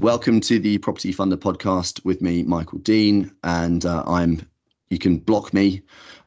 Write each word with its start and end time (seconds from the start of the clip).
Welcome 0.00 0.40
to 0.40 0.58
the 0.58 0.78
Property 0.78 1.12
Funder 1.12 1.36
podcast 1.36 2.02
with 2.06 2.22
me, 2.22 2.42
Michael 2.42 2.78
Dean, 2.78 3.30
and 3.44 3.84
uh, 3.84 4.02
I'm. 4.06 4.48
You 4.88 4.98
can 4.98 5.18
block 5.18 5.52
me 5.52 5.82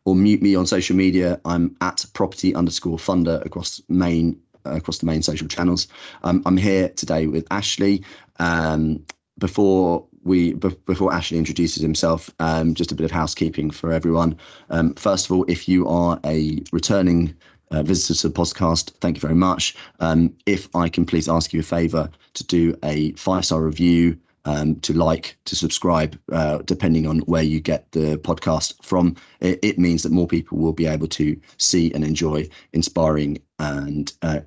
or 0.05 0.15
mute 0.15 0.43
me 0.43 0.53
on 0.53 0.67
social 0.67 0.95
media. 0.95 1.41
I'm 1.43 1.75
at 1.81 2.05
property 2.13 2.53
underscore 2.53 2.97
funder 2.97 3.43
across 3.43 3.81
main 3.89 4.39
uh, 4.63 4.75
across 4.75 4.99
the 4.99 5.07
main 5.07 5.23
social 5.23 5.47
channels. 5.47 5.87
Um, 6.21 6.43
I'm 6.45 6.55
here 6.55 6.89
today 6.89 7.25
with 7.25 7.47
Ashley. 7.49 8.03
Um, 8.37 9.03
before 9.39 10.05
we 10.21 10.53
b- 10.53 10.77
before 10.85 11.11
Ashley 11.11 11.39
introduces 11.39 11.81
himself, 11.81 12.29
um, 12.37 12.75
just 12.75 12.91
a 12.91 12.95
bit 12.95 13.05
of 13.05 13.11
housekeeping 13.11 13.71
for 13.71 13.91
everyone. 13.91 14.37
Um, 14.69 14.93
first 14.93 15.25
of 15.25 15.31
all, 15.31 15.45
if 15.47 15.67
you 15.67 15.87
are 15.87 16.19
a 16.23 16.61
returning 16.71 17.35
uh, 17.73 17.83
visitor 17.83 18.13
to 18.13 18.29
the 18.29 18.33
podcast, 18.33 18.91
thank 19.01 19.17
you 19.17 19.21
very 19.21 19.35
much. 19.35 19.75
Um, 19.99 20.33
if 20.45 20.73
I 20.75 20.87
can 20.87 21.05
please 21.05 21.27
ask 21.27 21.51
you 21.51 21.59
a 21.59 21.63
favour 21.63 22.09
to 22.35 22.43
do 22.45 22.77
a 22.83 23.11
five 23.13 23.45
star 23.45 23.61
review, 23.61 24.17
um, 24.45 24.75
to 24.81 24.93
like, 24.93 25.37
to 25.45 25.55
subscribe, 25.55 26.19
uh, 26.31 26.59
depending 26.59 27.07
on 27.07 27.19
where 27.19 27.43
you 27.43 27.59
get 27.59 27.91
the 27.91 28.17
podcast 28.17 28.83
from. 28.83 29.15
It, 29.39 29.59
it, 29.61 29.79
means 29.79 30.03
that 30.03 30.11
more 30.11 30.27
people 30.27 30.57
will 30.57 30.73
be 30.73 30.85
able 30.85 31.07
to 31.07 31.39
see 31.57 31.93
and 31.93 32.03
enjoy 32.03 32.49
inspiring 32.73 33.41
and 33.59 34.11
uh, 34.21 34.41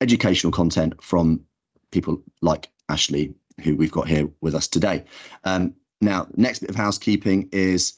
educational 0.00 0.52
content 0.52 1.02
from 1.02 1.40
people 1.90 2.22
like 2.42 2.68
Ashley, 2.90 3.34
who 3.62 3.76
we've 3.76 3.90
got 3.90 4.08
here 4.08 4.28
with 4.42 4.54
us 4.54 4.68
today. 4.68 5.04
Um, 5.44 5.74
now, 6.00 6.26
next 6.36 6.60
bit 6.60 6.70
of 6.70 6.76
housekeeping 6.76 7.48
is 7.52 7.94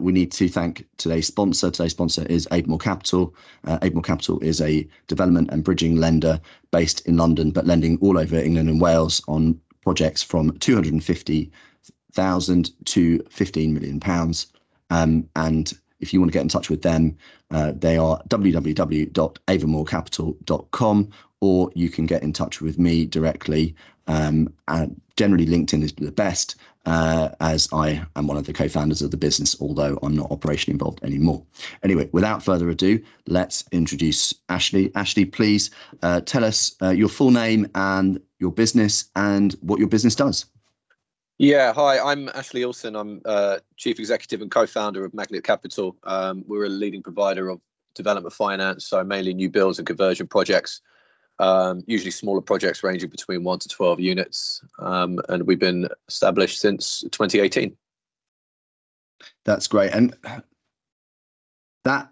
we 0.00 0.12
need 0.12 0.30
to 0.32 0.48
thank 0.48 0.86
today's 0.96 1.26
sponsor. 1.26 1.70
Today's 1.70 1.92
sponsor 1.92 2.24
is 2.26 2.48
Avamore 2.50 2.80
Capital. 2.80 3.34
Uh, 3.64 3.78
Avamore 3.78 4.04
Capital 4.04 4.38
is 4.40 4.60
a 4.60 4.86
development 5.08 5.50
and 5.50 5.64
bridging 5.64 5.96
lender 5.96 6.40
based 6.70 7.06
in 7.06 7.16
London, 7.16 7.50
but 7.50 7.66
lending 7.66 7.98
all 8.00 8.18
over 8.18 8.36
England 8.36 8.68
and 8.68 8.80
Wales 8.80 9.20
on 9.28 9.58
projects 9.82 10.22
from 10.22 10.56
250,000 10.58 12.86
to 12.86 13.18
15 13.30 13.74
million 13.74 14.00
pounds. 14.00 14.46
Um, 14.90 15.28
and 15.36 15.72
if 16.00 16.12
you 16.12 16.20
want 16.20 16.30
to 16.30 16.36
get 16.36 16.42
in 16.42 16.48
touch 16.48 16.68
with 16.68 16.82
them, 16.82 17.16
uh, 17.50 17.72
they 17.74 17.96
are 17.96 18.20
www.avamorecapital.com 18.28 21.10
or 21.40 21.70
you 21.74 21.88
can 21.88 22.04
get 22.06 22.22
in 22.22 22.32
touch 22.32 22.60
with 22.60 22.78
me 22.78 23.04
directly. 23.04 23.74
Um, 24.06 24.54
and 24.68 25.00
generally, 25.16 25.46
LinkedIn 25.46 25.82
is 25.82 25.92
the 25.92 26.12
best, 26.12 26.54
uh, 26.86 27.30
as 27.40 27.68
I 27.72 28.04
am 28.16 28.26
one 28.26 28.36
of 28.36 28.46
the 28.46 28.52
co-founders 28.52 29.02
of 29.02 29.10
the 29.10 29.16
business, 29.16 29.56
although 29.60 29.98
I'm 30.02 30.16
not 30.16 30.30
operationally 30.30 30.72
involved 30.72 31.02
anymore. 31.04 31.44
Anyway, 31.82 32.08
without 32.12 32.42
further 32.42 32.68
ado, 32.70 33.02
let's 33.26 33.64
introduce 33.72 34.34
Ashley. 34.48 34.90
Ashley, 34.94 35.24
please 35.24 35.70
uh, 36.02 36.20
tell 36.22 36.44
us 36.44 36.74
uh, 36.82 36.90
your 36.90 37.08
full 37.08 37.30
name 37.30 37.68
and 37.74 38.20
your 38.38 38.52
business 38.52 39.10
and 39.16 39.54
what 39.60 39.78
your 39.78 39.88
business 39.88 40.14
does. 40.14 40.46
Yeah, 41.38 41.72
hi, 41.72 41.98
I'm 41.98 42.28
Ashley 42.34 42.60
Ilsen. 42.60 42.98
I'm 42.98 43.20
uh, 43.24 43.58
Chief 43.76 43.98
Executive 43.98 44.42
and 44.42 44.50
co-founder 44.50 45.04
of 45.04 45.14
Magnet 45.14 45.42
Capital. 45.42 45.96
Um, 46.04 46.44
we're 46.46 46.66
a 46.66 46.68
leading 46.68 47.02
provider 47.02 47.48
of 47.48 47.60
development 47.94 48.32
finance, 48.32 48.86
so 48.86 49.02
mainly 49.02 49.34
new 49.34 49.50
builds 49.50 49.78
and 49.78 49.86
conversion 49.86 50.26
projects, 50.26 50.80
um, 51.42 51.82
usually 51.88 52.12
smaller 52.12 52.40
projects 52.40 52.84
ranging 52.84 53.10
between 53.10 53.42
1 53.42 53.58
to 53.58 53.68
12 53.68 53.98
units. 53.98 54.62
Um, 54.78 55.18
and 55.28 55.44
we've 55.44 55.58
been 55.58 55.88
established 56.08 56.60
since 56.60 57.00
2018. 57.10 57.76
That's 59.44 59.66
great. 59.66 59.92
And 59.92 60.14
that 61.84 62.08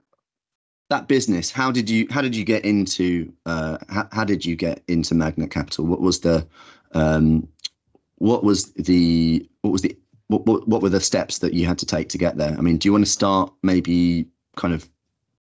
that 0.90 1.06
business, 1.06 1.52
how 1.52 1.70
did 1.70 1.88
you 1.88 2.08
how 2.10 2.20
did 2.20 2.34
you 2.34 2.44
get 2.44 2.64
into 2.64 3.32
uh, 3.46 3.78
how, 3.88 4.08
how 4.10 4.24
did 4.24 4.44
you 4.44 4.56
get 4.56 4.82
into 4.88 5.14
Magnet 5.14 5.52
Capital? 5.52 5.86
What 5.86 6.00
was 6.00 6.20
the 6.20 6.46
um, 6.92 7.48
what 8.16 8.42
was 8.42 8.72
the 8.72 9.48
what 9.62 9.70
was 9.70 9.82
the 9.82 9.96
what, 10.26 10.44
what, 10.46 10.66
what 10.66 10.82
were 10.82 10.88
the 10.88 11.00
steps 11.00 11.38
that 11.38 11.54
you 11.54 11.66
had 11.66 11.78
to 11.78 11.86
take 11.86 12.08
to 12.10 12.18
get 12.18 12.36
there? 12.36 12.56
I 12.56 12.60
mean, 12.60 12.78
do 12.78 12.88
you 12.88 12.92
want 12.92 13.04
to 13.04 13.10
start 13.10 13.52
maybe 13.62 14.26
kind 14.56 14.74
of 14.74 14.88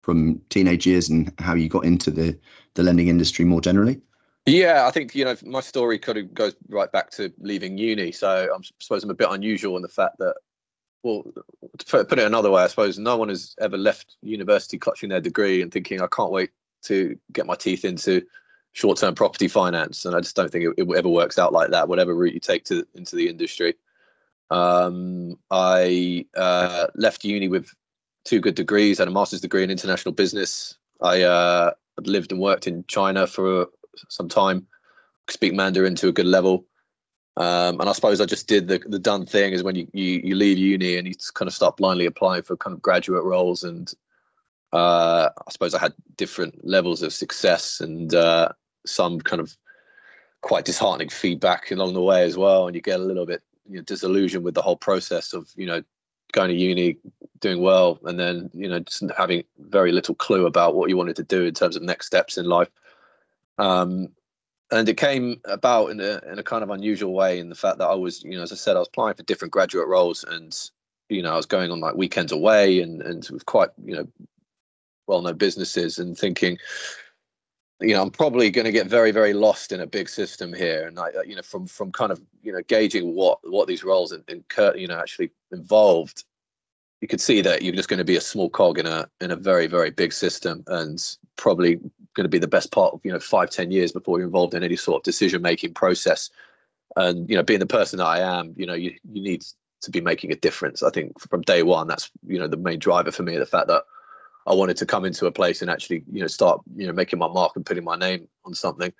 from 0.01 0.41
teenage 0.49 0.85
years 0.85 1.09
and 1.09 1.31
how 1.39 1.53
you 1.53 1.69
got 1.69 1.85
into 1.85 2.11
the 2.11 2.37
the 2.73 2.83
lending 2.83 3.07
industry 3.07 3.45
more 3.45 3.61
generally? 3.61 4.01
Yeah, 4.45 4.87
I 4.87 4.91
think 4.91 5.13
you 5.13 5.23
know 5.23 5.35
my 5.45 5.59
story 5.59 5.99
kind 5.99 6.17
of 6.17 6.33
goes 6.33 6.55
right 6.69 6.91
back 6.91 7.11
to 7.11 7.31
leaving 7.39 7.77
uni. 7.77 8.11
So 8.11 8.49
i'm 8.53 8.63
suppose 8.79 9.03
I'm 9.03 9.09
a 9.11 9.15
bit 9.15 9.29
unusual 9.29 9.75
in 9.75 9.83
the 9.83 9.87
fact 9.87 10.17
that, 10.17 10.35
well, 11.03 11.23
to 11.77 12.05
put 12.05 12.19
it 12.19 12.25
another 12.25 12.49
way, 12.49 12.63
I 12.63 12.67
suppose 12.67 12.97
no 12.97 13.17
one 13.17 13.29
has 13.29 13.55
ever 13.59 13.77
left 13.77 14.15
university 14.21 14.77
clutching 14.77 15.09
their 15.09 15.21
degree 15.21 15.61
and 15.61 15.71
thinking 15.71 16.01
I 16.01 16.07
can't 16.07 16.31
wait 16.31 16.49
to 16.83 17.17
get 17.31 17.45
my 17.45 17.55
teeth 17.55 17.85
into 17.85 18.25
short-term 18.73 19.13
property 19.13 19.47
finance, 19.47 20.05
and 20.05 20.15
I 20.15 20.21
just 20.21 20.35
don't 20.35 20.51
think 20.51 20.65
it, 20.65 20.73
it 20.81 20.97
ever 20.97 21.09
works 21.09 21.37
out 21.37 21.53
like 21.53 21.69
that. 21.69 21.87
Whatever 21.87 22.15
route 22.15 22.33
you 22.33 22.39
take 22.39 22.63
to 22.65 22.87
into 22.95 23.15
the 23.15 23.29
industry, 23.29 23.75
um, 24.49 25.37
I 25.51 26.25
uh, 26.35 26.87
left 26.95 27.23
uni 27.23 27.47
with 27.47 27.71
two 28.23 28.39
good 28.39 28.55
degrees, 28.55 28.97
had 28.97 29.07
a 29.07 29.11
master's 29.11 29.41
degree 29.41 29.63
in 29.63 29.71
international 29.71 30.13
business. 30.13 30.77
I 31.01 31.23
uh, 31.23 31.71
lived 31.99 32.31
and 32.31 32.41
worked 32.41 32.67
in 32.67 32.85
China 32.87 33.27
for 33.27 33.67
some 34.09 34.29
time, 34.29 34.67
speak 35.29 35.53
Mandarin 35.53 35.95
to 35.95 36.07
a 36.07 36.13
good 36.13 36.25
level. 36.25 36.65
Um, 37.37 37.79
and 37.79 37.89
I 37.89 37.93
suppose 37.93 38.19
I 38.19 38.25
just 38.25 38.47
did 38.47 38.67
the 38.67 38.79
the 38.85 38.99
done 38.99 39.25
thing 39.25 39.53
is 39.53 39.63
when 39.63 39.75
you, 39.75 39.87
you 39.93 40.21
you 40.23 40.35
leave 40.35 40.57
uni 40.57 40.97
and 40.97 41.07
you 41.07 41.13
kind 41.33 41.47
of 41.47 41.53
start 41.53 41.77
blindly 41.77 42.05
applying 42.05 42.43
for 42.43 42.57
kind 42.57 42.73
of 42.73 42.81
graduate 42.81 43.23
roles 43.23 43.63
and 43.63 43.91
uh, 44.73 45.29
I 45.47 45.51
suppose 45.51 45.73
I 45.73 45.79
had 45.79 45.93
different 46.17 46.65
levels 46.67 47.01
of 47.01 47.13
success 47.13 47.79
and 47.79 48.13
uh, 48.13 48.49
some 48.85 49.19
kind 49.19 49.41
of 49.41 49.55
quite 50.41 50.65
disheartening 50.65 51.09
feedback 51.09 51.71
along 51.71 51.93
the 51.93 52.01
way 52.01 52.23
as 52.23 52.37
well, 52.37 52.67
and 52.67 52.75
you 52.75 52.81
get 52.81 52.99
a 52.99 53.03
little 53.03 53.25
bit 53.25 53.41
you 53.69 53.77
know, 53.77 53.83
disillusioned 53.83 54.43
with 54.43 54.53
the 54.53 54.61
whole 54.61 54.77
process 54.77 55.33
of 55.33 55.49
you 55.55 55.65
know 55.65 55.83
going 56.31 56.49
to 56.49 56.55
uni, 56.55 56.97
doing 57.39 57.61
well, 57.61 57.99
and 58.03 58.19
then 58.19 58.49
you 58.53 58.67
know 58.67 58.79
just 58.79 59.03
having 59.17 59.43
very 59.59 59.91
little 59.91 60.15
clue 60.15 60.45
about 60.45 60.75
what 60.75 60.89
you 60.89 60.97
wanted 60.97 61.15
to 61.17 61.23
do 61.23 61.43
in 61.43 61.53
terms 61.53 61.75
of 61.75 61.83
next 61.83 62.07
steps 62.07 62.37
in 62.37 62.45
life. 62.45 62.69
Um, 63.57 64.09
and 64.71 64.87
it 64.87 64.97
came 64.97 65.41
about 65.45 65.87
in 65.87 65.99
a 65.99 66.21
in 66.31 66.39
a 66.39 66.43
kind 66.43 66.63
of 66.63 66.69
unusual 66.69 67.13
way 67.13 67.39
in 67.39 67.49
the 67.49 67.55
fact 67.55 67.77
that 67.79 67.87
I 67.87 67.95
was, 67.95 68.23
you 68.23 68.37
know, 68.37 68.43
as 68.43 68.51
I 68.51 68.55
said, 68.55 68.75
I 68.75 68.79
was 68.79 68.87
applying 68.87 69.15
for 69.15 69.23
different 69.23 69.51
graduate 69.51 69.87
roles, 69.87 70.23
and 70.23 70.57
you 71.09 71.21
know, 71.21 71.33
I 71.33 71.37
was 71.37 71.45
going 71.45 71.71
on 71.71 71.81
like 71.81 71.95
weekends 71.95 72.31
away 72.31 72.79
and 72.79 73.01
and 73.01 73.27
with 73.29 73.45
quite 73.45 73.69
you 73.83 73.95
know 73.95 74.07
well 75.07 75.21
known 75.21 75.37
businesses, 75.37 75.99
and 75.99 76.17
thinking, 76.17 76.57
you 77.81 77.93
know, 77.93 78.01
I'm 78.01 78.11
probably 78.11 78.49
going 78.51 78.65
to 78.65 78.71
get 78.71 78.87
very, 78.87 79.11
very 79.11 79.33
lost 79.33 79.71
in 79.71 79.81
a 79.81 79.87
big 79.87 80.07
system 80.07 80.53
here. 80.53 80.87
And 80.87 80.99
I, 80.99 81.09
uh, 81.09 81.23
you 81.25 81.35
know, 81.35 81.41
from 81.41 81.65
from 81.65 81.91
kind 81.91 82.11
of 82.11 82.21
you 82.43 82.53
know 82.53 82.61
gauging 82.67 83.15
what 83.15 83.39
what 83.43 83.67
these 83.67 83.83
roles 83.83 84.11
and 84.11 84.23
you 84.75 84.87
know 84.87 84.99
actually 84.99 85.31
involved, 85.51 86.23
you 87.01 87.07
could 87.07 87.21
see 87.21 87.41
that 87.41 87.63
you're 87.63 87.75
just 87.75 87.89
going 87.89 87.97
to 87.97 88.05
be 88.05 88.15
a 88.15 88.21
small 88.21 88.49
cog 88.49 88.77
in 88.77 88.85
a 88.85 89.07
in 89.19 89.31
a 89.31 89.35
very 89.35 89.67
very 89.67 89.89
big 89.89 90.13
system, 90.13 90.63
and 90.67 91.17
probably 91.37 91.75
going 92.13 92.23
to 92.23 92.29
be 92.29 92.39
the 92.39 92.47
best 92.47 92.71
part 92.71 92.93
of 92.93 93.01
you 93.03 93.11
know 93.11 93.19
five 93.19 93.49
ten 93.49 93.71
years 93.71 93.91
before 93.91 94.19
you're 94.19 94.27
involved 94.27 94.53
in 94.53 94.63
any 94.63 94.75
sort 94.75 94.99
of 94.99 95.03
decision 95.03 95.41
making 95.41 95.73
process. 95.73 96.29
And 96.95 97.29
you 97.29 97.35
know, 97.35 97.43
being 97.43 97.61
the 97.61 97.65
person 97.65 97.97
that 97.97 98.05
I 98.05 98.19
am, 98.19 98.53
you 98.57 98.65
know, 98.65 98.73
you 98.73 98.93
you 99.11 99.21
need 99.21 99.43
to 99.81 99.91
be 99.91 100.01
making 100.01 100.31
a 100.31 100.35
difference. 100.35 100.83
I 100.83 100.91
think 100.91 101.19
from 101.19 101.41
day 101.41 101.63
one, 101.63 101.87
that's 101.87 102.11
you 102.27 102.37
know 102.37 102.47
the 102.47 102.57
main 102.57 102.79
driver 102.79 103.11
for 103.11 103.23
me. 103.23 103.37
The 103.37 103.45
fact 103.45 103.67
that 103.69 103.83
I 104.47 104.53
wanted 104.53 104.77
to 104.77 104.85
come 104.85 105.05
into 105.05 105.27
a 105.27 105.31
place 105.31 105.61
and 105.61 105.69
actually, 105.69 106.03
you 106.11 106.21
know, 106.21 106.27
start, 106.27 106.61
you 106.75 106.87
know, 106.87 106.93
making 106.93 107.19
my 107.19 107.27
mark 107.27 107.53
and 107.55 107.65
putting 107.65 107.83
my 107.83 107.95
name 107.95 108.27
on 108.45 108.53
something. 108.53 108.91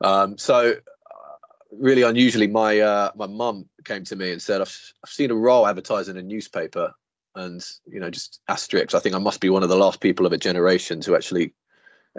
Um, 0.00 0.38
so, 0.38 0.72
uh, 0.72 1.36
really 1.72 2.02
unusually, 2.02 2.46
my 2.46 2.78
uh, 2.78 3.10
my 3.16 3.26
mum 3.26 3.68
came 3.84 4.04
to 4.04 4.16
me 4.16 4.32
and 4.32 4.40
said, 4.40 4.60
I've, 4.60 4.92
"I've 5.04 5.10
seen 5.10 5.30
a 5.30 5.34
role 5.34 5.66
advertised 5.66 6.08
in 6.08 6.16
a 6.16 6.22
newspaper, 6.22 6.92
and 7.34 7.64
you 7.86 7.98
know, 7.98 8.10
just 8.10 8.40
asterisks. 8.48 8.94
I 8.94 9.00
think 9.00 9.14
I 9.14 9.18
must 9.18 9.40
be 9.40 9.50
one 9.50 9.64
of 9.64 9.68
the 9.68 9.76
last 9.76 10.00
people 10.00 10.26
of 10.26 10.32
a 10.32 10.38
generation 10.38 11.00
to 11.02 11.16
actually 11.16 11.52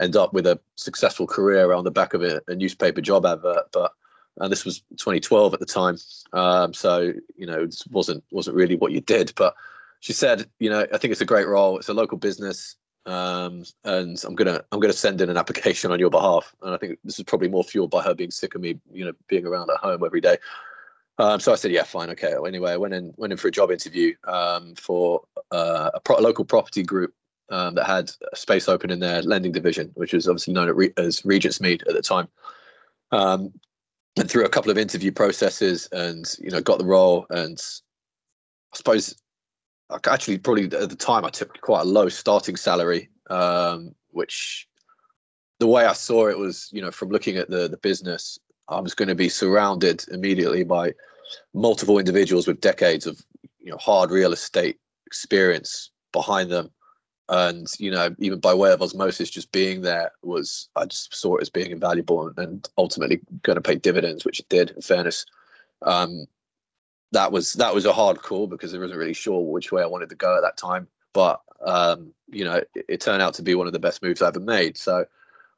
end 0.02 0.16
up 0.16 0.34
with 0.34 0.46
a 0.46 0.60
successful 0.76 1.28
career 1.28 1.74
on 1.74 1.84
the 1.84 1.92
back 1.92 2.14
of 2.14 2.22
a, 2.24 2.42
a 2.48 2.56
newspaper 2.56 3.00
job 3.00 3.26
advert." 3.26 3.72
But 3.72 3.94
and 4.38 4.52
this 4.52 4.66
was 4.66 4.82
2012 4.98 5.54
at 5.54 5.60
the 5.62 5.66
time, 5.66 5.98
um, 6.34 6.74
so 6.74 7.14
you 7.38 7.46
know, 7.46 7.64
it 7.64 7.76
wasn't 7.92 8.24
wasn't 8.32 8.58
really 8.58 8.76
what 8.76 8.92
you 8.92 9.00
did, 9.00 9.32
but 9.38 9.56
she 10.00 10.14
said, 10.14 10.50
you 10.60 10.70
know, 10.70 10.86
I 10.94 10.98
think 10.98 11.12
it's 11.12 11.22
a 11.22 11.26
great 11.26 11.48
role. 11.48 11.78
It's 11.78 11.90
a 11.90 11.94
local 11.94 12.18
business, 12.18 12.76
um, 13.06 13.64
and 13.84 14.22
I'm 14.26 14.36
gonna 14.36 14.64
I'm 14.72 14.80
gonna 14.80 14.94
send 14.94 15.22
in 15.22 15.30
an 15.30 15.38
application 15.38 15.92
on 15.92 16.00
your 16.00 16.10
behalf. 16.10 16.56
And 16.62 16.74
I 16.74 16.78
think 16.78 17.00
this 17.04 17.20
is 17.20 17.26
probably 17.26 17.50
more 17.50 17.64
fueled 17.64 17.92
by 17.92 18.02
her 18.04 18.14
being 18.14 18.32
sick 18.32 18.56
of 18.56 18.62
me, 18.62 18.80
you 18.92 19.06
know, 19.06 19.14
being 19.28 19.46
around 19.46 19.70
at 19.70 19.78
home 19.78 20.04
every 20.06 20.22
day. 20.22 20.38
Um, 21.18 21.42
so 21.42 21.52
I 21.52 21.56
said, 21.56 21.72
yeah, 21.72 21.84
fine, 21.84 22.10
okay. 22.12 22.34
Anyway, 22.48 22.72
I 22.72 22.78
went 22.78 22.94
in 22.94 23.14
went 23.18 23.34
in 23.34 23.38
for 23.38 23.50
a 23.50 23.52
job 23.52 23.72
interview 23.72 24.16
um, 24.24 24.74
for 24.76 25.22
uh, 25.52 25.92
a, 25.94 26.00
pro- 26.00 26.18
a, 26.18 26.22
local 26.22 26.46
property 26.46 26.82
group 26.82 27.14
um, 27.50 27.76
that 27.76 27.86
had 27.86 28.10
a 28.32 28.38
space 28.38 28.70
open 28.70 28.90
in 28.90 29.00
their 29.00 29.22
lending 29.22 29.52
division, 29.52 29.92
which 29.96 30.14
was 30.14 30.30
obviously 30.30 30.54
known 30.54 30.70
Re- 30.70 30.94
as 30.96 31.22
Regentsmead 31.24 31.82
at 31.88 31.94
the 31.94 32.02
time. 32.02 32.30
Um, 33.12 33.52
and 34.18 34.30
through 34.30 34.46
a 34.46 34.50
couple 34.50 34.72
of 34.72 34.78
interview 34.78 35.12
processes, 35.12 35.90
and 35.92 36.26
you 36.40 36.52
know, 36.52 36.62
got 36.62 36.80
the 36.80 36.86
role. 36.86 37.26
And 37.30 37.62
I 38.74 38.78
suppose 38.78 39.16
actually 40.08 40.38
probably 40.38 40.66
at 40.66 40.90
the 40.90 40.96
time 40.96 41.26
I 41.26 41.30
took 41.30 41.60
quite 41.62 41.82
a 41.82 41.86
low 41.86 42.10
starting 42.10 42.56
salary, 42.56 43.10
um, 43.30 43.96
which 44.12 44.68
the 45.60 45.68
way 45.68 45.86
I 45.86 45.94
saw 45.94 46.28
it 46.28 46.38
was, 46.38 46.70
you 46.72 46.82
know, 46.82 46.92
from 46.92 47.10
looking 47.10 47.38
at 47.38 47.50
the 47.50 47.68
the 47.68 47.78
business, 47.78 48.40
I 48.68 48.80
was 48.80 48.94
going 48.94 49.10
to 49.10 49.16
be 49.16 49.30
surrounded 49.30 50.06
immediately 50.12 50.64
by 50.64 50.94
multiple 51.54 52.00
individuals 52.00 52.48
with 52.48 52.62
decades 52.62 53.06
of 53.06 53.22
you 53.60 53.72
know 53.72 53.78
hard 53.78 54.12
real 54.12 54.34
estate 54.34 54.78
experience 55.06 55.92
behind 56.12 56.52
them. 56.52 56.72
And 57.30 57.68
you 57.78 57.92
know 57.92 58.16
even 58.18 58.40
by 58.40 58.54
way 58.56 58.72
of 58.72 58.82
osmosis 58.82 59.30
just 59.30 59.52
being 59.52 59.82
there 59.82 60.12
was 60.24 60.68
i 60.76 60.86
just 60.86 61.14
saw 61.14 61.36
it 61.36 61.44
as 61.44 61.50
being 61.52 61.70
invaluable 61.70 62.34
and, 62.38 62.68
ultimately 62.80 63.22
going 63.44 63.56
to 63.56 63.62
pay 63.62 63.76
dividends 63.76 64.26
which 64.26 64.40
it 64.40 64.50
did 64.50 64.72
in 64.72 64.82
fairness. 64.82 65.26
Um, 65.84 66.26
that 67.12 67.32
was 67.32 67.54
that 67.54 67.74
was 67.74 67.86
a 67.86 67.94
hard 67.94 68.22
call 68.22 68.48
because 68.48 68.74
i 68.74 68.78
wasn't 68.78 69.00
really 69.00 69.14
sure 69.14 69.42
which 69.42 69.72
way 69.72 69.82
i 69.82 69.88
wanted 69.88 70.10
to 70.10 70.16
go 70.16 70.36
at 70.36 70.42
that 70.42 70.58
time. 70.58 70.88
But 71.14 71.42
um, 71.66 72.14
you 72.30 72.46
know 72.46 72.62
it, 72.76 72.86
it, 72.88 73.02
turned 73.02 73.22
out 73.22 73.34
to 73.36 73.42
be 73.42 73.56
one 73.56 73.68
of 73.68 73.74
the 73.74 73.80
best 73.80 74.02
moves 74.02 74.22
i 74.22 74.28
ever 74.28 74.40
made. 74.40 74.78
So 74.78 75.06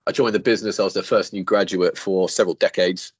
i 0.07 0.11
joined 0.11 0.33
the 0.33 0.39
business. 0.39 0.79
I 0.79 0.83
was 0.83 0.93
the 0.93 1.03
first 1.03 1.33
new 1.33 1.43
graduate 1.43 1.97
for 1.97 2.29
several 2.29 2.55
decades. 2.55 3.13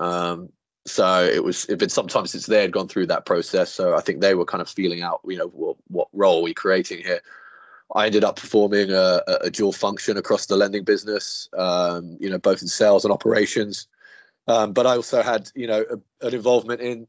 Um, 0.00 0.50
so 0.86 1.24
it 1.24 1.44
was 1.44 1.64
it 1.66 1.78
been 1.78 1.88
some 1.88 2.08
time 2.08 2.26
since 2.26 2.46
they 2.46 2.60
had 2.60 2.72
gone 2.72 2.88
through 2.88 3.06
that 3.06 3.26
process. 3.26 3.72
So 3.72 3.96
i 3.96 4.00
think 4.00 4.20
they 4.20 4.34
were 4.34 4.44
kind 4.44 4.60
of 4.60 4.68
feeling 4.68 5.02
out 5.02 5.20
you 5.24 5.36
know 5.36 5.48
what, 5.48 5.76
what 5.88 6.08
role 6.12 6.40
are 6.40 6.42
we 6.42 6.54
creating 6.54 7.04
here. 7.04 7.20
I 7.94 8.04
ended 8.04 8.22
up 8.22 8.36
performing 8.36 8.90
a, 8.90 9.22
a 9.42 9.50
dual 9.50 9.72
function 9.72 10.18
across 10.18 10.44
the 10.44 10.56
lending 10.56 10.84
business 10.84 11.48
um, 11.56 12.16
you 12.20 12.28
know 12.28 12.38
both 12.38 12.60
in 12.60 12.68
sales 12.68 13.04
and 13.04 13.12
operations. 13.12 13.86
Um, 14.48 14.72
but 14.72 14.86
i 14.86 14.96
also 14.96 15.22
had 15.22 15.50
you 15.54 15.68
know 15.68 15.84
a, 15.90 16.26
an 16.26 16.34
involvement 16.34 16.80
in 16.80 17.06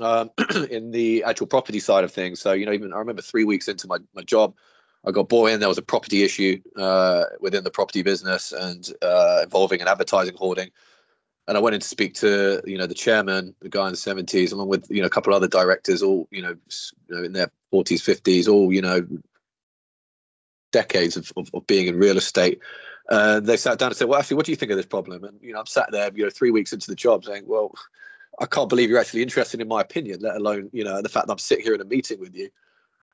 um, 0.00 0.30
in 0.70 0.90
the 0.90 1.22
actual 1.24 1.46
property 1.46 1.80
side 1.80 2.04
of 2.04 2.12
things 2.12 2.40
so 2.40 2.52
you 2.52 2.66
know 2.66 2.72
even 2.72 2.92
i 2.92 2.98
remember 2.98 3.22
three 3.22 3.44
weeks 3.44 3.68
into 3.68 3.86
my, 3.86 3.98
my 4.14 4.22
job 4.22 4.54
I 5.06 5.10
got 5.10 5.28
bought 5.28 5.50
in. 5.50 5.60
There 5.60 5.68
was 5.68 5.76
a 5.76 5.82
property 5.82 6.22
issue 6.22 6.62
uh, 6.78 7.24
within 7.38 7.62
the 7.62 7.70
property 7.70 8.00
business 8.00 8.52
and 8.52 8.90
uh, 9.02 9.40
involving 9.42 9.82
an 9.82 9.86
advertising 9.86 10.34
hoarding 10.34 10.70
and 11.46 11.56
I 11.56 11.60
went 11.60 11.74
in 11.74 11.80
to 11.80 11.86
speak 11.86 12.14
to 12.14 12.62
you 12.64 12.78
know 12.78 12.86
the 12.86 12.94
chairman, 12.94 13.54
the 13.60 13.68
guy 13.68 13.86
in 13.86 13.92
the 13.92 13.96
seventies, 13.96 14.52
along 14.52 14.68
with 14.68 14.86
you 14.90 15.00
know 15.00 15.06
a 15.06 15.10
couple 15.10 15.32
of 15.32 15.36
other 15.36 15.48
directors, 15.48 16.02
all 16.02 16.26
you 16.30 16.42
know, 16.42 16.56
you 17.08 17.16
know 17.16 17.22
in 17.22 17.32
their 17.32 17.50
forties, 17.70 18.02
fifties, 18.02 18.48
all 18.48 18.72
you 18.72 18.80
know, 18.80 19.06
decades 20.72 21.16
of, 21.16 21.32
of, 21.36 21.50
of 21.54 21.66
being 21.66 21.86
in 21.86 21.98
real 21.98 22.16
estate. 22.16 22.60
Uh, 23.10 23.40
they 23.40 23.56
sat 23.56 23.78
down 23.78 23.88
and 23.88 23.96
said, 23.96 24.08
"Well, 24.08 24.18
actually, 24.18 24.36
what 24.36 24.46
do 24.46 24.52
you 24.52 24.56
think 24.56 24.70
of 24.70 24.78
this 24.78 24.86
problem?" 24.86 25.24
And 25.24 25.38
you 25.42 25.52
know, 25.52 25.60
I'm 25.60 25.66
sat 25.66 25.90
there, 25.92 26.10
you 26.14 26.24
know, 26.24 26.30
three 26.30 26.50
weeks 26.50 26.72
into 26.72 26.88
the 26.88 26.96
job, 26.96 27.24
saying, 27.24 27.44
"Well, 27.46 27.74
I 28.40 28.46
can't 28.46 28.68
believe 28.68 28.90
you're 28.90 28.98
actually 28.98 29.22
interested 29.22 29.60
in 29.60 29.68
my 29.68 29.80
opinion, 29.80 30.20
let 30.20 30.36
alone 30.36 30.70
you 30.72 30.84
know 30.84 31.02
the 31.02 31.08
fact 31.08 31.26
that 31.26 31.32
I'm 31.32 31.38
sitting 31.38 31.64
here 31.64 31.74
in 31.74 31.80
a 31.80 31.84
meeting 31.84 32.20
with 32.20 32.34
you." 32.34 32.50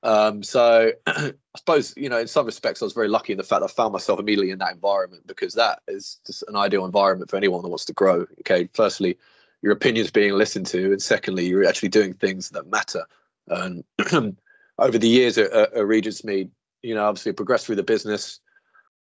Um, 0.02 0.42
so 0.42 0.92
I 1.06 1.32
suppose, 1.56 1.94
you 1.96 2.08
know, 2.08 2.18
in 2.18 2.26
some 2.26 2.46
respects, 2.46 2.80
I 2.80 2.86
was 2.86 2.94
very 2.94 3.08
lucky 3.08 3.32
in 3.32 3.38
the 3.38 3.44
fact 3.44 3.62
I 3.62 3.66
found 3.66 3.92
myself 3.92 4.18
immediately 4.18 4.50
in 4.50 4.58
that 4.58 4.72
environment 4.72 5.26
because 5.26 5.54
that 5.54 5.80
is 5.88 6.20
just 6.26 6.44
an 6.48 6.56
ideal 6.56 6.84
environment 6.84 7.30
for 7.30 7.36
anyone 7.36 7.62
that 7.62 7.68
wants 7.68 7.84
to 7.86 7.92
grow. 7.92 8.26
Okay, 8.40 8.68
firstly, 8.72 9.18
your 9.62 9.72
opinions 9.72 10.10
being 10.10 10.32
listened 10.32 10.66
to, 10.66 10.92
and 10.92 11.02
secondly, 11.02 11.46
you're 11.46 11.66
actually 11.66 11.90
doing 11.90 12.14
things 12.14 12.50
that 12.50 12.70
matter. 12.70 13.04
And 13.48 13.84
over 14.78 14.98
the 14.98 15.08
years 15.08 15.36
at, 15.36 15.52
at 15.52 15.74
Regentsmead, 15.74 16.50
you 16.82 16.94
know, 16.94 17.04
obviously 17.04 17.32
progressed 17.32 17.66
through 17.66 17.76
the 17.76 17.82
business, 17.82 18.40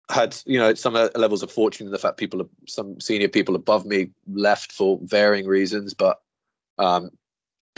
had 0.09 0.37
you 0.45 0.57
know 0.57 0.73
some 0.73 0.93
levels 0.93 1.43
of 1.43 1.51
fortune 1.51 1.85
in 1.85 1.91
the 1.91 1.99
fact 1.99 2.17
people, 2.17 2.49
some 2.67 2.99
senior 2.99 3.27
people 3.27 3.55
above 3.55 3.85
me 3.85 4.09
left 4.27 4.71
for 4.71 4.99
varying 5.03 5.47
reasons, 5.47 5.93
but 5.93 6.21
um, 6.77 7.11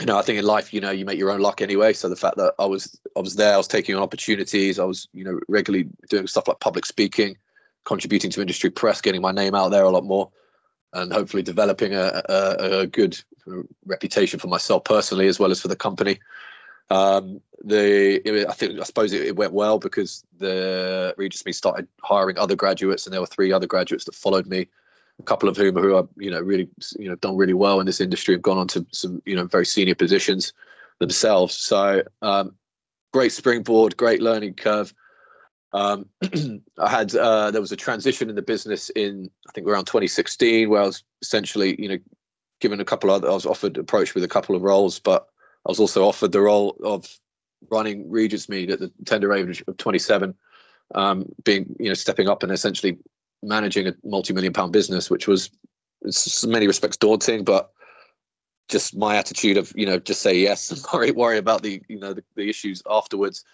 you 0.00 0.06
know, 0.06 0.18
I 0.18 0.22
think 0.22 0.38
in 0.38 0.46
life, 0.46 0.72
you 0.72 0.80
know, 0.80 0.90
you 0.90 1.04
make 1.04 1.18
your 1.18 1.30
own 1.30 1.40
luck 1.40 1.60
anyway. 1.60 1.92
So 1.92 2.08
the 2.08 2.16
fact 2.16 2.38
that 2.38 2.54
I 2.58 2.64
was, 2.64 2.98
I 3.16 3.20
was 3.20 3.36
there, 3.36 3.52
I 3.52 3.58
was 3.58 3.68
taking 3.68 3.94
on 3.94 4.02
opportunities. 4.02 4.78
I 4.78 4.84
was, 4.84 5.06
you 5.12 5.24
know, 5.24 5.38
regularly 5.46 5.88
doing 6.08 6.26
stuff 6.26 6.48
like 6.48 6.60
public 6.60 6.86
speaking, 6.86 7.36
contributing 7.84 8.30
to 8.30 8.40
industry 8.40 8.70
press, 8.70 9.02
getting 9.02 9.20
my 9.20 9.30
name 9.30 9.54
out 9.54 9.68
there 9.68 9.84
a 9.84 9.90
lot 9.90 10.04
more, 10.04 10.30
and 10.94 11.12
hopefully 11.12 11.42
developing 11.42 11.94
a, 11.94 12.22
a, 12.30 12.80
a 12.80 12.86
good 12.86 13.20
reputation 13.84 14.40
for 14.40 14.48
myself 14.48 14.84
personally 14.84 15.26
as 15.26 15.38
well 15.38 15.50
as 15.50 15.60
for 15.60 15.68
the 15.68 15.76
company. 15.76 16.18
Um, 16.90 17.40
the 17.62 18.20
I 18.48 18.52
think 18.52 18.80
I 18.80 18.82
suppose 18.82 19.12
it, 19.12 19.22
it, 19.22 19.36
went 19.36 19.52
well 19.52 19.78
because 19.78 20.24
the 20.38 21.14
Regentsmead 21.18 21.54
started 21.54 21.86
hiring 22.02 22.38
other 22.38 22.56
graduates, 22.56 23.06
and 23.06 23.12
there 23.12 23.20
were 23.20 23.26
three 23.26 23.52
other 23.52 23.66
graduates 23.66 24.04
that 24.06 24.14
followed 24.14 24.46
me 24.46 24.66
a 25.20 25.22
couple 25.22 25.48
of 25.48 25.56
whom 25.56 25.76
who 25.76 25.94
are 25.94 26.08
you 26.16 26.30
know 26.30 26.40
really 26.40 26.68
you 26.98 27.08
know 27.08 27.14
done 27.16 27.36
really 27.36 27.54
well 27.54 27.78
in 27.78 27.86
this 27.86 28.00
industry 28.00 28.34
have 28.34 28.42
gone 28.42 28.58
on 28.58 28.66
to 28.68 28.84
some 28.92 29.22
you 29.24 29.36
know 29.36 29.44
very 29.44 29.66
senior 29.66 29.94
positions 29.94 30.52
themselves. 30.98 31.56
So 31.56 32.02
um, 32.22 32.54
great 33.12 33.32
springboard, 33.32 33.96
great 33.96 34.20
learning 34.20 34.54
curve. 34.54 34.92
Um, 35.72 36.06
I 36.78 36.90
had 36.90 37.14
uh, 37.14 37.50
there 37.52 37.60
was 37.60 37.72
a 37.72 37.76
transition 37.76 38.28
in 38.28 38.34
the 38.34 38.42
business 38.42 38.90
in 38.90 39.30
I 39.48 39.52
think 39.52 39.68
around 39.68 39.84
2016 39.84 40.68
where 40.68 40.82
I 40.82 40.86
was 40.86 41.04
essentially 41.22 41.80
you 41.80 41.88
know 41.88 41.98
given 42.60 42.80
a 42.80 42.84
couple 42.84 43.10
of 43.10 43.24
I 43.24 43.30
was 43.30 43.46
offered 43.46 43.78
approached 43.78 44.14
with 44.14 44.24
a 44.24 44.28
couple 44.28 44.56
of 44.56 44.62
roles, 44.62 44.98
but 44.98 45.28
I 45.70 45.78
was 45.78 45.78
also 45.78 46.04
offered 46.04 46.32
the 46.32 46.40
role 46.40 46.76
of 46.82 47.06
running 47.70 48.10
Regentsmead 48.10 48.72
at 48.72 48.80
the 48.80 48.90
tender 49.04 49.32
age 49.32 49.62
of 49.68 49.76
27, 49.76 50.34
um, 50.96 51.26
being 51.44 51.76
you 51.78 51.86
know 51.86 51.94
stepping 51.94 52.28
up 52.28 52.42
and 52.42 52.50
essentially 52.50 52.98
managing 53.40 53.86
a 53.86 53.94
multi-million 54.02 54.52
pound 54.52 54.72
business, 54.72 55.10
which 55.10 55.28
was 55.28 55.48
in 56.02 56.50
many 56.50 56.66
respects 56.66 56.96
daunting, 56.96 57.44
but 57.44 57.70
just 58.68 58.96
my 58.96 59.14
attitude 59.16 59.56
of 59.56 59.72
you 59.76 59.86
know 59.86 60.00
just 60.00 60.22
say 60.22 60.36
yes 60.36 60.70
and 60.72 60.82
worry 60.92 61.12
worry 61.12 61.38
about 61.38 61.62
the 61.62 61.80
you 61.88 62.00
know 62.00 62.14
the, 62.14 62.24
the 62.34 62.50
issues 62.50 62.82
afterwards. 62.90 63.44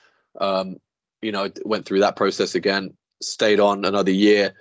Um, 0.40 0.76
you 1.20 1.32
know, 1.32 1.50
went 1.66 1.84
through 1.84 2.00
that 2.00 2.16
process 2.16 2.54
again, 2.54 2.96
stayed 3.20 3.60
on 3.60 3.84
another 3.84 4.10
year. 4.10 4.54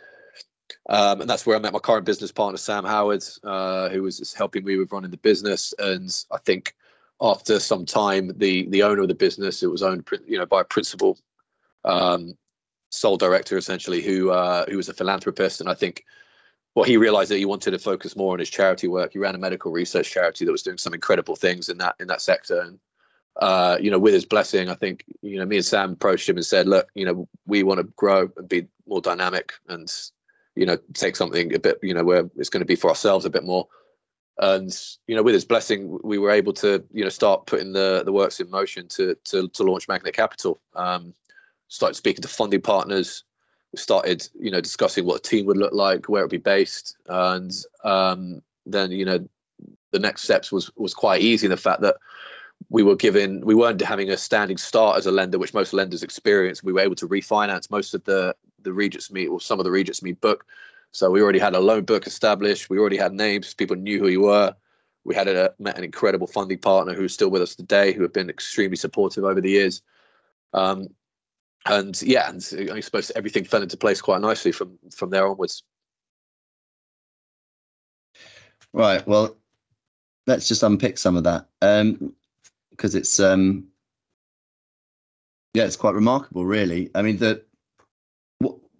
Um, 0.90 1.22
and 1.22 1.30
that's 1.30 1.46
where 1.46 1.56
I 1.56 1.60
met 1.60 1.72
my 1.72 1.80
current 1.80 2.06
business 2.06 2.34
partner, 2.34 2.58
Sam 2.58 2.84
Howard, 2.84 3.24
uh, 3.46 3.88
who 3.90 4.02
was 4.02 4.34
helping 4.34 4.66
me 4.66 4.76
with 4.76 4.92
running 4.92 5.12
the 5.12 5.18
business. 5.18 5.74
And 5.80 6.14
I 6.32 6.38
think 6.40 6.76
after 7.22 7.60
some 7.60 7.86
time, 7.86 8.32
the 8.38 8.68
the 8.70 8.84
owner 8.84 9.02
of 9.02 9.08
the 9.08 9.16
business, 9.16 9.64
it 9.64 9.68
was 9.68 9.84
owned, 9.84 10.08
you 10.28 10.38
know, 10.38 10.46
by 10.46 10.62
a 10.62 10.66
principal 10.66 11.18
um, 11.84 12.38
sole 12.90 13.18
director 13.18 13.58
essentially 13.58 14.02
who 14.02 14.32
uh, 14.32 14.66
who 14.70 14.78
was 14.78 14.90
a 14.90 14.94
philanthropist, 14.94 15.62
and 15.62 15.70
I 15.70 15.74
think 15.74 16.04
well 16.76 16.86
he 16.86 16.98
realized 16.98 17.32
that 17.32 17.38
he 17.38 17.46
wanted 17.46 17.72
to 17.72 17.80
focus 17.80 18.16
more 18.16 18.34
on 18.34 18.40
his 18.40 18.50
charity 18.50 18.88
work. 18.88 19.14
He 19.14 19.20
ran 19.20 19.36
a 19.36 19.40
medical 19.40 19.72
research 19.72 20.12
charity 20.12 20.46
that 20.46 20.52
was 20.52 20.64
doing 20.64 20.78
some 20.78 20.94
incredible 20.94 21.36
things 21.36 21.70
in 21.70 21.78
that 21.78 21.96
in 22.00 22.08
that 22.08 22.22
sector, 22.22 22.62
and 22.62 22.80
uh, 23.42 23.78
you 23.80 23.92
know 23.92 24.00
with 24.00 24.14
his 24.14 24.26
blessing, 24.26 24.70
I 24.70 24.76
think 24.76 25.06
you 25.22 25.38
know 25.40 25.46
me 25.46 25.58
and 25.58 25.66
Sam 25.66 25.94
approached 25.94 26.28
him 26.28 26.38
and 26.38 26.46
said, 26.46 26.68
look, 26.68 26.90
you 26.96 27.06
know 27.06 27.28
we 27.48 27.64
want 27.64 27.80
to 27.80 27.88
grow 27.96 28.30
and 28.38 28.50
be 28.50 28.68
more 28.88 29.02
dynamic 29.02 29.54
and 29.70 29.92
you 30.56 30.66
know 30.66 30.78
take 30.94 31.16
something 31.16 31.54
a 31.54 31.60
bit 31.60 31.80
you 31.82 31.94
know 31.94 32.04
where 32.04 32.30
it's 32.36 32.50
going 32.50 32.62
to 32.62 32.66
be 32.66 32.76
for 32.76 32.90
ourselves 32.90 33.26
a 33.26 33.30
bit 33.30 33.44
more 33.44 33.68
and 34.40 34.78
you 35.08 35.16
know 35.16 35.24
with 35.24 35.34
his 35.34 35.46
blessing 35.46 35.98
we 36.04 36.18
were 36.18 36.32
able 36.32 36.52
to 36.52 36.84
you 36.92 37.04
know 37.04 37.10
start 37.10 37.46
putting 37.46 37.72
the 37.72 38.04
the 38.04 38.12
works 38.12 38.40
in 38.40 38.50
motion 38.50 38.88
to 38.88 39.16
to 39.24 39.48
to 39.50 39.64
launch 39.64 39.88
magnet 39.88 40.14
capital 40.14 40.60
um 40.76 41.14
started 41.68 41.96
speaking 41.96 42.22
to 42.22 42.28
funding 42.28 42.62
partners. 42.62 43.24
Started, 43.76 44.28
you 44.40 44.52
know, 44.52 44.62
discussing 44.62 45.06
what 45.06 45.18
a 45.18 45.30
team 45.30 45.46
would 45.48 45.58
look 45.58 45.74
like, 45.74 46.08
where 46.08 46.22
it'd 46.22 46.32
be 46.32 46.38
based, 46.38 46.96
and 47.08 47.52
um, 47.84 48.42
then, 48.66 48.90
you 48.92 49.04
know, 49.04 49.28
the 49.92 50.00
next 50.00 50.24
steps 50.24 50.50
was 50.50 50.72
was 50.78 50.94
quite 50.94 51.22
easy. 51.22 51.48
in 51.48 51.52
The 51.52 51.58
fact 51.58 51.82
that 51.82 51.98
we 52.70 52.84
were 52.84 52.96
given, 52.96 53.42
we 53.42 53.54
weren't 53.54 53.82
having 53.82 54.10
a 54.10 54.16
standing 54.16 54.56
start 54.56 54.98
as 54.98 55.08
a 55.08 55.12
lender, 55.12 55.38
which 55.38 55.54
most 55.54 55.74
lenders 55.74 56.04
experience. 56.04 56.64
We 56.64 56.72
were 56.72 56.80
able 56.80 56.96
to 56.96 57.08
refinance 57.08 57.70
most 57.70 57.94
of 57.94 58.04
the 58.06 58.34
the 58.62 58.70
Regentsmead 58.70 59.30
or 59.30 59.42
some 59.42 59.60
of 59.60 59.66
the 59.66 59.72
Regentsmead 59.72 60.22
book. 60.22 60.46
So 60.96 61.12
we 61.12 61.22
already 61.22 61.40
had 61.40 61.56
a 61.56 61.60
loan 61.60 61.84
book 61.84 62.08
established. 62.08 62.70
We 62.70 62.80
already 62.80 62.96
had 62.96 63.12
names. 63.12 63.54
People 63.54 63.76
knew 63.76 64.00
who 64.00 64.06
we 64.06 64.16
were. 64.16 64.56
We 65.04 65.14
had 65.14 65.28
a, 65.28 65.54
met 65.60 65.78
an 65.78 65.84
incredible 65.84 66.26
funding 66.26 66.60
partner 66.60 66.94
who's 66.94 67.14
still 67.14 67.30
with 67.30 67.42
us 67.42 67.54
today, 67.54 67.92
who 67.92 68.02
have 68.02 68.14
been 68.14 68.30
extremely 68.30 68.78
supportive 68.78 69.26
over 69.26 69.42
the 69.42 69.50
years. 69.50 69.82
Um, 70.54 70.88
and 71.66 72.02
yeah, 72.02 72.30
and 72.30 72.38
I 72.72 72.80
suppose 72.80 73.12
everything 73.14 73.44
fell 73.44 73.62
into 73.62 73.76
place 73.76 74.00
quite 74.00 74.22
nicely 74.22 74.54
from 74.54 74.80
from 74.90 75.10
there 75.10 75.28
onwards. 75.28 75.64
Right. 78.72 79.06
Well, 79.06 79.36
let's 80.28 80.48
just 80.48 80.64
unpick 80.64 80.98
some 80.98 81.18
of 81.18 81.26
that 81.26 81.50
because 81.60 82.96
um, 82.96 83.00
it's 83.00 83.20
um, 83.20 83.68
yeah, 85.54 85.66
it's 85.66 85.76
quite 85.76 85.94
remarkable, 85.94 86.46
really. 86.46 86.90
I 86.96 87.02
mean, 87.02 87.18
the 87.18 87.44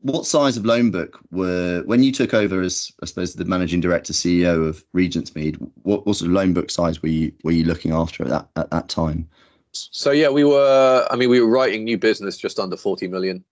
what 0.06 0.28
size 0.28 0.56
of 0.56 0.66
loan 0.68 0.92
book 0.92 1.20
were 1.32 1.82
when 1.88 2.04
you 2.04 2.12
took 2.12 2.36
over 2.36 2.62
as 2.62 2.92
I 3.02 3.08
suppose 3.08 3.34
the 3.34 3.44
managing 3.44 3.82
director 3.82 4.14
CEO 4.14 4.68
of 4.68 4.86
Regentsmead? 4.96 5.58
What, 5.82 6.06
what 6.06 6.18
sort 6.18 6.30
of 6.30 6.34
loan 6.34 6.54
book 6.54 6.70
size 6.70 7.02
were 7.02 7.10
you 7.10 7.32
were 7.44 7.52
you 7.52 7.64
looking 7.64 7.92
after 7.92 8.24
at 8.24 8.30
that 8.30 8.48
at 8.56 8.70
that 8.70 8.88
time? 8.88 9.28
So 9.72 10.12
yeah, 10.12 10.30
we 10.30 10.44
were. 10.44 11.08
I 11.10 11.16
mean, 11.16 11.30
we 11.30 11.42
were 11.42 11.50
writing 11.50 11.84
new 11.84 11.98
business 11.98 12.38
just 12.38 12.60
under 12.60 12.78
forty 12.78 13.08
million 13.08 13.44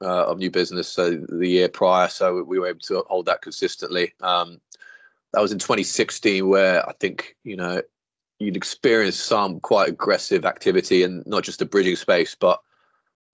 uh, 0.00 0.26
of 0.26 0.38
new 0.38 0.48
business 0.48 0.88
so 0.88 1.16
the 1.28 1.48
year 1.48 1.68
prior. 1.68 2.06
So 2.06 2.40
we 2.40 2.60
were 2.60 2.68
able 2.68 2.78
to 2.80 3.02
hold 3.08 3.26
that 3.26 3.42
consistently. 3.42 4.12
Um, 4.20 4.60
that 5.32 5.42
was 5.42 5.50
in 5.50 5.58
2016, 5.58 6.46
where 6.46 6.88
I 6.88 6.92
think 7.00 7.34
you 7.42 7.56
know 7.56 7.82
you'd 8.38 8.56
experienced 8.56 9.26
some 9.26 9.58
quite 9.58 9.88
aggressive 9.88 10.44
activity, 10.44 11.02
and 11.02 11.26
not 11.26 11.42
just 11.42 11.58
the 11.58 11.66
bridging 11.66 11.96
space, 11.96 12.36
but 12.38 12.60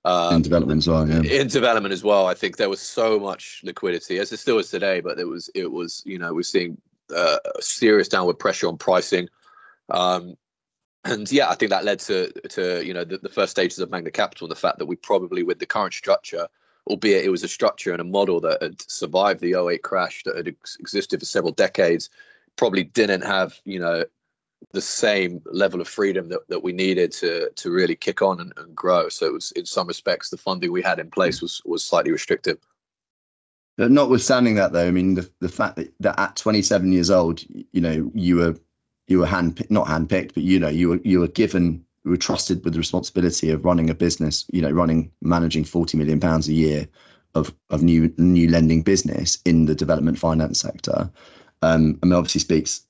um, 0.05 0.37
in 0.37 0.43
development 0.43 0.79
as 0.79 0.89
well. 0.89 1.09
Yeah. 1.09 1.23
In 1.23 1.49
development 1.49 1.93
as 1.93 2.03
well, 2.03 2.27
I 2.27 2.35
think 2.35 2.57
there 2.57 2.69
was 2.69 2.81
so 2.81 3.21
much 3.21 3.61
liquidity, 3.65 4.19
as 4.19 4.33
it 4.33 4.39
still 4.39 4.59
is 4.59 4.71
today. 4.71 5.01
But 5.01 5.19
it 5.19 5.27
was, 5.27 5.51
it 5.55 5.71
was, 5.71 6.03
you 6.05 6.19
know, 6.19 6.35
we're 6.35 6.43
seeing 6.43 6.77
uh, 7.15 7.39
serious 7.61 8.09
downward 8.09 8.39
pressure 8.39 8.69
on 8.69 8.79
pricing. 8.79 9.29
Um, 9.91 10.37
and 11.05 11.31
yeah, 11.31 11.49
I 11.49 11.55
think 11.55 11.71
that 11.71 11.85
led 11.85 11.99
to 12.01 12.31
to 12.51 12.85
you 12.85 12.95
know 12.95 13.05
the, 13.05 13.19
the 13.19 13.29
first 13.29 13.51
stages 13.51 13.79
of 13.79 13.91
Magnet 13.91 14.15
Capital 14.15 14.47
and 14.47 14.51
the 14.51 14.61
fact 14.61 14.79
that 14.79 14.87
we 14.87 14.97
probably 14.97 15.43
with 15.43 15.59
the 15.59 15.67
current 15.67 15.95
structure, 15.95 16.47
albeit 16.87 17.25
it 17.25 17.31
was 17.31 17.43
a 17.43 17.49
structure 17.49 17.93
and 17.93 18.01
a 18.01 18.05
model 18.05 18.41
that 18.41 18.63
had 18.63 18.81
survived 18.91 19.41
the 19.41 19.55
08 19.55 19.83
crash 19.83 20.23
that 20.25 20.37
had 20.37 20.49
ex- 20.49 20.77
existed 20.79 21.21
for 21.21 21.27
several 21.27 21.53
decades, 21.53 22.09
probably 22.57 22.85
didn't 22.85 23.23
have 23.23 23.59
you 23.65 23.81
know 23.81 24.05
the 24.73 24.81
same 24.81 25.43
level 25.47 25.81
of 25.81 25.89
freedom 25.89 26.29
that, 26.29 26.49
that 26.49 26.63
we 26.63 26.73
needed 26.73 27.13
to 27.13 27.51
to 27.57 27.71
really 27.71 27.97
kick 27.97 28.23
on 28.23 28.41
and, 28.41 28.53
and 28.57 28.75
grow. 28.75 29.09
So 29.09 29.27
it 29.27 29.33
was 29.33 29.53
in 29.53 29.67
some 29.67 29.87
respects 29.87 30.31
the 30.31 30.37
funding 30.37 30.73
we 30.73 30.83
had 30.83 30.99
in 30.99 31.11
place 31.11 31.43
was 31.43 31.61
was 31.65 31.85
slightly 31.85 32.13
restrictive. 32.13 32.59
But 33.77 33.91
notwithstanding 33.91 34.55
that, 34.57 34.73
though, 34.73 34.87
I 34.87 34.91
mean 34.91 35.15
the 35.15 35.29
the 35.41 35.49
fact 35.49 35.77
that, 35.77 35.93
that 36.01 36.19
at 36.19 36.37
27 36.37 36.93
years 36.93 37.11
old, 37.11 37.43
you 37.49 37.81
know, 37.81 38.11
you 38.15 38.37
were 38.37 38.57
you 39.09 39.19
were 39.19 39.27
hand 39.27 39.65
not 39.71 39.87
handpicked, 39.87 40.35
but 40.35 40.43
you 40.43 40.59
know, 40.59 40.69
you 40.69 40.91
were 40.91 41.01
you 41.05 41.21
were 41.21 41.29
given 41.29 41.85
you 42.05 42.11
were 42.11 42.17
trusted 42.17 42.65
with 42.65 42.73
the 42.73 42.79
responsibility 42.79 43.51
of 43.51 43.65
running 43.65 43.91
a 43.91 43.95
business, 43.95 44.45
you 44.53 44.61
know, 44.61 44.71
running 44.71 45.11
managing 45.21 45.65
40 45.65 45.97
million 45.97 46.21
pounds 46.21 46.49
a 46.49 46.53
year 46.53 46.89
of 47.35 47.55
of 47.71 47.83
new 47.83 48.13
new 48.19 48.49
lending 48.49 48.83
business 48.83 49.39
in 49.45 49.67
the 49.67 49.75
development 49.75 50.19
finance 50.19 50.61
sector. 50.61 51.11
Um, 51.63 51.99
I 52.03 52.07
mean, 52.07 52.15
obviously 52.15 52.41
speaks 52.41 52.87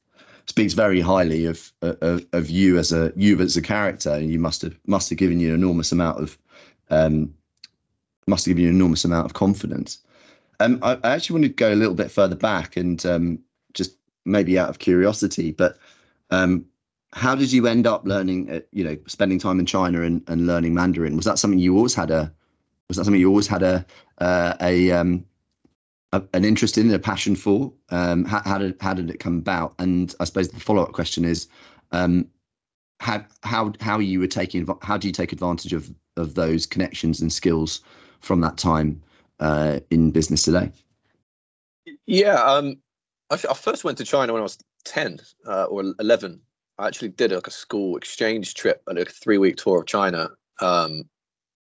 speaks 0.47 0.75
very 0.75 1.01
highly 1.01 1.47
of, 1.47 1.73
of 1.83 2.27
of 2.33 2.51
you 2.51 2.79
as 2.79 2.93
a 2.93 3.13
you 3.17 3.41
as 3.41 3.57
a 3.57 3.63
character. 3.63 4.11
And 4.11 4.31
you 4.31 4.39
must 4.39 4.63
have 4.63 4.79
must 4.87 5.09
have 5.11 5.19
given 5.19 5.41
you 5.41 5.49
an 5.49 5.55
enormous 5.55 5.93
amount 5.93 6.21
of 6.21 6.39
um, 6.91 7.35
must 8.27 8.45
have 8.45 8.51
given 8.51 8.65
you 8.65 8.71
an 8.71 8.77
enormous 8.77 9.05
amount 9.05 9.27
of 9.27 9.35
confidence. 9.35 9.99
Um, 10.61 10.79
I, 10.83 10.99
I, 11.03 11.11
actually 11.15 11.35
want 11.35 11.45
to 11.45 11.49
go 11.49 11.73
a 11.73 11.75
little 11.75 11.95
bit 11.95 12.11
further 12.11 12.37
back 12.37 12.77
and 12.77 13.05
um, 13.05 13.39
just 13.75 13.97
maybe 14.25 14.59
out 14.59 14.69
of 14.69 14.79
curiosity, 14.79 15.51
but 15.51 15.77
um, 16.31 16.65
how 17.13 17.35
did 17.35 17.53
you 17.53 17.67
end 17.67 17.87
up 17.87 18.05
learning? 18.05 18.51
Uh, 18.51 18.61
you 18.71 18.85
know, 18.85 18.97
spending 19.07 19.39
time 19.39 19.59
in 19.59 19.67
China 19.67 20.03
and, 20.03 20.23
and 20.29 20.47
learning 20.47 20.75
Mandarin. 20.75 21.17
Was 21.17 21.25
that 21.25 21.39
something 21.39 21.59
you 21.59 21.77
always 21.77 21.95
had 21.95 22.11
a? 22.11 22.33
Was 22.89 22.97
that 22.97 23.05
something 23.05 23.21
you 23.21 23.29
always 23.29 23.47
had 23.47 23.63
a 23.63 23.85
uh, 24.19 24.55
a, 24.61 24.91
um, 24.93 25.25
an 26.13 26.45
interest 26.45 26.77
in, 26.77 26.93
a 26.93 26.99
passion 26.99 27.35
for? 27.35 27.73
Um, 27.91 28.25
how, 28.25 28.43
how, 28.45 28.59
did 28.59 28.77
how 28.81 28.95
did 28.95 29.11
it 29.11 29.19
come 29.19 29.39
about? 29.39 29.75
And 29.79 30.15
I 30.21 30.25
suppose 30.25 30.49
the 30.49 30.61
follow 30.61 30.83
up 30.83 30.93
question 30.93 31.25
is, 31.25 31.49
um, 31.93 32.29
how 33.01 33.25
how 33.43 33.73
how 33.81 33.99
you 33.99 34.21
were 34.21 34.29
taking 34.29 34.67
how 34.83 34.97
do 34.97 35.09
you 35.09 35.13
take 35.13 35.33
advantage 35.33 35.73
of 35.73 35.93
of 36.17 36.35
those 36.35 36.67
connections 36.67 37.21
and 37.21 37.33
skills 37.33 37.81
from 38.21 38.41
that 38.43 38.57
time 38.57 39.03
uh, 39.41 39.81
in 39.91 40.11
business 40.13 40.43
today? 40.43 40.71
Yeah, 42.07 42.35
um, 42.35 42.77
I, 43.31 43.35
I, 43.35 43.55
first 43.55 43.83
went 43.83 43.99
to 43.99 44.05
China 44.05 44.33
when 44.33 44.41
I 44.41 44.45
was 44.45 44.59
ten 44.85 45.19
uh, 45.47 45.65
or 45.65 45.83
eleven. 45.99 46.41
I 46.79 46.87
actually 46.87 47.09
did 47.09 47.33
like 47.33 47.47
a 47.47 47.53
school 47.53 47.97
exchange 47.97 48.55
trip, 48.55 48.83
like 48.87 48.99
a 48.99 49.05
three 49.05 49.39
week 49.39 49.57
tour 49.57 49.81
of 49.81 49.87
China. 49.87 50.31
Um, 50.61 51.09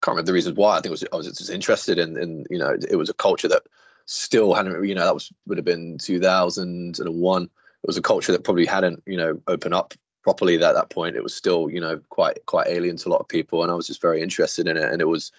can't 0.02 0.16
remember 0.16 0.26
the 0.26 0.34
reason 0.34 0.54
why. 0.54 0.72
I 0.72 0.80
think 0.80 0.86
it 0.86 0.90
was 0.90 1.04
I 1.12 1.16
was 1.16 1.26
just 1.26 1.50
interested 1.50 1.98
in, 1.98 2.18
in 2.18 2.44
you 2.50 2.58
know, 2.58 2.76
it 2.90 2.96
was 2.96 3.08
a 3.08 3.14
culture 3.14 3.48
that 3.48 3.62
still 4.06 4.54
hadn't, 4.54 4.84
you 4.86 4.94
know, 4.94 5.04
that 5.04 5.14
was 5.14 5.32
would 5.46 5.58
have 5.58 5.64
been 5.64 5.98
2001. 5.98 7.42
It 7.42 7.50
was 7.86 7.96
a 7.96 8.02
culture 8.02 8.32
that 8.32 8.44
probably 8.44 8.66
hadn't, 8.66 9.02
you 9.06 9.16
know, 9.16 9.40
opened 9.48 9.74
up 9.74 9.94
properly 10.22 10.54
at 10.54 10.74
that 10.74 10.90
point. 10.90 11.16
It 11.16 11.22
was 11.22 11.34
still, 11.34 11.68
you 11.70 11.80
know, 11.80 12.00
quite 12.08 12.44
quite 12.46 12.68
alien 12.68 12.96
to 12.98 13.08
a 13.08 13.10
lot 13.10 13.20
of 13.20 13.28
people, 13.28 13.62
and 13.62 13.70
I 13.70 13.74
was 13.74 13.86
just 13.86 14.02
very 14.02 14.22
interested 14.22 14.66
in 14.68 14.76
it. 14.76 14.90
And 14.90 15.00
it 15.00 15.08
was 15.08 15.32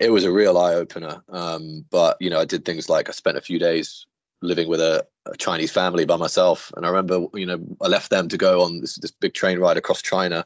it 0.00 0.10
was 0.10 0.24
a 0.24 0.32
real 0.32 0.58
eye 0.58 0.74
opener. 0.74 1.22
Um, 1.28 1.84
but 1.90 2.16
you 2.20 2.30
know, 2.30 2.40
I 2.40 2.44
did 2.44 2.64
things 2.64 2.88
like 2.88 3.08
I 3.08 3.12
spent 3.12 3.36
a 3.36 3.42
few 3.42 3.58
days 3.58 4.06
living 4.42 4.68
with 4.68 4.80
a, 4.80 5.06
a, 5.26 5.36
Chinese 5.36 5.72
family 5.72 6.04
by 6.04 6.16
myself, 6.16 6.72
and 6.76 6.84
I 6.84 6.88
remember, 6.88 7.26
you 7.34 7.46
know, 7.46 7.58
I 7.80 7.88
left 7.88 8.10
them 8.10 8.28
to 8.28 8.36
go 8.36 8.62
on 8.62 8.80
this 8.80 8.96
this 8.96 9.10
big 9.10 9.34
train 9.34 9.58
ride 9.58 9.76
across 9.76 10.02
China, 10.02 10.44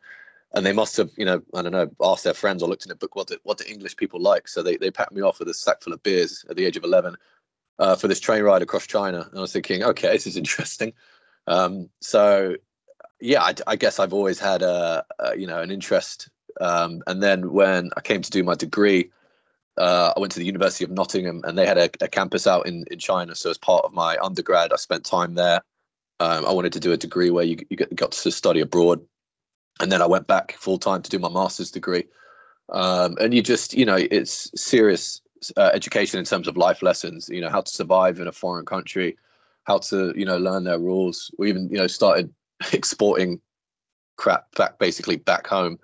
and 0.54 0.64
they 0.64 0.73
must 0.73 0.97
have, 0.97 1.11
you 1.16 1.25
know, 1.25 1.42
I 1.54 1.62
don't 1.62 1.73
know, 1.73 1.90
asked 2.02 2.25
their 2.25 2.35
friends 2.35 2.62
or 2.62 2.69
looked 2.69 2.87
in 2.87 2.92
a 2.92 2.97
book 2.97 3.16
what 3.16 3.28
do, 3.28 3.37
what 3.42 3.59
do 3.59 3.64
English 3.69 3.97
people 3.97 4.21
like. 4.21 4.49
So 4.49 4.62
they 4.62 4.76
they 4.76 4.90
packed 4.90 5.12
me 5.12 5.23
off 5.23 5.38
with 5.38 5.49
a 5.49 5.54
sack 5.54 5.83
full 5.83 5.92
of 5.92 6.02
beers 6.02 6.45
at 6.49 6.57
the 6.57 6.64
age 6.64 6.76
of 6.76 6.85
eleven. 6.85 7.16
Uh, 7.81 7.97
for 7.97 8.09
this 8.09 8.21
train 8.21 8.43
ride 8.43 8.61
across 8.61 8.87
China, 8.87 9.27
and 9.31 9.39
I 9.39 9.41
was 9.41 9.55
thinking, 9.55 9.83
okay, 9.83 10.13
this 10.13 10.27
is 10.27 10.37
interesting. 10.37 10.93
Um, 11.47 11.89
so, 12.01 12.57
yeah, 13.21 13.43
I, 13.43 13.55
I, 13.67 13.77
guess 13.77 13.99
I've 13.99 14.13
always 14.13 14.39
had 14.39 14.61
a, 14.61 15.03
a 15.19 15.39
you 15.39 15.47
know 15.47 15.61
an 15.63 15.71
interest. 15.71 16.29
Um, 16.61 17.03
and 17.07 17.23
then 17.23 17.53
when 17.53 17.91
I 17.97 18.03
came 18.03 18.21
to 18.21 18.31
do 18.31 18.45
my 18.45 18.55
degree, 18.55 19.11
uh, 19.79 20.13
I 20.15 20.21
went 20.21 20.31
to 20.33 20.39
the 20.39 20.45
University 20.45 20.85
of 20.85 20.91
Nottingham 20.91 21.41
and 21.45 21.57
they 21.57 21.67
had 21.67 21.79
a, 21.79 21.89
a, 22.03 22.09
campus 22.09 22.47
out 22.47 22.67
in, 22.67 22.85
in 22.91 22.99
China. 22.99 23.35
So 23.35 23.49
as 23.49 23.57
part 23.57 23.85
of 23.87 23.95
my 23.95 24.19
undergrad, 24.23 24.73
I 24.73 24.77
spent 24.77 25.05
time 25.05 25.35
there. 25.35 25.63
Um, 26.19 26.45
I 26.45 26.53
wanted 26.53 26.75
to 26.75 26.81
do 26.81 26.93
a 26.93 26.99
degree 26.99 27.31
where 27.31 27.45
you, 27.45 27.57
you 27.71 27.77
got 27.77 28.13
to 28.13 28.31
study 28.31 28.61
abroad. 28.61 29.01
And 29.81 29.91
then 29.91 30.03
I 30.03 30.07
went 30.07 30.27
back 30.27 30.53
full 30.53 30.79
time 30.79 31.01
to 31.01 31.11
do 31.11 31.19
my 31.19 31.31
master's 31.31 31.71
degree. 31.71 32.05
Um, 32.69 33.17
and 33.19 33.33
you 33.33 33.43
just, 33.43 33.73
you 33.73 33.87
know, 33.87 33.97
it's 33.97 34.51
serious 34.55 35.23
uh, 35.57 35.71
education 35.73 36.19
in 36.19 36.25
terms 36.25 36.49
of 36.49 36.57
life 36.57 36.83
lessons, 36.83 37.29
you 37.29 37.41
know, 37.41 37.51
how 37.51 37.61
to 37.61 37.71
survive 37.71 38.21
in 38.21 38.29
a 38.29 38.33
foreign 38.33 38.67
country, 38.67 39.17
how 39.65 39.79
to, 39.79 40.13
you 40.17 40.25
know, 40.25 40.39
learn 40.39 40.65
their 40.65 40.79
rules. 40.79 41.31
We 41.39 41.49
even, 41.49 41.69
you 41.71 41.79
know, 41.79 41.87
started 41.87 42.33
exporting 42.73 43.41
crap 44.17 44.55
back 44.55 44.79
basically 44.79 45.17
back 45.17 45.47
home 45.47 45.79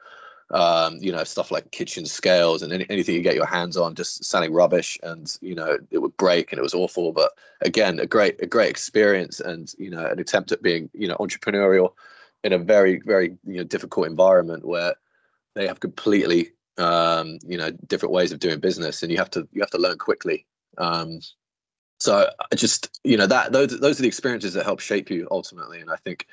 um, 0.51 0.99
you 1.01 1.11
know, 1.11 1.25
stuff 1.25 1.51
like 1.51 1.73
kitchen 1.73 2.07
scales 2.07 2.63
and 2.63 2.73
any, 2.73 2.87
anything 2.89 3.15
you 3.15 3.23
get 3.23 3.35
your 3.35 3.47
hands 3.47 3.77
on, 3.77 3.95
just 3.95 4.25
sounding 4.25 4.53
rubbish, 4.53 4.99
and 5.03 5.37
you 5.41 5.55
know, 5.55 5.77
it 5.91 5.99
would 5.99 6.17
break 6.17 6.53
and 6.53 6.59
it 6.59 6.63
was 6.63 6.75
awful. 6.75 7.13
But 7.13 7.33
again, 7.63 7.99
a 7.99 8.07
great, 8.07 8.41
a 8.41 8.47
great 8.47 8.71
experience, 8.71 9.41
and 9.41 9.73
you 9.79 9.91
know, 9.91 10.07
an 10.07 10.21
attempt 10.21 10.53
at 10.53 10.63
being, 10.63 10.89
you 10.93 11.09
know, 11.09 11.17
entrepreneurial 11.17 11.93
in 12.45 12.53
a 12.53 12.59
very, 12.59 13.01
very, 13.01 13.37
you 13.45 13.59
know, 13.59 13.65
difficult 13.65 14.07
environment 14.07 14.65
where 14.65 14.95
they 15.55 15.67
have 15.67 15.81
completely, 15.81 16.53
um, 16.79 17.39
you 17.47 17.57
know, 17.57 17.71
different 17.87 18.13
ways 18.13 18.33
of 18.33 18.39
doing 18.39 18.61
business, 18.61 19.03
and 19.03 19.11
you 19.11 19.19
have 19.19 19.31
to, 19.31 19.49
you 19.53 19.61
have 19.61 19.71
to 19.71 19.79
learn 19.79 19.99
quickly. 19.99 20.47
Um, 20.79 21.21
so 21.99 22.29
I 22.53 22.55
just, 22.55 23.01
you 23.05 23.17
know, 23.17 23.27
that 23.27 23.53
those, 23.53 23.79
those 23.81 23.99
are 23.99 24.03
the 24.03 24.09
experiences 24.09 24.55
that 24.55 24.65
help 24.65 24.81
shape 24.81 25.11
you 25.11 25.27
ultimately, 25.31 25.81
and 25.81 25.91
I 25.91 25.97
think 25.97 26.27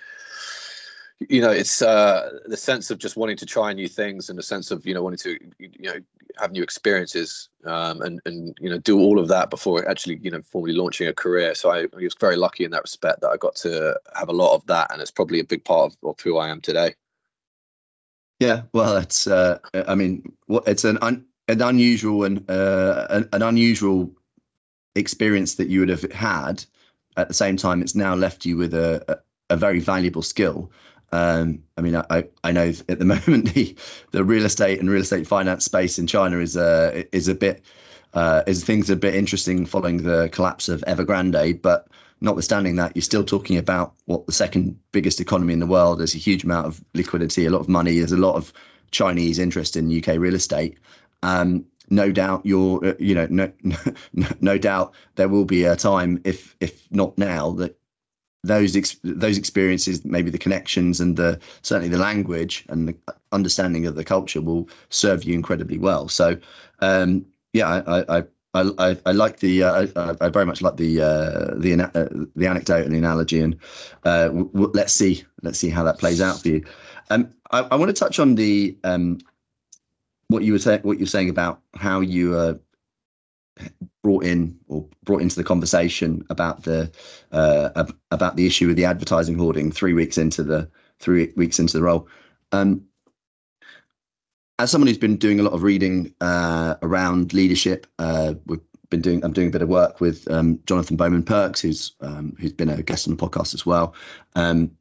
you 1.29 1.41
know 1.41 1.49
it's 1.49 1.81
uh, 1.81 2.39
the 2.45 2.57
sense 2.57 2.91
of 2.91 2.97
just 2.97 3.17
wanting 3.17 3.37
to 3.37 3.45
try 3.45 3.73
new 3.73 3.87
things 3.87 4.29
and 4.29 4.37
the 4.37 4.43
sense 4.43 4.71
of 4.71 4.85
you 4.85 4.93
know 4.93 5.03
wanting 5.03 5.19
to 5.19 5.37
you 5.59 5.91
know 5.91 5.99
have 6.39 6.51
new 6.51 6.63
experiences 6.63 7.49
um, 7.65 8.01
and 8.01 8.19
and 8.25 8.57
you 8.59 8.69
know 8.69 8.79
do 8.79 8.99
all 8.99 9.19
of 9.19 9.27
that 9.27 9.49
before 9.49 9.87
actually 9.89 10.19
you 10.21 10.31
know 10.31 10.41
formally 10.41 10.73
launching 10.73 11.07
a 11.07 11.13
career. 11.13 11.53
So 11.55 11.71
I, 11.71 11.83
I, 11.83 12.03
was 12.03 12.15
very 12.19 12.35
lucky 12.35 12.65
in 12.65 12.71
that 12.71 12.81
respect 12.81 13.21
that 13.21 13.29
i 13.29 13.37
got 13.37 13.55
to 13.57 13.99
have 14.15 14.29
a 14.29 14.33
lot 14.33 14.55
of 14.55 14.65
that 14.67 14.91
and 14.91 15.01
it's 15.01 15.11
probably 15.11 15.39
a 15.39 15.45
big 15.45 15.63
part 15.63 15.91
of, 15.91 16.09
of 16.09 16.19
who 16.19 16.37
i 16.37 16.49
am 16.49 16.61
today 16.61 16.95
yeah 18.43 18.61
well 18.73 18.97
it's 18.97 19.27
uh, 19.27 19.57
i 19.87 19.95
mean 19.95 20.21
it's 20.67 20.83
an 20.83 20.97
un, 21.01 21.25
an 21.47 21.61
unusual 21.61 22.23
and 22.23 22.49
uh, 22.49 23.07
an, 23.09 23.29
an 23.33 23.41
unusual 23.41 24.11
experience 24.95 25.55
that 25.55 25.69
you 25.69 25.79
would 25.79 25.89
have 25.89 26.11
had 26.11 26.63
at 27.17 27.27
the 27.27 27.33
same 27.33 27.57
time 27.57 27.81
it's 27.81 27.95
now 27.95 28.13
left 28.13 28.45
you 28.45 28.57
with 28.57 28.73
a, 28.73 29.03
a, 29.07 29.53
a 29.53 29.57
very 29.57 29.79
valuable 29.79 30.21
skill 30.21 30.71
um, 31.13 31.61
I 31.77 31.81
mean, 31.81 31.95
I, 31.95 32.27
I 32.43 32.51
know 32.51 32.73
at 32.89 32.97
the 32.97 33.05
moment 33.15 33.53
the 33.53 33.75
the 34.11 34.23
real 34.23 34.45
estate 34.45 34.79
and 34.79 34.89
real 34.89 35.03
estate 35.03 35.27
finance 35.27 35.63
space 35.63 35.99
in 35.99 36.07
China 36.07 36.39
is 36.39 36.57
uh, 36.57 37.03
is 37.11 37.27
a 37.27 37.35
bit 37.35 37.63
uh, 38.15 38.41
is 38.47 38.63
things 38.63 38.89
a 38.89 38.95
bit 38.95 39.13
interesting 39.13 39.67
following 39.67 39.97
the 39.97 40.29
collapse 40.31 40.69
of 40.69 40.83
Evergrande. 40.87 41.61
But 41.61 41.87
notwithstanding 42.23 42.77
that, 42.77 42.95
you're 42.95 43.03
still 43.03 43.23
talking 43.23 43.57
about 43.57 43.93
what 44.05 44.25
the 44.25 44.31
second 44.31 44.79
biggest 44.91 45.19
economy 45.19 45.53
in 45.53 45.59
the 45.59 45.67
world. 45.67 45.99
There's 45.99 46.15
a 46.15 46.19
huge 46.19 46.43
amount 46.43 46.65
of 46.65 46.83
liquidity, 46.95 47.45
a 47.45 47.51
lot 47.51 47.61
of 47.61 47.69
money. 47.69 47.99
There's 47.99 48.11
a 48.11 48.17
lot 48.17 48.35
of 48.35 48.51
Chinese 48.89 49.37
interest 49.37 49.75
in 49.75 49.95
UK 49.95 50.17
real 50.17 50.33
estate. 50.33 50.79
Um, 51.21 51.65
no 51.89 52.11
doubt 52.11 52.45
you're 52.45 52.83
uh, 52.83 52.93
you 52.97 53.13
know 53.13 53.27
no, 53.29 53.51
no 54.13 54.27
no 54.39 54.57
doubt 54.57 54.93
there 55.15 55.27
will 55.27 55.45
be 55.45 55.65
a 55.65 55.75
time 55.75 56.19
if 56.23 56.55
if 56.61 56.87
not 56.91 57.15
now 57.17 57.51
that 57.51 57.77
those 58.43 58.75
ex- 58.75 58.97
those 59.03 59.37
experiences, 59.37 60.03
maybe 60.03 60.29
the 60.29 60.37
connections 60.37 60.99
and 60.99 61.17
the 61.17 61.39
certainly 61.61 61.89
the 61.89 61.97
language 61.97 62.65
and 62.69 62.87
the 62.87 62.95
understanding 63.31 63.85
of 63.85 63.95
the 63.95 64.03
culture 64.03 64.41
will 64.41 64.69
serve 64.89 65.23
you 65.23 65.33
incredibly 65.33 65.77
well. 65.77 66.07
So, 66.09 66.37
um, 66.79 67.25
yeah, 67.53 67.81
I, 67.87 68.17
I 68.17 68.23
I, 68.53 68.97
I, 69.05 69.11
like 69.13 69.39
the 69.39 69.63
uh, 69.63 69.87
I, 69.95 70.15
I, 70.25 70.29
very 70.29 70.45
much 70.45 70.61
like 70.61 70.77
the 70.77 71.01
uh, 71.01 71.55
the 71.55 71.89
uh, 71.95 72.25
the 72.35 72.47
anecdote 72.47 72.85
and 72.85 72.93
the 72.93 72.99
analogy, 72.99 73.39
and 73.39 73.57
uh, 74.03 74.25
w- 74.25 74.49
w- 74.49 74.71
let's 74.75 74.93
see 74.93 75.23
let's 75.41 75.57
see 75.57 75.69
how 75.69 75.83
that 75.83 75.97
plays 75.97 76.21
out 76.21 76.39
for 76.41 76.49
you. 76.49 76.63
Um, 77.09 77.33
I, 77.49 77.75
want 77.75 77.89
to 77.89 77.93
touch 77.93 78.19
on 78.19 78.35
the 78.35 78.77
um, 78.83 79.19
what 80.27 80.43
you 80.43 80.53
were 80.53 80.59
saying 80.59 80.81
what 80.83 80.99
you're 80.99 81.07
saying 81.07 81.29
about 81.29 81.61
how 81.75 81.99
you 81.99 82.35
uh, 82.35 82.53
brought 84.03 84.23
in 84.23 84.57
or 84.67 84.87
brought 85.03 85.21
into 85.21 85.35
the 85.35 85.43
conversation 85.43 86.23
about 86.29 86.63
the 86.63 86.91
uh, 87.31 87.85
about 88.11 88.35
the 88.35 88.45
issue 88.45 88.67
with 88.67 88.77
the 88.77 88.85
advertising 88.85 89.37
hoarding 89.37 89.71
three 89.71 89.93
weeks 89.93 90.17
into 90.17 90.43
the 90.43 90.69
three 90.99 91.33
weeks 91.35 91.59
into 91.59 91.77
the 91.77 91.83
role. 91.83 92.07
Um, 92.51 92.83
as 94.59 94.71
someone 94.71 94.87
who's 94.87 94.97
been 94.97 95.17
doing 95.17 95.39
a 95.39 95.43
lot 95.43 95.53
of 95.53 95.63
reading 95.63 96.13
uh, 96.21 96.75
around 96.81 97.33
leadership, 97.33 97.87
uh, 97.99 98.33
we've 98.45 98.59
been 98.89 99.01
doing 99.01 99.23
I'm 99.23 99.33
doing 99.33 99.47
a 99.47 99.51
bit 99.51 99.61
of 99.61 99.69
work 99.69 99.99
with 99.99 100.29
um, 100.29 100.59
Jonathan 100.65 100.95
Bowman 100.95 101.23
Perks, 101.23 101.61
who's 101.61 101.93
um, 102.01 102.35
who's 102.39 102.53
been 102.53 102.69
a 102.69 102.83
guest 102.83 103.07
on 103.07 103.15
the 103.15 103.27
podcast 103.27 103.53
as 103.53 103.65
well. 103.65 103.95
Um, 104.35 104.71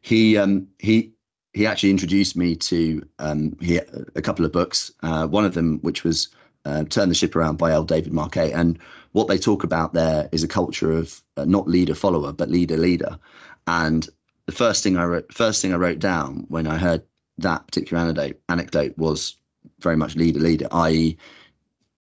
he 0.00 0.36
um, 0.38 0.66
he 0.78 1.12
he 1.52 1.66
actually 1.66 1.90
introduced 1.90 2.36
me 2.36 2.56
to 2.56 3.06
um, 3.18 3.56
he, 3.60 3.76
a 4.16 4.22
couple 4.22 4.44
of 4.44 4.52
books. 4.52 4.92
Uh, 5.02 5.26
one 5.26 5.44
of 5.44 5.54
them, 5.54 5.78
which 5.80 6.04
was 6.04 6.28
uh, 6.64 6.84
"Turn 6.84 7.10
the 7.10 7.14
Ship 7.14 7.34
Around" 7.36 7.58
by 7.58 7.72
L. 7.72 7.84
David 7.84 8.12
Marquet, 8.12 8.52
and 8.52 8.78
what 9.12 9.28
they 9.28 9.38
talk 9.38 9.62
about 9.62 9.92
there 9.92 10.28
is 10.32 10.42
a 10.42 10.48
culture 10.48 10.92
of 10.92 11.22
uh, 11.36 11.44
not 11.44 11.68
leader 11.68 11.94
follower, 11.94 12.32
but 12.32 12.50
leader 12.50 12.78
leader. 12.78 13.18
And 13.66 14.08
the 14.46 14.52
first 14.52 14.82
thing 14.82 14.96
I 14.96 15.04
wrote, 15.04 15.32
first 15.34 15.60
thing 15.60 15.74
I 15.74 15.76
wrote 15.76 15.98
down 15.98 16.46
when 16.48 16.66
I 16.66 16.78
heard 16.78 17.02
that 17.38 17.66
particular 17.66 18.02
anecdote, 18.02 18.40
anecdote 18.48 18.96
was 18.98 19.36
very 19.80 19.96
much 19.96 20.16
leader 20.16 20.40
leader, 20.40 20.68
i.e., 20.72 21.16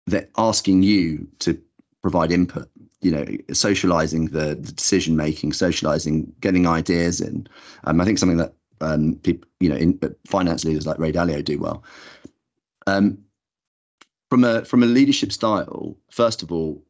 that 0.07 0.29
asking 0.37 0.83
you 0.83 1.27
to 1.39 1.59
provide 2.01 2.31
input 2.31 2.69
you 3.01 3.11
know 3.11 3.25
socializing 3.53 4.25
the, 4.27 4.55
the 4.55 4.71
decision 4.73 5.15
making 5.15 5.53
socializing 5.53 6.33
getting 6.41 6.67
ideas 6.67 7.21
in. 7.21 7.47
Um, 7.85 8.01
i 8.01 8.05
think 8.05 8.17
something 8.17 8.37
that 8.37 8.53
um, 8.81 9.15
people 9.23 9.47
you 9.59 9.69
know 9.69 9.75
in 9.75 9.99
finance 10.25 10.65
leaders 10.65 10.87
like 10.87 10.99
ray 10.99 11.11
dalio 11.11 11.43
do 11.43 11.59
well. 11.59 11.83
Um, 12.87 13.19
from 14.29 14.43
a 14.43 14.65
from 14.65 14.83
a 14.83 14.87
leadership 14.87 15.31
style 15.31 15.95
first 16.09 16.43
of 16.43 16.51
all 16.51 16.83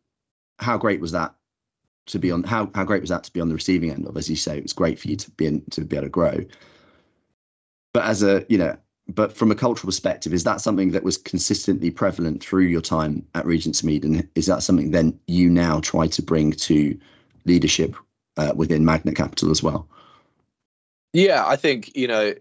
how 0.60 0.78
great 0.78 1.02
was 1.02 1.12
that 1.12 1.36
to 2.08 2.20
be 2.20 2.32
on 2.32 2.44
how, 2.44 2.70
how 2.76 2.84
great 2.84 3.02
was 3.02 3.10
that 3.10 3.24
to 3.24 3.34
be 3.34 3.42
on 3.42 3.50
the 3.50 3.56
receiving 3.56 3.92
end 3.92 4.06
of? 4.08 4.18
As 4.18 4.30
you 4.30 4.36
say 4.36 4.58
it 4.58 4.64
was 4.64 4.74
great 4.74 5.00
for 5.00 5.08
you 5.08 5.16
to 5.16 5.32
be 5.32 5.46
in, 5.46 5.64
to 5.72 5.82
be 5.82 5.96
able 5.96 6.06
to 6.06 6.10
grow 6.10 6.46
but 7.94 8.04
as 8.04 8.24
a 8.24 8.46
you 8.50 8.58
know 8.58 8.78
but 9.16 9.36
from 9.36 9.52
a 9.52 9.56
cultural 9.56 9.88
perspective, 9.88 10.34
is 10.34 10.44
that 10.44 10.62
something 10.62 10.92
that 10.92 11.04
was 11.04 11.18
consistently 11.18 11.90
prevalent 11.90 12.44
through 12.44 12.66
your 12.66 12.82
time 12.82 13.26
at 13.34 13.46
Regentsmead, 13.46 14.04
and 14.04 14.28
is 14.36 14.46
that 14.46 14.64
something 14.64 14.92
then 14.92 15.20
you 15.28 15.50
now 15.50 15.80
try 15.80 16.08
to 16.08 16.22
bring 16.22 16.52
to 16.52 16.98
leadership 17.46 17.96
uh, 18.38 18.54
within 18.56 18.86
Magnet 18.86 19.16
Capital 19.16 19.50
as 19.50 19.64
well? 19.64 19.88
Yeah, 21.14 21.46
I 21.46 21.56
think 21.56 21.96
you 21.96 22.08
know 22.08 22.34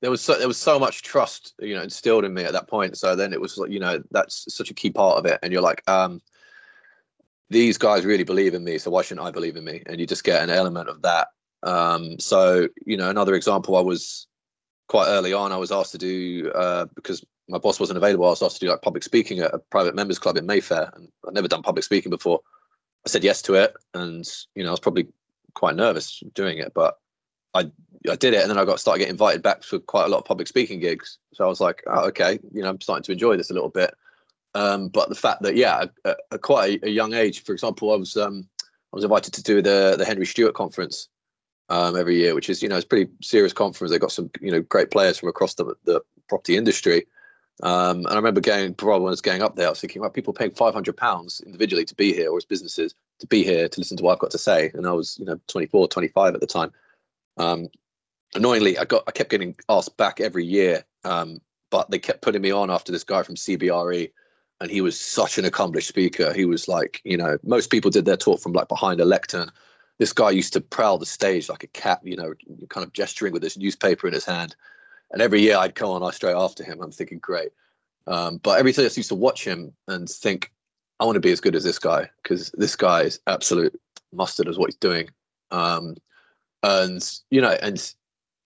there 0.00 0.10
was 0.10 0.20
so, 0.20 0.38
there 0.38 0.48
was 0.48 0.58
so 0.58 0.78
much 0.78 1.02
trust 1.02 1.54
you 1.60 1.74
know 1.74 1.82
instilled 1.82 2.24
in 2.24 2.34
me 2.34 2.44
at 2.44 2.52
that 2.52 2.68
point. 2.68 2.96
So 2.96 3.16
then 3.16 3.32
it 3.32 3.40
was 3.40 3.58
like 3.58 3.70
you 3.70 3.80
know 3.80 4.02
that's 4.10 4.54
such 4.54 4.70
a 4.70 4.74
key 4.74 4.90
part 4.90 5.18
of 5.18 5.26
it, 5.26 5.40
and 5.42 5.52
you're 5.52 5.62
like, 5.62 5.82
um, 5.88 6.22
these 7.48 7.76
guys 7.76 8.04
really 8.04 8.24
believe 8.24 8.54
in 8.54 8.62
me, 8.62 8.78
so 8.78 8.90
why 8.90 9.02
shouldn't 9.02 9.26
I 9.26 9.32
believe 9.32 9.56
in 9.56 9.64
me? 9.64 9.82
And 9.86 10.00
you 10.00 10.06
just 10.06 10.24
get 10.24 10.42
an 10.42 10.50
element 10.50 10.88
of 10.88 11.02
that. 11.02 11.28
Um, 11.62 12.18
so 12.18 12.68
you 12.86 12.96
know, 12.96 13.10
another 13.10 13.34
example, 13.34 13.76
I 13.76 13.80
was 13.80 14.26
quite 14.88 15.08
early 15.08 15.32
on, 15.32 15.52
I 15.52 15.56
was 15.56 15.72
asked 15.72 15.92
to 15.92 15.98
do 15.98 16.50
uh, 16.54 16.86
because 16.94 17.24
my 17.48 17.58
boss 17.58 17.80
wasn't 17.80 17.96
available. 17.96 18.26
I 18.26 18.30
was 18.30 18.42
asked 18.42 18.60
to 18.60 18.66
do 18.66 18.70
like 18.70 18.82
public 18.82 19.02
speaking 19.02 19.40
at 19.40 19.54
a 19.54 19.58
private 19.58 19.94
members 19.94 20.18
club 20.18 20.36
in 20.36 20.46
Mayfair, 20.46 20.90
and 20.94 21.08
I'd 21.26 21.34
never 21.34 21.48
done 21.48 21.62
public 21.62 21.84
speaking 21.84 22.10
before. 22.10 22.40
I 23.06 23.08
said 23.08 23.24
yes 23.24 23.42
to 23.42 23.54
it, 23.54 23.74
and 23.94 24.28
you 24.54 24.62
know 24.62 24.70
I 24.70 24.72
was 24.72 24.80
probably 24.80 25.08
quite 25.54 25.76
nervous 25.76 26.22
doing 26.34 26.58
it, 26.58 26.72
but 26.74 26.98
I 27.54 27.70
I 28.08 28.16
did 28.16 28.34
it, 28.34 28.42
and 28.42 28.50
then 28.50 28.58
I 28.58 28.64
got 28.64 28.80
started 28.80 29.00
getting 29.00 29.14
invited 29.14 29.42
back 29.42 29.62
to 29.62 29.80
quite 29.80 30.06
a 30.06 30.08
lot 30.08 30.18
of 30.18 30.24
public 30.24 30.48
speaking 30.48 30.80
gigs. 30.80 31.18
So 31.34 31.44
I 31.44 31.48
was 31.48 31.60
like, 31.60 31.82
oh, 31.86 32.06
okay, 32.08 32.38
you 32.52 32.62
know, 32.62 32.70
I'm 32.70 32.80
starting 32.80 33.04
to 33.04 33.12
enjoy 33.12 33.36
this 33.36 33.50
a 33.50 33.54
little 33.54 33.68
bit. 33.68 33.94
Um, 34.54 34.88
but 34.88 35.08
the 35.08 35.14
fact 35.14 35.42
that 35.42 35.56
yeah, 35.56 35.84
at, 36.04 36.18
at 36.32 36.40
quite 36.42 36.82
a, 36.82 36.86
a, 36.86 36.90
young 36.90 37.14
age, 37.14 37.44
for 37.44 37.52
example, 37.52 37.92
I 37.92 37.96
was 37.96 38.16
um, 38.16 38.48
I 38.60 38.96
was 38.96 39.04
invited 39.04 39.34
to 39.34 39.42
do 39.42 39.62
the 39.62 39.94
the 39.96 40.04
Henry 40.04 40.26
Stewart 40.26 40.54
conference 40.54 41.08
um, 41.70 41.96
every 41.96 42.16
year, 42.16 42.34
which 42.34 42.50
is 42.50 42.62
you 42.62 42.68
know 42.68 42.76
it's 42.76 42.84
pretty 42.84 43.10
serious 43.22 43.52
conference. 43.52 43.90
They've 43.90 44.00
got 44.00 44.12
some 44.12 44.30
you 44.40 44.50
know 44.50 44.60
great 44.60 44.90
players 44.90 45.18
from 45.18 45.28
across 45.28 45.54
the 45.54 45.74
the 45.84 46.02
property 46.28 46.56
industry. 46.56 47.06
Um, 47.62 47.98
and 47.98 48.08
I 48.08 48.16
remember 48.16 48.40
going 48.40 48.74
probably 48.74 49.04
when 49.04 49.10
I 49.10 49.12
was 49.12 49.20
going 49.20 49.42
up 49.42 49.56
there, 49.56 49.66
I 49.66 49.70
was 49.70 49.80
thinking, 49.80 50.02
well, 50.02 50.10
people 50.10 50.32
paying 50.32 50.50
five 50.50 50.74
hundred 50.74 50.96
pounds 50.96 51.40
individually 51.46 51.84
to 51.84 51.94
be 51.94 52.12
here, 52.12 52.30
or 52.30 52.36
as 52.36 52.44
businesses 52.44 52.94
to 53.20 53.26
be 53.26 53.44
here 53.44 53.68
to 53.68 53.80
listen 53.80 53.96
to 53.98 54.02
what 54.02 54.14
I've 54.14 54.18
got 54.18 54.32
to 54.32 54.38
say. 54.38 54.70
And 54.74 54.86
I 54.86 54.92
was 54.92 55.16
you 55.18 55.24
know 55.24 55.40
24, 55.46 55.88
25 55.88 56.34
at 56.34 56.40
the 56.40 56.46
time. 56.46 56.72
Um, 57.36 57.68
annoyingly, 58.34 58.76
I 58.76 58.84
got 58.84 59.04
I 59.06 59.12
kept 59.12 59.30
getting 59.30 59.54
asked 59.68 59.96
back 59.96 60.20
every 60.20 60.44
year, 60.44 60.84
um, 61.04 61.40
but 61.70 61.90
they 61.90 61.98
kept 62.00 62.22
putting 62.22 62.42
me 62.42 62.50
on 62.50 62.70
after 62.70 62.90
this 62.90 63.04
guy 63.04 63.22
from 63.22 63.36
CBRE. 63.36 64.10
And 64.62 64.70
he 64.70 64.82
was 64.82 65.00
such 65.00 65.38
an 65.38 65.46
accomplished 65.46 65.88
speaker. 65.88 66.34
He 66.34 66.44
was 66.44 66.68
like, 66.68 67.00
you 67.02 67.16
know, 67.16 67.38
most 67.42 67.70
people 67.70 67.90
did 67.90 68.04
their 68.04 68.18
talk 68.18 68.40
from 68.40 68.52
like 68.52 68.68
behind 68.68 69.00
a 69.00 69.06
lectern 69.06 69.50
this 70.00 70.14
guy 70.14 70.30
used 70.30 70.54
to 70.54 70.62
prowl 70.62 70.96
the 70.96 71.04
stage 71.04 71.50
like 71.50 71.62
a 71.62 71.66
cat, 71.68 72.00
you 72.02 72.16
know, 72.16 72.32
kind 72.70 72.86
of 72.86 72.92
gesturing 72.94 73.34
with 73.34 73.42
this 73.42 73.58
newspaper 73.58 74.08
in 74.08 74.14
his 74.14 74.24
hand. 74.24 74.56
And 75.12 75.20
every 75.20 75.42
year 75.42 75.58
I'd 75.58 75.74
come 75.74 75.90
on 75.90 76.02
I 76.02 76.10
straight 76.10 76.34
after 76.34 76.64
him. 76.64 76.80
I'm 76.80 76.90
thinking, 76.90 77.18
great. 77.18 77.50
Um, 78.06 78.38
but 78.38 78.58
every 78.58 78.72
time 78.72 78.86
I 78.86 78.88
used 78.94 79.10
to 79.10 79.14
watch 79.14 79.44
him 79.44 79.74
and 79.88 80.08
think, 80.08 80.52
I 81.00 81.04
want 81.04 81.16
to 81.16 81.20
be 81.20 81.32
as 81.32 81.40
good 81.40 81.54
as 81.54 81.64
this 81.64 81.78
guy 81.78 82.08
because 82.22 82.50
this 82.52 82.76
guy 82.76 83.02
is 83.02 83.20
absolute 83.26 83.78
mustard 84.10 84.48
as 84.48 84.56
what 84.56 84.70
he's 84.70 84.76
doing. 84.76 85.10
Um, 85.50 85.96
and 86.62 87.06
you 87.30 87.42
know, 87.42 87.58
and 87.62 87.92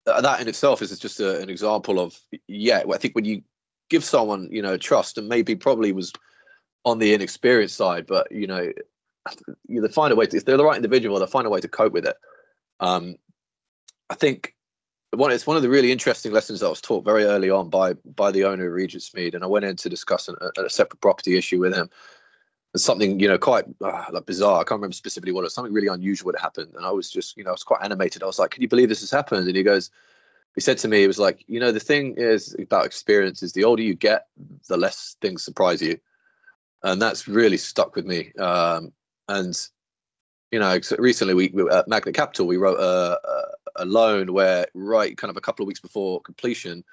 that 0.07 0.41
in 0.41 0.49
itself 0.49 0.81
is 0.81 0.99
just 0.99 1.21
a, 1.21 1.41
an 1.41 1.51
example 1.51 2.01
of 2.01 2.19
yeah. 2.49 2.85
I 2.91 2.97
think 2.97 3.15
when 3.15 3.27
you 3.27 3.43
give 3.91 4.05
someone 4.05 4.49
you 4.51 4.63
know 4.63 4.79
trust 4.79 5.19
and 5.19 5.29
maybe 5.29 5.57
probably 5.57 5.93
was 5.93 6.11
on 6.87 6.99
the 6.99 7.13
inexperienced 7.13 7.77
side, 7.77 8.07
but 8.07 8.33
you 8.33 8.47
know 8.47 8.73
you 9.69 9.81
know, 9.81 9.87
they 9.87 9.93
find 9.93 10.13
a 10.13 10.17
way 10.17 10.27
to, 10.27 10.37
if 10.37 10.45
they're 10.45 10.57
the 10.57 10.65
right 10.65 10.77
individual, 10.77 11.19
they'll 11.19 11.27
find 11.27 11.47
a 11.47 11.51
way 11.51 11.61
to 11.61 11.69
cope 11.69 11.93
with 11.93 12.07
it. 12.07 12.17
Um, 12.81 13.17
I 14.11 14.15
think 14.15 14.55
one 15.13 15.31
it's 15.31 15.47
one 15.47 15.57
of 15.57 15.63
the 15.63 15.69
really 15.69 15.93
interesting 15.93 16.33
lessons 16.33 16.61
that 16.61 16.69
was 16.69 16.81
taught 16.81 17.05
very 17.05 17.25
early 17.25 17.49
on 17.49 17.71
by 17.71 17.95
by 18.17 18.31
the 18.31 18.45
owner 18.45 18.67
of 18.67 18.73
Regentsmead, 18.73 19.35
and 19.35 19.45
I 19.45 19.47
went 19.47 19.65
in 19.65 19.77
to 19.77 19.89
discuss 19.89 20.29
an, 20.29 20.37
a, 20.41 20.65
a, 20.65 20.71
separate 20.71 21.01
property 21.01 21.37
issue 21.37 21.61
with 21.61 21.75
him. 21.75 21.89
And 22.75 22.81
something 22.81 23.21
you 23.21 23.29
know 23.29 23.39
quite 23.39 23.65
uh, 23.81 24.05
like 24.11 24.27
bizarre. 24.27 24.57
I 24.61 24.65
can't 24.65 24.79
remember 24.79 24.95
specifically 24.95 25.33
what 25.33 25.43
it 25.43 25.45
was. 25.45 25.55
Something 25.55 25.73
really 25.73 25.87
unusual 25.87 26.33
had 26.33 26.43
happened, 26.43 26.73
and 26.77 26.85
I 26.85 26.91
was 26.91 27.11
just 27.11 27.37
you 27.37 27.45
know 27.45 27.51
I 27.51 27.53
was 27.53 27.63
quite 27.63 27.85
animated. 27.85 28.23
I 28.23 28.27
was 28.27 28.39
like, 28.39 28.51
"Can 28.51 28.63
you 28.63 28.69
believe 28.69 28.89
this 28.89 29.01
has 29.01 29.11
happened?" 29.11 29.47
And 29.47 29.57
he 29.57 29.63
goes, 29.63 29.91
he 30.57 30.61
said 30.61 30.79
to 30.79 30.89
me, 30.89 31.05
"It 31.05 31.07
was 31.07 31.21
like 31.21 31.45
you 31.47 31.61
know 31.61 31.71
the 31.71 31.81
thing 31.81 32.15
is 32.17 32.55
about 32.59 32.85
experience 32.85 33.43
is 33.43 33.53
the 33.53 33.65
older 33.65 33.83
you 33.83 33.95
get, 33.95 34.27
the 34.69 34.77
less 34.77 35.17
things 35.21 35.45
surprise 35.45 35.81
you." 35.81 35.99
and 36.85 37.01
that's 37.01 37.27
really 37.27 37.57
stuck 37.57 37.97
with 37.97 38.05
me. 38.05 38.31
Um, 38.35 38.93
and 39.29 39.69
you 40.51 40.61
know, 40.61 40.79
recently 40.99 41.35
we, 41.35 41.51
we 41.53 41.69
at 41.69 41.89
Magnet 41.89 42.15
Capital 42.15 42.47
we 42.47 42.57
wrote 42.57 42.79
a, 42.79 43.19
a, 43.75 43.85
loan 43.85 44.33
where 44.33 44.67
right 44.75 45.17
kind 45.17 45.29
of 45.29 45.37
a 45.37 45.41
couple 45.41 45.65
of 45.65 45.67
weeks 45.67 45.81
before 45.81 46.21
completion, 46.21 46.85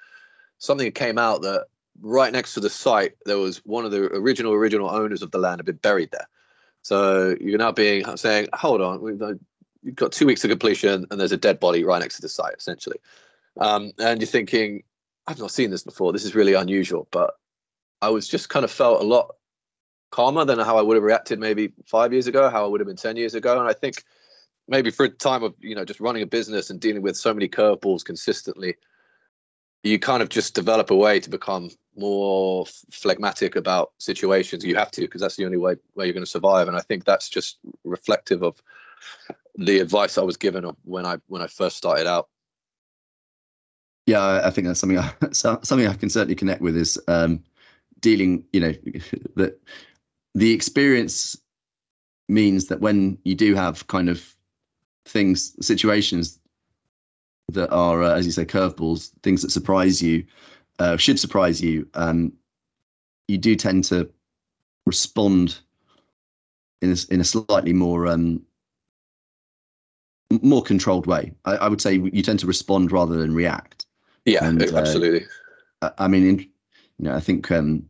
something 0.58 0.90
came 0.90 1.16
out 1.16 1.42
that 1.42 1.66
right 2.00 2.32
next 2.32 2.54
to 2.54 2.60
the 2.60 2.70
site 2.70 3.14
there 3.24 3.38
was 3.38 3.58
one 3.58 3.84
of 3.84 3.92
the 3.92 4.06
original 4.16 4.52
original 4.52 4.90
owners 4.90 5.22
of 5.22 5.30
the 5.30 5.38
land 5.38 5.60
had 5.60 5.66
been 5.66 5.76
buried 5.76 6.10
there. 6.10 6.26
So 6.82 7.36
you're 7.40 7.58
now 7.58 7.70
being 7.70 8.04
saying, 8.16 8.48
hold 8.52 8.80
on, 8.80 9.00
we've 9.00 9.22
you've 9.84 9.94
got 9.94 10.10
two 10.10 10.26
weeks 10.26 10.40
to 10.40 10.48
completion 10.48 11.06
and 11.10 11.20
there's 11.20 11.30
a 11.30 11.36
dead 11.36 11.60
body 11.60 11.84
right 11.84 12.00
next 12.00 12.16
to 12.16 12.22
the 12.22 12.28
site 12.28 12.54
essentially, 12.58 12.98
um, 13.60 13.92
and 13.98 14.20
you're 14.20 14.26
thinking, 14.26 14.82
I've 15.28 15.38
not 15.38 15.52
seen 15.52 15.70
this 15.70 15.84
before. 15.84 16.12
This 16.12 16.24
is 16.24 16.34
really 16.34 16.54
unusual, 16.54 17.06
but 17.12 17.34
I 18.00 18.08
was 18.08 18.26
just 18.26 18.48
kind 18.48 18.64
of 18.64 18.72
felt 18.72 19.00
a 19.00 19.04
lot 19.04 19.36
calmer 20.12 20.44
than 20.44 20.60
how 20.60 20.78
I 20.78 20.82
would 20.82 20.94
have 20.94 21.02
reacted 21.02 21.40
maybe 21.40 21.72
five 21.84 22.12
years 22.12 22.28
ago, 22.28 22.48
how 22.48 22.64
I 22.64 22.68
would 22.68 22.80
have 22.80 22.86
been 22.86 22.96
10 22.96 23.16
years 23.16 23.34
ago. 23.34 23.58
And 23.58 23.68
I 23.68 23.72
think 23.72 24.04
maybe 24.68 24.90
for 24.90 25.06
a 25.06 25.08
time 25.08 25.42
of, 25.42 25.54
you 25.58 25.74
know, 25.74 25.84
just 25.84 25.98
running 25.98 26.22
a 26.22 26.26
business 26.26 26.70
and 26.70 26.78
dealing 26.78 27.02
with 27.02 27.16
so 27.16 27.34
many 27.34 27.48
curveballs 27.48 28.04
consistently, 28.04 28.76
you 29.82 29.98
kind 29.98 30.22
of 30.22 30.28
just 30.28 30.54
develop 30.54 30.90
a 30.90 30.96
way 30.96 31.18
to 31.18 31.30
become 31.30 31.70
more 31.96 32.66
phlegmatic 32.92 33.56
about 33.56 33.92
situations. 33.98 34.64
You 34.64 34.76
have 34.76 34.90
to, 34.92 35.00
because 35.00 35.20
that's 35.20 35.36
the 35.36 35.44
only 35.44 35.56
way 35.56 35.76
where 35.94 36.06
you're 36.06 36.14
going 36.14 36.24
to 36.24 36.30
survive. 36.30 36.68
And 36.68 36.76
I 36.76 36.80
think 36.80 37.04
that's 37.04 37.28
just 37.28 37.58
reflective 37.82 38.42
of 38.42 38.62
the 39.56 39.80
advice 39.80 40.18
I 40.18 40.22
was 40.22 40.36
given 40.36 40.64
when 40.84 41.04
I 41.04 41.16
when 41.26 41.42
I 41.42 41.46
first 41.46 41.76
started 41.76 42.06
out. 42.06 42.28
Yeah, 44.06 44.40
I 44.44 44.50
think 44.50 44.66
that's 44.66 44.80
something 44.80 44.98
I, 44.98 45.12
something 45.32 45.86
I 45.86 45.94
can 45.94 46.10
certainly 46.10 46.34
connect 46.34 46.60
with 46.60 46.76
is 46.76 47.00
um, 47.08 47.42
dealing. 48.00 48.44
You 48.52 48.60
know, 48.60 48.72
that 49.36 49.60
the 50.34 50.52
experience 50.52 51.36
means 52.28 52.66
that 52.66 52.80
when 52.80 53.18
you 53.24 53.34
do 53.34 53.54
have 53.54 53.86
kind 53.86 54.08
of 54.08 54.34
things, 55.04 55.54
situations 55.64 56.38
that 57.48 57.70
are, 57.70 58.02
uh, 58.02 58.14
as 58.14 58.24
you 58.24 58.32
say, 58.32 58.44
curveballs, 58.44 59.10
things 59.22 59.42
that 59.42 59.50
surprise 59.50 60.02
you, 60.02 60.24
uh, 60.78 60.96
should 60.96 61.18
surprise 61.18 61.60
you, 61.60 61.86
um, 61.94 62.32
you 63.28 63.38
do 63.38 63.54
tend 63.54 63.84
to 63.84 64.10
respond 64.86 65.58
in 66.80 66.92
a, 66.92 66.96
in 67.10 67.20
a 67.20 67.24
slightly 67.24 67.72
more 67.72 68.06
um, 68.06 68.42
more 70.40 70.62
controlled 70.62 71.06
way. 71.06 71.32
I, 71.44 71.56
I, 71.56 71.68
would 71.68 71.80
say 71.80 71.94
you 71.94 72.22
tend 72.22 72.38
to 72.40 72.46
respond 72.46 72.90
rather 72.90 73.16
than 73.16 73.34
react. 73.34 73.86
Yeah, 74.24 74.44
and, 74.44 74.62
absolutely. 74.62 75.26
Uh, 75.82 75.90
I 75.98 76.08
mean, 76.08 76.26
in, 76.26 76.38
you 76.38 76.48
know, 77.00 77.14
I 77.14 77.20
think 77.20 77.50
um, 77.50 77.84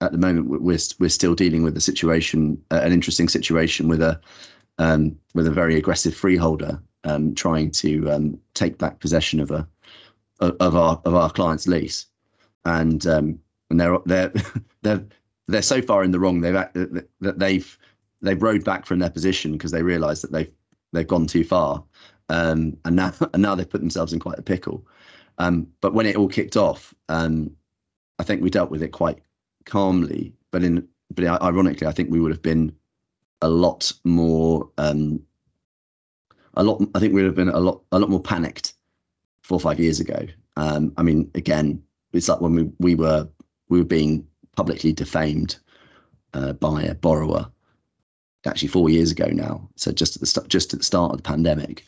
at 0.00 0.12
the 0.12 0.18
moment 0.18 0.48
we're 0.48 0.78
we're 0.98 1.08
still 1.08 1.34
dealing 1.34 1.62
with 1.62 1.76
a 1.76 1.80
situation, 1.80 2.62
uh, 2.70 2.80
an 2.82 2.92
interesting 2.92 3.28
situation 3.28 3.88
with 3.88 4.02
a 4.02 4.20
um, 4.78 5.16
with 5.34 5.46
a 5.46 5.50
very 5.50 5.76
aggressive 5.76 6.14
freeholder 6.14 6.80
um, 7.04 7.34
trying 7.34 7.70
to 7.70 8.10
um, 8.10 8.40
take 8.54 8.78
back 8.78 9.00
possession 9.00 9.40
of 9.40 9.50
a 9.50 9.66
of 10.40 10.76
our 10.76 11.00
of 11.04 11.14
our 11.14 11.30
client's 11.30 11.68
lease, 11.68 12.06
and 12.64 13.06
um, 13.06 13.38
and 13.70 13.80
they're 13.80 13.98
they're 14.06 14.32
they're 14.82 15.04
they're 15.48 15.62
so 15.62 15.80
far 15.80 16.02
in 16.02 16.10
the 16.10 16.20
wrong. 16.20 16.40
They've 16.40 16.54
that 16.54 17.38
they've 17.38 17.78
they've 18.20 18.42
rode 18.42 18.64
back 18.64 18.86
from 18.86 18.98
their 18.98 19.10
position 19.10 19.52
because 19.52 19.70
they 19.70 19.82
realise 19.82 20.22
that 20.22 20.32
they've 20.32 20.50
they've 20.92 21.06
gone 21.06 21.26
too 21.26 21.44
far, 21.44 21.84
um, 22.28 22.76
and 22.84 22.96
now 22.96 23.12
and 23.32 23.42
now 23.42 23.54
they've 23.54 23.68
put 23.68 23.80
themselves 23.80 24.12
in 24.12 24.20
quite 24.20 24.38
a 24.38 24.42
pickle. 24.42 24.86
Um, 25.38 25.66
but 25.80 25.94
when 25.94 26.06
it 26.06 26.16
all 26.16 26.28
kicked 26.28 26.56
off, 26.56 26.94
I 27.08 28.22
think 28.22 28.40
we 28.40 28.50
dealt 28.50 28.70
with 28.70 28.82
it 28.82 28.92
quite 28.92 29.18
calmly. 29.64 30.32
But 30.50 30.62
in 30.62 30.86
but 31.14 31.24
ironically, 31.42 31.86
I 31.86 31.92
think 31.92 32.10
we 32.10 32.20
would 32.20 32.32
have 32.32 32.42
been 32.42 32.74
a 33.42 33.48
lot 33.48 33.92
more 34.04 34.68
um, 34.78 35.20
a 36.54 36.62
lot. 36.62 36.82
I 36.94 36.98
think 36.98 37.12
we 37.12 37.22
would 37.22 37.28
have 37.28 37.36
been 37.36 37.48
a 37.48 37.60
lot 37.60 37.82
a 37.92 37.98
lot 37.98 38.10
more 38.10 38.22
panicked 38.22 38.74
four 39.42 39.56
or 39.56 39.60
five 39.60 39.80
years 39.80 40.00
ago. 40.00 40.26
Um, 40.56 40.92
I 40.96 41.02
mean, 41.02 41.30
again, 41.34 41.82
it's 42.12 42.28
like 42.28 42.40
when 42.40 42.54
we 42.54 42.70
we 42.78 42.94
were 42.94 43.28
we 43.68 43.78
were 43.78 43.84
being 43.84 44.26
publicly 44.56 44.92
defamed 44.92 45.56
uh, 46.32 46.52
by 46.54 46.82
a 46.82 46.94
borrower 46.94 47.50
actually 48.46 48.68
four 48.68 48.90
years 48.90 49.10
ago 49.10 49.26
now. 49.26 49.68
So 49.76 49.90
just 49.92 50.16
at 50.16 50.20
the 50.20 50.26
st- 50.26 50.48
just 50.48 50.72
at 50.72 50.80
the 50.80 50.84
start 50.84 51.12
of 51.12 51.18
the 51.18 51.22
pandemic, 51.22 51.84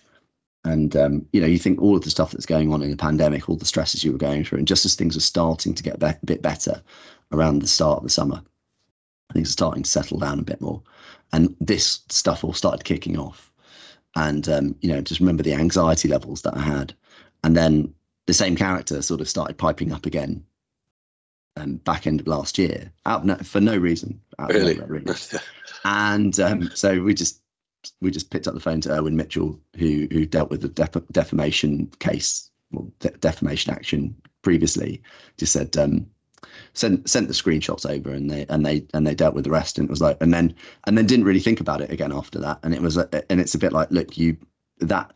and 0.65 0.97
um, 0.97 1.27
you 1.33 1.41
know, 1.41 1.47
you 1.47 1.59
think 1.59 1.81
all 1.81 1.97
of 1.97 2.03
the 2.03 2.11
stuff 2.11 2.33
that's 2.33 2.47
going 2.47 2.73
on 2.73 2.83
in 2.83 2.91
the 2.91 2.97
pandemic, 2.97 3.49
all 3.49 3.57
the 3.57 3.65
stresses 3.65 4.05
you 4.05 4.13
were 4.13 4.19
going 4.19 4.45
through, 4.45 4.59
and 4.59 4.69
just 4.69 4.85
as 4.85 4.95
things 4.95 5.17
are 5.17 5.21
starting 5.21 5.75
to 5.75 5.83
get 5.83 6.03
a 6.03 6.19
bit 6.25 6.43
better 6.43 6.83
around 7.33 7.61
the 7.61 7.67
start 7.67 7.99
of 7.99 8.05
the 8.05 8.11
summer, 8.11 8.43
things 9.33 9.49
are 9.49 9.53
starting 9.53 9.83
to 9.83 9.91
settle 9.91 10.19
down 10.19 10.39
a 10.39 10.45
bit 10.45 10.61
more, 10.61 10.83
and 11.33 11.55
this 11.61 12.01
stuff 12.09 12.45
all 12.45 12.53
started 12.53 12.85
kicking 12.85 13.19
off. 13.19 13.53
And 14.15 14.49
um, 14.49 14.77
you 14.81 14.89
know, 14.89 15.01
just 15.01 15.21
remember 15.21 15.43
the 15.43 15.55
anxiety 15.55 16.09
levels 16.09 16.43
that 16.43 16.57
I 16.57 16.63
had, 16.63 16.95
and 17.45 17.57
then 17.57 17.93
the 18.27 18.35
same 18.35 18.57
character 18.57 19.01
sort 19.03 19.21
of 19.21 19.29
started 19.29 19.59
piping 19.59 19.93
up 19.93 20.07
again 20.07 20.45
um, 21.57 21.77
back 21.77 22.07
end 22.07 22.21
of 22.21 22.27
last 22.27 22.59
year 22.59 22.93
out 23.07 23.25
no, 23.25 23.37
for 23.37 23.61
no 23.61 23.77
reason. 23.77 24.21
really? 24.39 24.75
Nowhere, 24.75 24.89
really. 24.89 25.15
and 25.85 26.39
um, 26.41 26.71
so 26.75 27.03
we 27.03 27.15
just 27.15 27.41
we 28.01 28.11
just 28.11 28.31
picked 28.31 28.47
up 28.47 28.55
the 28.55 28.61
phone 28.61 28.81
to 28.83 28.93
Irwin 28.93 29.17
Mitchell, 29.17 29.59
who 29.77 30.07
who 30.11 30.27
dealt 30.27 30.51
with 30.51 30.63
the 30.63 30.69
def- 30.69 31.07
defamation 31.13 31.91
case, 31.99 32.51
well, 32.73 32.91
de- 33.01 33.11
defamation 33.11 33.73
action 33.73 34.15
previously. 34.43 35.03
Just 35.39 35.53
said 35.53 35.77
um, 35.77 36.07
sent 36.77 37.09
sent 37.09 37.29
the 37.29 37.35
screenshots 37.35 37.89
over, 37.89 38.11
and 38.11 38.31
they 38.31 38.47
and 38.49 38.65
they 38.65 38.87
and 38.95 39.07
they 39.07 39.15
dealt 39.15 39.35
with 39.35 39.45
the 39.45 39.51
rest. 39.51 39.79
And 39.79 39.89
it 39.89 39.91
was 39.91 40.01
like, 40.01 40.17
and 40.21 40.33
then 40.33 40.55
and 40.85 40.97
then 40.97 41.07
didn't 41.07 41.25
really 41.25 41.41
think 41.41 41.61
about 41.61 41.81
it 41.81 41.91
again 41.91 42.13
after 42.13 42.39
that. 42.41 42.59
And 42.63 42.75
it 42.75 42.83
was, 42.83 42.97
and 42.97 43.41
it's 43.41 43.55
a 43.55 43.59
bit 43.59 43.73
like, 43.73 43.91
look, 43.91 44.17
you 44.17 44.37
that 44.81 45.13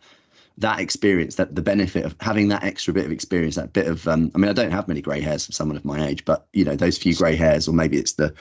that 0.59 0.81
experience, 0.81 1.37
that 1.37 1.55
the 1.55 1.63
benefit 1.63 2.05
of 2.05 2.15
having 2.21 2.49
that 2.49 2.65
extra 2.65 2.93
bit 2.93 3.07
of 3.07 3.13
experience, 3.13 3.57
that 3.57 3.73
bit 3.73 3.87
of, 3.87 4.07
um, 4.07 4.31
I 4.35 4.39
mean, 4.39 4.51
I 4.51 4.53
don't 4.53 4.73
have 4.73 4.89
many 4.89 5.01
grey 5.01 5.21
hairs 5.21 5.47
for 5.47 5.53
someone 5.53 5.77
of 5.77 5.87
my 5.87 6.07
age, 6.07 6.25
but 6.25 6.47
you 6.53 6.65
know, 6.65 6.77
those 6.77 6.99
few 6.99 7.15
grey 7.15 7.35
hairs, 7.35 7.67
or 7.67 7.73
maybe 7.73 7.97
it's 7.97 8.15
the 8.15 8.35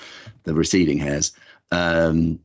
the 0.43 0.53
receding 0.53 0.97
hairs. 0.97 1.32
Um, 1.71 2.39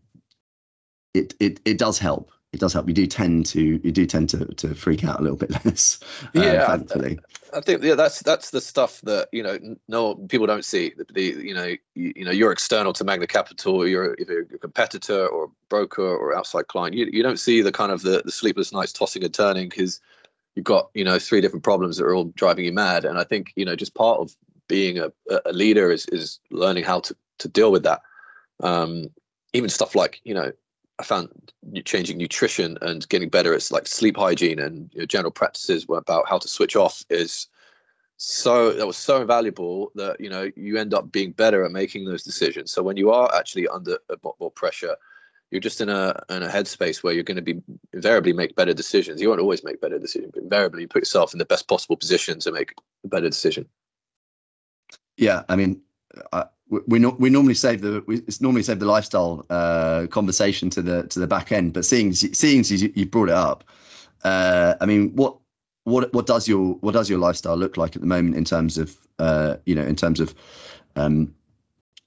it 1.12 1.34
it 1.40 1.60
it 1.64 1.78
does 1.78 1.98
help. 1.98 2.30
It 2.54 2.60
does 2.60 2.72
help. 2.72 2.86
You 2.86 2.94
do 2.94 3.06
tend 3.06 3.46
to 3.46 3.80
you 3.82 3.90
do 3.90 4.06
tend 4.06 4.28
to 4.30 4.46
to 4.46 4.74
freak 4.76 5.04
out 5.04 5.18
a 5.18 5.22
little 5.22 5.36
bit 5.36 5.50
less. 5.64 5.98
Uh, 6.36 6.40
yeah, 6.40 6.66
thankfully. 6.68 7.18
I 7.52 7.60
think 7.60 7.82
yeah, 7.82 7.96
that's 7.96 8.20
that's 8.20 8.50
the 8.50 8.60
stuff 8.60 9.00
that 9.02 9.28
you 9.32 9.42
know 9.42 9.58
no 9.88 10.14
people 10.14 10.46
don't 10.46 10.64
see. 10.64 10.92
The, 10.96 11.04
the 11.12 11.22
you 11.22 11.52
know 11.52 11.74
you, 11.94 12.12
you, 12.14 12.24
know 12.24 12.30
you're 12.30 12.52
external 12.52 12.92
to 12.92 13.02
Magnet 13.02 13.28
Capital. 13.28 13.86
You're 13.88 14.14
either 14.20 14.46
a 14.54 14.58
competitor 14.58 15.26
or 15.26 15.44
a 15.46 15.48
broker 15.68 16.06
or 16.06 16.36
outside 16.36 16.68
client. 16.68 16.94
You 16.94 17.08
you 17.12 17.24
don't 17.24 17.40
see 17.40 17.60
the 17.60 17.72
kind 17.72 17.90
of 17.90 18.02
the, 18.02 18.22
the 18.24 18.30
sleepless 18.32 18.72
nights 18.72 18.92
tossing 18.92 19.24
and 19.24 19.34
turning 19.34 19.68
because 19.68 20.00
you've 20.54 20.64
got 20.64 20.90
you 20.94 21.02
know 21.02 21.18
three 21.18 21.40
different 21.40 21.64
problems 21.64 21.96
that 21.96 22.04
are 22.04 22.14
all 22.14 22.32
driving 22.36 22.64
you 22.64 22.72
mad. 22.72 23.04
And 23.04 23.18
I 23.18 23.24
think 23.24 23.52
you 23.56 23.64
know 23.64 23.74
just 23.74 23.94
part 23.94 24.20
of 24.20 24.36
being 24.68 24.98
a, 25.00 25.10
a 25.44 25.52
leader 25.52 25.90
is 25.90 26.06
is 26.06 26.38
learning 26.52 26.84
how 26.84 27.00
to 27.00 27.16
to 27.38 27.48
deal 27.48 27.72
with 27.72 27.82
that. 27.82 28.00
Um, 28.62 29.10
even 29.52 29.68
stuff 29.68 29.96
like 29.96 30.20
you 30.22 30.34
know 30.34 30.52
I 30.98 31.02
found 31.02 31.52
changing 31.84 32.18
nutrition 32.18 32.78
and 32.80 33.08
getting 33.08 33.28
better 33.28 33.52
at 33.54 33.70
like 33.70 33.86
sleep 33.86 34.16
hygiene 34.16 34.60
and 34.60 34.90
you 34.92 35.00
know, 35.00 35.06
general 35.06 35.32
practices 35.32 35.86
about 35.88 36.28
how 36.28 36.38
to 36.38 36.48
switch 36.48 36.76
off 36.76 37.04
is 37.10 37.48
so 38.16 38.72
that 38.72 38.86
was 38.86 38.96
so 38.96 39.20
invaluable 39.20 39.90
that 39.96 40.20
you 40.20 40.30
know 40.30 40.50
you 40.56 40.76
end 40.76 40.94
up 40.94 41.10
being 41.10 41.32
better 41.32 41.64
at 41.64 41.72
making 41.72 42.04
those 42.04 42.22
decisions. 42.22 42.72
So 42.72 42.82
when 42.82 42.96
you 42.96 43.10
are 43.10 43.34
actually 43.34 43.66
under 43.68 43.98
a 44.08 44.16
lot 44.22 44.36
more 44.38 44.52
pressure, 44.52 44.96
you're 45.50 45.60
just 45.60 45.80
in 45.80 45.88
a 45.88 46.22
in 46.30 46.42
a 46.42 46.48
headspace 46.48 47.02
where 47.02 47.12
you're 47.12 47.24
going 47.24 47.36
to 47.36 47.42
be 47.42 47.60
invariably 47.92 48.32
make 48.32 48.54
better 48.54 48.72
decisions. 48.72 49.20
You 49.20 49.28
won't 49.28 49.40
always 49.40 49.64
make 49.64 49.80
better 49.80 49.98
decisions, 49.98 50.30
but 50.32 50.44
invariably 50.44 50.82
you 50.82 50.88
put 50.88 51.02
yourself 51.02 51.32
in 51.32 51.38
the 51.38 51.44
best 51.44 51.66
possible 51.66 51.96
position 51.96 52.38
to 52.40 52.52
make 52.52 52.72
a 53.04 53.08
better 53.08 53.28
decision. 53.28 53.66
Yeah, 55.16 55.42
I 55.48 55.56
mean, 55.56 55.82
we 56.86 56.98
no, 56.98 57.10
we 57.18 57.30
normally 57.30 57.54
save 57.54 57.80
the 57.80 58.02
we 58.06 58.16
it's 58.26 58.40
normally 58.40 58.62
save 58.62 58.78
the 58.78 58.86
lifestyle 58.86 59.44
uh, 59.50 60.06
conversation 60.10 60.70
to 60.70 60.82
the 60.82 61.06
to 61.08 61.20
the 61.20 61.26
back 61.26 61.52
end. 61.52 61.72
But 61.72 61.84
seeing 61.84 62.12
seeing 62.12 62.64
you, 62.64 62.92
you 62.94 63.06
brought 63.06 63.28
it 63.28 63.34
up, 63.34 63.64
uh, 64.24 64.74
I 64.80 64.86
mean, 64.86 65.14
what 65.14 65.36
what 65.84 66.12
what 66.12 66.26
does 66.26 66.48
your 66.48 66.74
what 66.76 66.92
does 66.92 67.08
your 67.08 67.18
lifestyle 67.18 67.56
look 67.56 67.76
like 67.76 67.94
at 67.94 68.02
the 68.02 68.08
moment 68.08 68.36
in 68.36 68.44
terms 68.44 68.78
of 68.78 68.96
uh, 69.18 69.56
you 69.66 69.74
know 69.74 69.84
in 69.84 69.96
terms 69.96 70.20
of 70.20 70.34
um, 70.96 71.34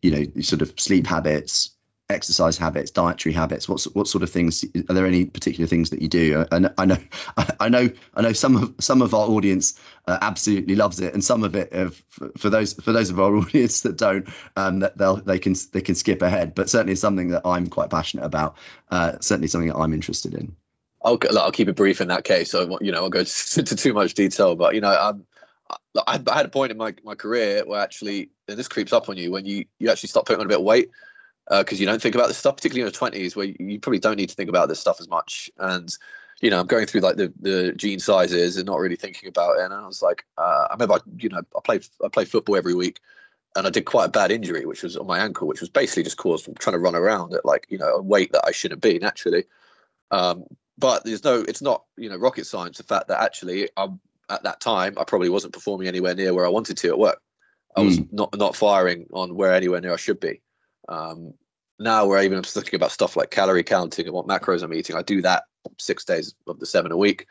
you 0.02 0.12
know 0.12 0.42
sort 0.42 0.62
of 0.62 0.78
sleep 0.80 1.08
habits, 1.08 1.72
exercise 2.10 2.58
habits, 2.58 2.92
dietary 2.92 3.34
habits? 3.34 3.68
What 3.68 3.84
what 3.94 4.08
sort 4.08 4.24
of 4.24 4.30
things 4.30 4.64
are 4.90 4.94
there? 4.94 5.06
Any 5.06 5.26
particular 5.26 5.68
things 5.68 5.90
that 5.90 6.02
you 6.02 6.08
do? 6.08 6.46
I, 6.52 6.70
I 6.78 6.86
know, 6.86 6.98
I 7.60 7.70
know, 7.70 7.90
I 8.16 8.22
know. 8.22 8.34
Some 8.34 8.56
of 8.56 8.74
some 8.80 9.02
of 9.02 9.14
our 9.14 9.28
audience 9.28 9.80
uh, 10.08 10.18
absolutely 10.22 10.76
loves 10.76 11.00
it, 11.00 11.14
and 11.14 11.24
some 11.24 11.44
of 11.44 11.56
it, 11.56 11.74
uh, 11.74 11.90
for 12.38 12.50
those 12.50 12.74
for 12.74 12.92
those 12.92 13.10
of 13.10 13.20
our 13.20 13.36
audience 13.38 13.82
that 13.82 13.98
don't, 13.98 14.28
um, 14.56 14.80
that 14.80 14.98
they'll 14.98 15.18
they 15.18 15.40
can 15.40 15.56
they 15.74 15.82
can 15.82 15.96
skip 15.96 16.22
ahead. 16.22 16.56
But 16.56 16.70
certainly 16.70 16.96
something 16.96 17.30
that 17.30 17.42
I'm 17.46 17.68
quite 17.68 17.90
passionate 17.90 18.26
about. 18.26 18.58
Uh, 18.90 19.14
certainly 19.20 19.48
something 19.48 19.70
that 19.70 19.78
I'm 19.78 19.94
interested 19.94 20.34
in. 20.34 20.56
I'll 21.04 21.20
I'll 21.38 21.52
keep 21.52 21.68
it 21.68 21.76
brief 21.76 22.02
in 22.02 22.08
that 22.08 22.24
case. 22.24 22.52
So 22.52 22.78
you 22.82 22.92
know, 22.92 23.04
I'll 23.04 23.10
go 23.10 23.20
into 23.58 23.76
too 23.76 23.94
much 23.94 24.14
detail, 24.14 24.56
but 24.56 24.76
you 24.76 24.82
know, 24.82 24.94
um, 25.00 25.26
I, 26.08 26.22
I 26.28 26.36
had 26.36 26.46
a 26.46 26.50
point 26.50 26.72
in 26.72 26.78
my, 26.78 26.94
my 27.04 27.16
career 27.16 27.64
where 27.66 27.82
actually, 27.82 28.30
and 28.48 28.58
this 28.58 28.68
creeps 28.68 28.94
up 28.94 29.10
on 29.10 29.18
you 29.18 29.32
when 29.32 29.46
you 29.46 29.66
you 29.80 29.90
actually 29.90 30.10
start 30.10 30.26
putting 30.26 30.40
on 30.40 30.46
a 30.46 30.50
bit 30.50 30.60
of 30.60 30.64
weight 30.64 30.90
because 31.50 31.80
uh, 31.80 31.82
you 31.82 31.86
don't 31.86 32.02
think 32.02 32.16
about 32.16 32.28
this 32.28 32.38
stuff, 32.38 32.58
particularly 32.58 32.82
in 32.82 32.86
your 32.86 32.92
twenties, 32.92 33.36
where 33.36 33.46
you 33.46 33.80
probably 33.80 34.00
don't 34.00 34.18
need 34.18 34.30
to 34.30 34.36
think 34.36 34.50
about 34.50 34.68
this 34.68 34.80
stuff 34.80 35.00
as 35.00 35.08
much. 35.08 35.50
And 35.58 35.94
you 36.42 36.50
know, 36.50 36.60
I'm 36.60 36.68
going 36.68 36.86
through 36.86 37.02
like 37.02 37.16
the 37.16 37.34
the 37.40 37.74
jean 37.74 38.00
sizes 38.00 38.58
and 38.58 38.66
not 38.66 38.80
really 38.80 38.96
thinking 38.96 39.30
about 39.30 39.58
it. 39.58 39.64
And 39.64 39.74
I 39.74 39.86
was 39.86 40.02
like, 40.02 40.26
uh, 40.38 40.68
I 40.70 40.74
remember, 40.74 40.96
I, 40.96 41.00
you 41.18 41.30
know, 41.30 41.42
I 41.56 41.60
played 41.64 41.88
I 42.04 42.10
play 42.10 42.26
football 42.26 42.56
every 42.56 42.76
week, 42.76 43.00
and 43.56 43.66
I 43.66 43.70
did 43.70 43.86
quite 43.86 44.06
a 44.06 44.10
bad 44.10 44.32
injury, 44.32 44.66
which 44.66 44.84
was 44.84 44.98
on 44.98 45.08
my 45.08 45.20
ankle, 45.20 45.48
which 45.48 45.62
was 45.62 45.70
basically 45.70 46.04
just 46.04 46.18
caused 46.18 46.46
from 46.46 46.56
trying 46.56 46.76
to 46.76 46.80
run 46.80 46.96
around 46.96 47.34
at 47.34 47.46
like 47.46 47.66
you 47.70 47.78
know 47.78 47.96
a 47.96 48.02
weight 48.02 48.32
that 48.34 48.46
I 48.46 48.52
shouldn't 48.52 48.82
be 48.82 49.00
naturally. 49.00 49.46
Um, 50.12 50.46
but 50.78 51.04
there's 51.04 51.24
no, 51.24 51.42
it's 51.48 51.62
not 51.62 51.84
you 51.98 52.10
know 52.10 52.18
rocket 52.18 52.46
science. 52.46 52.78
The 52.78 52.84
fact 52.84 53.08
that 53.08 53.22
actually 53.22 53.70
I'm 53.78 54.00
at 54.30 54.44
that 54.44 54.60
time 54.60 54.96
I 54.98 55.06
probably 55.06 55.30
wasn't 55.30 55.54
performing 55.54 55.88
anywhere 55.88 56.14
near 56.14 56.34
where 56.34 56.46
I 56.46 56.50
wanted 56.50 56.78
to 56.78 56.90
at 56.90 57.00
work. 57.00 57.22
I 57.76 57.82
was 57.82 58.00
mm. 58.00 58.12
not 58.12 58.36
not 58.38 58.56
firing 58.56 59.08
on 59.14 59.36
where 59.36 59.54
anywhere 59.54 59.82
near 59.82 59.94
I 59.94 59.98
should 59.98 60.20
be. 60.20 60.42
Um, 60.88 61.34
now 61.80 62.06
we're 62.06 62.24
even 62.24 62.42
thinking 62.44 62.76
about 62.76 62.92
stuff 62.92 63.16
like 63.16 63.32
calorie 63.32 63.64
counting 63.64 64.06
and 64.06 64.16
what 64.16 64.28
macros 64.28 64.64
I'm 64.64 64.74
eating. 64.74 64.96
I 64.96 65.04
do 65.04 65.22
that 65.22 65.44
six 65.78 66.04
days 66.06 66.34
of 66.48 66.60
the 66.60 66.66
seven 66.66 66.92
a 66.92 66.98
week. 66.98 67.28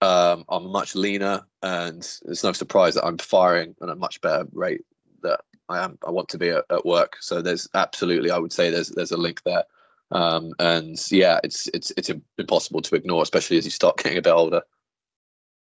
Um, 0.00 0.44
I'm 0.48 0.66
much 0.70 0.94
leaner, 0.94 1.42
and 1.62 1.98
it's 2.26 2.42
no 2.42 2.52
surprise 2.52 2.94
that 2.94 3.04
I'm 3.04 3.18
firing 3.18 3.74
at 3.82 3.88
a 3.88 3.94
much 3.94 4.20
better 4.20 4.46
rate 4.52 4.82
that 5.22 5.40
I 5.68 5.84
am. 5.84 5.98
I 6.06 6.10
want 6.10 6.28
to 6.30 6.38
be 6.38 6.48
at, 6.48 6.64
at 6.70 6.84
work. 6.84 7.18
So 7.20 7.40
there's 7.40 7.68
absolutely, 7.74 8.30
I 8.30 8.38
would 8.38 8.52
say, 8.52 8.70
there's 8.70 8.88
there's 8.88 9.12
a 9.12 9.16
link 9.16 9.42
there. 9.44 9.64
Um, 10.10 10.54
and 10.58 10.98
yeah, 11.10 11.38
it's 11.44 11.68
it's 11.72 11.92
it's 11.96 12.10
impossible 12.38 12.82
to 12.82 12.94
ignore, 12.96 13.22
especially 13.22 13.58
as 13.58 13.64
you 13.64 13.70
start 13.70 13.96
getting 14.02 14.18
a 14.18 14.22
bit 14.22 14.32
older. 14.32 14.62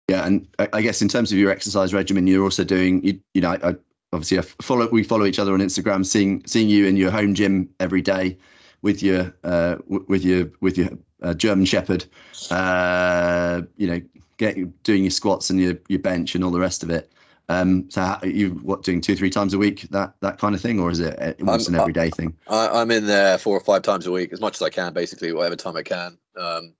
Yeah, 0.09 0.25
and 0.25 0.47
I 0.59 0.81
guess 0.81 1.01
in 1.01 1.07
terms 1.07 1.31
of 1.31 1.37
your 1.37 1.49
exercise 1.49 1.93
regimen, 1.93 2.27
you're 2.27 2.43
also 2.43 2.63
doing 2.63 3.03
you, 3.03 3.19
you 3.33 3.41
know 3.41 3.51
I, 3.63 3.75
obviously 4.13 4.39
I 4.39 4.41
follow 4.61 4.87
we 4.89 5.03
follow 5.03 5.25
each 5.25 5.39
other 5.39 5.53
on 5.53 5.59
Instagram, 5.59 6.05
seeing 6.05 6.45
seeing 6.45 6.69
you 6.69 6.85
in 6.85 6.95
your 6.95 7.11
home 7.11 7.33
gym 7.33 7.69
every 7.79 8.01
day 8.01 8.37
with 8.81 9.01
your 9.03 9.33
uh, 9.43 9.77
with 9.87 10.23
your 10.23 10.49
with 10.61 10.77
your 10.77 10.89
uh, 11.21 11.33
German 11.33 11.65
Shepherd, 11.65 12.05
uh, 12.51 13.61
you 13.77 13.87
know, 13.87 14.01
get 14.37 14.83
doing 14.83 15.03
your 15.03 15.11
squats 15.11 15.49
and 15.49 15.59
your 15.59 15.77
your 15.89 15.99
bench 15.99 16.35
and 16.35 16.43
all 16.43 16.51
the 16.51 16.59
rest 16.59 16.83
of 16.83 16.89
it. 16.89 17.11
Um, 17.49 17.89
so 17.89 18.01
how, 18.01 18.19
you 18.23 18.51
what 18.63 18.83
doing 18.83 19.01
two 19.01 19.15
three 19.15 19.29
times 19.29 19.53
a 19.53 19.57
week 19.57 19.81
that 19.91 20.13
that 20.21 20.37
kind 20.37 20.55
of 20.55 20.61
thing, 20.61 20.79
or 20.79 20.91
is 20.91 20.99
it 20.99 21.37
almost 21.39 21.67
an 21.67 21.75
everyday 21.75 22.09
thing? 22.09 22.37
I, 22.47 22.81
am 22.81 22.91
in 22.91 23.05
there 23.05 23.37
four 23.37 23.57
or 23.57 23.61
five 23.61 23.81
times 23.81 24.07
a 24.07 24.11
week, 24.11 24.31
as 24.31 24.39
much 24.39 24.55
as 24.55 24.61
I 24.61 24.69
can, 24.69 24.93
basically 24.93 25.33
whatever 25.33 25.55
time 25.55 25.75
I 25.75 25.83
can. 25.83 26.17
Um, 26.37 26.73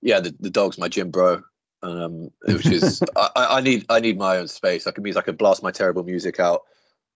yeah, 0.00 0.20
the, 0.20 0.34
the 0.40 0.50
dog's 0.50 0.78
my 0.78 0.88
gym 0.88 1.10
bro 1.10 1.42
um, 1.82 2.30
which 2.46 2.66
is 2.66 3.02
I, 3.16 3.30
I, 3.36 3.60
need 3.60 3.86
I 3.88 4.00
need 4.00 4.18
my 4.18 4.36
own 4.36 4.48
space. 4.48 4.86
I 4.86 4.90
can 4.90 5.02
means 5.02 5.16
I 5.16 5.22
can 5.22 5.36
blast 5.36 5.62
my 5.62 5.70
terrible 5.70 6.02
music 6.02 6.40
out. 6.40 6.62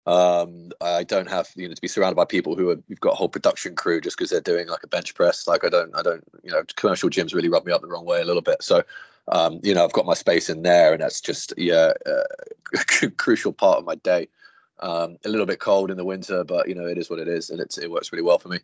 Um, 0.06 0.70
I 0.80 1.04
don't 1.04 1.28
have 1.28 1.50
you 1.56 1.68
know 1.68 1.74
to 1.74 1.80
be 1.80 1.88
surrounded 1.88 2.16
by 2.16 2.24
people 2.24 2.56
who 2.56 2.70
are 2.70 2.76
you've 2.88 3.00
got 3.00 3.12
a 3.12 3.16
whole 3.16 3.28
production 3.28 3.74
crew 3.74 4.00
just 4.00 4.16
because 4.16 4.30
they're 4.30 4.40
doing 4.40 4.68
like 4.68 4.82
a 4.82 4.88
bench 4.88 5.14
press. 5.14 5.46
Like 5.46 5.64
I 5.64 5.68
don't 5.68 5.94
I 5.94 6.02
don't 6.02 6.24
you 6.42 6.50
know 6.50 6.62
commercial 6.76 7.10
gyms 7.10 7.34
really 7.34 7.48
rub 7.48 7.66
me 7.66 7.72
up 7.72 7.82
the 7.82 7.88
wrong 7.88 8.06
way 8.06 8.20
a 8.20 8.24
little 8.24 8.42
bit. 8.42 8.62
So 8.62 8.82
um, 9.28 9.60
you 9.62 9.74
know 9.74 9.84
I've 9.84 9.92
got 9.92 10.06
my 10.06 10.14
space 10.14 10.48
in 10.48 10.62
there, 10.62 10.92
and 10.92 11.02
that's 11.02 11.20
just 11.20 11.52
yeah 11.56 11.92
uh, 12.06 12.80
a 13.02 13.10
crucial 13.10 13.52
part 13.52 13.78
of 13.78 13.84
my 13.84 13.94
day. 13.96 14.28
Um, 14.80 15.18
a 15.26 15.28
little 15.28 15.44
bit 15.44 15.60
cold 15.60 15.90
in 15.90 15.98
the 15.98 16.04
winter, 16.04 16.42
but 16.44 16.68
you 16.68 16.74
know 16.74 16.86
it 16.86 16.96
is 16.96 17.10
what 17.10 17.18
it 17.18 17.28
is, 17.28 17.50
and 17.50 17.60
it's, 17.60 17.76
it 17.76 17.90
works 17.90 18.10
really 18.12 18.22
well 18.22 18.38
for 18.38 18.48
me. 18.48 18.60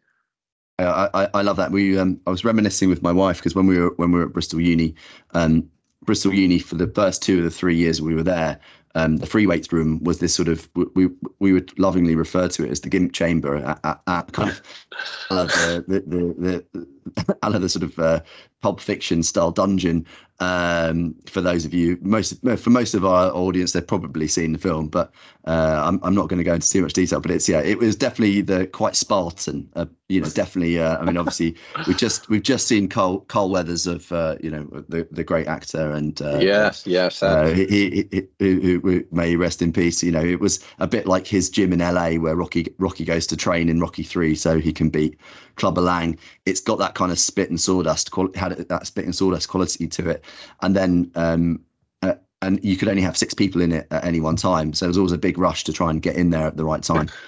I, 0.79 1.09
I, 1.15 1.29
I 1.35 1.43
love 1.43 1.57
that. 1.57 1.71
We 1.71 1.99
um, 1.99 2.21
I 2.27 2.31
was 2.31 2.45
reminiscing 2.45 2.89
with 2.89 3.03
my 3.03 3.13
wife 3.13 3.39
because 3.39 3.55
when 3.55 3.67
we 3.67 3.79
were 3.79 3.91
when 3.97 4.13
we 4.13 4.19
were 4.19 4.27
at 4.27 4.33
Bristol 4.33 4.61
Uni, 4.61 4.95
um, 5.35 5.69
Bristol 6.05 6.35
Uni 6.35 6.59
for 6.59 6.75
the 6.75 6.89
first 6.89 7.23
two 7.23 7.39
of 7.39 7.45
the 7.45 7.51
three 7.51 7.77
years 7.77 8.01
we 8.01 8.15
were 8.15 8.23
there, 8.23 8.59
um, 8.97 9.19
the 9.19 9.27
free 9.27 9.47
weights 9.47 9.71
room 9.73 10.03
was 10.03 10.19
this 10.19 10.35
sort 10.35 10.49
of 10.49 10.69
we 10.95 11.09
we 11.39 11.53
would 11.53 11.79
lovingly 11.79 12.17
refer 12.17 12.49
to 12.49 12.65
it 12.65 12.71
as 12.71 12.81
the 12.81 12.89
gimp 12.89 13.13
chamber 13.13 13.57
at, 13.57 13.79
at, 13.85 14.01
at 14.07 14.33
kind 14.33 14.51
of 14.51 14.63
the 15.31 15.85
the 15.87 16.01
the, 16.01 16.65
the, 16.73 16.89
the, 17.27 17.59
the 17.59 17.69
sort 17.69 17.83
of 17.83 17.99
uh, 17.99 18.21
pulp 18.61 18.81
fiction 18.81 19.23
style 19.23 19.51
dungeon 19.51 20.07
um, 20.39 21.15
for 21.27 21.41
those 21.41 21.65
of 21.65 21.73
you, 21.73 21.99
most 22.03 22.35
for 22.59 22.71
most 22.71 22.95
of 22.95 23.07
our 23.07 23.31
audience, 23.31 23.73
they've 23.73 23.87
probably 23.87 24.29
seen 24.29 24.53
the 24.53 24.59
film, 24.59 24.89
but 24.89 25.11
uh, 25.47 25.83
I'm 25.83 25.99
I'm 26.03 26.15
not 26.15 26.29
going 26.29 26.39
to 26.39 26.45
go 26.45 26.55
into 26.55 26.69
too 26.69 26.83
much 26.83 26.93
detail. 26.93 27.21
But 27.21 27.31
it's 27.31 27.49
yeah, 27.49 27.61
it 27.61 27.79
was 27.79 27.97
definitely 27.97 28.43
the 28.43 28.67
quite 28.67 28.97
Spartan. 28.97 29.67
Uh, 29.75 29.87
you 30.09 30.21
know, 30.21 30.29
definitely. 30.29 30.79
Uh, 30.79 30.99
I 30.99 31.05
mean, 31.05 31.17
obviously, 31.17 31.57
we 31.87 31.95
just 31.95 32.29
we've 32.29 32.43
just 32.43 32.67
seen 32.67 32.87
Carl 32.87 33.21
Carl 33.21 33.49
Weathers 33.49 33.87
of 33.87 34.13
uh, 34.13 34.37
you 34.43 34.51
know 34.51 34.65
the 34.89 35.09
the 35.11 35.25
great 35.25 35.47
actor 35.47 35.91
and 35.93 36.21
uh, 36.21 36.39
yes, 36.39 36.87
yes, 36.87 37.21
he, 37.55 37.67
he, 37.67 38.09
he, 38.11 38.29
who, 38.39 38.81
who, 38.81 39.05
may 39.11 39.37
rest 39.37 39.63
in 39.63 39.73
peace. 39.73 40.03
You 40.03 40.13
know, 40.13 40.23
it 40.23 40.41
was 40.41 40.63
a 40.81 40.87
bit 40.87 41.07
like 41.07 41.27
his 41.27 41.49
gym 41.49 41.73
in 41.73 41.79
LA 41.79 42.11
where 42.17 42.37
Rocky 42.37 42.75
Rocky 42.79 43.07
goes 43.07 43.27
to 43.29 43.39
train 43.39 43.71
in 43.71 43.81
Rocky 43.81 44.03
Three 44.03 44.35
so 44.35 44.61
he 44.61 44.73
can 44.73 44.91
beat 44.91 45.19
Clubber 45.57 45.81
Lang. 45.81 46.19
It's 46.45 46.61
got 46.61 46.79
that 46.79 46.95
kind 46.95 47.11
of 47.11 47.19
spit 47.19 47.51
and 47.51 47.61
sawdust 47.61 48.11
quality, 48.11 48.39
had 48.39 48.57
that 48.57 48.87
spit 48.87 49.05
and 49.05 49.15
sawdust 49.15 49.49
quality 49.49 49.87
to 49.89 50.11
it 50.11 50.25
and 50.63 50.77
then 50.77 51.11
um, 51.15 51.61
uh, 52.03 52.15
and 52.43 52.63
you 52.65 52.77
could 52.77 52.89
only 52.89 53.03
have 53.03 53.17
six 53.17 53.35
people 53.35 53.61
in 53.61 53.73
it 53.73 53.87
at 53.91 54.05
any 54.05 54.21
one 54.21 54.37
time. 54.37 54.73
So 54.73 54.85
there 54.85 54.91
was 54.91 54.99
always 54.99 55.13
a 55.13 55.19
big 55.19 55.39
rush 55.39 55.65
to 55.65 55.73
try 55.73 55.91
and 55.91 56.03
get 56.03 56.17
in 56.17 56.31
there 56.31 56.47
at 56.47 56.57
the 56.57 56.65
right 56.65 56.83
time. 56.83 57.09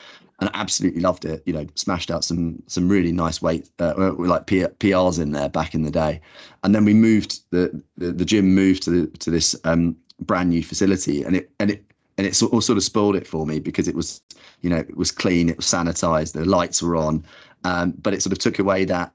and 0.41 0.51
I 0.51 0.61
absolutely 0.61 1.01
loved 1.01 1.25
it. 1.25 1.43
You 1.47 1.53
know, 1.53 1.67
smashed 1.75 2.11
out 2.11 2.25
some 2.25 2.63
some 2.67 2.89
really 2.89 3.13
nice 3.13 3.43
weight, 3.43 3.69
uh, 3.79 4.13
like 4.19 4.47
PRs 4.47 5.21
in 5.21 5.33
there 5.33 5.49
back 5.49 5.75
in 5.75 5.83
the 5.83 5.91
day. 5.91 6.21
And 6.63 6.75
then 6.75 6.85
we 6.85 6.95
moved 6.95 7.41
the 7.51 7.83
the, 7.97 8.13
the 8.13 8.25
gym 8.25 8.55
moved 8.55 8.83
to 8.85 8.91
the, 8.91 9.19
to 9.19 9.31
this 9.31 9.57
um, 9.65 9.97
brand 10.21 10.51
new 10.51 10.63
facility, 10.63 11.23
and 11.23 11.37
it 11.37 11.51
and 11.59 11.71
it 11.71 11.85
and 12.17 12.27
it 12.27 12.43
all 12.43 12.61
sort 12.61 12.77
of 12.77 12.85
spoiled 12.85 13.17
it 13.17 13.27
for 13.27 13.47
me 13.47 13.59
because 13.59 13.89
it 13.89 13.95
was 13.95 14.21
you 14.61 14.71
know 14.71 14.79
it 14.79 14.97
was 14.97 15.11
clean, 15.11 15.49
it 15.49 15.57
was 15.57 15.67
sanitized, 15.67 16.33
the 16.33 16.45
lights 16.45 16.83
were 16.83 16.97
on, 16.97 17.25
um, 17.65 17.93
but 17.99 18.15
it 18.15 18.23
sort 18.23 18.33
of 18.33 18.39
took 18.39 18.59
away 18.59 18.85
that 18.85 19.13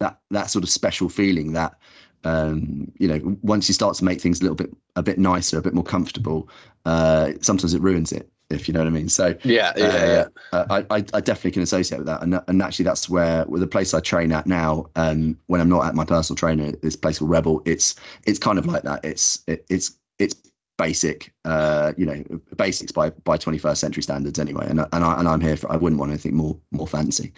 that 0.00 0.18
that 0.30 0.50
sort 0.50 0.64
of 0.64 0.70
special 0.70 1.08
feeling 1.08 1.52
that 1.52 1.76
um, 2.24 2.90
you 2.98 3.08
know, 3.08 3.36
once 3.42 3.68
you 3.68 3.74
start 3.74 3.96
to 3.96 4.04
make 4.04 4.20
things 4.20 4.40
a 4.40 4.42
little 4.42 4.56
bit 4.56 4.74
a 4.96 5.02
bit 5.02 5.18
nicer, 5.18 5.58
a 5.58 5.62
bit 5.62 5.74
more 5.74 5.84
comfortable, 5.84 6.48
uh, 6.84 7.32
sometimes 7.40 7.74
it 7.74 7.80
ruins 7.80 8.12
it. 8.12 8.28
If 8.50 8.66
you 8.66 8.72
know 8.72 8.80
what 8.80 8.86
I 8.86 8.90
mean. 8.90 9.10
So 9.10 9.34
yeah, 9.44 9.72
yeah, 9.76 9.84
uh, 9.84 10.06
yeah. 10.06 10.24
Uh, 10.52 10.64
I, 10.70 10.96
I, 10.96 11.04
I 11.12 11.20
definitely 11.20 11.50
can 11.50 11.62
associate 11.62 11.98
with 11.98 12.06
that, 12.06 12.22
and 12.22 12.40
and 12.48 12.62
actually 12.62 12.86
that's 12.86 13.08
where 13.08 13.44
with 13.46 13.60
the 13.60 13.66
place 13.66 13.92
I 13.92 14.00
train 14.00 14.32
at 14.32 14.46
now. 14.46 14.86
Um, 14.96 15.38
when 15.46 15.60
I'm 15.60 15.68
not 15.68 15.86
at 15.86 15.94
my 15.94 16.04
personal 16.04 16.36
trainer, 16.36 16.72
this 16.72 16.96
place 16.96 17.18
called 17.18 17.30
Rebel, 17.30 17.62
it's 17.66 17.94
it's 18.26 18.38
kind 18.38 18.58
of 18.58 18.66
like 18.66 18.82
that. 18.82 19.04
It's 19.04 19.42
it, 19.46 19.66
it's 19.68 19.98
it's 20.18 20.34
basic, 20.78 21.32
uh, 21.44 21.92
you 21.98 22.06
know, 22.06 22.24
basics 22.56 22.90
by 22.90 23.10
by 23.10 23.36
21st 23.36 23.76
century 23.76 24.02
standards 24.02 24.38
anyway. 24.38 24.66
And 24.68 24.80
and 24.80 25.04
I 25.04 25.18
and 25.18 25.28
I'm 25.28 25.40
here 25.40 25.56
for 25.56 25.70
I 25.70 25.76
wouldn't 25.76 26.00
want 26.00 26.10
anything 26.10 26.34
more 26.34 26.58
more 26.70 26.86
fancy. 26.86 27.34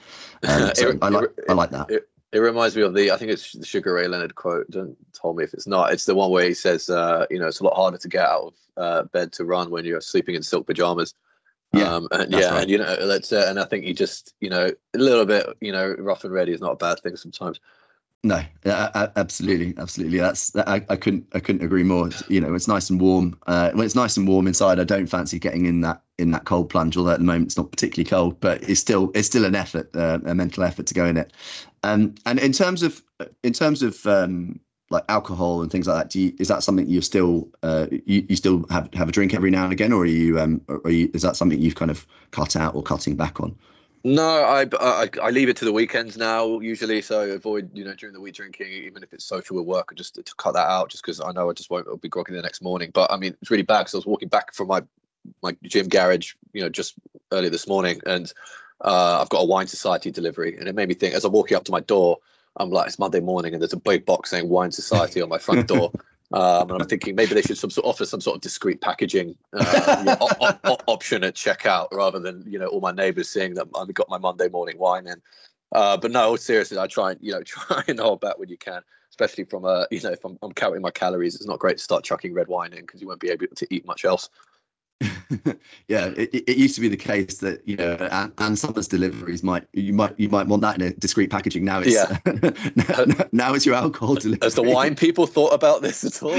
Um, 0.46 0.70
so 0.74 0.90
it, 0.90 0.98
I 1.02 1.08
like 1.08 1.24
it, 1.24 1.44
I 1.48 1.52
like 1.54 1.70
that. 1.70 1.90
It, 1.90 2.08
it 2.32 2.38
reminds 2.38 2.76
me 2.76 2.82
of 2.82 2.94
the 2.94 3.10
I 3.10 3.16
think 3.16 3.32
it's 3.32 3.52
the 3.52 3.66
Sugar 3.66 3.94
Ray 3.94 4.06
Leonard 4.06 4.36
quote. 4.36 4.70
Don't 4.70 4.96
tell 5.12 5.34
me 5.34 5.42
if 5.42 5.52
it's 5.52 5.66
not. 5.66 5.92
It's 5.92 6.04
the 6.04 6.14
one 6.14 6.30
where 6.30 6.44
he 6.44 6.54
says, 6.54 6.88
uh, 6.88 7.26
you 7.30 7.40
know, 7.40 7.48
it's 7.48 7.60
a 7.60 7.64
lot 7.64 7.74
harder 7.74 7.98
to 7.98 8.08
get 8.08 8.24
out 8.24 8.52
of 8.52 8.54
uh, 8.76 9.02
bed 9.04 9.32
to 9.32 9.44
run 9.44 9.70
when 9.70 9.84
you're 9.84 10.00
sleeping 10.00 10.36
in 10.36 10.42
silk 10.42 10.66
pajamas. 10.66 11.14
Yeah, 11.72 11.94
um, 11.94 12.08
and 12.10 12.32
yeah, 12.32 12.50
right. 12.50 12.62
and 12.62 12.70
you 12.70 12.78
know, 12.78 12.96
let's 13.00 13.32
uh, 13.32 13.46
and 13.48 13.58
I 13.58 13.64
think 13.64 13.84
you 13.84 13.94
just, 13.94 14.34
you 14.40 14.50
know, 14.50 14.70
a 14.94 14.98
little 14.98 15.24
bit, 15.24 15.46
you 15.60 15.72
know, 15.72 15.94
rough 15.98 16.24
and 16.24 16.32
ready 16.32 16.52
is 16.52 16.60
not 16.60 16.72
a 16.72 16.76
bad 16.76 17.00
thing 17.00 17.16
sometimes. 17.16 17.60
No, 18.22 18.42
absolutely, 18.66 19.72
absolutely. 19.78 20.18
That's 20.18 20.54
I, 20.54 20.84
I 20.90 20.96
couldn't 20.96 21.26
I 21.32 21.40
couldn't 21.40 21.64
agree 21.64 21.84
more. 21.84 22.10
You 22.28 22.42
know, 22.42 22.52
it's 22.54 22.68
nice 22.68 22.90
and 22.90 23.00
warm. 23.00 23.38
Uh, 23.46 23.70
when 23.70 23.86
it's 23.86 23.94
nice 23.94 24.18
and 24.18 24.28
warm 24.28 24.46
inside, 24.46 24.78
I 24.78 24.84
don't 24.84 25.06
fancy 25.06 25.38
getting 25.38 25.64
in 25.64 25.80
that 25.82 26.02
in 26.18 26.30
that 26.32 26.44
cold 26.44 26.68
plunge. 26.68 26.98
Although 26.98 27.12
at 27.12 27.18
the 27.18 27.24
moment 27.24 27.46
it's 27.46 27.56
not 27.56 27.70
particularly 27.70 28.08
cold, 28.08 28.38
but 28.40 28.62
it's 28.68 28.78
still 28.78 29.10
it's 29.14 29.26
still 29.26 29.46
an 29.46 29.54
effort, 29.54 29.88
uh, 29.96 30.18
a 30.26 30.34
mental 30.34 30.64
effort 30.64 30.86
to 30.88 30.94
go 30.94 31.06
in 31.06 31.16
it. 31.16 31.32
Um, 31.82 32.14
and 32.26 32.38
in 32.38 32.52
terms 32.52 32.82
of 32.82 33.02
in 33.42 33.54
terms 33.54 33.82
of 33.82 34.04
um, 34.06 34.60
like 34.90 35.04
alcohol 35.08 35.62
and 35.62 35.72
things 35.72 35.86
like 35.86 35.96
that, 36.02 36.10
do 36.10 36.20
you, 36.20 36.34
is 36.38 36.48
that 36.48 36.62
something 36.62 36.86
you're 36.86 37.00
still 37.00 37.48
uh, 37.62 37.86
you, 37.90 38.26
you 38.28 38.36
still 38.36 38.66
have 38.68 38.92
have 38.92 39.08
a 39.08 39.12
drink 39.12 39.32
every 39.32 39.50
now 39.50 39.64
and 39.64 39.72
again, 39.72 39.94
or 39.94 40.02
are 40.02 40.06
you 40.06 40.38
um, 40.38 40.60
are 40.68 40.90
you 40.90 41.10
is 41.14 41.22
that 41.22 41.36
something 41.36 41.58
you've 41.58 41.74
kind 41.74 41.90
of 41.90 42.06
cut 42.32 42.54
out 42.54 42.74
or 42.74 42.82
cutting 42.82 43.16
back 43.16 43.40
on? 43.40 43.56
No, 44.02 44.44
I, 44.44 44.66
I, 44.80 45.10
I 45.22 45.30
leave 45.30 45.50
it 45.50 45.56
to 45.58 45.66
the 45.66 45.72
weekends 45.72 46.16
now 46.16 46.58
usually, 46.60 47.02
so 47.02 47.30
avoid 47.30 47.70
you 47.74 47.84
know 47.84 47.94
during 47.94 48.14
the 48.14 48.20
week 48.20 48.34
drinking, 48.34 48.68
even 48.68 49.02
if 49.02 49.12
it's 49.12 49.24
social 49.24 49.56
with 49.56 49.66
work, 49.66 49.94
just 49.94 50.14
to 50.14 50.34
cut 50.36 50.54
that 50.54 50.68
out, 50.68 50.88
just 50.88 51.02
because 51.02 51.20
I 51.20 51.32
know 51.32 51.50
I 51.50 51.52
just 51.52 51.70
won't 51.70 51.86
I'll 51.86 51.98
be 51.98 52.08
groggy 52.08 52.32
the 52.32 52.40
next 52.40 52.62
morning. 52.62 52.90
But 52.94 53.12
I 53.12 53.18
mean, 53.18 53.36
it's 53.42 53.50
really 53.50 53.62
bad 53.62 53.80
because 53.80 53.94
I 53.94 53.98
was 53.98 54.06
walking 54.06 54.28
back 54.28 54.54
from 54.54 54.68
my 54.68 54.82
my 55.42 55.54
gym 55.64 55.88
garage, 55.88 56.32
you 56.54 56.62
know, 56.62 56.70
just 56.70 56.94
early 57.30 57.50
this 57.50 57.68
morning, 57.68 58.00
and 58.06 58.32
uh, 58.82 59.20
I've 59.20 59.28
got 59.28 59.42
a 59.42 59.46
wine 59.46 59.66
society 59.66 60.10
delivery, 60.10 60.56
and 60.56 60.66
it 60.66 60.74
made 60.74 60.88
me 60.88 60.94
think 60.94 61.14
as 61.14 61.26
I'm 61.26 61.32
walking 61.32 61.58
up 61.58 61.64
to 61.64 61.72
my 61.72 61.80
door, 61.80 62.18
I'm 62.56 62.70
like, 62.70 62.86
it's 62.86 62.98
Monday 62.98 63.20
morning, 63.20 63.52
and 63.52 63.60
there's 63.60 63.74
a 63.74 63.78
big 63.78 64.06
box 64.06 64.30
saying 64.30 64.48
wine 64.48 64.72
society 64.72 65.20
on 65.20 65.28
my 65.28 65.38
front 65.38 65.66
door. 65.66 65.92
Um, 66.32 66.70
and 66.70 66.82
I'm 66.82 66.88
thinking 66.88 67.16
maybe 67.16 67.34
they 67.34 67.42
should 67.42 67.58
some 67.58 67.70
sort 67.70 67.86
offer 67.86 68.04
some 68.04 68.20
sort 68.20 68.36
of 68.36 68.40
discreet 68.40 68.80
packaging 68.80 69.36
uh, 69.52 70.16
op- 70.20 70.60
op- 70.64 70.82
option 70.86 71.24
at 71.24 71.34
checkout 71.34 71.88
rather 71.90 72.20
than 72.20 72.44
you 72.46 72.58
know 72.58 72.66
all 72.66 72.80
my 72.80 72.92
neighbours 72.92 73.28
seeing 73.28 73.54
that 73.54 73.66
I've 73.76 73.92
got 73.94 74.08
my 74.08 74.18
Monday 74.18 74.48
morning 74.48 74.78
wine 74.78 75.08
in. 75.08 75.20
Uh, 75.72 75.96
but 75.96 76.12
no, 76.12 76.36
seriously, 76.36 76.78
I 76.78 76.86
try 76.86 77.12
and 77.12 77.20
you 77.20 77.32
know 77.32 77.42
try 77.44 77.82
and 77.88 77.98
hold 77.98 78.20
back 78.20 78.38
when 78.38 78.48
you 78.48 78.56
can, 78.56 78.82
especially 79.10 79.44
from 79.44 79.64
a 79.64 79.88
you 79.90 80.00
know 80.02 80.12
if 80.12 80.24
I'm, 80.24 80.38
I'm 80.42 80.52
counting 80.52 80.82
my 80.82 80.92
calories. 80.92 81.34
It's 81.34 81.46
not 81.46 81.58
great 81.58 81.78
to 81.78 81.82
start 81.82 82.04
chucking 82.04 82.32
red 82.32 82.46
wine 82.46 82.74
in 82.74 82.82
because 82.82 83.00
you 83.00 83.08
won't 83.08 83.20
be 83.20 83.30
able 83.30 83.46
to 83.48 83.66
eat 83.74 83.84
much 83.84 84.04
else. 84.04 84.30
yeah, 85.88 86.06
it, 86.16 86.34
it 86.34 86.56
used 86.58 86.74
to 86.74 86.80
be 86.80 86.88
the 86.88 86.96
case 86.96 87.38
that 87.38 87.66
you 87.66 87.76
know, 87.76 87.96
and, 88.10 88.32
Ann 88.38 88.56
Summers 88.56 88.86
deliveries 88.86 89.42
might 89.42 89.66
you 89.72 89.92
might 89.94 90.18
you 90.18 90.28
might 90.28 90.46
want 90.46 90.62
that 90.62 90.76
in 90.76 90.82
a 90.82 90.90
discreet 90.92 91.30
packaging. 91.30 91.64
Now 91.64 91.80
it's 91.80 91.94
yeah. 91.94 92.18
now, 93.06 93.24
now, 93.32 93.54
it's 93.54 93.64
your 93.64 93.76
alcohol 93.76 94.16
delivery. 94.16 94.44
Has 94.44 94.54
the 94.54 94.62
wine 94.62 94.94
people 94.94 95.26
thought 95.26 95.54
about 95.54 95.80
this 95.80 96.04
at 96.04 96.22
all? 96.22 96.32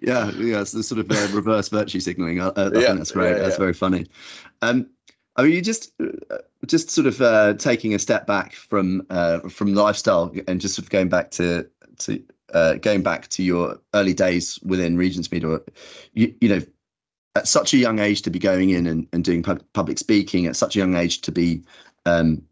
yeah, 0.00 0.30
yeah, 0.32 0.62
it's 0.62 0.72
the 0.72 0.82
sort 0.82 0.98
of 1.00 1.10
uh, 1.10 1.28
reverse 1.34 1.68
virtue 1.68 2.00
signaling. 2.00 2.40
I, 2.40 2.48
I 2.48 2.64
yeah, 2.64 2.70
think 2.70 2.98
that's 2.98 3.12
great. 3.12 3.32
Yeah, 3.32 3.38
that's 3.38 3.58
very 3.58 3.74
funny. 3.74 4.06
Um, 4.62 4.88
I 5.36 5.42
mean, 5.42 5.52
you 5.52 5.60
just 5.60 5.92
uh, 6.00 6.38
just 6.66 6.88
sort 6.88 7.06
of 7.06 7.20
uh, 7.20 7.52
taking 7.54 7.94
a 7.94 7.98
step 7.98 8.26
back 8.26 8.54
from 8.54 9.06
uh, 9.10 9.40
from 9.40 9.74
lifestyle 9.74 10.32
and 10.48 10.58
just 10.58 10.74
sort 10.74 10.86
of 10.86 10.90
going 10.90 11.10
back 11.10 11.30
to 11.32 11.68
to 11.98 12.22
uh, 12.56 12.74
going 12.76 13.02
back 13.02 13.28
to 13.28 13.42
your 13.42 13.78
early 13.92 14.14
days 14.14 14.58
within 14.62 14.96
Regents 14.96 15.30
Media, 15.30 15.60
you, 16.14 16.34
you 16.40 16.48
know, 16.48 16.62
at 17.34 17.46
such 17.46 17.74
a 17.74 17.76
young 17.76 17.98
age 17.98 18.22
to 18.22 18.30
be 18.30 18.38
going 18.38 18.70
in 18.70 18.86
and, 18.86 19.06
and 19.12 19.22
doing 19.22 19.42
pub- 19.42 19.62
public 19.74 19.98
speaking, 19.98 20.46
at 20.46 20.56
such 20.56 20.74
a 20.74 20.78
young 20.78 20.96
age 20.96 21.20
to 21.20 21.30
be, 21.30 21.62
um, 22.06 22.42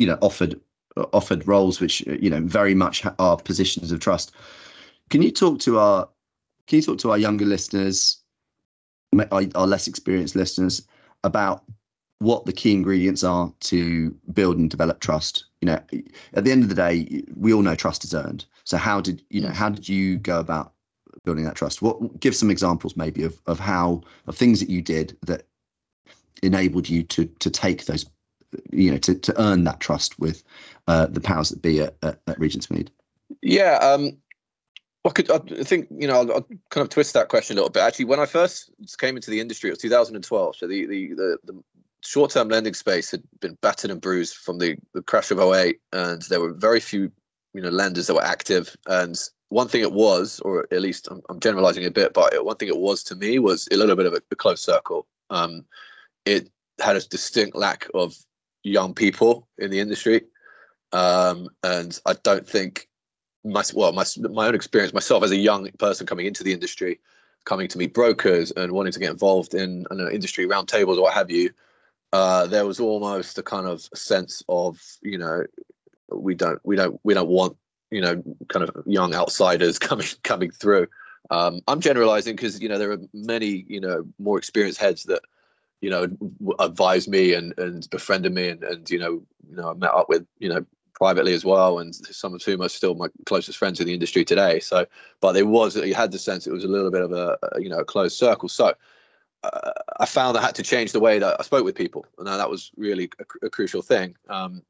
you 0.00 0.08
know, 0.08 0.18
offered 0.20 0.60
offered 1.12 1.46
roles 1.46 1.80
which 1.80 2.00
you 2.00 2.28
know 2.28 2.40
very 2.40 2.74
much 2.74 3.04
are 3.20 3.36
positions 3.36 3.92
of 3.92 4.00
trust. 4.00 4.32
Can 5.08 5.22
you 5.22 5.30
talk 5.30 5.60
to 5.60 5.78
our 5.78 6.08
can 6.66 6.76
you 6.76 6.82
talk 6.82 6.98
to 6.98 7.12
our 7.12 7.18
younger 7.18 7.44
listeners, 7.44 8.18
our, 9.30 9.44
our 9.54 9.68
less 9.68 9.86
experienced 9.86 10.34
listeners, 10.34 10.84
about 11.22 11.62
what 12.18 12.44
the 12.44 12.52
key 12.52 12.72
ingredients 12.72 13.22
are 13.22 13.52
to 13.60 14.10
build 14.32 14.58
and 14.58 14.68
develop 14.68 14.98
trust? 14.98 15.44
You 15.60 15.66
know, 15.66 15.80
at 16.32 16.44
the 16.44 16.50
end 16.50 16.64
of 16.64 16.68
the 16.68 16.74
day, 16.74 17.22
we 17.36 17.52
all 17.52 17.62
know 17.62 17.76
trust 17.76 18.02
is 18.02 18.14
earned. 18.14 18.46
So 18.64 18.76
how 18.76 19.00
did 19.00 19.22
you 19.30 19.40
know? 19.40 19.50
How 19.50 19.68
did 19.68 19.88
you 19.88 20.18
go 20.18 20.40
about 20.40 20.72
building 21.24 21.44
that 21.44 21.56
trust? 21.56 21.82
What 21.82 22.20
give 22.20 22.34
some 22.36 22.50
examples 22.50 22.96
maybe 22.96 23.22
of 23.22 23.40
of 23.46 23.58
how 23.58 24.02
of 24.26 24.36
things 24.36 24.60
that 24.60 24.70
you 24.70 24.82
did 24.82 25.16
that 25.26 25.46
enabled 26.42 26.88
you 26.88 27.02
to 27.04 27.26
to 27.26 27.50
take 27.50 27.86
those, 27.86 28.06
you 28.70 28.90
know, 28.90 28.98
to 28.98 29.14
to 29.14 29.40
earn 29.40 29.64
that 29.64 29.80
trust 29.80 30.18
with 30.18 30.42
uh, 30.86 31.06
the 31.06 31.20
powers 31.20 31.50
that 31.50 31.62
be 31.62 31.80
at, 31.80 31.96
at, 32.02 32.20
at 32.26 32.38
Regentsmead. 32.38 32.88
Yeah, 33.42 33.76
um, 33.76 34.16
I 35.04 35.10
could. 35.10 35.30
I 35.30 35.38
think 35.62 35.88
you 35.90 36.06
know. 36.06 36.20
I'll, 36.20 36.32
I'll, 36.32 36.48
kind 36.70 36.84
of 36.84 36.88
twist 36.90 37.14
that 37.14 37.28
question 37.28 37.56
a 37.56 37.60
little 37.60 37.70
bit. 37.70 37.82
Actually, 37.82 38.06
when 38.06 38.20
I 38.20 38.26
first 38.26 38.70
came 38.98 39.16
into 39.16 39.30
the 39.30 39.40
industry, 39.40 39.70
it 39.70 39.72
was 39.72 39.78
2012. 39.78 40.56
So 40.56 40.66
the 40.66 40.86
the 40.86 41.14
the, 41.14 41.38
the 41.44 41.62
short-term 42.02 42.48
lending 42.48 42.74
space 42.74 43.10
had 43.10 43.22
been 43.40 43.56
battered 43.60 43.90
and 43.90 44.00
bruised 44.00 44.36
from 44.36 44.58
the, 44.58 44.76
the 44.94 45.02
crash 45.02 45.30
of 45.30 45.38
08, 45.38 45.78
and 45.92 46.22
there 46.22 46.40
were 46.40 46.52
very 46.52 46.80
few 46.80 47.12
you 47.54 47.60
know 47.60 47.70
lenders 47.70 48.06
that 48.06 48.14
were 48.14 48.24
active. 48.24 48.76
And 48.86 49.16
one 49.48 49.68
thing 49.68 49.82
it 49.82 49.92
was 49.92 50.40
or 50.40 50.66
at 50.70 50.80
least 50.80 51.08
i'm, 51.10 51.20
I'm 51.28 51.40
generalizing 51.40 51.84
a 51.84 51.90
bit 51.90 52.14
but 52.14 52.32
one 52.44 52.56
thing 52.56 52.68
it 52.68 52.76
was 52.76 53.02
to 53.04 53.16
me 53.16 53.40
was 53.40 53.68
a 53.72 53.76
little 53.76 53.96
bit 53.96 54.06
of 54.06 54.14
a, 54.14 54.22
a 54.30 54.36
closed 54.36 54.62
circle. 54.62 55.06
Um, 55.30 55.64
it 56.24 56.50
had 56.80 56.96
a 56.96 57.00
distinct 57.00 57.56
lack 57.56 57.88
of 57.94 58.14
young 58.62 58.94
people 58.94 59.48
in 59.58 59.70
the 59.70 59.80
industry. 59.80 60.22
Um, 60.92 61.48
and 61.62 61.98
i 62.06 62.14
don't 62.24 62.46
think 62.46 62.88
my 63.44 63.62
well 63.74 63.92
my, 63.92 64.04
my 64.32 64.48
own 64.48 64.54
experience 64.54 64.92
myself 64.92 65.22
as 65.22 65.30
a 65.30 65.36
young 65.36 65.70
person 65.78 66.06
coming 66.06 66.26
into 66.26 66.42
the 66.42 66.52
industry 66.52 66.98
coming 67.44 67.68
to 67.68 67.78
meet 67.78 67.94
brokers 67.94 68.50
and 68.52 68.72
wanting 68.72 68.92
to 68.92 68.98
get 68.98 69.10
involved 69.10 69.54
in 69.54 69.86
know, 69.90 70.08
industry 70.08 70.46
roundtables 70.46 70.96
or 70.96 71.02
what 71.02 71.14
have 71.14 71.30
you, 71.30 71.50
uh, 72.12 72.46
there 72.46 72.66
was 72.66 72.80
almost 72.80 73.38
a 73.38 73.42
kind 73.42 73.66
of 73.66 73.88
sense 73.94 74.42
of 74.48 74.80
you 75.02 75.18
know 75.18 75.44
we 76.12 76.34
don't 76.34 76.60
we 76.64 76.76
don't 76.76 77.00
we 77.04 77.14
don't 77.14 77.28
want 77.28 77.56
you 77.90 78.00
know 78.00 78.22
kind 78.48 78.68
of 78.68 78.74
young 78.86 79.14
outsiders 79.14 79.78
coming 79.88 80.06
coming 80.22 80.50
through. 80.50 80.86
Um, 81.30 81.60
I'm 81.68 81.80
generalizing 81.80 82.36
because 82.36 82.60
you 82.60 82.68
know 82.68 82.78
there 82.78 82.92
are 82.92 83.00
many 83.12 83.64
you 83.68 83.80
know 83.80 84.04
more 84.18 84.38
experienced 84.38 84.80
heads 84.80 85.04
that 85.04 85.22
you 85.80 85.90
know 85.90 86.08
advised 86.58 87.08
me 87.08 87.34
and 87.34 87.56
and 87.58 87.88
befriended 87.90 88.32
me 88.32 88.48
and 88.48 88.62
and 88.62 88.90
you 88.90 88.98
know 88.98 89.22
you 89.48 89.56
know 89.56 89.70
I 89.70 89.74
met 89.74 89.94
up 89.94 90.08
with 90.08 90.26
you 90.38 90.48
know 90.48 90.64
privately 90.94 91.32
as 91.32 91.46
well, 91.46 91.78
and 91.78 91.94
some 91.94 92.34
of 92.34 92.42
whom 92.42 92.60
are 92.60 92.68
still 92.68 92.94
my 92.94 93.08
closest 93.24 93.56
friends 93.56 93.80
in 93.80 93.86
the 93.86 93.94
industry 93.94 94.22
today. 94.22 94.60
So, 94.60 94.84
but 95.20 95.32
there 95.32 95.46
was 95.46 95.74
you 95.76 95.94
had 95.94 96.12
the 96.12 96.18
sense 96.18 96.46
it 96.46 96.52
was 96.52 96.64
a 96.64 96.68
little 96.68 96.90
bit 96.90 97.02
of 97.02 97.12
a, 97.12 97.38
a 97.42 97.60
you 97.60 97.68
know 97.68 97.78
a 97.78 97.84
closed 97.84 98.16
circle. 98.16 98.48
So. 98.48 98.74
Uh, 99.42 99.72
I 99.98 100.04
found 100.04 100.36
I 100.36 100.42
had 100.42 100.54
to 100.56 100.62
change 100.62 100.92
the 100.92 101.00
way 101.00 101.18
that 101.18 101.40
I 101.40 101.42
spoke 101.42 101.64
with 101.64 101.74
people, 101.74 102.04
and 102.18 102.26
that 102.26 102.50
was 102.50 102.70
really 102.76 103.10
a, 103.18 103.46
a 103.46 103.48
crucial 103.48 103.80
thing. 103.80 104.14
Um, 104.28 104.62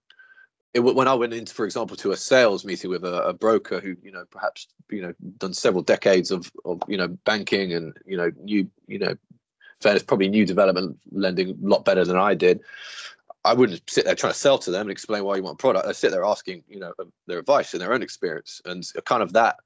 it, 0.73 0.81
when 0.81 1.09
I 1.09 1.15
went 1.15 1.35
into, 1.35 1.53
for 1.53 1.65
example, 1.65 1.97
to 1.97 2.13
a 2.13 2.17
sales 2.17 2.65
meeting 2.65 2.91
with 2.91 3.05
a, 3.05 3.23
a, 3.23 3.33
broker 3.33 3.81
who, 3.81 3.97
you 4.03 4.13
know, 4.13 4.25
perhaps, 4.31 4.69
you 4.91 5.03
know, 5.03 5.13
done 5.39 5.53
several 5.53 5.83
decades 5.83 6.31
of, 6.31 6.51
of, 6.65 6.81
you 6.87 6.97
know, 6.97 7.09
banking 7.25 7.73
and, 7.73 7.97
you 8.07 8.17
know, 8.17 8.31
new, 8.43 8.71
you 8.87 8.99
know, 8.99 9.17
fairness, 9.81 10.03
probably 10.03 10.29
new 10.29 10.47
development 10.47 10.99
lending 11.11 11.51
a 11.51 11.55
lot 11.67 11.85
better 11.85 12.05
than 12.05 12.17
I 12.17 12.35
did. 12.35 12.61
I 13.45 13.55
wouldn't 13.55 13.89
sit 13.89 14.05
there 14.05 14.15
trying 14.15 14.33
to 14.33 14.39
sell 14.39 14.59
to 14.59 14.71
them 14.71 14.83
and 14.83 14.91
explain 14.91 15.25
why 15.25 15.37
you 15.37 15.43
want 15.43 15.55
a 15.55 15.63
product. 15.63 15.87
I 15.87 15.93
sit 15.93 16.11
there 16.11 16.25
asking, 16.25 16.63
you 16.69 16.79
know, 16.79 16.93
their 17.27 17.39
advice 17.39 17.73
and 17.73 17.81
their 17.81 17.93
own 17.93 18.03
experience, 18.03 18.61
and 18.65 18.85
kind 19.07 19.23
of 19.23 19.33
that 19.33 19.57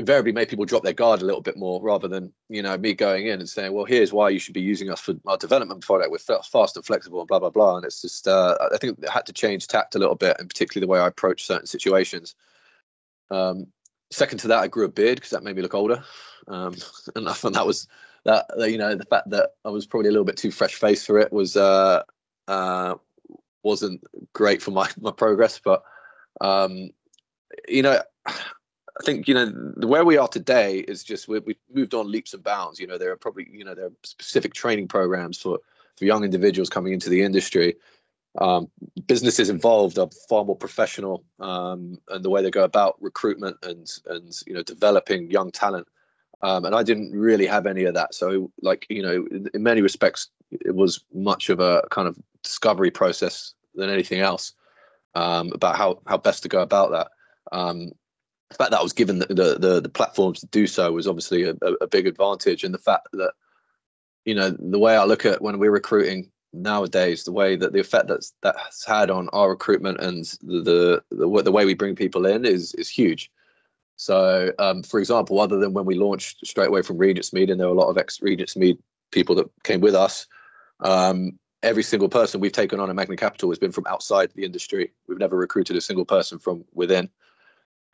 invariably 0.00 0.32
made 0.32 0.48
people 0.48 0.64
drop 0.64 0.82
their 0.82 0.92
guard 0.92 1.22
a 1.22 1.24
little 1.24 1.40
bit 1.40 1.56
more 1.56 1.80
rather 1.80 2.08
than 2.08 2.32
you 2.48 2.62
know 2.62 2.76
me 2.76 2.92
going 2.92 3.26
in 3.26 3.38
and 3.38 3.48
saying 3.48 3.72
well 3.72 3.84
here's 3.84 4.12
why 4.12 4.28
you 4.28 4.38
should 4.38 4.54
be 4.54 4.60
using 4.60 4.90
us 4.90 5.00
for 5.00 5.14
our 5.26 5.36
development 5.36 5.80
product 5.82 6.10
we're 6.10 6.18
fast 6.18 6.76
and 6.76 6.84
flexible 6.84 7.20
and 7.20 7.28
blah 7.28 7.38
blah 7.38 7.50
blah. 7.50 7.76
And 7.76 7.84
it's 7.84 8.02
just 8.02 8.26
uh, 8.26 8.56
i 8.72 8.76
think 8.78 8.98
it 8.98 9.08
had 9.08 9.26
to 9.26 9.32
change 9.32 9.68
tact 9.68 9.94
a 9.94 9.98
little 9.98 10.16
bit 10.16 10.36
and 10.38 10.48
particularly 10.48 10.84
the 10.84 10.90
way 10.90 10.98
i 10.98 11.06
approach 11.06 11.46
certain 11.46 11.66
situations. 11.66 12.34
Um, 13.30 13.68
second 14.10 14.38
to 14.38 14.48
that 14.48 14.58
i 14.58 14.66
grew 14.66 14.84
a 14.84 14.88
beard 14.88 15.16
because 15.16 15.30
that 15.30 15.44
made 15.44 15.56
me 15.56 15.62
look 15.62 15.74
older. 15.74 16.02
Um, 16.48 16.74
and 17.14 17.28
i 17.28 17.32
thought 17.32 17.52
that 17.52 17.66
was 17.66 17.86
that, 18.24 18.46
you 18.58 18.76
know 18.76 18.94
the 18.94 19.06
fact 19.06 19.30
that 19.30 19.54
i 19.64 19.70
was 19.70 19.86
probably 19.86 20.08
a 20.08 20.12
little 20.12 20.26
bit 20.26 20.36
too 20.36 20.50
fresh 20.50 20.74
faced 20.74 21.06
for 21.06 21.18
it 21.18 21.32
was 21.32 21.56
uh, 21.56 22.02
uh, 22.48 22.96
wasn't 23.62 24.02
great 24.32 24.62
for 24.62 24.70
my 24.70 24.88
my 25.00 25.10
progress. 25.10 25.60
But 25.62 25.82
um, 26.40 26.90
you 27.68 27.82
know 27.82 28.00
I 28.98 29.04
think 29.04 29.28
you 29.28 29.34
know 29.34 29.46
where 29.86 30.04
we 30.04 30.16
are 30.16 30.28
today 30.28 30.78
is 30.80 31.04
just 31.04 31.28
we, 31.28 31.36
have 31.36 31.44
moved 31.72 31.94
on 31.94 32.10
leaps 32.10 32.34
and 32.34 32.42
bounds. 32.42 32.80
You 32.80 32.86
know, 32.86 32.98
there 32.98 33.12
are 33.12 33.16
probably 33.16 33.46
you 33.50 33.64
know 33.64 33.74
there 33.74 33.86
are 33.86 33.92
specific 34.02 34.54
training 34.54 34.88
programs 34.88 35.38
for 35.38 35.58
for 35.96 36.04
young 36.04 36.24
individuals 36.24 36.68
coming 36.68 36.92
into 36.92 37.10
the 37.10 37.22
industry. 37.22 37.76
Um, 38.38 38.68
businesses 39.06 39.50
involved 39.50 39.98
are 39.98 40.08
far 40.28 40.44
more 40.44 40.56
professional, 40.56 41.24
um, 41.40 41.98
and 42.08 42.24
the 42.24 42.30
way 42.30 42.42
they 42.42 42.50
go 42.50 42.64
about 42.64 42.96
recruitment 43.00 43.56
and 43.62 43.90
and 44.06 44.34
you 44.46 44.54
know 44.54 44.62
developing 44.62 45.30
young 45.30 45.50
talent. 45.50 45.86
Um, 46.42 46.64
and 46.64 46.74
I 46.74 46.82
didn't 46.82 47.12
really 47.12 47.46
have 47.46 47.66
any 47.66 47.84
of 47.84 47.94
that. 47.94 48.14
So, 48.14 48.50
like 48.62 48.86
you 48.88 49.02
know, 49.02 49.26
in, 49.30 49.50
in, 49.52 49.62
many 49.62 49.82
respects, 49.82 50.28
it 50.50 50.74
was 50.74 51.04
much 51.12 51.50
of 51.50 51.60
a 51.60 51.82
kind 51.90 52.08
of 52.08 52.18
discovery 52.42 52.90
process 52.90 53.52
than 53.74 53.90
anything 53.90 54.20
else 54.20 54.54
um, 55.14 55.52
about 55.52 55.76
how 55.76 56.00
how 56.06 56.16
best 56.16 56.42
to 56.44 56.48
go 56.48 56.62
about 56.62 56.92
that. 56.92 57.08
Um, 57.52 57.92
the 58.50 58.56
fact 58.56 58.72
that 58.72 58.80
I 58.80 58.82
was 58.82 58.92
given 58.92 59.20
the, 59.20 59.26
the, 59.26 59.58
the, 59.58 59.80
the 59.80 59.88
platforms 59.88 60.40
to 60.40 60.46
do 60.46 60.66
so 60.66 60.92
was 60.92 61.06
obviously 61.06 61.44
a, 61.44 61.54
a, 61.80 61.86
big 61.86 62.06
advantage. 62.06 62.64
And 62.64 62.74
the 62.74 62.78
fact 62.78 63.08
that, 63.12 63.32
you 64.24 64.34
know, 64.34 64.50
the 64.50 64.78
way 64.78 64.96
I 64.96 65.04
look 65.04 65.24
at 65.24 65.40
when 65.40 65.58
we're 65.58 65.70
recruiting 65.70 66.30
nowadays, 66.52 67.24
the 67.24 67.32
way 67.32 67.54
that 67.56 67.72
the 67.72 67.80
effect 67.80 68.08
that's 68.08 68.34
that's 68.42 68.84
had 68.84 69.08
on 69.08 69.28
our 69.32 69.50
recruitment 69.50 70.00
and 70.00 70.24
the 70.42 71.02
the, 71.10 71.16
the, 71.16 71.42
the 71.42 71.52
way 71.52 71.64
we 71.64 71.74
bring 71.74 71.94
people 71.94 72.26
in 72.26 72.44
is 72.44 72.74
is 72.74 72.88
huge. 72.88 73.30
So, 73.96 74.50
um, 74.58 74.82
for 74.82 74.98
example, 74.98 75.40
other 75.40 75.58
than 75.58 75.72
when 75.72 75.84
we 75.84 75.94
launched 75.94 76.44
straight 76.44 76.68
away 76.68 76.82
from 76.82 76.98
Regentsmead, 76.98 77.50
and 77.50 77.60
there 77.60 77.68
were 77.68 77.74
a 77.74 77.78
lot 77.78 77.90
of 77.90 77.98
ex 77.98 78.18
Regentsmead 78.18 78.78
people 79.12 79.34
that 79.36 79.50
came 79.62 79.80
with 79.80 79.94
us. 79.94 80.26
Um, 80.80 81.38
every 81.62 81.82
single 81.82 82.08
person 82.08 82.40
we've 82.40 82.50
taken 82.50 82.80
on 82.80 82.88
at 82.88 82.96
Magnet 82.96 83.18
Capital 83.18 83.50
has 83.50 83.58
been 83.58 83.72
from 83.72 83.86
outside 83.86 84.32
the 84.34 84.44
industry. 84.44 84.92
We've 85.06 85.18
never 85.18 85.36
recruited 85.36 85.76
a 85.76 85.80
single 85.80 86.06
person 86.06 86.38
from 86.38 86.64
within. 86.72 87.10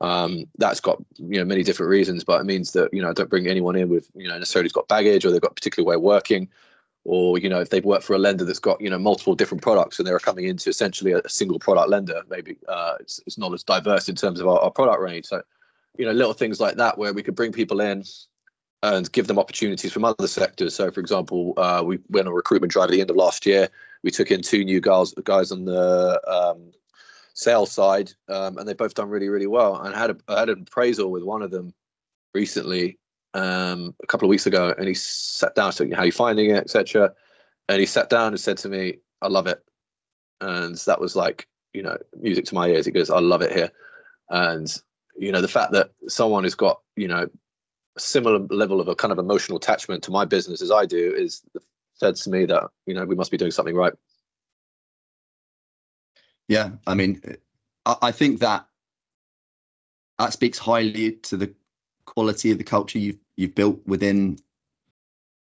Um, 0.00 0.44
that's 0.58 0.80
got 0.80 1.02
you 1.16 1.38
know 1.38 1.44
many 1.44 1.62
different 1.62 1.90
reasons, 1.90 2.22
but 2.24 2.40
it 2.40 2.44
means 2.44 2.72
that 2.72 2.92
you 2.92 3.00
know 3.00 3.10
I 3.10 3.12
don't 3.12 3.30
bring 3.30 3.46
anyone 3.46 3.76
in 3.76 3.88
with 3.88 4.10
you 4.14 4.28
know 4.28 4.38
necessarily 4.38 4.66
has 4.66 4.72
got 4.72 4.88
baggage 4.88 5.24
or 5.24 5.30
they've 5.30 5.40
got 5.40 5.52
a 5.52 5.54
particular 5.54 5.86
way 5.86 5.94
of 5.94 6.02
working, 6.02 6.48
or 7.04 7.38
you 7.38 7.48
know 7.48 7.60
if 7.60 7.70
they've 7.70 7.84
worked 7.84 8.04
for 8.04 8.14
a 8.14 8.18
lender 8.18 8.44
that's 8.44 8.58
got 8.58 8.80
you 8.80 8.90
know 8.90 8.98
multiple 8.98 9.34
different 9.34 9.62
products 9.62 9.98
and 9.98 10.06
they're 10.06 10.18
coming 10.18 10.44
into 10.44 10.68
essentially 10.68 11.12
a, 11.12 11.26
single 11.28 11.58
product 11.58 11.88
lender, 11.88 12.22
maybe 12.28 12.58
uh, 12.68 12.96
it's, 13.00 13.20
it's 13.26 13.38
not 13.38 13.54
as 13.54 13.62
diverse 13.62 14.08
in 14.08 14.14
terms 14.14 14.38
of 14.40 14.46
our, 14.46 14.58
our 14.60 14.70
product 14.70 15.00
range. 15.00 15.24
So 15.24 15.42
you 15.96 16.04
know 16.04 16.12
little 16.12 16.34
things 16.34 16.60
like 16.60 16.76
that 16.76 16.98
where 16.98 17.14
we 17.14 17.22
could 17.22 17.34
bring 17.34 17.52
people 17.52 17.80
in 17.80 18.04
and 18.82 19.10
give 19.12 19.26
them 19.26 19.38
opportunities 19.38 19.92
from 19.92 20.04
other 20.04 20.28
sectors. 20.28 20.74
So, 20.74 20.90
for 20.90 21.00
example, 21.00 21.54
uh, 21.56 21.82
we 21.84 21.98
went 22.10 22.26
on 22.26 22.32
a 22.32 22.36
recruitment 22.36 22.72
drive 22.72 22.88
at 22.88 22.90
the 22.90 23.00
end 23.00 23.10
of 23.10 23.16
last 23.16 23.46
year. 23.46 23.68
We 24.02 24.10
took 24.10 24.30
in 24.30 24.42
two 24.42 24.64
new 24.64 24.80
guys, 24.80 25.12
guys 25.24 25.50
on 25.50 25.64
the 25.64 26.20
um, 26.28 26.72
sales 27.36 27.70
side, 27.70 28.10
um, 28.28 28.56
and 28.56 28.66
they've 28.66 28.76
both 28.76 28.94
done 28.94 29.10
really, 29.10 29.28
really 29.28 29.46
well. 29.46 29.76
And 29.76 29.94
I 29.94 29.98
had 29.98 30.10
a, 30.10 30.16
I 30.26 30.40
had 30.40 30.48
an 30.48 30.62
appraisal 30.62 31.10
with 31.10 31.22
one 31.22 31.42
of 31.42 31.50
them 31.50 31.72
recently, 32.34 32.98
um, 33.34 33.94
a 34.02 34.06
couple 34.06 34.26
of 34.26 34.30
weeks 34.30 34.46
ago, 34.46 34.74
and 34.76 34.88
he 34.88 34.94
sat 34.94 35.54
down, 35.54 35.70
said, 35.70 35.92
"How 35.92 36.02
are 36.02 36.06
you 36.06 36.12
finding 36.12 36.50
it?" 36.50 36.56
etc. 36.56 37.12
And 37.68 37.78
he 37.78 37.86
sat 37.86 38.08
down 38.08 38.28
and 38.28 38.40
said 38.40 38.56
to 38.58 38.68
me, 38.68 38.98
"I 39.20 39.28
love 39.28 39.46
it," 39.46 39.62
and 40.40 40.76
that 40.86 41.00
was 41.00 41.14
like, 41.14 41.46
you 41.74 41.82
know, 41.82 41.96
music 42.18 42.46
to 42.46 42.54
my 42.54 42.68
ears. 42.68 42.86
He 42.86 42.92
goes, 42.92 43.10
"I 43.10 43.20
love 43.20 43.42
it 43.42 43.52
here," 43.52 43.70
and 44.30 44.74
you 45.18 45.30
know, 45.30 45.42
the 45.42 45.48
fact 45.48 45.72
that 45.72 45.90
someone 46.08 46.44
has 46.44 46.54
got, 46.54 46.80
you 46.96 47.08
know, 47.08 47.28
a 47.96 48.00
similar 48.00 48.38
level 48.50 48.80
of 48.80 48.88
a 48.88 48.94
kind 48.94 49.12
of 49.12 49.18
emotional 49.18 49.58
attachment 49.58 50.02
to 50.04 50.10
my 50.10 50.24
business 50.24 50.62
as 50.62 50.70
I 50.70 50.86
do 50.86 51.14
is 51.14 51.42
said 51.94 52.16
to 52.16 52.30
me 52.30 52.44
that 52.46 52.64
you 52.86 52.94
know 52.94 53.04
we 53.04 53.14
must 53.14 53.30
be 53.30 53.36
doing 53.36 53.50
something 53.50 53.74
right. 53.74 53.92
Yeah, 56.48 56.70
I 56.86 56.94
mean, 56.94 57.20
I, 57.84 57.96
I 58.02 58.12
think 58.12 58.40
that 58.40 58.66
that 60.18 60.32
speaks 60.32 60.58
highly 60.58 61.12
to 61.12 61.36
the 61.36 61.54
quality 62.04 62.50
of 62.50 62.58
the 62.58 62.64
culture 62.64 62.98
you've 62.98 63.18
you've 63.36 63.54
built 63.54 63.80
within 63.86 64.38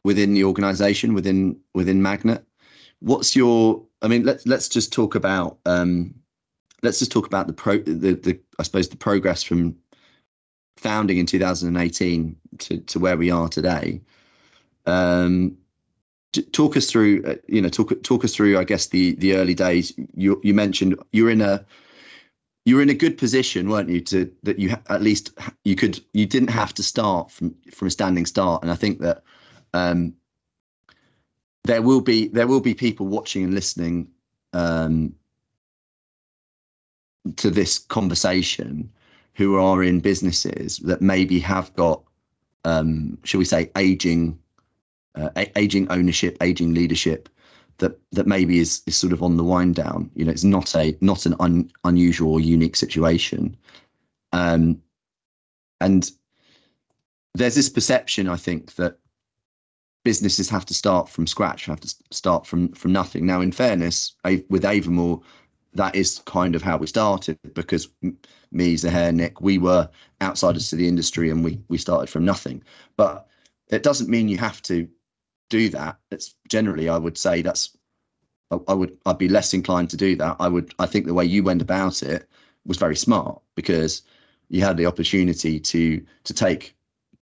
within 0.04 0.34
the 0.34 0.44
organization 0.44 1.14
within 1.14 1.60
within 1.74 2.02
magnet. 2.02 2.46
What's 3.00 3.36
your 3.36 3.84
i 4.02 4.08
mean 4.08 4.24
let's 4.24 4.46
let's 4.48 4.70
just 4.70 4.94
talk 4.94 5.16
about 5.16 5.58
um 5.66 6.14
let's 6.82 7.00
just 7.00 7.12
talk 7.12 7.28
about 7.28 7.48
the 7.48 7.54
pro 7.54 7.78
the, 7.80 8.14
the 8.14 8.40
i 8.60 8.64
suppose 8.64 8.88
the 8.90 8.98
progress 8.98 9.44
from 9.44 9.76
founding 10.78 11.18
in 11.18 11.26
2018 11.26 12.36
to 12.60 12.78
to 12.80 13.00
where 13.00 13.18
we 13.18 13.30
are 13.30 13.50
today. 13.50 14.02
Um 14.86 15.58
talk 16.42 16.78
us 16.78 16.90
through 16.90 17.24
uh, 17.26 17.36
you 17.48 17.62
know 17.62 17.70
talk 17.70 18.02
talk 18.04 18.24
us 18.24 18.36
through 18.36 18.58
i 18.58 18.64
guess 18.64 18.88
the 18.88 19.16
the 19.16 19.34
early 19.36 19.54
days. 19.54 19.94
You 20.16 20.40
you 20.44 20.54
mentioned 20.54 20.96
you're 21.12 21.30
in 21.30 21.42
a 21.42 21.66
you 22.66 22.76
were 22.78 22.82
in 22.82 22.90
a 22.90 22.96
good 22.96 23.18
position 23.18 23.70
weren't 23.70 23.90
you 23.90 24.02
to 24.02 24.32
that 24.44 24.60
you 24.60 24.76
at 24.90 25.02
least 25.02 25.38
you 25.64 25.76
could 25.76 26.00
you 26.14 26.26
didn't 26.26 26.50
have 26.50 26.74
to 26.76 26.84
start 26.84 27.32
from 27.32 27.56
from 27.72 27.88
a 27.88 27.92
standing 27.92 28.26
start. 28.26 28.64
And 28.64 28.72
i 28.72 28.76
think 28.76 29.00
that 29.00 29.24
um 29.74 30.14
there 31.64 31.82
will 31.82 32.02
be 32.02 32.28
there 32.28 32.48
will 32.48 32.62
be 32.62 32.74
people 32.74 33.08
watching 33.08 33.44
and 33.44 33.54
listening 33.54 34.08
um 34.54 35.14
to 37.38 37.50
this 37.50 37.80
conversation 37.80 38.90
who 39.34 39.58
are 39.58 39.84
in 39.84 40.00
businesses 40.00 40.78
that 40.80 41.02
maybe 41.02 41.40
have 41.40 41.74
got 41.76 42.02
um 42.64 43.18
shall 43.24 43.40
we 43.40 43.46
say 43.46 43.72
aging 43.78 44.38
uh, 45.16 45.46
aging 45.56 45.90
ownership, 45.92 46.38
aging 46.42 46.74
leadership 46.74 47.30
that 47.78 48.00
that 48.12 48.28
maybe 48.28 48.60
is 48.60 48.82
is 48.86 48.96
sort 48.96 49.14
of 49.14 49.24
on 49.24 49.38
the 49.38 49.44
wind 49.44 49.76
down. 49.76 50.10
You 50.16 50.26
know, 50.26 50.32
it's 50.32 50.44
not 50.44 50.76
a 50.76 50.98
not 51.02 51.26
an 51.26 51.36
un, 51.40 51.72
unusual 51.84 52.34
or 52.34 52.40
unique 52.40 52.76
situation. 52.76 53.56
Um, 54.32 54.82
and 55.82 56.10
there's 57.34 57.56
this 57.56 57.70
perception, 57.70 58.28
I 58.30 58.38
think, 58.38 58.76
that 58.76 58.98
businesses 60.04 60.50
have 60.50 60.66
to 60.66 60.74
start 60.74 61.10
from 61.10 61.28
scratch, 61.28 61.66
have 61.66 61.82
to 61.82 61.96
start 62.12 62.46
from 62.46 62.70
from 62.74 62.92
nothing. 62.92 63.26
Now, 63.26 63.42
in 63.42 63.52
fairness, 63.52 64.16
with 64.50 64.64
Avamore, 64.64 65.22
that 65.74 65.96
is 65.96 66.20
kind 66.26 66.56
of 66.56 66.62
how 66.62 66.78
we 66.78 66.88
started 66.88 67.38
because 67.54 67.90
me, 68.52 68.76
Zahair, 68.76 69.14
Nick, 69.14 69.42
we 69.42 69.58
were 69.58 69.90
outsiders 70.22 70.70
to 70.70 70.78
the 70.78 70.88
industry 70.88 71.30
and 71.30 71.44
we 71.44 71.60
we 71.68 71.78
started 71.78 72.10
from 72.10 72.24
nothing. 72.24 72.64
But 72.96 73.28
it 73.70 73.84
doesn't 73.84 74.10
mean 74.10 74.30
you 74.30 74.38
have 74.38 74.62
to 74.64 74.88
do 75.50 75.70
that, 75.70 75.98
it's 76.12 76.36
generally 76.48 76.90
I 76.90 76.98
would 76.98 77.18
say 77.18 77.42
that's 77.42 77.76
I, 78.52 78.74
would 78.74 78.98
I'd 79.06 79.18
be 79.18 79.30
less 79.30 79.54
inclined 79.54 79.90
to 79.92 79.98
do 79.98 80.16
that. 80.18 80.38
I 80.40 80.48
would 80.48 80.74
I 80.80 80.86
think 80.86 81.06
the 81.06 81.14
way 81.14 81.26
you 81.26 81.44
went 81.44 81.62
about 81.62 82.04
it 82.04 82.30
was 82.66 82.78
very 82.78 82.96
smart 82.96 83.42
because 83.56 84.04
you 84.50 84.62
had 84.62 84.78
the 84.78 84.86
opportunity 84.86 85.60
to 85.60 86.04
to 86.24 86.34
take 86.34 86.76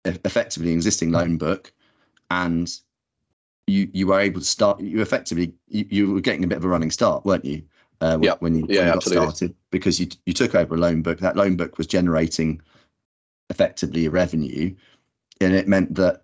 effectively 0.04 0.70
an 0.70 0.76
existing 0.76 1.10
loan 1.10 1.36
book, 1.36 1.72
and 2.30 2.70
you 3.66 3.88
you 3.92 4.06
were 4.06 4.20
able 4.20 4.40
to 4.40 4.46
start. 4.46 4.80
You 4.80 5.00
effectively 5.00 5.54
you, 5.68 5.86
you 5.90 6.12
were 6.12 6.20
getting 6.20 6.44
a 6.44 6.48
bit 6.48 6.58
of 6.58 6.64
a 6.64 6.68
running 6.68 6.90
start, 6.90 7.24
weren't 7.24 7.44
you? 7.44 7.62
Uh, 8.00 8.18
when, 8.18 8.30
when 8.40 8.54
you, 8.56 8.66
yeah, 8.68 8.80
when 8.80 8.86
you 8.88 8.92
got 8.94 9.02
started 9.04 9.54
because 9.70 10.00
you 10.00 10.08
you 10.26 10.32
took 10.32 10.54
over 10.54 10.74
a 10.74 10.78
loan 10.78 11.02
book. 11.02 11.20
That 11.20 11.36
loan 11.36 11.56
book 11.56 11.78
was 11.78 11.86
generating 11.86 12.60
effectively 13.50 14.06
a 14.06 14.10
revenue, 14.10 14.74
and 15.40 15.54
it 15.54 15.68
meant 15.68 15.94
that 15.94 16.21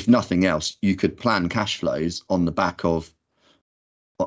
if 0.00 0.08
nothing 0.08 0.46
else, 0.46 0.78
you 0.80 0.96
could 0.96 1.18
plan 1.18 1.50
cash 1.50 1.78
flows 1.78 2.24
on 2.30 2.46
the 2.46 2.52
back 2.52 2.84
of 2.84 3.14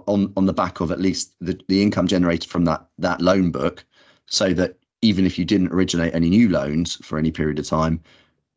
on 0.07 0.31
on 0.37 0.45
the 0.45 0.53
back 0.53 0.79
of 0.79 0.91
at 0.91 1.01
least 1.01 1.33
the, 1.41 1.59
the 1.67 1.81
income 1.81 2.07
generated 2.07 2.49
from 2.49 2.65
that 2.65 2.85
that 2.99 3.21
loan 3.21 3.49
book, 3.49 3.83
so 4.27 4.53
that 4.53 4.77
even 5.01 5.25
if 5.25 5.39
you 5.39 5.45
didn't 5.45 5.73
originate 5.73 6.13
any 6.13 6.29
new 6.29 6.47
loans 6.47 6.95
for 7.05 7.17
any 7.17 7.31
period 7.31 7.57
of 7.57 7.67
time, 7.67 7.99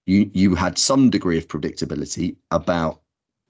you 0.04 0.30
you 0.34 0.54
had 0.54 0.76
some 0.76 1.08
degree 1.08 1.38
of 1.38 1.48
predictability 1.48 2.36
about 2.50 3.00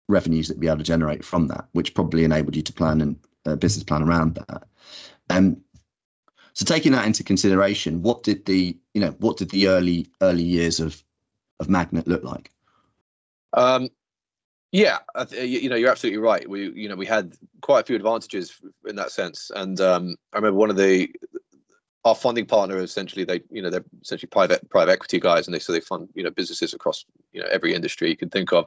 revenues 0.09 0.47
that 0.47 0.61
be 0.61 0.69
able 0.69 0.79
to 0.79 0.85
generate 0.95 1.25
from 1.25 1.49
that, 1.49 1.67
which 1.73 1.95
probably 1.95 2.23
enabled 2.23 2.55
you 2.55 2.62
to 2.62 2.73
plan 2.73 3.01
and 3.01 3.17
uh, 3.47 3.57
business 3.57 3.83
plan 3.83 4.03
around 4.03 4.37
that. 4.37 4.62
Um, 5.31 5.57
so 6.53 6.64
taking 6.64 6.93
that 6.93 7.07
into 7.07 7.25
consideration, 7.25 8.03
what 8.03 8.23
did 8.23 8.47
the 8.47 8.77
you 8.95 9.01
know 9.01 9.14
what 9.19 9.39
did 9.39 9.51
the 9.51 9.67
early 9.67 10.07
early 10.21 10.45
years 10.45 10.79
of 10.79 11.03
of 11.59 11.69
Magnet 11.69 12.07
look 12.07 12.23
like? 12.23 12.53
Um, 13.53 13.90
yeah, 14.72 14.99
you 15.32 15.68
know, 15.70 15.76
you're 15.76 15.90
absolutely 15.90 16.18
right. 16.18 16.49
We, 16.49 16.70
you 16.72 16.88
know, 16.88 16.97
we 16.97 17.07
had 17.07 17.34
quite 17.62 17.80
a 17.80 17.86
few 17.86 17.97
advantages 17.97 18.61
in 18.86 18.97
that 18.97 19.11
sense. 19.11 19.51
And 19.55 19.80
um, 19.80 20.16
I 20.32 20.36
remember 20.36 20.59
one 20.59 20.70
of 20.70 20.76
the 20.76 21.09
our 22.05 22.14
funding 22.14 22.47
partner 22.47 22.78
essentially 22.78 23.24
they, 23.24 23.40
you 23.51 23.61
know, 23.61 23.68
they're 23.70 23.84
essentially 24.03 24.28
private 24.28 24.68
private 24.70 24.92
equity 24.92 25.18
guys, 25.18 25.47
and 25.47 25.55
they 25.55 25.59
so 25.59 25.72
they 25.72 25.80
fund 25.80 26.09
you 26.14 26.22
know 26.22 26.30
businesses 26.30 26.74
across 26.74 27.05
you 27.32 27.40
know 27.40 27.49
every 27.51 27.74
industry 27.74 28.09
you 28.11 28.16
can 28.16 28.28
think 28.28 28.53
of. 28.53 28.66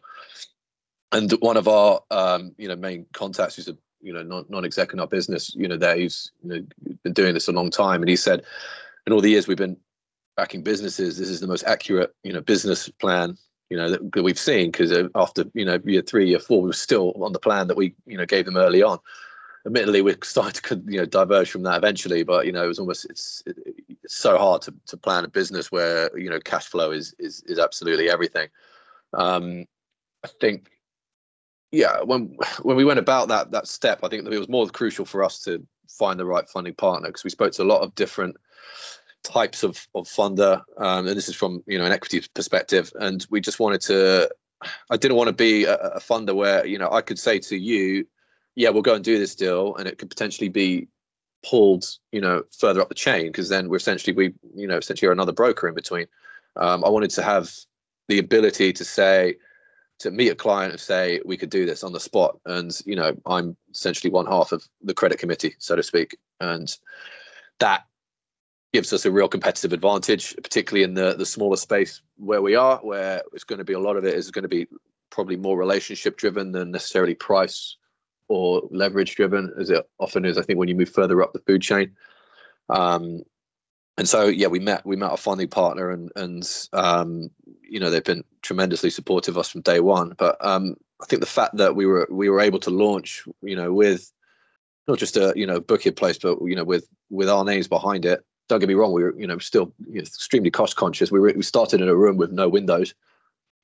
And 1.11 1.31
one 1.39 1.57
of 1.57 1.67
our 1.67 2.01
um, 2.11 2.53
you 2.57 2.67
know 2.67 2.75
main 2.75 3.05
contacts, 3.13 3.55
who's 3.55 3.67
a 3.67 3.77
you 4.01 4.13
know 4.13 4.23
non 4.23 4.45
non 4.49 4.65
exec 4.65 4.93
in 4.93 4.99
our 4.99 5.07
business, 5.07 5.53
you 5.55 5.67
know, 5.67 5.77
there 5.77 5.95
he's 5.95 6.31
you 6.43 6.49
know 6.49 6.93
been 7.03 7.13
doing 7.13 7.33
this 7.33 7.47
a 7.47 7.53
long 7.53 7.69
time, 7.69 8.01
and 8.01 8.09
he 8.09 8.15
said, 8.15 8.43
in 9.05 9.13
all 9.13 9.21
the 9.21 9.29
years 9.29 9.47
we've 9.47 9.57
been 9.57 9.77
backing 10.35 10.63
businesses, 10.63 11.17
this 11.17 11.29
is 11.29 11.39
the 11.39 11.47
most 11.47 11.63
accurate 11.65 12.13
you 12.23 12.33
know 12.33 12.41
business 12.41 12.89
plan 12.89 13.37
you 13.69 13.77
know 13.77 13.89
that, 13.89 14.11
that 14.11 14.23
we've 14.23 14.39
seen 14.39 14.71
because 14.71 14.91
uh, 14.91 15.07
after 15.15 15.45
you 15.53 15.65
know 15.65 15.79
year 15.85 16.01
three, 16.01 16.27
year 16.27 16.39
four, 16.39 16.61
we 16.61 16.67
were 16.67 16.73
still 16.73 17.13
on 17.23 17.33
the 17.33 17.39
plan 17.39 17.67
that 17.67 17.77
we 17.77 17.93
you 18.05 18.17
know 18.17 18.25
gave 18.25 18.45
them 18.45 18.57
early 18.57 18.81
on. 18.81 18.99
Admittedly, 19.65 20.01
we 20.01 20.15
started 20.23 20.63
to 20.63 20.81
you 20.87 20.99
know 20.99 21.05
diverge 21.05 21.51
from 21.51 21.63
that 21.63 21.77
eventually, 21.77 22.23
but 22.23 22.45
you 22.45 22.51
know 22.51 22.63
it 22.63 22.67
was 22.67 22.79
almost 22.79 23.05
it's 23.09 23.43
it's 23.45 24.15
so 24.15 24.37
hard 24.37 24.61
to 24.63 24.73
to 24.87 24.97
plan 24.97 25.23
a 25.23 25.29
business 25.29 25.71
where 25.71 26.17
you 26.17 26.29
know 26.29 26.39
cash 26.39 26.65
flow 26.65 26.91
is 26.91 27.15
is 27.19 27.43
is 27.43 27.59
absolutely 27.59 28.09
everything. 28.09 28.49
Um, 29.13 29.65
I 30.23 30.29
think 30.41 30.71
yeah 31.71 32.01
when 32.01 32.35
when 32.63 32.75
we 32.75 32.85
went 32.85 32.99
about 32.99 33.27
that 33.27 33.51
that 33.51 33.67
step, 33.67 33.99
I 34.03 34.09
think 34.09 34.27
it 34.27 34.39
was 34.39 34.49
more 34.49 34.67
crucial 34.67 35.05
for 35.05 35.23
us 35.23 35.39
to 35.43 35.65
find 35.87 36.19
the 36.19 36.25
right 36.25 36.47
funding 36.49 36.75
partner 36.75 37.09
because 37.09 37.23
we 37.23 37.29
spoke 37.29 37.51
to 37.51 37.63
a 37.63 37.65
lot 37.65 37.81
of 37.81 37.93
different 37.95 38.37
types 39.23 39.63
of, 39.63 39.87
of 39.95 40.07
funder, 40.07 40.61
um, 40.77 41.07
and 41.07 41.17
this 41.17 41.29
is 41.29 41.35
from 41.35 41.63
you 41.67 41.77
know 41.77 41.85
an 41.85 41.91
equity 41.91 42.21
perspective. 42.33 42.91
And 42.99 43.25
we 43.29 43.41
just 43.41 43.59
wanted 43.59 43.81
to. 43.81 44.29
I 44.89 44.97
didn't 44.97 45.17
want 45.17 45.29
to 45.29 45.33
be 45.33 45.63
a, 45.65 45.75
a 45.75 45.99
funder 45.99 46.35
where 46.35 46.65
you 46.65 46.77
know 46.77 46.91
I 46.91 47.01
could 47.01 47.19
say 47.19 47.39
to 47.39 47.57
you, 47.57 48.05
yeah, 48.55 48.69
we'll 48.69 48.81
go 48.81 48.95
and 48.95 49.03
do 49.03 49.17
this 49.17 49.35
deal, 49.35 49.75
and 49.75 49.87
it 49.87 49.97
could 49.97 50.09
potentially 50.09 50.49
be 50.49 50.87
pulled 51.45 51.85
you 52.11 52.19
know 52.19 52.43
further 52.57 52.81
up 52.81 52.89
the 52.89 52.95
chain 52.95 53.27
because 53.27 53.47
then 53.47 53.69
we're 53.69 53.77
essentially 53.77 54.13
we 54.13 54.33
you 54.55 54.67
know 54.67 54.77
essentially 54.77 55.07
are 55.07 55.13
another 55.13 55.31
broker 55.33 55.67
in 55.67 55.73
between. 55.73 56.07
Um, 56.55 56.83
I 56.83 56.89
wanted 56.89 57.11
to 57.11 57.21
have 57.21 57.51
the 58.07 58.19
ability 58.19 58.73
to 58.73 58.83
say 58.83 59.35
to 59.99 60.11
meet 60.11 60.29
a 60.29 60.35
client 60.35 60.71
and 60.71 60.79
say 60.79 61.21
we 61.25 61.37
could 61.37 61.49
do 61.49 61.65
this 61.65 61.83
on 61.83 61.93
the 61.93 61.99
spot 61.99 62.37
and 62.45 62.81
you 62.85 62.95
know 62.95 63.15
i'm 63.25 63.55
essentially 63.71 64.09
one 64.09 64.25
half 64.25 64.51
of 64.51 64.67
the 64.81 64.93
credit 64.93 65.19
committee 65.19 65.55
so 65.59 65.75
to 65.75 65.83
speak 65.83 66.17
and 66.39 66.77
that 67.59 67.85
gives 68.73 68.93
us 68.93 69.05
a 69.05 69.11
real 69.11 69.27
competitive 69.27 69.73
advantage, 69.73 70.35
particularly 70.43 70.83
in 70.83 70.93
the 70.93 71.15
the 71.15 71.25
smaller 71.25 71.57
space 71.57 72.01
where 72.17 72.41
we 72.41 72.55
are, 72.55 72.77
where 72.77 73.21
it's 73.33 73.43
going 73.43 73.59
to 73.59 73.65
be 73.65 73.73
a 73.73 73.79
lot 73.79 73.97
of 73.97 74.05
it 74.05 74.13
is 74.13 74.31
going 74.31 74.43
to 74.43 74.49
be 74.49 74.67
probably 75.09 75.35
more 75.35 75.57
relationship 75.57 76.17
driven 76.17 76.51
than 76.51 76.71
necessarily 76.71 77.15
price 77.15 77.77
or 78.27 78.61
leverage 78.71 79.15
driven, 79.15 79.51
as 79.59 79.69
it 79.69 79.89
often 79.99 80.23
is. 80.23 80.37
I 80.37 80.43
think 80.43 80.59
when 80.59 80.67
you 80.67 80.75
move 80.75 80.89
further 80.89 81.21
up 81.21 81.33
the 81.33 81.39
food 81.39 81.61
chain. 81.61 81.95
Um, 82.69 83.23
and 83.97 84.07
so 84.07 84.27
yeah, 84.27 84.47
we 84.47 84.59
met 84.59 84.85
we 84.85 84.95
met 84.95 85.11
our 85.11 85.17
funding 85.17 85.49
partner, 85.49 85.89
and 85.89 86.11
and 86.15 86.49
um, 86.73 87.29
you 87.67 87.79
know 87.79 87.89
they've 87.89 88.03
been 88.03 88.23
tremendously 88.41 88.89
supportive 88.89 89.35
of 89.35 89.39
us 89.39 89.49
from 89.49 89.61
day 89.61 89.81
one. 89.81 90.13
But 90.17 90.37
um, 90.45 90.75
I 91.01 91.05
think 91.05 91.19
the 91.19 91.25
fact 91.25 91.57
that 91.57 91.75
we 91.75 91.85
were 91.85 92.07
we 92.09 92.29
were 92.29 92.39
able 92.39 92.59
to 92.59 92.69
launch, 92.69 93.25
you 93.41 93.55
know, 93.55 93.73
with 93.73 94.09
not 94.87 94.99
just 94.99 95.17
a 95.17 95.33
you 95.35 95.45
know 95.45 95.59
book 95.59 95.83
place, 95.97 96.17
but 96.17 96.37
you 96.45 96.55
know 96.55 96.63
with 96.63 96.87
with 97.09 97.29
our 97.29 97.43
names 97.43 97.67
behind 97.67 98.05
it, 98.05 98.23
don't 98.49 98.59
get 98.59 98.67
me 98.67 98.75
wrong, 98.75 98.91
we 98.91 99.03
were 99.03 99.17
you 99.17 99.27
know 99.27 99.37
still 99.37 99.71
you 99.87 99.95
know, 99.95 100.01
extremely 100.01 100.51
cost 100.51 100.75
conscious. 100.75 101.11
We 101.11 101.19
were, 101.19 101.31
we 101.35 101.43
started 101.43 101.79
in 101.81 101.87
a 101.87 101.95
room 101.95 102.17
with 102.17 102.31
no 102.31 102.49
windows, 102.49 102.93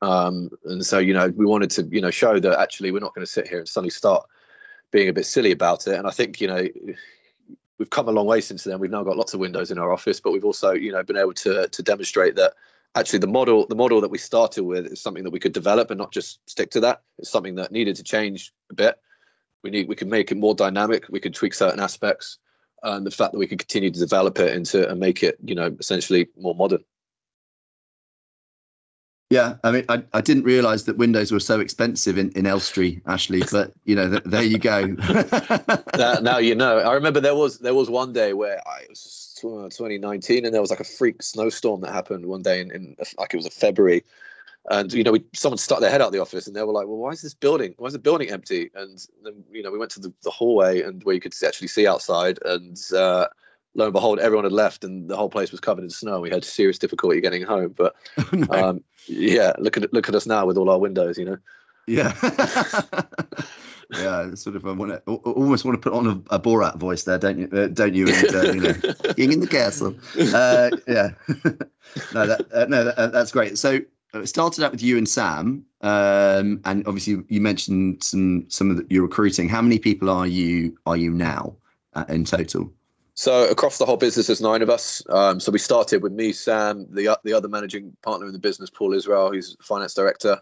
um, 0.02 0.50
and 0.66 0.86
so 0.86 1.00
you 1.00 1.14
know 1.14 1.28
we 1.36 1.46
wanted 1.46 1.72
to 1.72 1.84
you 1.92 2.00
know 2.00 2.12
show 2.12 2.40
that 2.40 2.60
actually 2.60 2.92
we're 2.92 3.00
not 3.00 3.14
going 3.14 3.26
to 3.26 3.32
sit 3.32 3.48
here 3.48 3.58
and 3.58 3.68
suddenly 3.68 3.90
start 3.90 4.26
being 4.92 5.10
a 5.10 5.14
bit 5.14 5.26
silly 5.26 5.52
about 5.52 5.88
it. 5.88 5.96
And 5.96 6.08
I 6.08 6.12
think 6.12 6.40
you 6.40 6.48
know 6.48 6.68
we've 7.80 7.90
come 7.90 8.08
a 8.08 8.12
long 8.12 8.28
way 8.28 8.40
since 8.40 8.64
then. 8.64 8.80
We've 8.80 8.92
now 8.92 9.04
got 9.04 9.18
lots 9.18 9.34
of 9.34 9.40
windows 9.40 9.72
in 9.72 9.80
our 9.80 9.92
office, 9.92 10.22
but 10.22 10.32
we've 10.32 10.46
also 10.46 10.72
you 10.72 10.92
know 10.92 11.04
been 11.04 11.18
able 11.18 11.34
to 11.34 11.68
to 11.68 11.84
demonstrate 11.84 12.36
that 12.36 12.54
actually 12.94 13.20
the 13.20 13.28
model 13.28 13.66
the 13.66 13.76
model 13.76 14.00
that 14.02 14.12
we 14.12 14.20
started 14.20 14.64
with 14.64 14.86
is 14.86 15.02
something 15.02 15.24
that 15.24 15.34
we 15.34 15.40
could 15.40 15.54
develop 15.54 15.90
and 15.90 15.98
not 15.98 16.12
just 16.12 16.48
stick 16.48 16.70
to 16.72 16.80
that. 16.82 17.02
It's 17.18 17.32
something 17.32 17.56
that 17.56 17.72
needed 17.72 17.96
to 17.96 18.04
change 18.04 18.54
a 18.70 18.76
bit. 18.76 19.00
We 19.64 19.72
need 19.72 19.88
we 19.88 19.96
could 19.96 20.10
make 20.10 20.32
it 20.32 20.38
more 20.38 20.54
dynamic. 20.54 21.06
We 21.10 21.20
could 21.20 21.34
tweak 21.34 21.56
certain 21.56 21.80
aspects 21.80 22.38
and 22.84 23.06
the 23.06 23.12
fact 23.12 23.32
that 23.32 23.40
we 23.40 23.48
can 23.48 23.58
continue 23.58 23.92
to 23.92 24.00
develop 24.00 24.40
it 24.40 24.56
into 24.56 24.88
and 24.90 25.00
make 25.00 25.24
it, 25.24 25.38
you 25.44 25.56
know, 25.56 25.76
essentially 25.80 26.28
more 26.38 26.56
modern. 26.56 26.84
Yeah, 29.32 29.56
I 29.64 29.72
mean, 29.72 29.86
I, 29.90 30.04
I 30.14 30.22
didn't 30.22 30.44
realise 30.44 30.84
that 30.84 30.98
Windows 30.98 31.32
were 31.32 31.40
so 31.40 31.60
expensive 31.60 32.20
in, 32.20 32.30
in 32.34 32.46
Elstree, 32.46 33.02
Ashley. 33.08 33.42
But 33.52 33.74
you 33.84 33.96
know, 33.96 34.10
th- 34.12 34.24
there 34.24 34.44
you 34.44 34.60
go. 34.60 34.86
now, 35.98 36.14
now, 36.22 36.38
you 36.38 36.54
know. 36.54 36.78
I 36.78 36.94
remember 36.94 37.20
there 37.20 37.36
was 37.36 37.58
there 37.58 37.74
was 37.74 37.90
one 37.90 38.14
day 38.14 38.34
where 38.34 38.62
I, 38.68 38.82
it 38.82 38.90
was 38.90 39.36
2019, 39.42 40.46
and 40.46 40.54
there 40.54 40.62
was 40.62 40.70
like 40.70 40.80
a 40.80 40.86
freak 40.86 41.24
snowstorm 41.24 41.82
that 41.82 41.92
happened 41.92 42.28
one 42.28 42.44
day 42.44 42.62
in, 42.62 42.70
in 42.70 42.96
like 43.18 43.34
it 43.34 43.38
was 43.38 43.48
a 43.48 43.52
February, 43.52 44.04
and 44.72 44.92
you 44.94 45.04
know, 45.04 45.12
we, 45.12 45.24
someone 45.34 45.58
stuck 45.58 45.80
their 45.80 45.92
head 45.92 46.02
out 46.02 46.12
the 46.12 46.22
office, 46.22 46.48
and 46.48 46.56
they 46.56 46.64
were 46.64 46.74
like, 46.74 46.88
"Well, 46.88 46.98
why 46.98 47.12
is 47.12 47.22
this 47.22 47.34
building? 47.34 47.76
Why 47.78 47.88
is 47.88 47.94
the 47.94 48.00
building 48.00 48.30
empty?" 48.30 48.72
And 48.76 49.06
then 49.24 49.44
you 49.52 49.62
know, 49.62 49.72
we 49.72 49.78
went 49.78 49.92
to 49.92 50.00
the, 50.00 50.14
the 50.24 50.32
hallway, 50.32 50.82
and 50.82 51.04
where 51.04 51.16
you 51.16 51.22
could 51.22 51.34
actually 51.46 51.68
see 51.68 51.88
outside, 51.88 52.40
and 52.46 52.78
uh, 52.96 53.28
lo 53.76 53.86
and 53.86 53.94
behold, 53.94 54.20
everyone 54.20 54.46
had 54.46 54.54
left, 54.54 54.84
and 54.84 55.10
the 55.10 55.16
whole 55.16 55.30
place 55.30 55.52
was 55.52 55.60
covered 55.60 55.84
in 55.84 55.90
snow. 55.90 56.20
We 56.20 56.30
had 56.30 56.44
serious 56.44 56.80
difficulty 56.80 57.22
getting 57.22 57.44
home, 57.44 57.74
but 57.78 57.96
oh, 58.18 58.30
no. 58.34 58.70
um, 58.70 58.84
yeah, 59.08 59.54
look 59.60 59.78
at 59.78 59.94
look 59.94 60.10
at 60.10 60.16
us 60.16 60.26
now 60.26 60.46
with 60.46 60.58
all 60.58 60.70
our 60.70 60.80
windows, 60.80 61.18
you 61.18 61.26
know. 61.26 61.38
Yeah. 61.88 62.14
yeah, 63.92 64.34
sort 64.34 64.56
of. 64.56 64.66
I 64.66 64.72
want 64.72 64.92
to 64.92 65.00
almost 65.12 65.66
want 65.66 65.80
to 65.80 65.90
put 65.90 65.96
on 65.96 66.08
a, 66.08 66.36
a 66.36 66.40
Borat 66.40 66.78
voice 66.78 67.04
there, 67.04 67.18
don't 67.18 67.38
you? 67.38 67.50
Uh, 67.52 67.68
don't 67.68 67.94
you? 67.94 68.08
And, 68.08 68.36
uh, 68.36 68.52
you 68.52 68.62
know, 68.62 68.74
king 69.16 69.32
in 69.32 69.40
the 69.40 69.48
castle. 69.48 69.96
Uh, 70.18 70.72
yeah. 70.88 71.10
no, 72.14 72.26
that, 72.26 72.46
uh, 72.52 72.66
no, 72.66 72.86
that, 72.86 72.98
uh, 72.98 73.08
that's 73.08 73.32
great. 73.32 73.58
So 73.58 73.80
it 74.22 74.28
started 74.28 74.64
out 74.64 74.72
with 74.72 74.82
you 74.82 74.98
and 74.98 75.08
Sam, 75.08 75.66
um, 75.82 76.62
and 76.66 76.86
obviously 76.88 77.24
you 77.28 77.42
mentioned 77.42 78.04
some 78.04 78.46
some 78.50 78.72
of 78.72 78.78
the, 78.78 78.86
your 78.90 79.04
recruiting. 79.04 79.50
How 79.50 79.62
many 79.62 79.80
people 79.80 80.10
are 80.10 80.28
you 80.28 80.78
are 80.86 80.98
you 80.98 81.12
now 81.12 81.56
uh, 81.94 82.06
in 82.10 82.26
total? 82.26 82.72
So 83.16 83.50
across 83.50 83.78
the 83.78 83.86
whole 83.86 83.96
business, 83.96 84.28
there's 84.28 84.42
nine 84.42 84.62
of 84.62 84.70
us. 84.70 85.02
Um, 85.10 85.40
so 85.40 85.50
we 85.52 85.60
started 85.60 86.04
with 86.04 86.12
me, 86.12 86.34
Sam, 86.34 86.86
the 86.90 87.18
the 87.24 87.34
other 87.34 87.48
managing 87.48 87.96
partner 88.02 88.28
in 88.28 88.34
the 88.34 88.40
business, 88.40 88.70
Paul 88.70 88.94
Israel, 88.94 89.32
who's 89.32 89.56
finance 89.62 89.94
director, 89.94 90.42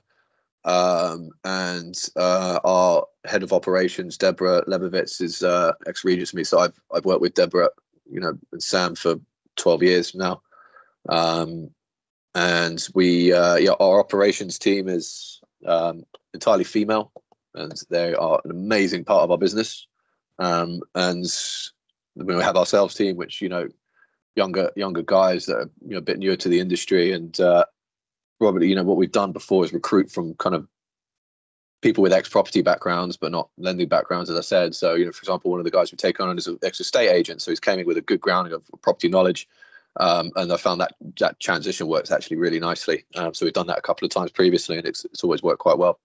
um, 0.65 1.29
and 1.43 1.95
uh, 2.15 2.59
our 2.63 3.05
head 3.25 3.43
of 3.43 3.53
operations, 3.53 4.17
Deborah 4.17 4.63
Lebovitz, 4.65 5.21
is 5.21 5.43
uh, 5.43 5.73
ex 5.87 6.03
Regentsmead. 6.03 6.47
So 6.47 6.59
I've 6.59 6.79
I've 6.93 7.05
worked 7.05 7.21
with 7.21 7.35
Deborah, 7.35 7.69
you 8.09 8.19
know, 8.19 8.37
and 8.51 8.63
Sam 8.63 8.95
for 8.95 9.15
12 9.55 9.83
years 9.83 10.15
now. 10.15 10.41
Um, 11.09 11.69
and 12.35 12.87
we 12.93 13.33
uh, 13.33 13.55
yeah 13.55 13.71
our 13.79 13.99
operations 13.99 14.57
team 14.57 14.87
is 14.87 15.41
um, 15.65 16.03
entirely 16.33 16.63
female 16.63 17.11
and 17.55 17.73
they 17.89 18.13
are 18.13 18.41
an 18.43 18.51
amazing 18.51 19.03
part 19.03 19.23
of 19.23 19.31
our 19.31 19.37
business. 19.37 19.87
Um, 20.39 20.81
and 20.95 21.25
we 22.15 22.33
have 22.35 22.57
our 22.57 22.65
sales 22.65 22.95
team 22.95 23.15
which 23.15 23.41
you 23.41 23.49
know 23.49 23.67
younger 24.35 24.71
younger 24.75 25.03
guys 25.03 25.45
that 25.45 25.57
are 25.57 25.69
you 25.81 25.91
know 25.91 25.97
a 25.97 26.01
bit 26.01 26.19
newer 26.19 26.35
to 26.37 26.49
the 26.49 26.59
industry. 26.59 27.11
And 27.11 27.39
uh, 27.39 27.65
probably 28.39 28.67
you 28.67 28.75
know 28.75 28.83
what 28.83 28.97
we've 28.97 29.11
done 29.11 29.31
before 29.31 29.63
is 29.63 29.73
recruit 29.73 30.11
from 30.11 30.33
kind 30.35 30.55
of 30.55 30.67
people 31.81 32.01
with 32.01 32.13
ex 32.13 32.29
property 32.29 32.61
backgrounds 32.61 33.17
but 33.17 33.29
not 33.29 33.49
lending 33.57 33.89
backgrounds 33.89 34.29
as 34.29 34.37
i 34.37 34.41
said. 34.41 34.73
So 34.73 34.95
you 34.95 35.05
know 35.05 35.11
for 35.11 35.21
example 35.21 35.51
one 35.51 35.59
of 35.59 35.65
the 35.65 35.71
guys 35.71 35.91
we 35.91 35.97
take 35.97 36.19
on 36.19 36.37
is 36.37 36.47
an 36.47 36.57
ex 36.63 36.79
estate 36.79 37.09
agent. 37.09 37.41
So 37.41 37.51
he's 37.51 37.59
came 37.59 37.79
in 37.79 37.85
with 37.85 37.97
a 37.97 38.01
good 38.01 38.21
grounding 38.21 38.53
of 38.53 38.63
property 38.81 39.09
knowledge 39.09 39.47
Um, 39.97 40.31
and 40.35 40.51
I 40.51 40.57
found 40.57 40.81
that 40.81 40.93
that 41.19 41.39
transition 41.39 41.87
works 41.87 42.11
actually 42.11 42.37
really 42.37 42.59
nicely. 42.59 43.05
Um, 43.15 43.33
so 43.33 43.45
we've 43.45 43.53
done 43.53 43.67
that 43.67 43.77
a 43.77 43.81
couple 43.81 44.05
of 44.05 44.11
times 44.11 44.31
previously, 44.31 44.77
and 44.77 44.87
it's 44.87 45.05
it's 45.05 45.23
always 45.23 45.43
worked 45.43 45.59
quite 45.59 45.77
well. 45.77 45.99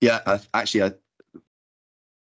Yeah, 0.00 0.38
actually, 0.54 0.84
I, 0.84 0.92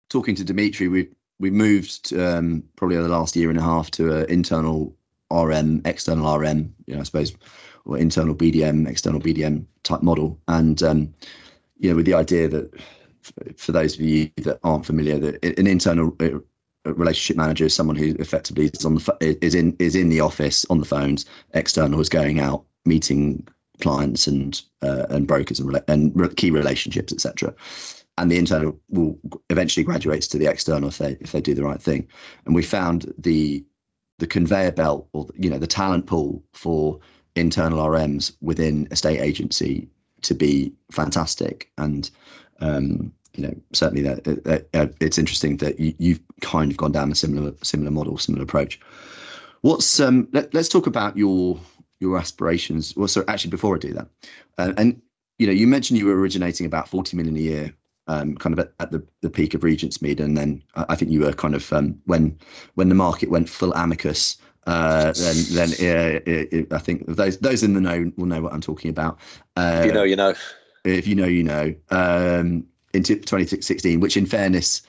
talking 0.09 0.35
to 0.35 0.43
Dimitri, 0.43 0.87
we 0.87 1.09
we 1.39 1.51
moved 1.51 2.13
um, 2.13 2.63
probably 2.75 2.97
over 2.97 3.07
the 3.07 3.13
last 3.13 3.35
year 3.35 3.49
and 3.49 3.59
a 3.59 3.63
half 3.63 3.91
to 3.91 4.11
an 4.11 4.29
internal 4.29 4.95
RM, 5.31 5.81
external 5.85 6.37
RM, 6.37 6.73
you 6.87 6.95
know, 6.95 7.01
I 7.01 7.03
suppose, 7.03 7.35
or 7.85 7.97
internal 7.97 8.35
BDM, 8.35 8.87
external 8.87 9.21
BDM 9.21 9.65
type 9.83 10.01
model, 10.01 10.39
and 10.47 10.81
um, 10.83 11.13
you 11.77 11.89
know, 11.89 11.95
with 11.95 12.05
the 12.05 12.15
idea 12.15 12.47
that 12.47 12.73
for 13.57 13.71
those 13.71 13.95
of 13.95 14.01
you 14.01 14.31
that 14.37 14.59
aren't 14.63 14.85
familiar, 14.85 15.19
that 15.19 15.43
an 15.59 15.67
internal 15.67 16.15
relationship 16.85 17.37
manager 17.37 17.65
is 17.65 17.73
someone 17.73 17.95
who 17.95 18.15
effectively 18.19 18.65
is 18.65 18.85
on 18.85 18.95
the 18.95 19.37
is 19.41 19.55
in 19.55 19.75
is 19.79 19.95
in 19.95 20.09
the 20.09 20.21
office 20.21 20.65
on 20.69 20.79
the 20.79 20.85
phones. 20.85 21.25
External 21.53 21.99
is 21.99 22.09
going 22.09 22.39
out 22.39 22.65
meeting 22.85 23.47
clients 23.81 24.27
and 24.27 24.61
uh, 24.81 25.05
and 25.09 25.27
brokers 25.27 25.59
and 25.59 25.81
and 25.87 26.37
key 26.37 26.51
relationships, 26.51 27.13
etc. 27.13 27.53
And 28.17 28.29
the 28.29 28.37
internal 28.37 28.77
will 28.89 29.17
eventually 29.49 29.83
graduates 29.83 30.27
to 30.29 30.37
the 30.37 30.47
external 30.47 30.89
if 30.89 30.97
they 30.97 31.17
if 31.21 31.31
they 31.31 31.41
do 31.41 31.53
the 31.53 31.63
right 31.63 31.81
thing. 31.81 32.07
And 32.45 32.55
we 32.55 32.63
found 32.63 33.13
the 33.17 33.63
the 34.19 34.27
conveyor 34.27 34.71
belt 34.71 35.07
or 35.13 35.27
you 35.35 35.49
know 35.49 35.59
the 35.59 35.67
talent 35.67 36.05
pool 36.05 36.43
for 36.53 36.99
internal 37.35 37.79
RMs 37.79 38.33
within 38.41 38.87
a 38.91 38.95
state 38.95 39.19
agency 39.19 39.87
to 40.21 40.33
be 40.33 40.73
fantastic 40.91 41.71
and 41.77 42.11
um, 42.59 43.13
you 43.39 43.47
know 43.47 43.55
certainly 43.73 44.01
that, 44.03 44.27
uh, 44.45 44.77
uh, 44.77 44.87
it's 44.99 45.17
interesting 45.17 45.57
that 45.57 45.79
you, 45.79 46.13
have 46.13 46.21
kind 46.41 46.71
of 46.71 46.77
gone 46.77 46.91
down 46.91 47.11
a 47.11 47.15
similar 47.15 47.53
similar 47.63 47.91
model 47.91 48.17
similar 48.17 48.43
approach 48.43 48.79
what's 49.61 49.99
um 49.99 50.27
let, 50.33 50.53
us 50.55 50.67
talk 50.67 50.87
about 50.87 51.15
your 51.15 51.59
your 51.99 52.17
aspirations 52.17 52.95
well 52.95 53.07
so 53.07 53.23
actually 53.27 53.49
before 53.49 53.75
i 53.75 53.79
do 53.79 53.93
that 53.93 54.07
uh, 54.57 54.73
and 54.77 55.01
you 55.37 55.47
know 55.47 55.53
you 55.53 55.67
mentioned 55.67 55.97
you 55.97 56.05
were 56.05 56.19
originating 56.19 56.65
about 56.65 56.89
40 56.89 57.15
million 57.15 57.35
a 57.35 57.39
year 57.39 57.73
um, 58.07 58.35
kind 58.35 58.53
of 58.53 58.59
at, 58.59 58.73
at, 58.79 58.91
the, 58.91 59.05
the 59.21 59.29
peak 59.29 59.53
of 59.53 59.61
Regentsmead, 59.61 60.19
and 60.19 60.35
then 60.35 60.63
I 60.73 60.95
think 60.95 61.11
you 61.11 61.19
were 61.19 61.31
kind 61.31 61.53
of 61.53 61.71
um, 61.71 62.01
when 62.05 62.39
when 62.73 62.89
the 62.89 62.95
market 62.95 63.29
went 63.29 63.47
full 63.47 63.71
amicus. 63.73 64.35
Uh, 64.65 65.13
then, 65.13 65.35
then 65.51 65.69
uh, 65.73 66.19
it, 66.25 66.53
it, 66.53 66.73
I 66.73 66.79
think 66.79 67.05
those 67.05 67.37
those 67.37 67.61
in 67.61 67.75
the 67.75 67.81
know 67.81 68.11
will 68.17 68.25
know 68.25 68.41
what 68.41 68.51
I'm 68.51 68.61
talking 68.61 68.89
about. 68.89 69.19
Uh, 69.55 69.81
if 69.81 69.85
you 69.85 69.91
know, 69.91 70.03
you 70.03 70.15
know. 70.15 70.33
If 70.85 71.07
you 71.07 71.13
know, 71.13 71.27
you 71.27 71.43
know. 71.43 71.75
Um, 71.91 72.65
into 72.93 73.15
2016, 73.15 73.99
which 73.99 74.17
in 74.17 74.25
fairness, 74.25 74.81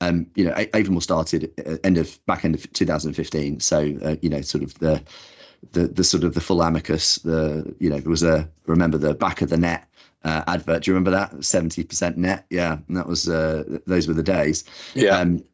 um, 0.00 0.26
you 0.34 0.44
know, 0.44 0.52
Avamore 0.52 1.02
started 1.02 1.52
end 1.84 1.98
of 1.98 2.18
back 2.26 2.44
end 2.44 2.54
of 2.54 2.72
2015. 2.72 3.60
So 3.60 3.96
uh, 4.02 4.16
you 4.20 4.28
know, 4.28 4.40
sort 4.40 4.64
of 4.64 4.74
the 4.78 5.02
the 5.72 5.86
the 5.86 6.04
sort 6.04 6.24
of 6.24 6.34
the 6.34 6.40
full 6.40 6.62
amicus. 6.62 7.16
The 7.16 7.74
you 7.78 7.88
know, 7.88 8.00
there 8.00 8.10
was 8.10 8.22
a 8.22 8.48
remember 8.66 8.98
the 8.98 9.14
back 9.14 9.42
of 9.42 9.50
the 9.50 9.56
net 9.56 9.88
uh, 10.24 10.42
advert. 10.46 10.82
Do 10.82 10.90
you 10.90 10.94
remember 10.94 11.10
that? 11.12 11.32
70% 11.32 12.16
net. 12.16 12.46
Yeah, 12.50 12.78
and 12.88 12.96
that 12.96 13.06
was 13.06 13.28
uh, 13.28 13.64
those 13.86 14.08
were 14.08 14.14
the 14.14 14.22
days. 14.22 14.64
Yeah. 14.94 15.18
Um, 15.18 15.44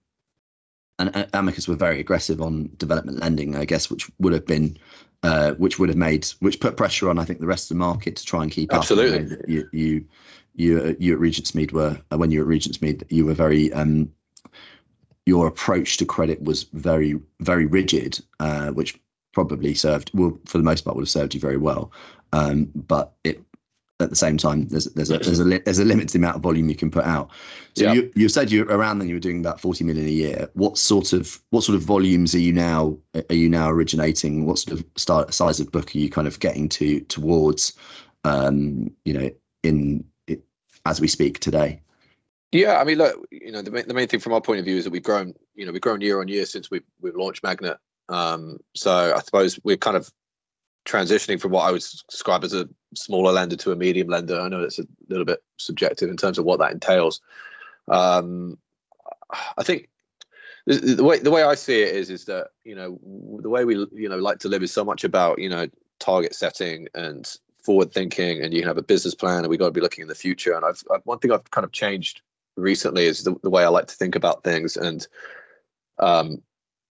and 0.98 1.14
uh, 1.14 1.26
Amicus 1.32 1.68
were 1.68 1.76
very 1.76 2.00
aggressive 2.00 2.42
on 2.42 2.70
development 2.76 3.20
lending, 3.20 3.56
I 3.56 3.64
guess, 3.64 3.90
which 3.90 4.10
would 4.18 4.32
have 4.32 4.46
been, 4.46 4.76
uh, 5.22 5.52
which 5.52 5.78
would 5.78 5.88
have 5.88 5.98
made, 5.98 6.26
which 6.40 6.60
put 6.60 6.76
pressure 6.76 7.08
on, 7.08 7.18
I 7.18 7.24
think, 7.24 7.40
the 7.40 7.46
rest 7.46 7.70
of 7.70 7.76
the 7.76 7.80
market 7.84 8.16
to 8.16 8.24
try 8.24 8.42
and 8.42 8.50
keep 8.50 8.72
Absolutely. 8.72 9.18
up. 9.18 9.22
Absolutely. 9.22 9.54
You, 9.54 9.68
you, 9.72 9.80
you, 9.80 10.04
you 10.58 10.86
at 10.86 10.98
Regentsmead 10.98 11.72
were 11.72 11.98
when 12.16 12.30
you 12.30 12.44
were 12.44 12.52
at 12.52 12.58
Regentsmead, 12.58 13.04
you 13.10 13.24
were 13.26 13.34
very, 13.34 13.72
um, 13.72 14.10
your 15.26 15.46
approach 15.46 15.96
to 15.98 16.04
credit 16.04 16.42
was 16.42 16.64
very, 16.72 17.18
very 17.40 17.66
rigid, 17.66 18.20
uh, 18.40 18.70
which 18.70 18.98
probably 19.32 19.74
served, 19.74 20.10
well, 20.14 20.38
for 20.46 20.58
the 20.58 20.64
most 20.64 20.84
part, 20.84 20.96
would 20.96 21.02
have 21.02 21.10
served 21.10 21.34
you 21.34 21.40
very 21.40 21.56
well. 21.56 21.92
Um, 22.32 22.70
but 22.74 23.12
it 23.24 23.42
at 24.00 24.10
the 24.10 24.16
same 24.16 24.36
time 24.36 24.68
there's 24.68 24.84
there's 24.94 25.10
a 25.10 25.18
there's 25.18 25.40
a 25.40 25.44
li- 25.44 25.60
there's 25.64 25.80
a 25.80 25.84
limited 25.84 26.14
amount 26.14 26.36
of 26.36 26.42
volume 26.42 26.68
you 26.68 26.76
can 26.76 26.88
put 26.88 27.04
out 27.04 27.30
so 27.74 27.84
yeah. 27.84 27.92
you 27.94 28.12
you 28.14 28.28
said 28.28 28.48
you 28.48 28.62
around 28.64 29.00
then 29.00 29.08
you 29.08 29.16
were 29.16 29.20
doing 29.20 29.40
about 29.40 29.60
40 29.60 29.82
million 29.82 30.06
a 30.06 30.10
year 30.10 30.48
what 30.54 30.78
sort 30.78 31.12
of 31.12 31.42
what 31.50 31.64
sort 31.64 31.74
of 31.74 31.82
volumes 31.82 32.32
are 32.32 32.38
you 32.38 32.52
now 32.52 32.96
are 33.28 33.34
you 33.34 33.48
now 33.48 33.68
originating 33.68 34.46
what 34.46 34.60
sort 34.60 34.78
of 34.78 34.86
start, 34.96 35.34
size 35.34 35.58
of 35.58 35.72
book 35.72 35.94
are 35.96 35.98
you 35.98 36.08
kind 36.08 36.28
of 36.28 36.38
getting 36.38 36.68
to 36.68 37.00
towards 37.02 37.72
um 38.22 38.88
you 39.04 39.12
know 39.12 39.30
in 39.64 40.04
as 40.86 41.00
we 41.00 41.08
speak 41.08 41.38
today 41.40 41.80
yeah 42.52 42.78
i 42.78 42.84
mean 42.84 42.98
look 42.98 43.26
you 43.30 43.52
know 43.52 43.62
the 43.62 43.70
main, 43.70 43.86
the 43.88 43.94
main 43.94 44.08
thing 44.08 44.20
from 44.20 44.32
our 44.32 44.40
point 44.40 44.58
of 44.58 44.64
view 44.64 44.76
is 44.76 44.84
that 44.84 44.90
we've 44.90 45.02
grown 45.02 45.34
you 45.54 45.66
know 45.66 45.72
we've 45.72 45.80
grown 45.80 46.00
year 46.00 46.20
on 46.20 46.28
year 46.28 46.46
since 46.46 46.70
we've 46.70 46.84
we've 47.00 47.16
launched 47.16 47.42
magnet 47.42 47.76
um 48.08 48.58
so 48.74 49.14
i 49.14 49.20
suppose 49.20 49.60
we're 49.64 49.76
kind 49.76 49.96
of 49.96 50.10
transitioning 50.88 51.40
from 51.40 51.52
what 51.52 51.66
I 51.66 51.70
would 51.70 51.84
describe 52.08 52.44
as 52.44 52.54
a 52.54 52.68
smaller 52.94 53.30
lender 53.30 53.56
to 53.56 53.72
a 53.72 53.76
medium 53.76 54.08
lender. 54.08 54.40
I 54.40 54.48
know 54.48 54.62
it's 54.62 54.78
a 54.78 54.86
little 55.08 55.26
bit 55.26 55.42
subjective 55.58 56.08
in 56.08 56.16
terms 56.16 56.38
of 56.38 56.46
what 56.46 56.58
that 56.60 56.72
entails. 56.72 57.20
Um, 57.88 58.58
I 59.58 59.62
think 59.62 59.88
the 60.66 61.04
way 61.04 61.18
the 61.18 61.30
way 61.30 61.42
I 61.42 61.54
see 61.54 61.82
it 61.82 61.94
is 61.94 62.10
is 62.10 62.24
that 62.24 62.48
you 62.64 62.74
know 62.74 62.98
the 63.42 63.50
way 63.50 63.64
we 63.64 63.74
you 63.92 64.08
know 64.08 64.18
like 64.18 64.38
to 64.40 64.48
live 64.48 64.62
is 64.62 64.72
so 64.72 64.84
much 64.84 65.04
about 65.04 65.38
you 65.38 65.48
know 65.48 65.66
target 65.98 66.34
setting 66.34 66.88
and 66.94 67.30
forward 67.68 67.92
thinking, 67.92 68.42
and 68.42 68.54
you 68.54 68.60
can 68.60 68.68
have 68.68 68.78
a 68.78 68.82
business 68.82 69.14
plan, 69.14 69.40
and 69.40 69.48
we 69.48 69.58
got 69.58 69.66
to 69.66 69.72
be 69.72 69.82
looking 69.82 70.00
in 70.00 70.08
the 70.08 70.14
future. 70.14 70.54
And 70.54 70.64
I've, 70.64 70.82
I've 70.90 71.02
one 71.04 71.18
thing 71.18 71.30
I've 71.30 71.50
kind 71.50 71.66
of 71.66 71.72
changed 71.72 72.22
recently 72.56 73.04
is 73.04 73.24
the, 73.24 73.34
the 73.42 73.50
way 73.50 73.62
I 73.62 73.68
like 73.68 73.88
to 73.88 73.94
think 73.94 74.14
about 74.14 74.42
things, 74.42 74.78
and 74.78 75.06
um, 75.98 76.40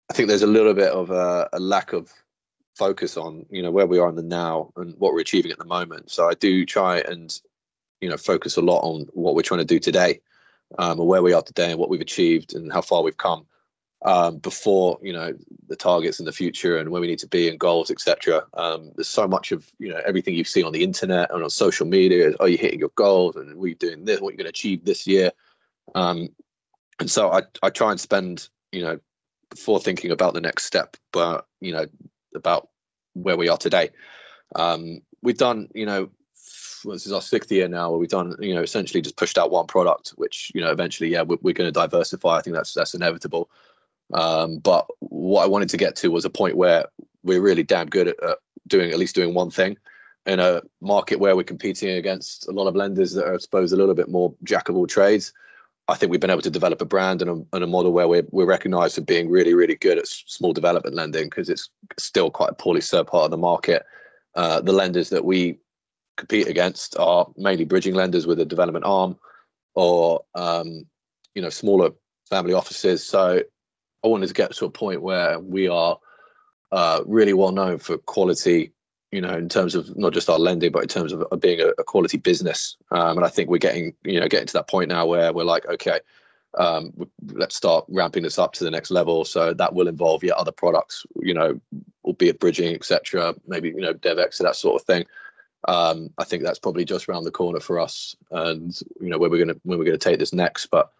I 0.08 0.14
think 0.14 0.28
there's 0.28 0.44
a 0.44 0.46
little 0.46 0.72
bit 0.72 0.92
of 0.92 1.10
a, 1.10 1.48
a 1.52 1.58
lack 1.58 1.92
of 1.92 2.12
focus 2.76 3.16
on 3.16 3.44
you 3.50 3.60
know 3.64 3.72
where 3.72 3.88
we 3.88 3.98
are 3.98 4.08
in 4.08 4.14
the 4.14 4.22
now 4.22 4.72
and 4.76 4.94
what 4.98 5.12
we're 5.12 5.18
achieving 5.18 5.50
at 5.50 5.58
the 5.58 5.64
moment. 5.64 6.08
So 6.08 6.28
i 6.28 6.34
do 6.34 6.64
try 6.64 7.00
and 7.00 7.36
you 8.00 8.08
know 8.08 8.16
focus 8.16 8.56
a 8.56 8.62
lot 8.62 8.82
on 8.82 9.08
what 9.12 9.34
we're 9.34 9.42
trying 9.42 9.66
to 9.66 9.74
do 9.74 9.80
today 9.80 10.20
um, 10.78 11.00
and 11.00 11.08
where 11.08 11.20
we 11.20 11.32
are 11.32 11.42
today 11.42 11.72
and 11.72 11.80
what 11.80 11.90
we've 11.90 12.00
achieved 12.00 12.54
and 12.54 12.72
how 12.72 12.80
far 12.80 13.02
we've 13.02 13.16
come 13.16 13.44
um, 14.02 14.38
before 14.38 14.98
you 15.02 15.12
know 15.12 15.32
the 15.68 15.76
targets 15.76 16.18
in 16.20 16.26
the 16.26 16.32
future 16.32 16.78
and 16.78 16.90
where 16.90 17.00
we 17.00 17.06
need 17.06 17.18
to 17.18 17.28
be 17.28 17.48
and 17.48 17.60
goals 17.60 17.90
etc 17.90 18.42
um, 18.54 18.90
there's 18.96 19.08
so 19.08 19.28
much 19.28 19.52
of 19.52 19.70
you 19.78 19.88
know 19.88 20.00
everything 20.06 20.34
you 20.34 20.44
see 20.44 20.62
on 20.62 20.72
the 20.72 20.82
internet 20.82 21.30
and 21.32 21.42
on 21.42 21.50
social 21.50 21.86
media 21.86 22.32
are 22.40 22.48
you 22.48 22.56
hitting 22.56 22.80
your 22.80 22.92
goals 22.94 23.36
and 23.36 23.62
are 23.62 23.66
you 23.66 23.74
doing 23.74 24.04
this 24.04 24.20
what 24.20 24.28
are 24.28 24.32
you're 24.32 24.38
going 24.38 24.44
to 24.44 24.50
achieve 24.50 24.84
this 24.84 25.06
year 25.06 25.30
um, 25.94 26.28
and 26.98 27.10
so 27.10 27.30
I, 27.30 27.42
I 27.62 27.70
try 27.70 27.90
and 27.90 28.00
spend 28.00 28.48
you 28.72 28.82
know 28.82 28.98
before 29.50 29.80
thinking 29.80 30.12
about 30.12 30.34
the 30.34 30.40
next 30.40 30.64
step 30.64 30.96
but 31.12 31.46
you 31.60 31.72
know 31.72 31.86
about 32.34 32.68
where 33.14 33.36
we 33.36 33.48
are 33.48 33.56
today. 33.56 33.90
Um, 34.56 35.00
we've 35.22 35.38
done, 35.38 35.68
you 35.74 35.86
know, 35.86 36.10
this 36.84 37.06
is 37.06 37.12
our 37.12 37.20
sixth 37.20 37.52
year 37.52 37.68
now 37.68 37.90
where 37.90 37.98
we've 37.98 38.08
done, 38.08 38.34
you 38.40 38.54
know, 38.54 38.62
essentially 38.62 39.02
just 39.02 39.16
pushed 39.16 39.38
out 39.38 39.50
one 39.50 39.66
product, 39.66 40.10
which, 40.16 40.50
you 40.54 40.60
know, 40.60 40.70
eventually, 40.70 41.10
yeah, 41.10 41.22
we're, 41.22 41.38
we're 41.42 41.54
going 41.54 41.68
to 41.68 41.72
diversify. 41.72 42.36
I 42.36 42.42
think 42.42 42.56
that's 42.56 42.72
that's 42.72 42.94
inevitable. 42.94 43.50
Um, 44.12 44.58
but 44.58 44.86
what 45.00 45.44
I 45.44 45.48
wanted 45.48 45.68
to 45.70 45.76
get 45.76 45.96
to 45.96 46.10
was 46.10 46.24
a 46.24 46.30
point 46.30 46.56
where 46.56 46.86
we're 47.22 47.40
really 47.40 47.62
damn 47.62 47.88
good 47.88 48.08
at, 48.08 48.22
at 48.22 48.38
doing 48.66 48.90
at 48.90 48.98
least 48.98 49.14
doing 49.14 49.34
one 49.34 49.50
thing 49.50 49.76
in 50.26 50.40
a 50.40 50.62
market 50.80 51.18
where 51.18 51.36
we're 51.36 51.42
competing 51.42 51.90
against 51.90 52.48
a 52.48 52.52
lot 52.52 52.66
of 52.66 52.76
lenders 52.76 53.12
that 53.12 53.26
are, 53.26 53.34
I 53.34 53.38
suppose, 53.38 53.72
a 53.72 53.76
little 53.76 53.94
bit 53.94 54.08
more 54.08 54.34
jack 54.44 54.68
of 54.68 54.76
all 54.76 54.86
trades. 54.86 55.32
I 55.88 55.94
think 55.94 56.10
we've 56.10 56.20
been 56.20 56.30
able 56.30 56.42
to 56.42 56.50
develop 56.50 56.80
a 56.80 56.84
brand 56.84 57.20
and 57.20 57.30
a, 57.30 57.56
and 57.56 57.64
a 57.64 57.66
model 57.66 57.92
where 57.92 58.06
we're, 58.06 58.26
we're 58.30 58.46
recognized 58.46 58.94
for 58.94 59.00
being 59.00 59.28
really, 59.28 59.54
really 59.54 59.74
good 59.74 59.98
at 59.98 60.06
small 60.06 60.52
development 60.52 60.94
lending 60.94 61.24
because 61.24 61.48
it's 61.48 61.70
still 61.98 62.30
quite 62.30 62.50
a 62.50 62.54
poorly 62.54 62.80
served 62.80 63.08
part 63.08 63.24
of 63.24 63.30
the 63.30 63.36
market. 63.36 63.84
Uh, 64.36 64.60
the 64.60 64.72
lenders 64.72 65.10
that 65.10 65.24
we 65.24 65.58
compete 66.16 66.46
against 66.46 66.96
are 66.98 67.26
mainly 67.36 67.64
bridging 67.64 67.94
lenders 67.94 68.26
with 68.26 68.38
a 68.38 68.44
development 68.44 68.84
arm 68.84 69.18
or, 69.74 70.20
um, 70.34 70.86
you 71.34 71.42
know, 71.42 71.50
smaller 71.50 71.90
family 72.28 72.52
offices. 72.52 73.04
So 73.04 73.42
I 74.04 74.08
wanted 74.08 74.28
to 74.28 74.34
get 74.34 74.52
to 74.52 74.64
a 74.64 74.70
point 74.70 75.02
where 75.02 75.38
we 75.38 75.68
are 75.68 75.98
uh, 76.72 77.02
really 77.06 77.32
well 77.32 77.52
known 77.52 77.78
for 77.78 77.98
quality 77.98 78.72
you 79.12 79.20
know, 79.20 79.36
in 79.36 79.48
terms 79.48 79.74
of 79.74 79.96
not 79.96 80.12
just 80.12 80.30
our 80.30 80.38
lending, 80.38 80.70
but 80.70 80.82
in 80.82 80.88
terms 80.88 81.12
of, 81.12 81.24
being 81.40 81.60
a, 81.60 81.68
a, 81.78 81.84
quality 81.84 82.16
business. 82.16 82.76
Um, 82.92 83.16
and 83.18 83.26
I 83.26 83.28
think 83.28 83.50
we're 83.50 83.58
getting, 83.58 83.92
you 84.04 84.20
know, 84.20 84.28
getting 84.28 84.46
to 84.46 84.52
that 84.52 84.68
point 84.68 84.88
now 84.88 85.04
where 85.04 85.32
we're 85.32 85.42
like, 85.42 85.66
okay, 85.66 85.98
um, 86.58 86.92
let's 87.32 87.54
start 87.54 87.84
ramping 87.88 88.22
this 88.22 88.38
up 88.38 88.52
to 88.54 88.64
the 88.64 88.70
next 88.70 88.90
level. 88.90 89.24
So 89.24 89.52
that 89.54 89.74
will 89.74 89.88
involve 89.88 90.24
yeah 90.24 90.34
other 90.34 90.52
products, 90.52 91.06
you 91.20 91.34
know, 91.34 91.60
albeit 92.04 92.40
bridging, 92.40 92.74
etc. 92.74 93.34
Maybe 93.46 93.68
you 93.68 93.80
know 93.80 93.94
DevX 93.94 94.38
that 94.38 94.56
sort 94.56 94.80
of 94.80 94.86
thing. 94.86 95.04
Um, 95.68 96.10
I 96.18 96.24
think 96.24 96.42
that's 96.42 96.58
probably 96.58 96.84
just 96.84 97.08
around 97.08 97.24
the 97.24 97.30
corner 97.30 97.60
for 97.60 97.78
us, 97.78 98.16
and 98.30 98.78
you 99.00 99.10
know 99.10 99.18
where 99.18 99.30
we're 99.30 99.44
gonna 99.44 99.58
where 99.62 99.78
we're 99.78 99.84
gonna 99.84 99.98
take 99.98 100.18
this 100.18 100.32
next. 100.32 100.66
But 100.66 100.90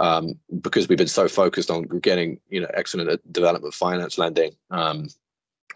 um, 0.00 0.34
because 0.60 0.88
we've 0.88 0.98
been 0.98 1.06
so 1.06 1.28
focused 1.28 1.70
on 1.70 1.82
getting 2.00 2.40
you 2.48 2.60
know 2.60 2.70
excellent 2.74 3.32
development 3.32 3.74
finance 3.74 4.18
lending, 4.18 4.52
um, 4.70 5.08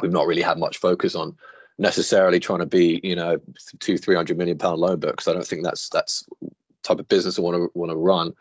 we've 0.00 0.12
not 0.12 0.26
really 0.26 0.42
had 0.42 0.58
much 0.58 0.78
focus 0.78 1.14
on 1.14 1.36
necessarily 1.78 2.40
trying 2.40 2.60
to 2.60 2.66
be, 2.66 3.00
you 3.02 3.14
know, 3.14 3.38
two, 3.80 3.98
three 3.98 4.16
hundred 4.16 4.38
million 4.38 4.58
pound 4.58 4.80
loan 4.80 4.98
books. 4.98 5.28
I 5.28 5.34
don't 5.34 5.46
think 5.46 5.62
that's 5.62 5.88
that's 5.90 6.26
type 6.82 6.98
of 6.98 7.08
business 7.08 7.38
I 7.38 7.42
want 7.42 7.56
to 7.56 7.70
want 7.78 7.90
to 7.90 7.96
run. 7.96 8.32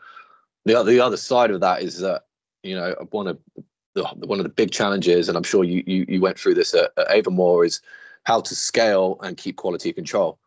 The 0.64 0.74
other 0.74 0.90
the 0.90 1.00
other 1.00 1.18
side 1.18 1.50
of 1.50 1.60
that 1.60 1.82
is 1.82 2.00
that 2.00 2.22
you 2.62 2.74
know 2.74 2.94
want 3.12 3.28
to 3.28 3.62
the, 3.94 4.04
one 4.26 4.40
of 4.40 4.44
the 4.44 4.50
big 4.50 4.72
challenges, 4.72 5.28
and 5.28 5.36
I'm 5.36 5.44
sure 5.44 5.64
you 5.64 5.84
you, 5.86 6.06
you 6.08 6.20
went 6.20 6.38
through 6.38 6.54
this 6.54 6.74
at, 6.74 6.92
at 6.96 7.26
is 7.64 7.80
how 8.24 8.40
to 8.40 8.54
scale 8.54 9.18
and 9.22 9.36
keep 9.36 9.56
quality 9.56 9.92
control 9.92 10.38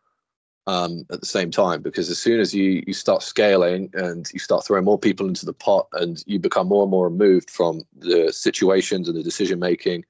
um, 0.68 1.06
at 1.10 1.20
the 1.20 1.26
same 1.26 1.50
time. 1.50 1.80
Because 1.80 2.10
as 2.10 2.18
soon 2.18 2.40
as 2.40 2.54
you 2.54 2.84
you 2.86 2.92
start 2.92 3.22
scaling 3.22 3.90
and 3.94 4.30
you 4.32 4.38
start 4.38 4.64
throwing 4.64 4.84
more 4.84 4.98
people 4.98 5.26
into 5.26 5.46
the 5.46 5.52
pot, 5.52 5.88
and 5.94 6.22
you 6.26 6.38
become 6.38 6.68
more 6.68 6.82
and 6.82 6.90
more 6.90 7.08
removed 7.08 7.50
from 7.50 7.82
the 7.96 8.30
situations 8.32 9.08
and 9.08 9.16
the 9.16 9.22
decision 9.22 9.58
making, 9.58 10.04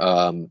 um, 0.00 0.48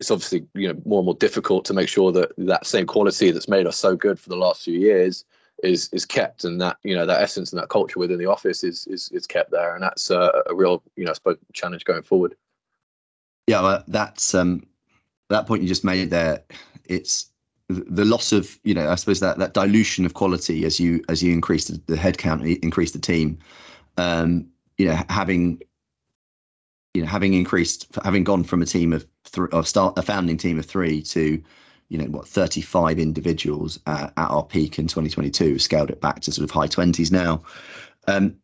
it's 0.00 0.10
obviously 0.10 0.44
you 0.54 0.68
know 0.68 0.78
more 0.84 0.98
and 0.98 1.06
more 1.06 1.14
difficult 1.14 1.64
to 1.66 1.74
make 1.74 1.88
sure 1.88 2.10
that 2.12 2.32
that 2.36 2.66
same 2.66 2.86
quality 2.86 3.30
that's 3.30 3.48
made 3.48 3.66
us 3.66 3.76
so 3.76 3.94
good 3.94 4.18
for 4.18 4.28
the 4.28 4.36
last 4.36 4.62
few 4.62 4.78
years 4.78 5.24
is 5.62 5.88
is 5.92 6.04
kept 6.04 6.44
and 6.44 6.60
that 6.60 6.76
you 6.82 6.94
know 6.94 7.06
that 7.06 7.22
essence 7.22 7.50
and 7.50 7.62
that 7.62 7.70
culture 7.70 7.98
within 7.98 8.18
the 8.18 8.26
office 8.26 8.62
is 8.62 8.86
is, 8.88 9.08
is 9.10 9.26
kept 9.26 9.50
there 9.50 9.74
and 9.74 9.82
that's 9.82 10.10
a, 10.10 10.42
a 10.50 10.54
real 10.54 10.82
you 10.96 11.04
know 11.06 11.14
challenge 11.54 11.82
going 11.86 12.02
forward 12.02 12.36
yeah 13.46 13.62
well, 13.62 13.82
that's 13.88 14.34
um 14.34 14.62
that 15.30 15.46
point 15.46 15.62
you 15.62 15.68
just 15.68 15.82
made 15.82 16.10
there 16.10 16.42
it's 16.84 17.30
the 17.68 18.04
loss 18.04 18.32
of 18.32 18.58
you 18.62 18.72
know 18.72 18.88
i 18.88 18.94
suppose 18.94 19.18
that 19.20 19.38
that 19.38 19.54
dilution 19.54 20.06
of 20.06 20.14
quality 20.14 20.64
as 20.64 20.78
you 20.78 21.02
as 21.08 21.22
you 21.22 21.32
increase 21.32 21.66
the, 21.66 21.80
the 21.86 21.96
headcount 21.96 22.58
increase 22.62 22.92
the 22.92 22.98
team. 22.98 23.38
Um 23.96 24.46
you 24.78 24.86
know 24.86 24.98
having 25.08 25.60
you 26.94 27.02
know 27.02 27.08
having 27.08 27.34
increased 27.34 27.88
having 28.04 28.24
gone 28.24 28.44
from 28.44 28.62
a 28.62 28.66
team 28.66 28.92
of 28.92 29.06
three 29.24 29.48
or 29.52 29.64
start 29.64 29.98
a 29.98 30.02
founding 30.02 30.36
team 30.36 30.58
of 30.58 30.66
three 30.66 31.02
to 31.02 31.42
you 31.88 31.98
know 31.98 32.04
what 32.06 32.28
35 32.28 32.98
individuals 32.98 33.80
at, 33.86 34.12
at 34.16 34.30
our 34.30 34.44
peak 34.44 34.78
in 34.78 34.86
2022 34.86 35.58
scaled 35.58 35.90
it 35.90 36.00
back 36.00 36.20
to 36.20 36.32
sort 36.32 36.44
of 36.44 36.50
high 36.50 36.68
20s 36.68 37.10
now. 37.10 37.42
Um 38.06 38.36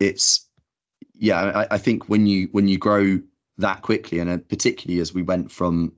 it's 0.00 0.48
yeah 1.14 1.40
I, 1.40 1.74
I 1.74 1.78
think 1.78 2.08
when 2.08 2.26
you 2.26 2.48
when 2.52 2.68
you 2.68 2.76
grow 2.76 3.20
that 3.58 3.82
quickly 3.82 4.18
and 4.18 4.28
uh, 4.28 4.38
particularly 4.48 5.00
as 5.00 5.14
we 5.14 5.22
went 5.22 5.50
from 5.50 5.92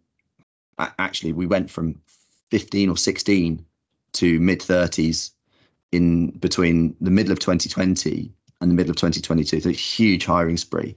actually 0.79 1.33
we 1.33 1.47
went 1.47 1.71
from 1.71 2.01
15 2.55 2.89
or 2.89 2.97
16 2.97 3.65
to 4.13 4.39
mid 4.39 4.61
30s 4.61 5.33
in 5.91 6.31
between 6.39 6.95
the 7.01 7.11
middle 7.11 7.33
of 7.33 7.41
2020 7.41 8.33
and 8.61 8.71
the 8.71 8.75
middle 8.75 8.91
of 8.91 8.97
2022 8.97 9.57
it's 9.57 9.67
a 9.67 9.73
huge 9.73 10.25
hiring 10.25 10.57
spree 10.57 10.95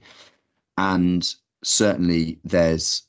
and 0.76 1.34
certainly 1.64 2.38
there's 2.44 3.02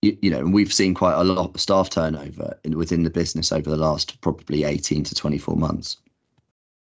you, 0.00 0.16
you 0.22 0.30
know, 0.30 0.38
and 0.38 0.54
we've 0.54 0.72
seen 0.72 0.94
quite 0.94 1.14
a 1.14 1.24
lot 1.24 1.54
of 1.54 1.60
staff 1.60 1.90
turnover 1.90 2.58
in, 2.64 2.78
within 2.78 3.02
the 3.02 3.10
business 3.10 3.52
over 3.52 3.68
the 3.68 3.76
last 3.76 4.20
probably 4.20 4.64
18 4.64 5.04
to 5.04 5.14
24 5.14 5.56
months. 5.56 5.96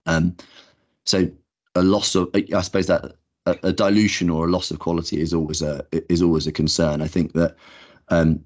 Um, 0.05 0.35
so 1.05 1.29
a 1.75 1.83
loss 1.83 2.15
of, 2.15 2.29
I 2.33 2.61
suppose 2.61 2.87
that 2.87 3.13
a, 3.45 3.57
a, 3.63 3.73
dilution 3.73 4.29
or 4.29 4.47
a 4.47 4.49
loss 4.49 4.71
of 4.71 4.79
quality 4.79 5.19
is 5.19 5.33
always 5.33 5.61
a 5.61 5.85
is 5.91 6.21
always 6.21 6.47
a 6.47 6.51
concern. 6.51 7.01
I 7.01 7.07
think 7.07 7.33
that, 7.33 7.55
um, 8.07 8.43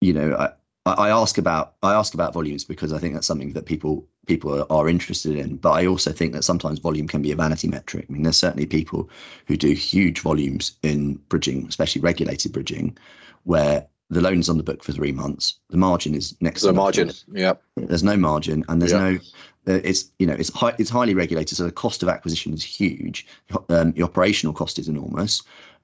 you 0.00 0.12
know, 0.12 0.36
I, 0.36 0.52
I 0.94 1.10
ask 1.10 1.38
about 1.38 1.74
I 1.82 1.94
ask 1.94 2.14
about 2.14 2.32
volumes 2.32 2.64
because 2.64 2.92
I 2.92 2.98
think 2.98 3.14
that's 3.14 3.26
something 3.26 3.52
that 3.52 3.66
people 3.66 4.06
people 4.26 4.60
are, 4.60 4.66
are, 4.70 4.88
interested 4.88 5.36
in. 5.36 5.56
But 5.56 5.72
I 5.72 5.86
also 5.86 6.12
think 6.12 6.32
that 6.34 6.44
sometimes 6.44 6.78
volume 6.78 7.08
can 7.08 7.22
be 7.22 7.32
a 7.32 7.36
vanity 7.36 7.68
metric. 7.68 8.06
I 8.08 8.12
mean, 8.12 8.22
there's 8.22 8.36
certainly 8.36 8.66
people 8.66 9.08
who 9.46 9.56
do 9.56 9.72
huge 9.72 10.20
volumes 10.20 10.72
in 10.82 11.14
bridging, 11.28 11.66
especially 11.66 12.02
regulated 12.02 12.52
bridging, 12.52 12.96
where 13.44 13.86
the 14.10 14.20
loan 14.20 14.38
is 14.38 14.48
on 14.48 14.56
the 14.56 14.62
book 14.62 14.82
for 14.82 14.92
three 14.92 15.12
months. 15.12 15.58
The 15.70 15.76
margin 15.76 16.14
is 16.14 16.34
next. 16.40 16.60
To 16.60 16.68
the 16.68 16.72
margin, 16.72 17.10
yeah. 17.32 17.54
There's 17.76 18.04
no 18.04 18.16
margin, 18.16 18.64
and 18.68 18.80
there's 18.80 18.92
no. 18.92 19.18
Uh, 19.66 19.80
it's 19.84 20.10
you 20.18 20.26
know 20.26 20.34
it's 20.34 20.50
high, 20.50 20.74
it's 20.78 20.90
highly 20.90 21.14
regulated, 21.14 21.56
so 21.56 21.64
the 21.64 21.72
cost 21.72 22.02
of 22.02 22.08
acquisition 22.08 22.54
is 22.54 22.62
huge. 22.62 23.26
Um, 23.68 23.92
the 23.92 24.02
operational 24.02 24.54
cost 24.54 24.78
is 24.78 24.88
enormous, 24.88 25.42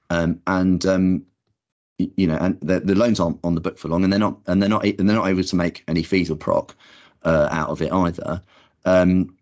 um, 0.09 0.41
and 0.47 0.85
um, 0.85 1.25
you 1.97 2.27
know, 2.27 2.37
and 2.37 2.59
the, 2.61 2.79
the 2.79 2.95
loans 2.95 3.19
aren't 3.19 3.39
on 3.43 3.55
the 3.55 3.61
book 3.61 3.77
for 3.77 3.87
long, 3.87 4.03
and 4.03 4.11
they're 4.11 4.19
not, 4.19 4.37
and 4.47 4.61
they're 4.61 4.69
not, 4.69 4.85
and 4.85 5.07
they're 5.07 5.15
not 5.15 5.27
able 5.27 5.43
to 5.43 5.55
make 5.55 5.83
any 5.87 6.03
fees 6.03 6.29
or 6.29 6.35
proc 6.35 6.75
uh, 7.23 7.47
out 7.51 7.69
of 7.69 7.81
it 7.81 7.91
either. 7.91 8.41
Um, 8.85 9.35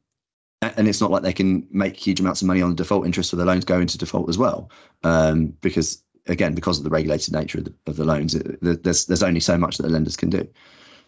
and 0.61 0.87
it's 0.87 1.01
not 1.01 1.11
like 1.11 1.23
they 1.23 1.33
can 1.33 1.67
make 1.71 1.97
huge 1.97 2.19
amounts 2.19 2.41
of 2.41 2.47
money 2.47 2.61
on 2.61 2.69
the 2.69 2.75
default 2.75 3.05
interest 3.05 3.31
for 3.31 3.35
the 3.35 3.45
loans 3.45 3.65
go 3.65 3.79
into 3.79 3.97
default 3.97 4.29
as 4.29 4.37
well, 4.37 4.69
um, 5.03 5.47
because 5.61 6.03
again, 6.27 6.55
because 6.55 6.77
of 6.77 6.83
the 6.83 6.89
regulated 6.89 7.33
nature 7.33 7.57
of 7.57 7.65
the, 7.65 7.73
of 7.87 7.95
the 7.97 8.05
loans, 8.05 8.35
it, 8.35 8.59
there's 8.61 9.05
there's 9.05 9.23
only 9.23 9.39
so 9.39 9.57
much 9.57 9.77
that 9.77 9.83
the 9.83 9.89
lenders 9.89 10.15
can 10.15 10.29
do. 10.29 10.47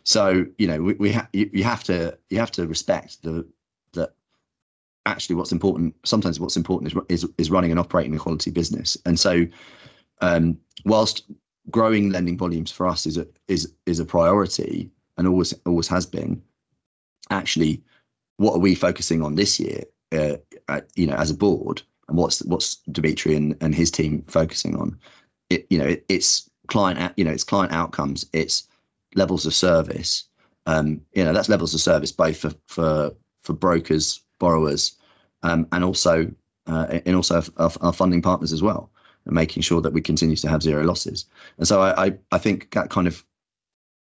So 0.04 0.46
you 0.58 0.68
know, 0.68 0.82
we, 0.82 0.94
we 0.96 1.14
ha- 1.14 1.30
you, 1.34 1.50
you 1.54 1.64
have 1.64 1.84
to 1.86 2.18
you 2.30 2.40
have 2.40 2.52
to 2.52 2.68
respect 2.68 3.24
the 3.24 3.48
that 3.94 4.14
actually 5.06 5.36
what's 5.36 5.52
important. 5.52 5.96
Sometimes 6.04 6.40
what's 6.40 6.58
important 6.58 6.92
is 6.92 7.24
is, 7.24 7.30
is 7.38 7.52
running 7.52 7.72
and 7.72 7.80
operating 7.80 8.16
a 8.16 8.20
quality 8.20 8.52
business. 8.52 8.98
And 9.06 9.20
so, 9.20 9.46
whilst 10.86 11.24
growing 11.72 12.10
lending 12.10 12.38
volumes 12.38 12.72
for 12.72 12.88
us 12.88 13.06
is 13.06 13.18
a 13.18 13.28
is 13.48 13.74
is 13.86 14.00
a 14.00 14.06
priority 14.06 14.90
and 15.18 15.28
always 15.28 15.54
always 15.66 15.88
has 15.88 16.06
been. 16.06 16.42
Actually, 17.30 17.82
what 18.38 18.54
are 18.54 18.60
we 18.60 18.76
focusing 18.76 19.22
on 19.22 19.36
this 19.36 19.60
year? 19.60 19.84
Uh, 20.12 20.38
at, 20.70 20.88
you 20.96 21.08
know, 21.08 21.16
as 21.16 21.32
a 21.32 21.36
board, 21.36 21.82
and 22.08 22.18
what's 22.18 22.44
what's 22.46 22.76
Dimitri 22.92 23.36
and, 23.36 23.76
his 23.76 23.90
team 23.92 24.24
focusing 24.28 24.76
on? 24.76 24.98
It's 25.50 26.50
client 26.68 27.14
you 27.18 27.26
know 27.26 27.32
it's 27.32 27.44
client 27.44 27.74
outcomes, 27.74 28.26
it's 28.34 28.68
levels 29.16 29.46
of 29.46 29.54
service. 29.54 30.26
Um, 30.68 31.02
you 31.14 31.24
know 31.24 31.34
that's 31.34 31.50
levels 31.50 31.74
of 31.74 31.82
service 31.82 32.12
both 32.12 32.38
for 32.38 32.52
for 32.68 33.12
for 33.44 33.54
brokers, 33.54 34.22
borrowers, 34.40 34.98
um, 35.44 35.68
and 35.72 35.84
also 35.84 36.32
uh, 36.68 37.00
our, 37.82 37.94
funding 37.94 38.22
partners 38.22 38.52
as 38.52 38.64
well, 38.64 38.90
and 39.26 39.36
making 39.36 39.64
sure 39.64 39.82
that 39.82 39.94
we 39.94 40.02
continue 40.02 40.36
to 40.36 40.50
have 40.50 40.64
zero 40.64 40.84
losses. 40.84 41.26
And 41.58 41.68
so 41.68 41.82
I 41.82 42.06
I, 42.06 42.18
I 42.32 42.38
think 42.38 42.72
that 42.72 42.90
kind 42.90 43.08
of 43.08 43.26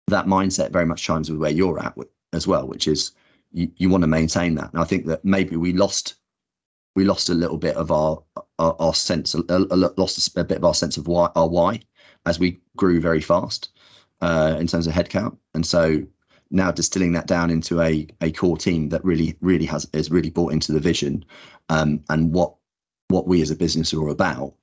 that 0.08 0.26
mindset 0.26 0.72
very 0.72 0.86
much 0.86 1.04
chimes 1.04 1.30
with 1.30 1.40
where 1.40 1.52
you're 1.52 1.80
at 1.80 1.96
as 2.34 2.48
well, 2.48 2.68
which 2.68 2.88
is 2.88 3.12
you, 3.52 3.72
you 3.78 3.90
want 3.90 4.04
to 4.04 4.08
maintain 4.08 4.56
that. 4.56 4.72
And 4.72 4.82
I 4.82 4.86
think 4.86 5.06
that 5.08 5.24
maybe 5.24 5.56
we 5.56 5.74
lost 5.74 6.16
we 6.96 7.06
lost 7.06 7.30
a 7.30 7.36
little 7.36 7.58
bit 7.58 7.76
of 7.76 7.92
our 7.92 8.24
our, 8.58 8.76
our 8.80 8.94
sense, 8.94 9.36
a, 9.36 9.44
a, 9.50 9.60
lost 9.98 10.36
a 10.36 10.44
bit 10.44 10.58
of 10.58 10.66
our 10.66 10.74
sense 10.74 10.98
of 10.98 11.08
why 11.08 11.30
our 11.36 11.48
why 11.48 11.82
as 12.26 12.40
we 12.40 12.60
grew 12.76 13.00
very 13.00 13.22
fast 13.22 13.70
uh, 14.22 14.56
in 14.60 14.68
terms 14.68 14.88
of 14.88 14.94
headcount, 14.94 15.38
and 15.54 15.66
so 15.66 16.04
now 16.50 16.72
distilling 16.72 17.12
that 17.14 17.28
down 17.28 17.50
into 17.50 17.82
a 17.82 18.08
a 18.22 18.32
core 18.32 18.58
team 18.58 18.90
that 18.90 19.04
really 19.04 19.38
really 19.42 19.66
has 19.66 19.88
is 19.94 20.10
really 20.10 20.30
bought 20.30 20.54
into 20.54 20.72
the 20.72 20.80
vision 20.80 21.24
um, 21.70 22.02
and 22.10 22.34
what 22.34 22.56
what 23.10 23.28
we 23.28 23.42
as 23.42 23.52
a 23.52 23.56
business 23.56 23.94
are 23.94 24.08
about 24.08 24.54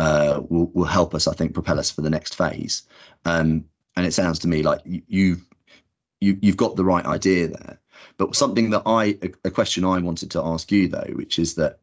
uh, 0.00 0.40
will 0.48 0.70
will 0.72 0.86
help 0.86 1.14
us, 1.14 1.28
I 1.28 1.34
think, 1.34 1.52
propel 1.52 1.78
us 1.78 1.90
for 1.90 2.00
the 2.00 2.08
next 2.08 2.34
phase. 2.34 2.84
Um, 3.26 3.66
and 3.96 4.06
it 4.06 4.12
sounds 4.12 4.38
to 4.40 4.48
me 4.48 4.62
like 4.62 4.80
you, 4.86 5.02
you've 5.08 5.44
you, 6.22 6.38
you've 6.40 6.56
got 6.56 6.76
the 6.76 6.84
right 6.84 7.04
idea 7.04 7.48
there. 7.48 7.78
But 8.16 8.34
something 8.34 8.70
that 8.70 8.82
I, 8.86 9.18
a 9.44 9.50
question 9.50 9.84
I 9.84 9.98
wanted 9.98 10.30
to 10.30 10.42
ask 10.42 10.72
you 10.72 10.88
though, 10.88 11.10
which 11.14 11.38
is 11.38 11.54
that 11.56 11.80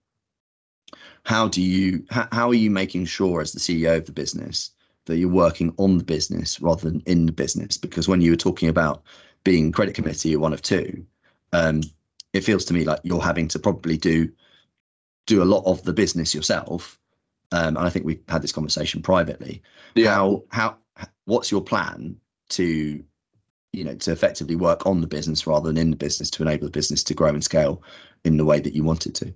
how 1.26 1.48
do 1.48 1.62
you, 1.62 2.06
how, 2.10 2.28
how 2.32 2.50
are 2.50 2.56
you 2.56 2.72
making 2.72 3.06
sure 3.06 3.40
as 3.40 3.52
the 3.52 3.60
CEO 3.60 3.98
of 3.98 4.06
the 4.08 4.12
business 4.12 4.72
that 5.06 5.18
you're 5.18 5.30
working 5.30 5.74
on 5.78 6.00
the 6.00 6.04
business 6.04 6.60
rather 6.60 6.90
than 6.90 7.04
in 7.06 7.28
the 7.28 7.32
business? 7.32 7.78
Because 7.78 8.08
when 8.08 8.22
you 8.22 8.32
were 8.32 8.38
talking 8.38 8.70
about 8.70 9.04
being 9.44 9.72
credit 9.72 9.94
committee, 9.94 10.30
you're 10.30 10.40
one 10.40 10.54
of 10.54 10.64
two. 10.64 11.06
Um, 11.54 11.82
it 12.34 12.42
feels 12.42 12.66
to 12.66 12.74
me 12.74 12.84
like 12.84 13.00
you're 13.04 13.22
having 13.22 13.48
to 13.50 13.60
probably 13.60 13.98
do 13.98 14.32
do 15.28 15.44
a 15.44 15.46
lot 15.46 15.64
of 15.66 15.84
the 15.84 15.94
business 15.94 16.34
yourself. 16.34 16.98
Um, 17.52 17.78
and 17.78 17.80
I 17.80 17.90
think 17.90 18.06
we've 18.06 18.22
had 18.28 18.42
this 18.42 18.52
conversation 18.52 19.02
privately. 19.02 19.62
Yeah. 19.96 20.14
How 20.14 20.44
how 20.50 20.78
what's 21.26 21.52
your 21.52 21.62
plan 21.62 22.18
to 22.50 23.04
you 23.74 23.84
know 23.84 23.96
to 23.96 24.12
effectively 24.12 24.56
work 24.56 24.86
on 24.86 25.02
the 25.02 25.08
business 25.08 25.46
rather 25.46 25.68
than 25.68 25.78
in 25.78 25.92
the 25.92 25.98
business 25.98 26.30
to 26.32 26.44
enable 26.44 26.66
the 26.66 26.72
business 26.72 27.04
to 27.04 27.14
grow 27.14 27.30
and 27.30 27.44
scale 27.44 27.82
in 28.24 28.38
the 28.38 28.46
way 28.46 28.60
that 28.60 28.74
you 28.74 28.84
want 28.84 29.06
it 29.06 29.14
to 29.16 29.34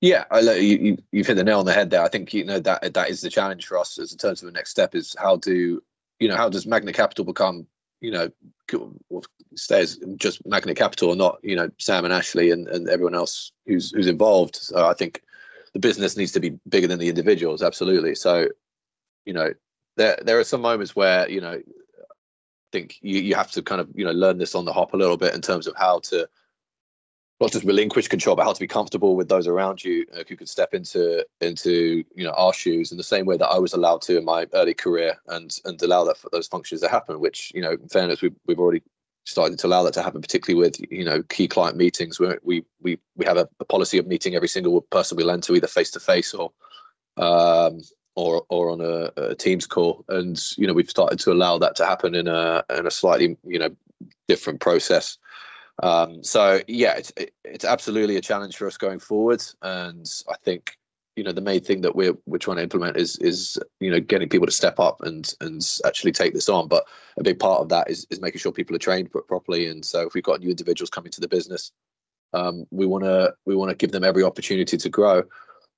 yeah 0.00 0.24
I, 0.30 0.40
you, 0.54 0.98
you've 1.10 1.26
hit 1.26 1.34
the 1.34 1.44
nail 1.44 1.58
on 1.58 1.66
the 1.66 1.72
head 1.72 1.90
there 1.90 2.02
i 2.02 2.08
think 2.08 2.32
you 2.32 2.44
know 2.44 2.60
that 2.60 2.94
that 2.94 3.10
is 3.10 3.20
the 3.20 3.30
challenge 3.30 3.66
for 3.66 3.78
us 3.78 3.98
as 3.98 4.12
in 4.12 4.18
terms 4.18 4.42
of 4.42 4.46
the 4.46 4.52
next 4.52 4.70
step 4.70 4.94
is 4.94 5.16
how 5.18 5.36
do 5.36 5.82
you 6.20 6.28
know 6.28 6.36
how 6.36 6.48
does 6.48 6.66
magnet 6.66 6.94
capital 6.94 7.24
become 7.24 7.66
you 8.00 8.10
know 8.10 8.30
stays 9.54 9.98
just 10.16 10.46
magnet 10.46 10.76
capital 10.76 11.08
or 11.08 11.16
not 11.16 11.38
you 11.42 11.56
know 11.56 11.68
sam 11.78 12.04
and 12.04 12.12
ashley 12.12 12.50
and, 12.50 12.68
and 12.68 12.88
everyone 12.88 13.14
else 13.14 13.52
who's 13.66 13.90
who's 13.90 14.06
involved 14.06 14.56
so 14.56 14.86
i 14.86 14.92
think 14.92 15.22
the 15.76 15.88
business 15.88 16.16
needs 16.16 16.32
to 16.32 16.40
be 16.40 16.58
bigger 16.66 16.86
than 16.86 16.98
the 16.98 17.10
individuals 17.10 17.62
absolutely 17.62 18.14
so 18.14 18.48
you 19.26 19.34
know 19.34 19.52
there 19.96 20.18
there 20.22 20.38
are 20.38 20.44
some 20.44 20.62
moments 20.62 20.96
where 20.96 21.28
you 21.28 21.40
know 21.40 21.60
I 22.66 22.72
think 22.72 22.96
you, 23.02 23.20
you 23.20 23.34
have 23.34 23.50
to 23.52 23.62
kind 23.62 23.80
of 23.80 23.88
you 23.94 24.04
know 24.04 24.12
learn 24.12 24.38
this 24.38 24.54
on 24.54 24.64
the 24.64 24.72
hop 24.72 24.94
a 24.94 24.96
little 24.96 25.18
bit 25.18 25.34
in 25.34 25.42
terms 25.42 25.66
of 25.66 25.74
how 25.76 25.98
to 26.10 26.26
not 27.38 27.52
just 27.52 27.66
relinquish 27.66 28.08
control, 28.08 28.34
but 28.34 28.44
how 28.44 28.52
to 28.54 28.60
be 28.60 28.66
comfortable 28.66 29.14
with 29.14 29.28
those 29.28 29.46
around 29.46 29.84
you 29.84 30.06
uh, 30.14 30.22
who 30.26 30.36
could 30.36 30.48
step 30.48 30.72
into 30.72 31.24
into 31.40 32.02
you 32.14 32.24
know 32.24 32.32
our 32.32 32.54
shoes 32.54 32.90
in 32.90 32.96
the 32.96 33.04
same 33.04 33.26
way 33.26 33.36
that 33.36 33.48
I 33.48 33.58
was 33.58 33.74
allowed 33.74 34.00
to 34.02 34.16
in 34.16 34.24
my 34.24 34.46
early 34.54 34.74
career, 34.74 35.18
and 35.28 35.54
and 35.66 35.80
allow 35.82 36.04
that 36.04 36.16
for 36.16 36.30
those 36.30 36.48
functions 36.48 36.80
to 36.80 36.88
happen. 36.88 37.20
Which 37.20 37.52
you 37.54 37.60
know, 37.60 37.72
in 37.72 37.88
fairness, 37.88 38.22
we've 38.22 38.36
we've 38.46 38.58
already 38.58 38.82
started 39.26 39.58
to 39.58 39.66
allow 39.66 39.82
that 39.82 39.92
to 39.94 40.02
happen, 40.02 40.22
particularly 40.22 40.58
with 40.58 40.80
you 40.90 41.04
know 41.04 41.22
key 41.24 41.46
client 41.48 41.76
meetings 41.76 42.18
where 42.18 42.38
we 42.42 42.64
we 42.80 42.98
we 43.16 43.26
have 43.26 43.36
a, 43.36 43.48
a 43.60 43.64
policy 43.64 43.98
of 43.98 44.06
meeting 44.06 44.34
every 44.34 44.48
single 44.48 44.80
person 44.80 45.16
we 45.16 45.24
lend 45.24 45.42
to 45.42 45.54
either 45.54 45.66
face 45.66 45.90
to 45.90 46.00
face 46.00 46.32
or 46.32 46.50
um, 47.18 47.80
or 48.14 48.44
or 48.48 48.70
on 48.70 48.80
a, 48.80 49.10
a 49.16 49.34
Teams 49.34 49.66
call, 49.66 50.04
and 50.08 50.42
you 50.56 50.66
know 50.66 50.72
we've 50.72 50.90
started 50.90 51.18
to 51.20 51.32
allow 51.32 51.58
that 51.58 51.76
to 51.76 51.84
happen 51.84 52.14
in 52.14 52.28
a 52.28 52.64
in 52.70 52.86
a 52.86 52.90
slightly 52.90 53.36
you 53.44 53.58
know 53.58 53.70
different 54.28 54.60
process. 54.60 55.18
Um, 55.82 56.22
so 56.22 56.60
yeah, 56.68 56.94
it's 56.94 57.12
it's 57.44 57.64
absolutely 57.64 58.16
a 58.16 58.22
challenge 58.22 58.56
for 58.56 58.66
us 58.66 58.78
going 58.78 59.00
forward, 59.00 59.42
and 59.60 60.06
I 60.28 60.36
think 60.42 60.78
you 61.16 61.24
know 61.24 61.32
the 61.32 61.40
main 61.40 61.60
thing 61.60 61.80
that 61.80 61.96
we're 61.96 62.16
we're 62.26 62.38
trying 62.38 62.58
to 62.58 62.62
implement 62.62 62.98
is 62.98 63.16
is 63.16 63.58
you 63.80 63.90
know 63.90 63.98
getting 63.98 64.28
people 64.28 64.46
to 64.46 64.52
step 64.52 64.78
up 64.78 65.00
and 65.02 65.34
and 65.40 65.66
actually 65.84 66.12
take 66.12 66.34
this 66.34 66.48
on. 66.48 66.68
But 66.68 66.84
a 67.18 67.24
big 67.24 67.38
part 67.38 67.62
of 67.62 67.70
that 67.70 67.90
is 67.90 68.06
is 68.10 68.20
making 68.20 68.38
sure 68.38 68.52
people 68.52 68.76
are 68.76 68.80
trained 68.80 69.10
properly. 69.10 69.66
And 69.66 69.84
so 69.84 70.06
if 70.06 70.14
we've 70.14 70.22
got 70.22 70.40
new 70.40 70.50
individuals 70.50 70.90
coming 70.90 71.10
to 71.12 71.20
the 71.20 71.28
business, 71.28 71.72
um, 72.34 72.66
we 72.70 72.86
want 72.86 73.04
to 73.04 73.34
we 73.46 73.56
want 73.56 73.70
to 73.70 73.76
give 73.76 73.92
them 73.92 74.04
every 74.04 74.22
opportunity 74.22 74.76
to 74.76 74.88
grow. 74.88 75.22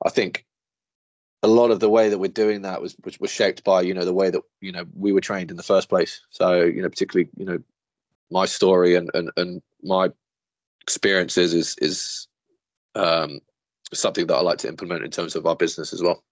I 0.04 0.10
think 0.10 0.44
a 1.44 1.48
lot 1.48 1.70
of 1.70 1.78
the 1.78 1.88
way 1.88 2.08
that 2.08 2.18
we're 2.18 2.28
doing 2.28 2.62
that 2.62 2.82
was, 2.82 2.96
was 3.04 3.18
was 3.20 3.30
shaped 3.30 3.62
by 3.62 3.82
you 3.82 3.94
know 3.94 4.04
the 4.04 4.12
way 4.12 4.30
that 4.30 4.42
you 4.60 4.72
know 4.72 4.84
we 4.94 5.12
were 5.12 5.20
trained 5.20 5.52
in 5.52 5.56
the 5.56 5.62
first 5.62 5.88
place. 5.88 6.20
So 6.30 6.64
you 6.64 6.82
know 6.82 6.88
particularly 6.88 7.30
you 7.36 7.44
know 7.44 7.58
my 8.30 8.44
story 8.44 8.96
and 8.96 9.08
and 9.14 9.30
and 9.36 9.62
my 9.84 10.10
experiences 10.82 11.54
is 11.54 11.76
is 11.78 12.26
um, 12.96 13.40
something 13.92 14.26
that 14.26 14.34
I 14.34 14.40
like 14.40 14.58
to 14.58 14.68
implement 14.68 15.04
in 15.04 15.10
terms 15.10 15.36
of 15.36 15.46
our 15.46 15.56
business 15.56 15.92
as 15.92 16.02
well. 16.02 16.22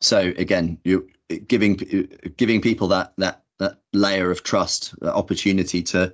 So 0.00 0.32
again, 0.36 0.78
you 0.84 1.08
giving 1.48 1.76
giving 2.36 2.60
people 2.60 2.88
that 2.88 3.12
that 3.18 3.42
that 3.58 3.78
layer 3.92 4.30
of 4.30 4.42
trust, 4.42 4.98
that 5.00 5.14
opportunity 5.14 5.82
to 5.84 6.12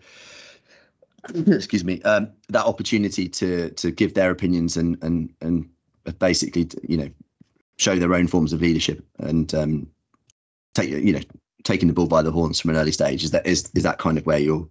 excuse 1.46 1.84
me, 1.84 2.00
um, 2.02 2.30
that 2.48 2.64
opportunity 2.64 3.28
to 3.28 3.70
to 3.70 3.90
give 3.90 4.14
their 4.14 4.30
opinions 4.30 4.76
and 4.76 4.96
and 5.02 5.32
and 5.40 5.68
basically 6.18 6.68
you 6.86 6.96
know 6.96 7.10
show 7.78 7.96
their 7.96 8.14
own 8.14 8.26
forms 8.26 8.52
of 8.52 8.60
leadership 8.60 9.04
and 9.18 9.54
um, 9.54 9.86
take 10.74 10.90
you 10.90 11.12
know 11.12 11.20
taking 11.64 11.88
the 11.88 11.94
bull 11.94 12.08
by 12.08 12.22
the 12.22 12.32
horns 12.32 12.60
from 12.60 12.70
an 12.70 12.76
early 12.76 12.92
stage. 12.92 13.24
Is 13.24 13.30
that 13.32 13.46
is 13.46 13.70
is 13.74 13.82
that 13.82 13.98
kind 13.98 14.18
of 14.18 14.26
where 14.26 14.38
you're? 14.38 14.68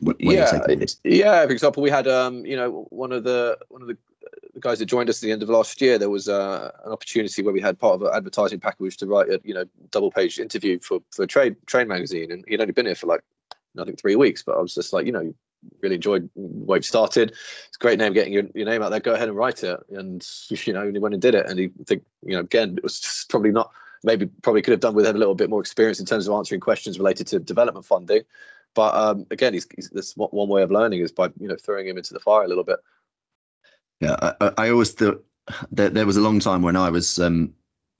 Where 0.00 0.16
yeah, 0.18 0.58
yeah. 1.04 1.46
For 1.46 1.52
example, 1.52 1.82
we 1.82 1.90
had 1.90 2.08
um, 2.08 2.44
you 2.44 2.56
know, 2.56 2.86
one 2.90 3.12
of 3.12 3.24
the 3.24 3.58
one 3.68 3.82
of 3.82 3.88
the 3.88 3.96
the 4.54 4.60
guys 4.60 4.78
that 4.78 4.86
joined 4.86 5.08
us 5.08 5.22
at 5.22 5.26
the 5.26 5.32
end 5.32 5.42
of 5.42 5.48
last 5.48 5.80
year, 5.80 5.98
there 5.98 6.10
was 6.10 6.28
uh, 6.28 6.70
an 6.84 6.92
opportunity 6.92 7.42
where 7.42 7.54
we 7.54 7.60
had 7.60 7.78
part 7.78 7.94
of 7.94 8.02
an 8.02 8.10
advertising 8.12 8.60
package 8.60 8.96
to 8.98 9.06
write 9.06 9.28
a 9.28 9.40
you 9.44 9.54
know 9.54 9.64
double 9.90 10.10
page 10.10 10.38
interview 10.38 10.78
for 10.80 11.00
for 11.10 11.26
trade 11.26 11.56
trade 11.66 11.88
magazine, 11.88 12.30
and 12.32 12.44
he'd 12.48 12.60
only 12.60 12.72
been 12.72 12.86
here 12.86 12.94
for 12.94 13.06
like 13.06 13.22
I 13.78 13.84
think 13.84 14.00
three 14.00 14.16
weeks, 14.16 14.42
but 14.42 14.56
I 14.56 14.60
was 14.60 14.74
just 14.74 14.92
like 14.92 15.06
you 15.06 15.12
know 15.12 15.34
really 15.82 15.96
enjoyed 15.96 16.28
where 16.34 16.78
you 16.78 16.82
started. 16.82 17.30
It's 17.30 17.76
a 17.76 17.82
great 17.82 17.98
name 17.98 18.12
getting 18.12 18.32
your, 18.32 18.44
your 18.54 18.66
name 18.66 18.82
out 18.82 18.90
there. 18.90 19.00
Go 19.00 19.14
ahead 19.14 19.28
and 19.28 19.36
write 19.36 19.62
it, 19.62 19.78
and 19.90 20.26
you 20.50 20.72
know 20.72 20.90
he 20.90 20.98
went 20.98 21.14
and 21.14 21.22
did 21.22 21.34
it, 21.34 21.46
and 21.46 21.58
he 21.58 21.70
think 21.86 22.02
you 22.24 22.34
know 22.34 22.40
again 22.40 22.76
it 22.76 22.82
was 22.82 23.26
probably 23.28 23.52
not 23.52 23.70
maybe 24.02 24.26
probably 24.42 24.62
could 24.62 24.72
have 24.72 24.80
done 24.80 24.94
with 24.94 25.06
a 25.06 25.12
little 25.12 25.34
bit 25.34 25.50
more 25.50 25.60
experience 25.60 26.00
in 26.00 26.06
terms 26.06 26.26
of 26.26 26.34
answering 26.34 26.60
questions 26.60 26.98
related 26.98 27.26
to 27.28 27.38
development 27.38 27.86
funding. 27.86 28.22
But 28.74 28.94
um, 28.94 29.26
again, 29.30 29.52
he's, 29.52 29.66
he's 29.74 29.90
this 29.90 30.14
one 30.14 30.48
way 30.48 30.62
of 30.62 30.70
learning 30.70 31.00
is 31.00 31.12
by 31.12 31.26
you 31.38 31.48
know 31.48 31.56
throwing 31.56 31.88
him 31.88 31.98
into 31.98 32.14
the 32.14 32.20
fire 32.20 32.44
a 32.44 32.48
little 32.48 32.64
bit. 32.64 32.78
Yeah, 34.00 34.16
I, 34.40 34.52
I 34.56 34.70
always 34.70 34.92
thought 34.92 35.24
that 35.72 35.94
there 35.94 36.06
was 36.06 36.16
a 36.16 36.22
long 36.22 36.40
time 36.40 36.62
when 36.62 36.76
I 36.76 36.90
was, 36.90 37.18
um, 37.18 37.52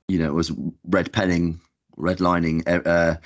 you 0.08 0.18
know, 0.18 0.32
was 0.32 0.52
red 0.84 1.12
penning, 1.12 1.60
redlining 1.98 2.62
uh, 2.86 3.16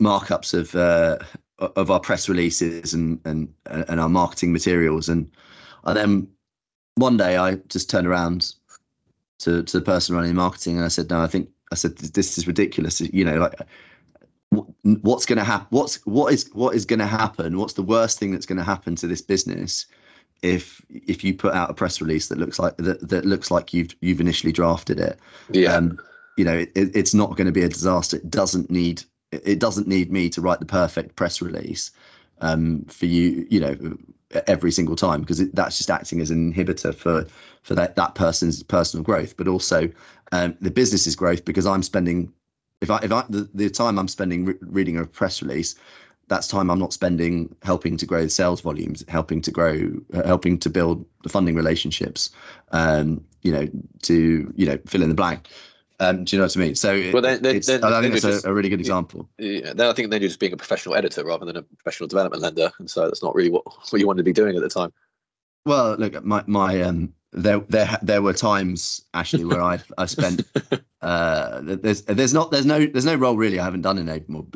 markups 0.00 0.54
of 0.54 0.74
uh, 0.74 1.18
of 1.58 1.90
our 1.90 2.00
press 2.00 2.28
releases 2.28 2.94
and 2.94 3.20
and 3.24 3.52
and 3.66 4.00
our 4.00 4.08
marketing 4.08 4.52
materials, 4.52 5.08
and 5.08 5.30
and 5.84 5.96
then 5.96 6.28
one 6.94 7.16
day 7.16 7.36
I 7.36 7.56
just 7.68 7.90
turned 7.90 8.06
around 8.06 8.54
to 9.40 9.62
to 9.62 9.78
the 9.78 9.84
person 9.84 10.16
running 10.16 10.34
marketing 10.34 10.76
and 10.76 10.84
I 10.84 10.88
said, 10.88 11.10
no, 11.10 11.20
I 11.20 11.26
think 11.26 11.50
I 11.70 11.74
said 11.74 11.96
this 11.96 12.38
is 12.38 12.46
ridiculous. 12.46 13.00
You 13.00 13.24
know, 13.24 13.36
like 13.36 13.60
what's 15.02 15.26
going 15.26 15.38
to 15.38 15.44
happen? 15.44 15.66
What's 15.70 15.96
what 16.06 16.32
is 16.32 16.48
what 16.54 16.74
is 16.74 16.86
going 16.86 16.98
to 17.00 17.06
happen? 17.06 17.58
What's 17.58 17.74
the 17.74 17.82
worst 17.82 18.18
thing 18.18 18.32
that's 18.32 18.46
going 18.46 18.58
to 18.58 18.64
happen 18.64 18.96
to 18.96 19.06
this 19.06 19.20
business 19.20 19.86
if 20.42 20.84
if 20.88 21.24
you 21.24 21.34
put 21.34 21.54
out 21.54 21.70
a 21.70 21.74
press 21.74 22.00
release 22.00 22.28
that 22.28 22.38
looks 22.38 22.58
like 22.58 22.76
that, 22.78 23.08
that 23.08 23.24
looks 23.24 23.50
like 23.50 23.74
you've 23.74 23.94
you've 24.00 24.20
initially 24.20 24.52
drafted 24.52 25.00
it? 25.00 25.18
Yeah. 25.50 25.74
Um, 25.74 25.98
you 26.36 26.44
know, 26.44 26.58
it, 26.58 26.70
it's 26.74 27.14
not 27.14 27.36
going 27.36 27.46
to 27.46 27.52
be 27.52 27.62
a 27.62 27.68
disaster. 27.68 28.16
It 28.18 28.30
doesn't 28.30 28.70
need 28.70 29.02
it 29.32 29.58
doesn't 29.58 29.88
need 29.88 30.10
me 30.10 30.28
to 30.30 30.40
write 30.40 30.60
the 30.60 30.66
perfect 30.66 31.16
press 31.16 31.42
release 31.42 31.90
um, 32.40 32.84
for 32.84 33.06
you. 33.06 33.46
You 33.50 33.60
know, 33.60 33.98
every 34.46 34.70
single 34.70 34.96
time 34.96 35.20
because 35.20 35.40
it, 35.40 35.54
that's 35.54 35.78
just 35.78 35.90
acting 35.90 36.20
as 36.20 36.30
an 36.30 36.52
inhibitor 36.52 36.94
for 36.94 37.26
for 37.62 37.74
that 37.74 37.96
that 37.96 38.14
person's 38.14 38.62
personal 38.62 39.04
growth, 39.04 39.36
but 39.36 39.48
also 39.48 39.90
um, 40.32 40.56
the 40.60 40.70
business's 40.70 41.16
growth 41.16 41.44
because 41.44 41.66
I'm 41.66 41.82
spending 41.82 42.32
if 42.80 42.90
I 42.90 42.98
if 42.98 43.12
I 43.12 43.24
the, 43.28 43.48
the 43.54 43.70
time 43.70 43.98
I'm 43.98 44.08
spending 44.08 44.44
re- 44.44 44.54
reading 44.60 44.98
a 44.98 45.06
press 45.06 45.42
release, 45.42 45.74
that's 46.28 46.46
time 46.46 46.70
I'm 46.70 46.78
not 46.78 46.92
spending 46.92 47.54
helping 47.62 47.96
to 47.96 48.06
grow 48.06 48.22
the 48.22 48.30
sales 48.30 48.60
volumes, 48.60 49.04
helping 49.08 49.40
to 49.42 49.50
grow, 49.50 49.90
uh, 50.14 50.26
helping 50.26 50.58
to 50.58 50.70
build 50.70 51.04
the 51.22 51.28
funding 51.28 51.54
relationships, 51.54 52.30
um, 52.72 53.24
you 53.42 53.52
know, 53.52 53.68
to 54.02 54.52
you 54.54 54.66
know 54.66 54.78
fill 54.86 55.02
in 55.02 55.08
the 55.08 55.14
blank. 55.14 55.48
Um, 56.00 56.24
do 56.24 56.36
you 56.36 56.40
know 56.40 56.44
what 56.44 56.56
I 56.56 56.60
mean? 56.60 56.74
So 56.76 57.10
well, 57.12 57.22
then, 57.22 57.42
then, 57.42 57.60
then, 57.66 57.82
I 57.82 58.00
think 58.00 58.14
it's 58.14 58.24
just, 58.24 58.44
a, 58.44 58.50
a, 58.50 58.54
really 58.54 58.68
good 58.68 58.78
example. 58.78 59.28
Yeah, 59.38 59.72
then 59.72 59.88
I 59.88 59.92
think 59.92 60.10
then 60.10 60.20
you're 60.20 60.28
just 60.28 60.38
being 60.38 60.52
a 60.52 60.56
professional 60.56 60.94
editor 60.94 61.24
rather 61.24 61.44
than 61.44 61.56
a 61.56 61.62
professional 61.62 62.06
development 62.06 62.40
lender, 62.40 62.70
and 62.78 62.88
so 62.88 63.06
that's 63.06 63.22
not 63.22 63.34
really 63.34 63.50
what, 63.50 63.64
what 63.64 64.00
you 64.00 64.06
wanted 64.06 64.18
to 64.18 64.24
be 64.24 64.32
doing 64.32 64.54
at 64.54 64.62
the 64.62 64.68
time. 64.68 64.92
Well, 65.66 65.96
look, 65.96 66.22
my 66.24 66.44
my 66.46 66.82
um, 66.82 67.12
there 67.32 67.58
there 67.68 67.98
there 68.00 68.22
were 68.22 68.32
times 68.32 69.04
actually 69.14 69.44
where 69.44 69.60
I 69.60 69.80
I 69.98 70.06
spent 70.06 70.42
uh, 71.00 71.60
there's 71.62 72.02
there's 72.02 72.34
not 72.34 72.50
there's 72.50 72.66
no 72.66 72.84
there's 72.86 73.04
no 73.04 73.14
role 73.14 73.36
really 73.36 73.60
I 73.60 73.64
haven't 73.64 73.82
done 73.82 73.98
in 73.98 74.06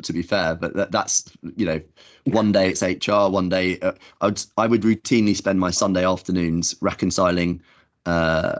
to 0.01 0.13
be 0.13 0.21
fair, 0.21 0.55
but 0.55 0.73
that, 0.75 0.91
that's 0.91 1.31
you 1.55 1.65
know 1.65 1.79
one 2.25 2.51
day 2.51 2.69
it's 2.69 2.81
HR, 2.81 3.29
one 3.29 3.49
day 3.49 3.79
uh, 3.79 3.93
I 4.19 4.25
would 4.25 4.43
I 4.57 4.67
would 4.67 4.81
routinely 4.81 5.35
spend 5.35 5.59
my 5.59 5.71
Sunday 5.71 6.05
afternoons 6.05 6.75
reconciling 6.81 7.61
uh, 8.05 8.59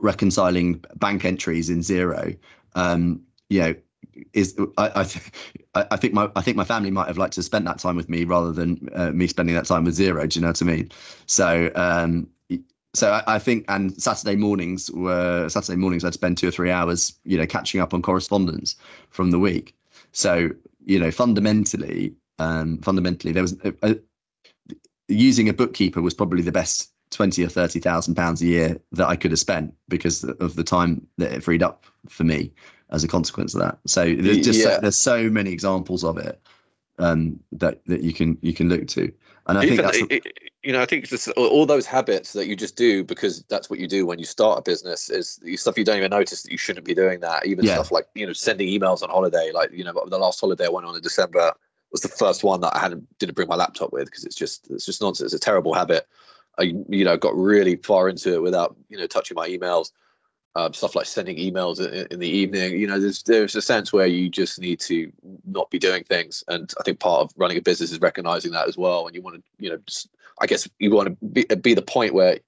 reconciling 0.00 0.84
bank 0.96 1.24
entries 1.24 1.68
in 1.68 1.80
Xero. 1.80 2.36
Um, 2.76 3.22
you 3.48 3.60
know, 3.60 3.74
is 4.32 4.56
I 4.78 5.08
I, 5.74 5.86
I 5.90 5.96
think 5.96 6.14
my 6.14 6.30
I 6.36 6.42
think 6.42 6.56
my 6.56 6.64
family 6.64 6.92
might 6.92 7.08
have 7.08 7.18
liked 7.18 7.34
to 7.34 7.42
spend 7.42 7.66
that 7.66 7.80
time 7.80 7.96
with 7.96 8.08
me 8.08 8.24
rather 8.24 8.52
than 8.52 8.88
uh, 8.94 9.10
me 9.10 9.26
spending 9.26 9.56
that 9.56 9.66
time 9.66 9.82
with 9.84 9.98
Xero. 9.98 10.28
Do 10.28 10.38
you 10.38 10.42
know 10.42 10.50
what 10.50 10.62
I 10.62 10.64
mean? 10.64 10.90
So 11.26 11.72
um, 11.74 12.28
so 12.96 13.12
I, 13.12 13.36
I, 13.36 13.38
think 13.38 13.64
and 13.68 14.00
Saturday 14.00 14.36
mornings 14.36 14.90
were 14.90 15.48
Saturday 15.48 15.76
mornings 15.76 16.04
I'd 16.04 16.14
spend 16.14 16.38
two 16.38 16.48
or 16.48 16.50
three 16.50 16.70
hours 16.70 17.18
you 17.24 17.36
know 17.36 17.46
catching 17.46 17.80
up 17.80 17.94
on 17.94 18.02
correspondence 18.02 18.76
from 19.10 19.30
the 19.30 19.38
week. 19.38 19.74
So 20.12 20.50
you 20.84 20.98
know 20.98 21.10
fundamentally 21.10 22.14
um, 22.38 22.78
fundamentally 22.78 23.32
there 23.32 23.42
was 23.42 23.56
a, 23.64 23.74
a, 23.82 23.96
using 25.08 25.48
a 25.48 25.52
bookkeeper 25.52 26.02
was 26.02 26.14
probably 26.14 26.42
the 26.42 26.52
best 26.52 26.92
twenty 27.10 27.44
or 27.44 27.48
thirty 27.48 27.80
thousand 27.80 28.14
pounds 28.14 28.42
a 28.42 28.46
year 28.46 28.80
that 28.92 29.08
I 29.08 29.16
could 29.16 29.30
have 29.30 29.40
spent 29.40 29.74
because 29.88 30.24
of 30.24 30.56
the 30.56 30.64
time 30.64 31.06
that 31.18 31.32
it 31.32 31.42
freed 31.42 31.62
up 31.62 31.84
for 32.08 32.24
me 32.24 32.52
as 32.90 33.02
a 33.02 33.08
consequence 33.08 33.54
of 33.54 33.60
that. 33.60 33.78
So 33.86 34.14
there's 34.14 34.44
just 34.44 34.60
yeah. 34.60 34.76
so, 34.76 34.80
there's 34.80 34.96
so 34.96 35.28
many 35.28 35.50
examples 35.50 36.04
of 36.04 36.18
it 36.18 36.40
um, 36.98 37.40
that 37.52 37.84
that 37.86 38.02
you 38.02 38.12
can 38.12 38.38
you 38.40 38.54
can 38.54 38.68
look 38.68 38.86
to, 38.88 39.12
and 39.46 39.58
I 39.58 39.64
Even, 39.64 39.76
think 39.76 40.08
that's 40.08 40.22
you 40.62 40.72
know 40.72 40.80
I 40.80 40.86
think 40.86 41.06
just 41.06 41.28
all 41.30 41.66
those 41.66 41.86
habits 41.86 42.32
that 42.32 42.46
you 42.46 42.56
just 42.56 42.76
do 42.76 43.04
because 43.04 43.42
that's 43.44 43.68
what 43.68 43.78
you 43.78 43.86
do 43.86 44.06
when 44.06 44.18
you 44.18 44.24
start 44.24 44.58
a 44.58 44.62
business 44.62 45.10
is 45.10 45.40
stuff 45.56 45.76
you 45.76 45.84
don't 45.84 45.98
even 45.98 46.10
notice 46.10 46.42
that 46.42 46.50
you 46.50 46.58
shouldn't 46.58 46.86
be 46.86 46.94
doing 46.94 47.20
that. 47.20 47.46
Even 47.46 47.64
yeah. 47.64 47.74
stuff 47.74 47.92
like 47.92 48.06
you 48.14 48.26
know 48.26 48.32
sending 48.32 48.68
emails 48.68 49.02
on 49.02 49.10
holiday, 49.10 49.50
like 49.52 49.70
you 49.72 49.84
know 49.84 49.92
the 50.08 50.18
last 50.18 50.40
holiday 50.40 50.66
I 50.66 50.70
went 50.70 50.86
on 50.86 50.96
in 50.96 51.02
December 51.02 51.52
was 51.92 52.00
the 52.00 52.08
first 52.08 52.44
one 52.44 52.60
that 52.60 52.74
I 52.74 52.78
hadn't 52.78 53.06
didn't 53.18 53.36
bring 53.36 53.48
my 53.48 53.56
laptop 53.56 53.92
with 53.92 54.06
because 54.06 54.24
it's 54.24 54.36
just 54.36 54.70
it's 54.70 54.86
just 54.86 55.00
nonsense. 55.02 55.32
It's 55.32 55.42
a 55.42 55.44
terrible 55.44 55.74
habit. 55.74 56.06
I 56.58 56.74
you 56.88 57.04
know 57.04 57.16
got 57.16 57.36
really 57.36 57.76
far 57.76 58.08
into 58.08 58.34
it 58.34 58.42
without 58.42 58.76
you 58.88 58.98
know 58.98 59.06
touching 59.06 59.34
my 59.34 59.48
emails. 59.48 59.92
Um, 60.56 60.72
stuff 60.72 60.96
like 60.96 61.04
sending 61.04 61.36
emails 61.36 61.86
in, 61.86 62.06
in, 62.10 62.18
the 62.18 62.26
evening. 62.26 62.80
You 62.80 62.86
know, 62.86 62.98
there's 62.98 63.22
there's 63.24 63.54
a 63.54 63.60
sense 63.60 63.92
where 63.92 64.06
you 64.06 64.30
just 64.30 64.58
need 64.58 64.80
to 64.80 65.12
not 65.44 65.68
be 65.68 65.78
doing 65.78 66.02
things, 66.04 66.42
and 66.48 66.72
I 66.80 66.82
think 66.82 66.98
part 66.98 67.20
of 67.20 67.34
running 67.36 67.58
a 67.58 67.60
business 67.60 67.92
is 67.92 68.00
recognizing 68.00 68.52
that 68.52 68.66
as 68.66 68.74
well. 68.74 69.06
And 69.06 69.14
you 69.14 69.20
want 69.20 69.36
to, 69.36 69.42
you 69.58 69.68
know, 69.68 69.76
just, 69.86 70.08
I 70.40 70.46
guess 70.46 70.66
you 70.78 70.90
want 70.92 71.08
to 71.08 71.26
be, 71.26 71.44
be 71.56 71.74
the 71.74 71.82
point 71.82 72.14
where 72.14 72.38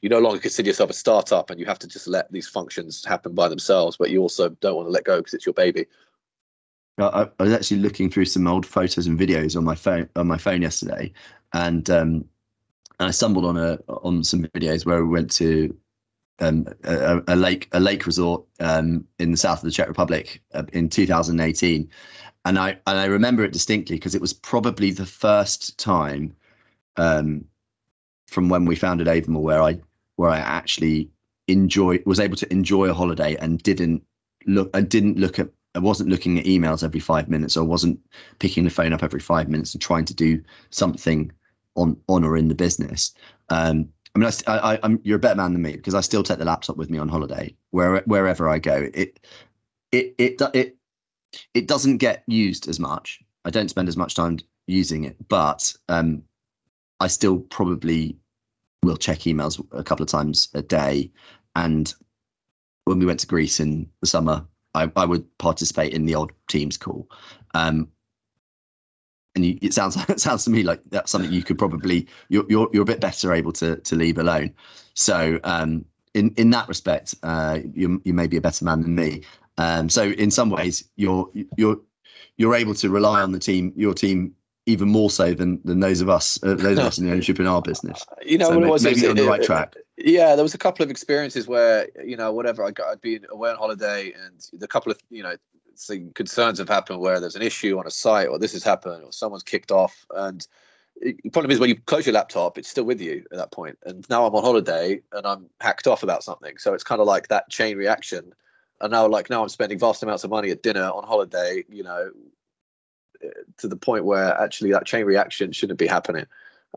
you 0.00 0.08
no 0.08 0.18
longer 0.18 0.40
consider 0.40 0.66
yourself 0.66 0.90
a 0.90 0.92
startup, 0.92 1.50
and 1.50 1.60
you 1.60 1.66
have 1.66 1.78
to 1.78 1.86
just 1.86 2.08
let 2.08 2.32
these 2.32 2.48
functions 2.48 3.04
happen 3.04 3.32
by 3.32 3.46
themselves. 3.46 3.96
But 3.96 4.10
you 4.10 4.20
also 4.20 4.48
don't 4.48 4.74
want 4.74 4.88
to 4.88 4.92
let 4.92 5.04
go 5.04 5.18
because 5.18 5.34
it's 5.34 5.46
your 5.46 5.52
baby. 5.52 5.86
I, 6.98 7.28
I, 7.38 7.42
was 7.44 7.52
actually 7.52 7.78
looking 7.78 8.10
through 8.10 8.24
some 8.24 8.48
old 8.48 8.66
photos 8.66 9.06
and 9.06 9.16
videos 9.16 9.56
on 9.56 9.62
my 9.62 9.76
phone 9.76 10.08
on 10.16 10.26
my 10.26 10.36
phone 10.36 10.62
yesterday, 10.62 11.12
and 11.52 11.88
um, 11.90 12.24
and 12.98 13.08
I 13.08 13.12
stumbled 13.12 13.44
on 13.44 13.56
a 13.56 13.78
on 13.86 14.24
some 14.24 14.46
videos 14.46 14.84
where 14.84 15.04
we 15.04 15.12
went 15.12 15.30
to 15.34 15.72
um, 16.42 16.66
a, 16.84 17.22
a, 17.28 17.36
lake 17.36 17.68
a 17.72 17.80
lake 17.80 18.06
resort 18.06 18.44
um, 18.60 19.06
in 19.18 19.30
the 19.30 19.36
south 19.36 19.58
of 19.58 19.64
the 19.64 19.70
Czech 19.70 19.88
Republic 19.88 20.42
uh, 20.54 20.64
in 20.72 20.88
2018, 20.88 21.88
and 22.44 22.58
I 22.58 22.70
and 22.86 22.98
I 22.98 23.04
remember 23.06 23.44
it 23.44 23.52
distinctly 23.52 23.96
because 23.96 24.14
it 24.14 24.20
was 24.20 24.32
probably 24.32 24.90
the 24.90 25.06
first 25.06 25.78
time 25.78 26.34
um, 26.96 27.44
from 28.26 28.48
when 28.48 28.64
we 28.64 28.76
founded 28.76 29.06
Avamore 29.06 29.42
where 29.42 29.62
I 29.62 29.78
where 30.16 30.30
I 30.30 30.38
actually 30.38 31.10
enjoy 31.48 32.00
was 32.04 32.20
able 32.20 32.36
to 32.36 32.52
enjoy 32.52 32.88
a 32.88 32.94
holiday 32.94 33.36
and 33.36 33.62
didn't 33.62 34.02
look 34.46 34.70
and 34.74 34.88
didn't 34.88 35.18
look 35.18 35.38
at 35.38 35.48
I 35.74 35.78
wasn't 35.78 36.10
looking 36.10 36.38
at 36.38 36.44
emails 36.44 36.84
every 36.84 37.00
five 37.00 37.28
minutes 37.28 37.56
or 37.56 37.64
wasn't 37.64 37.98
picking 38.40 38.64
the 38.64 38.70
phone 38.70 38.92
up 38.92 39.02
every 39.02 39.20
five 39.20 39.48
minutes 39.48 39.74
and 39.74 39.80
trying 39.80 40.04
to 40.06 40.14
do 40.14 40.42
something 40.70 41.32
on 41.76 41.96
on 42.08 42.24
or 42.24 42.36
in 42.36 42.48
the 42.48 42.54
business. 42.54 43.14
Um, 43.48 43.88
I 44.14 44.18
mean, 44.18 44.30
I, 44.46 44.78
am 44.82 45.00
you're 45.04 45.16
a 45.16 45.20
better 45.20 45.36
man 45.36 45.54
than 45.54 45.62
me 45.62 45.72
because 45.72 45.94
I 45.94 46.02
still 46.02 46.22
take 46.22 46.38
the 46.38 46.44
laptop 46.44 46.76
with 46.76 46.90
me 46.90 46.98
on 46.98 47.08
holiday 47.08 47.56
where, 47.70 48.02
wherever 48.02 48.48
I 48.48 48.58
go. 48.58 48.90
It 48.92 49.18
it 49.90 50.14
it 50.18 50.42
it 50.52 50.76
it 51.54 51.66
doesn't 51.66 51.98
get 51.98 52.22
used 52.26 52.68
as 52.68 52.78
much. 52.78 53.20
I 53.44 53.50
don't 53.50 53.70
spend 53.70 53.88
as 53.88 53.96
much 53.96 54.14
time 54.14 54.38
using 54.66 55.04
it, 55.04 55.16
but 55.28 55.74
um, 55.88 56.22
I 57.00 57.08
still 57.08 57.38
probably 57.38 58.16
will 58.82 58.96
check 58.96 59.20
emails 59.20 59.64
a 59.72 59.82
couple 59.82 60.02
of 60.02 60.10
times 60.10 60.48
a 60.54 60.62
day. 60.62 61.10
And 61.56 61.92
when 62.84 62.98
we 62.98 63.06
went 63.06 63.20
to 63.20 63.26
Greece 63.26 63.60
in 63.60 63.88
the 64.00 64.06
summer, 64.06 64.44
I, 64.74 64.90
I 64.96 65.04
would 65.04 65.26
participate 65.38 65.92
in 65.92 66.06
the 66.06 66.14
old 66.14 66.32
Teams 66.48 66.76
call. 66.76 67.10
Um, 67.54 67.88
and 69.34 69.44
you, 69.44 69.58
it 69.62 69.72
sounds 69.74 69.96
it 70.08 70.20
sounds 70.20 70.44
to 70.44 70.50
me 70.50 70.62
like 70.62 70.80
that's 70.90 71.10
something 71.10 71.32
you 71.32 71.42
could 71.42 71.58
probably 71.58 72.06
you're 72.28 72.44
you're, 72.48 72.68
you're 72.72 72.82
a 72.82 72.86
bit 72.86 73.00
better 73.00 73.32
able 73.32 73.52
to 73.52 73.76
to 73.76 73.96
leave 73.96 74.18
alone. 74.18 74.54
So 74.94 75.40
um, 75.44 75.84
in 76.14 76.34
in 76.36 76.50
that 76.50 76.68
respect, 76.68 77.14
uh, 77.22 77.60
you 77.74 78.00
you 78.04 78.14
may 78.14 78.26
be 78.26 78.36
a 78.36 78.40
better 78.40 78.64
man 78.64 78.82
than 78.82 78.94
me. 78.94 79.22
Um, 79.58 79.88
so 79.88 80.04
in 80.04 80.30
some 80.30 80.50
ways, 80.50 80.88
you're 80.96 81.30
you're 81.56 81.78
you're 82.36 82.54
able 82.54 82.74
to 82.74 82.90
rely 82.90 83.22
on 83.22 83.32
the 83.32 83.38
team, 83.38 83.72
your 83.76 83.94
team, 83.94 84.34
even 84.66 84.88
more 84.88 85.10
so 85.10 85.34
than 85.34 85.60
than 85.64 85.80
those 85.80 86.00
of 86.00 86.08
us, 86.08 86.42
uh, 86.42 86.54
those 86.54 86.78
of 86.78 86.84
us 86.84 86.98
in 86.98 87.06
the 87.06 87.12
ownership 87.12 87.40
in 87.40 87.46
our 87.46 87.62
business. 87.62 88.04
You 88.24 88.38
know, 88.38 88.46
so 88.46 88.60
maybe, 88.60 88.70
was, 88.70 88.84
maybe 88.84 89.00
you're 89.00 89.10
on 89.10 89.16
the 89.16 89.26
right 89.26 89.42
track. 89.42 89.74
Yeah, 89.98 90.36
there 90.36 90.44
was 90.44 90.54
a 90.54 90.58
couple 90.58 90.84
of 90.84 90.90
experiences 90.90 91.48
where 91.48 91.88
you 92.04 92.16
know, 92.16 92.32
whatever 92.32 92.64
I 92.64 92.70
got, 92.70 92.86
I'd 92.88 93.00
be 93.00 93.20
away 93.30 93.50
on 93.50 93.56
holiday, 93.56 94.12
and 94.12 94.40
the 94.52 94.68
couple 94.68 94.92
of 94.92 94.98
you 95.10 95.24
know, 95.24 95.34
concerns 96.14 96.58
have 96.58 96.68
happened 96.68 97.00
where 97.00 97.20
there's 97.20 97.36
an 97.36 97.42
issue 97.42 97.78
on 97.78 97.86
a 97.86 97.90
site, 97.90 98.28
or 98.28 98.38
this 98.38 98.52
has 98.52 98.64
happened, 98.64 99.04
or 99.04 99.12
someone's 99.12 99.42
kicked 99.42 99.72
off, 99.72 100.06
and 100.14 100.46
the 101.00 101.30
problem 101.30 101.50
is 101.50 101.58
when 101.58 101.68
you 101.68 101.76
close 101.76 102.06
your 102.06 102.14
laptop, 102.14 102.58
it's 102.58 102.68
still 102.68 102.84
with 102.84 103.00
you 103.00 103.24
at 103.32 103.38
that 103.38 103.50
point. 103.50 103.78
And 103.84 104.08
now 104.08 104.26
I'm 104.26 104.34
on 104.34 104.42
holiday 104.42 105.00
and 105.12 105.26
I'm 105.26 105.48
hacked 105.60 105.86
off 105.86 106.02
about 106.02 106.22
something, 106.22 106.58
so 106.58 106.74
it's 106.74 106.84
kind 106.84 107.00
of 107.00 107.06
like 107.06 107.28
that 107.28 107.48
chain 107.50 107.76
reaction. 107.76 108.32
And 108.80 108.90
now, 108.90 109.06
like 109.06 109.30
now, 109.30 109.42
I'm 109.42 109.48
spending 109.48 109.78
vast 109.78 110.02
amounts 110.02 110.24
of 110.24 110.30
money 110.30 110.50
at 110.50 110.62
dinner 110.62 110.84
on 110.84 111.04
holiday, 111.04 111.64
you 111.68 111.82
know, 111.82 112.10
to 113.58 113.68
the 113.68 113.76
point 113.76 114.04
where 114.04 114.38
actually 114.40 114.72
that 114.72 114.86
chain 114.86 115.04
reaction 115.04 115.52
shouldn't 115.52 115.78
be 115.78 115.86
happening. 115.86 116.26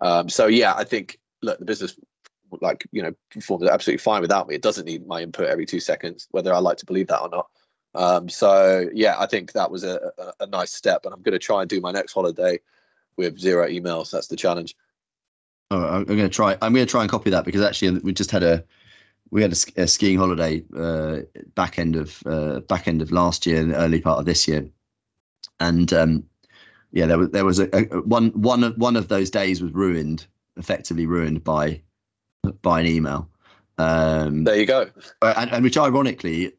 Um, 0.01 0.30
so 0.30 0.47
yeah, 0.47 0.74
I 0.76 0.84
think 0.84 1.20
look, 1.41 1.60
the 1.60 1.66
business 1.66 1.95
like 2.62 2.88
you 2.91 3.01
know 3.01 3.14
performs 3.32 3.68
absolutely 3.68 4.03
fine 4.03 4.22
without 4.22 4.47
me. 4.47 4.56
It 4.56 4.62
doesn't 4.62 4.86
need 4.86 5.08
my 5.08 5.22
input 5.22 5.47
every 5.47 5.66
two 5.66 5.80
seconds, 5.80 6.28
whether 6.32 6.53
I 6.53 6.60
like 6.60 6.78
to 6.78 6.86
believe 6.86 7.08
that 7.08 7.22
or 7.22 7.30
not. 7.30 7.47
Um, 7.96 8.30
so 8.30 8.89
yeah, 8.93 9.16
I 9.18 9.26
think 9.26 9.54
that 9.54 9.72
was 9.72 9.84
a, 9.84 10.12
a, 10.18 10.34
a 10.41 10.48
nice 10.48 10.72
step, 10.72 11.06
and 11.06 11.14
I'm 11.14 11.22
going 11.22 11.34
to 11.34 11.39
try 11.39 11.62
and 11.62 11.70
do 11.70 11.80
my 11.80 11.91
next 11.91 12.14
holiday 12.14 12.60
with 13.18 13.39
zero 13.39 13.68
emails. 13.68 14.12
That's 14.12 14.28
the 14.28 14.36
challenge. 14.36 14.76
Oh, 15.72 15.82
I'm 15.82 16.04
going 16.06 16.20
to 16.20 16.30
try. 16.30 16.58
I'm 16.62 16.74
going 16.74 16.86
to 16.86 16.91
try 16.91 17.02
and 17.02 17.10
copy 17.10 17.30
that 17.30 17.46
because 17.46 17.62
actually 17.62 18.00
we 18.00 18.14
just 18.14 18.32
had 18.32 18.43
a 18.43 18.64
we 19.32 19.41
had 19.41 19.54
a, 19.54 19.82
a 19.82 19.88
skiing 19.88 20.18
holiday 20.18 20.64
uh, 20.78 21.22
back 21.56 21.80
end 21.80 21.96
of 21.96 22.22
uh, 22.26 22.60
back 22.62 22.88
end 22.88 23.02
of 23.02 23.12
last 23.12 23.46
year 23.46 23.62
and 23.62 23.74
early 23.74 24.02
part 24.02 24.20
of 24.20 24.26
this 24.26 24.48
year, 24.48 24.70
and 25.60 25.91
um, 25.93 26.24
yeah, 26.91 27.06
there 27.06 27.18
was 27.18 27.30
there 27.32 27.46
was 27.46 27.60
a, 27.60 27.70
a, 27.74 28.02
one 28.02 28.30
one 28.30 28.64
of 28.64 28.78
one 28.78 28.96
of 28.96 29.08
those 29.08 29.30
days 29.30 29.62
was 29.62 29.72
ruined, 29.72 30.28
effectively 30.58 31.06
ruined 31.06 31.43
by 31.43 31.82
by 32.62 32.82
an 32.82 32.88
email. 32.88 33.30
Um, 33.78 34.43
there 34.43 34.56
you 34.56 34.66
go. 34.66 34.89
And, 35.22 35.52
and 35.52 35.64
which 35.64 35.78
ironically, 35.78 36.54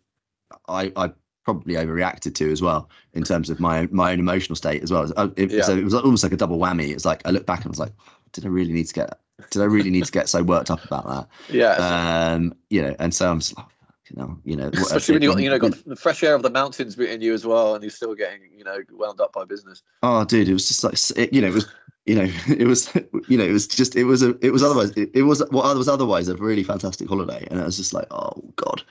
I, 0.69 0.93
I 0.97 1.13
probably 1.47 1.75
overreacted 1.75 2.35
to 2.35 2.51
as 2.51 2.61
well 2.61 2.91
in 3.15 3.23
terms 3.23 3.49
of 3.49 3.61
my 3.61 3.89
my 3.93 4.11
own 4.13 4.19
emotional 4.19 4.57
state 4.57 4.83
as 4.83 4.91
well. 4.91 5.05
It, 5.37 5.53
yeah. 5.53 5.63
So 5.63 5.77
it 5.77 5.85
was 5.85 5.95
almost 5.95 6.25
like 6.25 6.33
a 6.33 6.37
double 6.37 6.59
whammy. 6.59 6.93
It's 6.93 7.05
like 7.05 7.23
I 7.25 7.31
look 7.31 7.47
back 7.47 7.61
and 7.61 7.67
I 7.67 7.71
was 7.71 7.79
like, 7.79 7.93
did 8.33 8.45
I 8.45 8.49
really 8.49 8.73
need 8.73 8.89
to 8.89 8.93
get? 8.93 9.21
Did 9.51 9.63
I 9.63 9.67
really 9.67 9.91
need 9.91 10.05
to 10.05 10.13
get 10.13 10.29
so 10.29 10.43
worked 10.43 10.73
up 10.73 10.85
about 10.85 11.07
that? 11.07 11.29
Yeah. 11.55 11.77
Um. 11.77 12.53
You 12.69 12.83
know, 12.83 12.97
and 12.99 13.15
so 13.15 13.31
I'm 13.31 13.39
just 13.39 13.57
like, 13.57 13.67
you 14.11 14.17
know, 14.17 14.39
you 14.45 14.57
know, 14.57 14.69
especially 14.75 15.15
when 15.15 15.23
you 15.39 15.45
you 15.45 15.51
know 15.51 15.59
got 15.61 15.73
the 15.87 15.95
fresh 15.95 16.25
air 16.25 16.35
of 16.35 16.43
the 16.43 16.51
mountains 16.51 16.99
in 16.99 17.21
you 17.21 17.33
as 17.33 17.47
well, 17.47 17.77
and 17.77 17.85
you're 17.85 17.91
still 17.91 18.17
getting 18.17 18.41
you 18.57 18.65
know 18.65 18.81
wound 18.91 19.21
up 19.21 19.33
by 19.33 19.45
business. 19.45 19.85
Oh, 20.03 20.25
dude, 20.25 20.49
it 20.49 20.53
was 20.53 20.67
just 20.67 20.83
like 20.83 20.95
it, 21.17 21.33
you 21.33 21.41
know, 21.41 21.49
it 21.49 21.55
was 21.55 21.73
you 22.07 22.17
know, 22.17 22.29
it 22.49 22.67
was 22.67 22.93
you 23.29 23.39
know, 23.39 23.45
it 23.45 23.53
was 23.53 23.69
just 23.69 23.95
it 23.95 24.05
was 24.05 24.23
a 24.23 24.37
it 24.45 24.51
was 24.51 24.65
otherwise 24.65 24.91
it, 24.97 25.11
it 25.15 25.23
was 25.23 25.45
what 25.51 25.77
was 25.77 25.89
otherwise 25.89 26.27
a 26.27 26.35
really 26.35 26.65
fantastic 26.65 27.09
holiday, 27.09 27.47
and 27.53 27.61
I 27.61 27.65
was 27.65 27.77
just 27.77 27.93
like, 27.93 28.07
oh 28.11 28.33
god, 28.57 28.83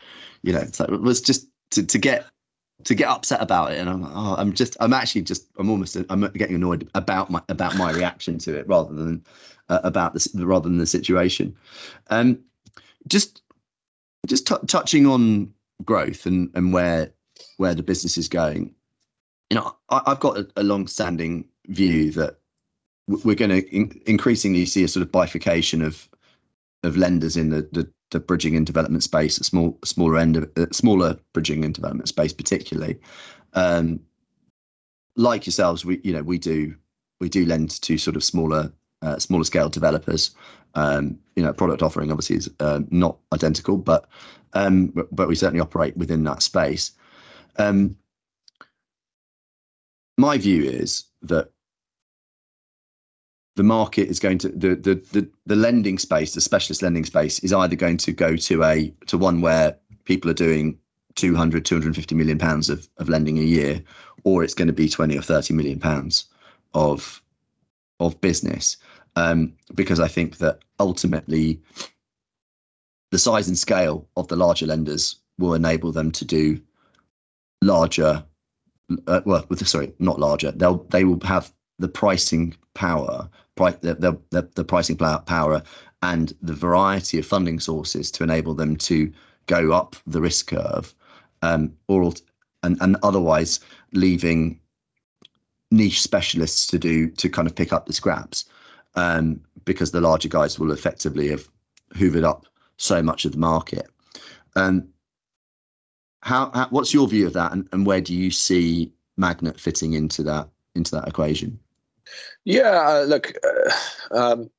you 0.41 0.53
know, 0.53 0.60
it's 0.60 0.80
like 0.80 0.89
it 0.89 1.01
was 1.01 1.20
just 1.20 1.49
to 1.72 1.86
to 1.86 1.97
get 1.97 2.26
to 2.86 2.95
get 2.95 3.09
upset 3.09 3.41
about 3.41 3.71
it 3.71 3.79
and 3.79 3.89
I'm 3.89 4.05
oh, 4.05 4.36
I'm 4.38 4.53
just 4.53 4.77
I'm 4.79 4.93
actually 4.93 5.23
just 5.23 5.47
I'm 5.57 5.69
almost 5.69 5.97
I'm 6.09 6.21
getting 6.31 6.55
annoyed 6.55 6.89
about 6.95 7.29
my 7.29 7.41
about 7.49 7.75
my 7.75 7.91
reaction 7.91 8.38
to 8.39 8.55
it 8.55 8.67
rather 8.67 8.93
than 8.93 9.25
uh, 9.69 9.81
about 9.83 10.13
this 10.13 10.33
rather 10.36 10.69
than 10.69 10.77
the 10.77 10.86
situation. 10.86 11.55
Um, 12.09 12.39
just 13.07 13.41
just 14.27 14.47
t- 14.47 14.55
touching 14.67 15.05
on 15.07 15.51
growth 15.83 16.25
and 16.25 16.49
and 16.53 16.71
where 16.71 17.11
where 17.57 17.75
the 17.75 17.83
business 17.83 18.17
is 18.17 18.27
going. 18.27 18.73
You 19.49 19.57
know, 19.57 19.75
I, 19.89 20.01
have 20.07 20.19
got 20.19 20.38
a, 20.38 20.47
a 20.55 20.63
long-standing 20.63 21.45
view 21.67 22.11
that 22.11 22.39
we're 23.07 23.36
going 23.36 23.51
to 23.51 23.67
in- 23.75 24.01
increasingly 24.07 24.65
see 24.65 24.83
a 24.83 24.88
sort 24.88 25.05
of 25.05 25.11
bifurcation 25.11 25.81
of 25.81 26.07
of 26.83 26.97
lenders 26.97 27.36
in 27.36 27.49
the, 27.49 27.67
the, 27.71 27.91
the 28.12 28.20
bridging 28.20 28.56
and 28.56 28.66
development 28.66 29.03
space, 29.03 29.38
a 29.38 29.43
small 29.43 29.78
smaller 29.84 30.18
end 30.18 30.38
of 30.38 30.49
uh, 30.58 30.68
smaller 30.72 31.18
bridging 31.34 31.66
and 31.66 31.74
development 31.74 32.08
space, 32.08 32.34
particularly. 32.34 32.99
Um, 33.53 33.99
like 35.16 35.45
yourselves, 35.45 35.86
we 35.86 35.99
you 36.03 36.14
know 36.14 36.24
we 36.24 36.38
do 36.38 36.76
we 37.20 37.30
do 37.30 37.45
lend 37.45 37.82
to 37.82 37.97
sort 37.97 38.16
of 38.16 38.24
smaller 38.24 38.72
uh, 39.01 39.20
smaller 39.20 39.43
scale 39.43 39.70
developers. 39.70 40.32
Um, 40.74 41.18
you 41.36 41.43
know, 41.43 41.53
product 41.53 41.82
offering 41.82 42.12
obviously 42.12 42.36
is 42.38 42.49
uh, 42.60 42.82
not 42.89 43.18
identical, 43.34 43.78
but, 43.78 44.08
um, 44.53 44.88
but, 45.12 45.28
we 45.28 45.36
certainly 45.36 45.62
operate 45.62 45.95
within 45.95 46.24
that 46.26 46.43
space. 46.43 46.91
Um, 47.58 47.95
my 50.18 50.38
view 50.38 50.64
is 50.64 51.06
that 51.22 51.51
the 53.56 53.64
market 53.64 54.10
is 54.10 54.20
going 54.20 54.38
to 54.39 54.49
the, 54.49 54.76
the 54.76 54.95
the 55.12 55.30
the 55.45 55.56
lending 55.56 55.97
space, 55.97 56.34
the 56.34 56.41
specialist 56.41 56.82
lending 56.82 57.06
space, 57.06 57.39
is 57.39 57.53
either 57.53 57.76
going 57.76 57.97
to 57.97 58.12
go 58.12 58.36
to 58.36 58.64
a 58.64 58.93
to 59.08 59.18
one 59.18 59.41
where 59.41 59.78
people 60.06 60.30
are 60.30 60.36
doing 60.36 60.78
200 61.16 61.66
250 61.66 62.16
million 62.16 62.38
pounds 62.38 62.70
of, 62.70 62.88
of 62.97 63.10
lending 63.10 63.39
a 63.39 63.43
year 63.43 63.82
or 64.26 64.43
it's 64.43 64.53
going 64.53 64.68
to 64.68 64.74
be 64.74 64.89
20 64.89 65.18
or 65.18 65.22
30 65.22 65.53
million 65.53 65.80
pounds 65.80 66.26
of 66.74 67.22
of 67.99 68.20
business 68.20 68.78
um, 69.16 69.53
because 69.74 69.99
I 69.99 70.08
think 70.08 70.38
that 70.39 70.60
ultimately 70.80 71.62
the 73.12 73.18
size 73.18 73.47
and 73.47 73.58
scale 73.58 74.08
of 74.18 74.28
the 74.28 74.36
larger 74.36 74.66
lenders 74.66 75.16
will 75.38 75.53
enable 75.53 75.91
them 75.91 76.12
to 76.12 76.26
do 76.26 76.60
larger. 77.62 78.24
Uh, 79.08 79.22
well, 79.26 79.45
sorry, 79.56 79.93
not 79.99 80.20
larger. 80.20 80.51
They'll 80.51 80.84
they 80.89 81.06
will 81.06 81.20
have 81.22 81.51
the 81.80 81.88
pricing 81.88 82.56
power, 82.74 83.30
the, 83.56 84.20
the, 84.32 84.49
the 84.56 84.64
pricing 84.64 84.97
power, 84.97 85.62
and 86.01 86.34
the 86.41 86.53
variety 86.53 87.18
of 87.20 87.26
funding 87.26 87.60
sources 87.60 88.12
to 88.12 88.24
enable 88.24 88.53
them 88.53 88.76
to 88.76 89.12
go 89.47 89.72
up 89.72 89.95
the 90.06 90.22
risk 90.22 90.47
curve, 90.47 90.93
um, 91.41 91.74
or 91.88 92.14
and 92.64 92.78
and 92.82 92.97
otherwise 93.03 93.60
leaving 93.93 94.60
niche 95.72 96.01
specialists 96.01 96.68
to 96.68 96.78
do 96.78 97.10
to 97.10 97.30
kind 97.30 97.47
of 97.47 97.56
pick 97.56 97.74
up 97.74 97.86
the 97.86 97.93
scraps 97.93 98.45
um, 98.95 99.41
because 99.66 99.91
the 99.91 100.01
larger 100.01 100.30
guys 100.30 100.60
will 100.60 100.72
effectively 100.72 101.30
have 101.30 101.49
hoovered 101.95 102.24
up 102.24 102.45
so 102.78 103.01
much 103.01 103.26
of 103.26 103.32
the 103.32 103.38
market. 103.38 103.88
Um, 104.56 104.88
how, 106.22 106.51
how, 106.53 106.68
what's 106.70 106.93
your 106.93 107.08
view 107.08 107.28
of 107.28 107.34
that, 107.34 107.51
and, 107.51 107.68
and 107.72 107.86
where 107.86 108.01
do 108.01 108.14
you 108.14 108.32
see 108.32 108.91
Magnet 109.18 109.60
fitting 109.60 109.93
into 109.93 110.24
that 110.24 110.49
into 110.76 110.91
that 110.91 111.08
equation? 111.08 111.60
Yeah, 112.43 112.88
uh, 112.88 113.03
look, 113.03 113.34
uh, 113.43 114.16
um, 114.16 114.49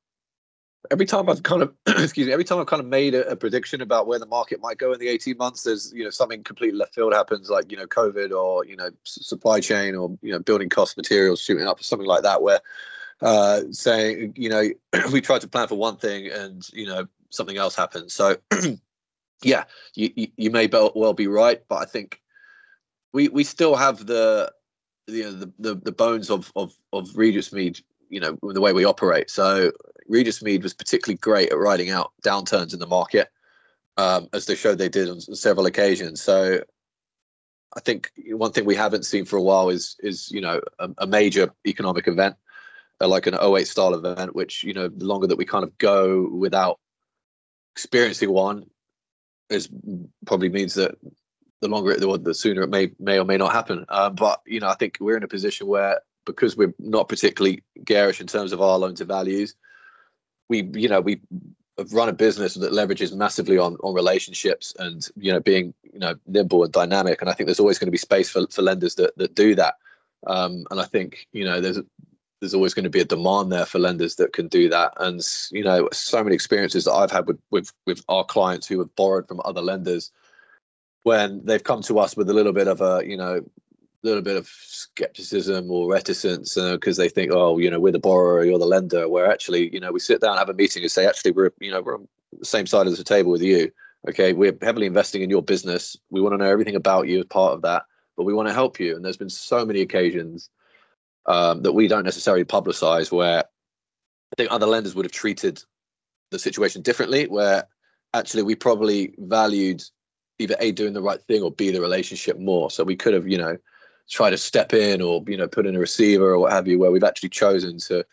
every 0.91 1.05
time 1.05 1.29
I've 1.29 1.43
kind 1.43 1.61
of 1.61 1.73
excuse 1.87 2.27
me, 2.27 2.33
every 2.33 2.45
time 2.45 2.59
I've 2.59 2.67
kind 2.67 2.79
of 2.79 2.87
made 2.87 3.15
a, 3.15 3.27
a, 3.29 3.35
prediction 3.35 3.81
about 3.81 4.07
where 4.07 4.19
the 4.19 4.25
market 4.25 4.61
might 4.61 4.77
go 4.77 4.93
in 4.93 4.99
the 4.99 5.07
18 5.07 5.37
months, 5.37 5.63
there's 5.63 5.93
you 5.93 6.03
know 6.03 6.09
something 6.09 6.43
completely 6.43 6.77
left 6.77 6.95
field 6.95 7.13
happens, 7.13 7.49
like 7.49 7.71
you 7.71 7.77
know 7.77 7.87
COVID 7.87 8.31
or 8.31 8.65
you 8.65 8.75
know 8.75 8.89
supply 9.03 9.59
chain 9.59 9.95
or 9.95 10.17
you 10.21 10.31
know 10.31 10.39
building 10.39 10.69
cost 10.69 10.97
materials 10.97 11.41
shooting 11.41 11.67
up 11.67 11.79
or 11.79 11.83
something 11.83 12.07
like 12.07 12.23
that, 12.23 12.41
where 12.41 12.59
uh, 13.21 13.61
saying, 13.71 14.33
you 14.35 14.49
know, 14.49 14.69
we 15.11 15.21
tried 15.21 15.41
to 15.41 15.47
plan 15.47 15.67
for 15.67 15.75
one 15.75 15.97
thing 15.97 16.27
and, 16.27 16.67
you 16.73 16.85
know, 16.85 17.07
something 17.29 17.57
else 17.57 17.75
happens. 17.75 18.13
So, 18.13 18.37
yeah, 19.43 19.65
you, 19.95 20.11
you, 20.15 20.27
you 20.37 20.51
may 20.51 20.67
well 20.67 21.13
be 21.13 21.27
right, 21.27 21.61
but 21.67 21.77
I 21.77 21.85
think 21.85 22.21
we, 23.13 23.27
we 23.29 23.43
still 23.43 23.75
have 23.75 24.05
the, 24.05 24.51
the, 25.07 25.51
the, 25.59 25.75
the 25.75 25.91
bones 25.91 26.29
of, 26.29 26.51
of, 26.55 26.73
of 26.93 27.07
Regentsmead, 27.09 27.81
you 28.09 28.19
know, 28.19 28.37
the 28.41 28.61
way 28.61 28.73
we 28.73 28.85
operate. 28.85 29.29
So 29.29 29.71
Regentsmead 30.11 30.63
was 30.63 30.73
particularly 30.73 31.17
great 31.17 31.51
at 31.51 31.57
riding 31.57 31.89
out 31.89 32.13
downturns 32.23 32.73
in 32.73 32.79
the 32.79 32.87
market. 32.87 33.29
um, 33.97 34.29
as 34.33 34.45
they 34.45 34.55
showed 34.55 34.77
they 34.77 34.89
did 34.89 35.09
on 35.09 35.19
several 35.19 35.65
occasions. 35.65 36.21
So 36.21 36.61
I 37.75 37.79
think 37.79 38.11
one 38.29 38.51
thing 38.51 38.65
we 38.65 38.75
haven't 38.75 39.05
seen 39.05 39.25
for 39.25 39.37
a 39.37 39.41
while 39.41 39.69
is 39.69 39.95
is 39.99 40.31
you 40.31 40.41
know 40.41 40.61
a, 40.79 40.89
a 40.99 41.07
major 41.07 41.51
economic 41.65 42.07
event 42.07 42.35
uh, 43.01 43.07
like 43.07 43.27
an 43.27 43.35
08 43.35 43.67
style 43.67 43.93
event, 43.93 44.35
which 44.35 44.63
you 44.63 44.73
know 44.73 44.87
the 44.87 45.05
longer 45.05 45.27
that 45.27 45.37
we 45.37 45.45
kind 45.45 45.63
of 45.63 45.77
go 45.77 46.29
without 46.29 46.79
experiencing 47.75 48.31
one 48.31 48.65
is 49.49 49.69
probably 50.25 50.49
means 50.49 50.73
that 50.75 50.95
the 51.61 51.67
longer 51.67 51.91
it, 51.91 51.99
the, 51.99 52.17
the 52.19 52.33
sooner 52.33 52.61
it 52.61 52.69
may 52.69 52.91
may 52.99 53.19
or 53.19 53.25
may 53.25 53.37
not 53.37 53.53
happen. 53.53 53.85
Uh, 53.89 54.09
but 54.09 54.41
you 54.45 54.59
know, 54.59 54.67
I 54.67 54.75
think 54.75 54.97
we're 54.99 55.17
in 55.17 55.23
a 55.23 55.27
position 55.27 55.67
where 55.67 56.01
because 56.25 56.57
we're 56.57 56.73
not 56.79 57.09
particularly 57.09 57.63
garish 57.83 58.21
in 58.21 58.27
terms 58.27 58.51
of 58.51 58.61
our 58.61 58.77
loan 58.77 58.95
to 58.95 59.05
values, 59.05 59.55
we 60.49 60.69
you 60.73 60.89
know 60.89 61.01
we 61.01 61.21
have 61.77 61.93
run 61.93 62.09
a 62.09 62.13
business 62.13 62.55
that 62.55 62.71
leverages 62.71 63.15
massively 63.15 63.57
on 63.57 63.75
on 63.83 63.93
relationships 63.93 64.73
and 64.79 65.09
you 65.15 65.31
know 65.31 65.39
being 65.39 65.73
you 65.83 65.99
know 65.99 66.15
nimble 66.27 66.63
and 66.63 66.73
dynamic. 66.73 67.21
And 67.21 67.29
I 67.29 67.33
think 67.33 67.47
there's 67.47 67.59
always 67.59 67.79
going 67.79 67.87
to 67.87 67.91
be 67.91 67.97
space 67.97 68.29
for 68.29 68.45
for 68.47 68.61
lenders 68.61 68.95
that 68.95 69.17
that 69.17 69.35
do 69.35 69.55
that. 69.55 69.75
Um, 70.25 70.65
and 70.71 70.79
I 70.79 70.85
think 70.85 71.27
you 71.33 71.45
know 71.45 71.61
there's 71.61 71.79
there's 72.39 72.53
always 72.53 72.73
going 72.73 72.83
to 72.83 72.89
be 72.89 72.99
a 72.99 73.05
demand 73.05 73.51
there 73.51 73.65
for 73.65 73.79
lenders 73.79 74.15
that 74.15 74.33
can 74.33 74.47
do 74.47 74.69
that. 74.69 74.93
And 74.97 75.21
you 75.51 75.63
know, 75.63 75.89
so 75.91 76.23
many 76.23 76.35
experiences 76.35 76.85
that 76.85 76.93
I've 76.93 77.11
had 77.11 77.27
with 77.27 77.39
with 77.51 77.71
with 77.85 78.03
our 78.09 78.23
clients 78.23 78.67
who 78.67 78.79
have 78.79 78.95
borrowed 78.95 79.27
from 79.27 79.41
other 79.43 79.61
lenders 79.61 80.11
when 81.07 81.41
they've 81.45 81.63
come 81.63 81.81
to 81.83 81.99
us 81.99 82.17
with 82.17 82.29
a 82.29 82.33
little 82.33 82.53
bit 82.53 82.67
of 82.67 82.81
a 82.81 83.01
you 83.05 83.17
know 83.17 83.41
little 84.03 84.21
bit 84.21 84.37
of 84.37 84.47
skepticism 84.47 85.71
or 85.71 85.89
reticence 85.89 86.53
because 86.53 86.99
uh, 86.99 87.01
they 87.01 87.09
think 87.09 87.31
oh 87.33 87.57
you 87.57 87.69
know 87.71 87.79
we're 87.79 87.91
the 87.91 87.99
borrower 87.99 88.43
you're 88.43 88.59
the 88.59 88.65
lender. 88.65 89.07
Where 89.07 89.31
actually 89.31 89.73
you 89.73 89.79
know 89.79 89.91
we 89.91 89.99
sit 89.99 90.21
down 90.21 90.37
have 90.37 90.49
a 90.49 90.53
meeting 90.53 90.83
and 90.83 90.91
say 90.91 91.07
actually 91.07 91.31
we're 91.31 91.53
you 91.59 91.71
know 91.71 91.81
we're 91.81 91.95
on 91.95 92.07
the 92.37 92.45
same 92.45 92.67
side 92.67 92.87
of 92.87 92.95
the 92.95 93.03
table 93.03 93.31
with 93.31 93.41
you. 93.41 93.71
Okay 94.09 94.33
we're 94.33 94.57
heavily 94.61 94.85
investing 94.85 95.21
in 95.21 95.29
your 95.29 95.41
business. 95.41 95.95
We 96.09 96.21
want 96.21 96.33
to 96.33 96.37
know 96.37 96.51
everything 96.51 96.75
about 96.75 97.07
you 97.07 97.19
as 97.19 97.25
part 97.25 97.53
of 97.53 97.61
that 97.63 97.83
but 98.17 98.23
we 98.23 98.33
want 98.33 98.47
to 98.49 98.53
help 98.53 98.79
you. 98.79 98.95
And 98.95 99.05
there's 99.05 99.15
been 99.23 99.29
so 99.29 99.63
many 99.63 99.81
occasions 99.81 100.49
um, 101.27 101.61
that 101.61 101.73
we 101.73 101.87
don't 101.87 102.03
necessarily 102.03 102.43
publicize 102.43 103.11
where 103.11 103.39
I 103.39 104.35
think 104.35 104.51
other 104.51 104.65
lenders 104.65 104.95
would 104.95 105.05
have 105.05 105.11
treated 105.11 105.63
the 106.31 106.39
situation 106.39 106.81
differently, 106.81 107.27
where 107.27 107.67
actually 108.13 108.43
we 108.43 108.55
probably 108.55 109.13
valued 109.19 109.83
either 110.39 110.55
A, 110.59 110.71
doing 110.71 110.93
the 110.93 111.01
right 111.01 111.21
thing 111.21 111.41
or 111.41 111.51
B, 111.51 111.71
the 111.71 111.81
relationship 111.81 112.39
more. 112.39 112.69
So 112.71 112.83
we 112.83 112.95
could 112.95 113.13
have, 113.13 113.27
you 113.27 113.37
know, 113.37 113.57
tried 114.09 114.31
to 114.31 114.37
step 114.37 114.73
in 114.73 115.01
or, 115.01 115.23
you 115.27 115.37
know, 115.37 115.47
put 115.47 115.65
in 115.65 115.75
a 115.75 115.79
receiver 115.79 116.31
or 116.31 116.39
what 116.39 116.51
have 116.53 116.67
you, 116.67 116.79
where 116.79 116.91
we've 116.91 117.03
actually 117.03 117.29
chosen 117.29 117.77
to, 117.79 118.05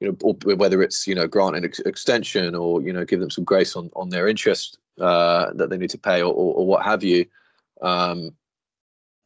you 0.00 0.08
know, 0.08 0.16
or 0.22 0.34
whether 0.56 0.82
it's, 0.82 1.06
you 1.06 1.14
know, 1.14 1.26
grant 1.26 1.56
an 1.56 1.64
ex- 1.64 1.80
extension 1.80 2.54
or, 2.54 2.82
you 2.82 2.92
know, 2.92 3.04
give 3.04 3.20
them 3.20 3.30
some 3.30 3.44
grace 3.44 3.76
on, 3.76 3.90
on 3.94 4.10
their 4.10 4.28
interest 4.28 4.78
uh, 5.00 5.52
that 5.54 5.70
they 5.70 5.78
need 5.78 5.90
to 5.90 5.98
pay 5.98 6.20
or, 6.20 6.32
or, 6.32 6.54
or 6.54 6.66
what 6.66 6.84
have 6.84 7.02
you. 7.02 7.26
Um, 7.80 8.32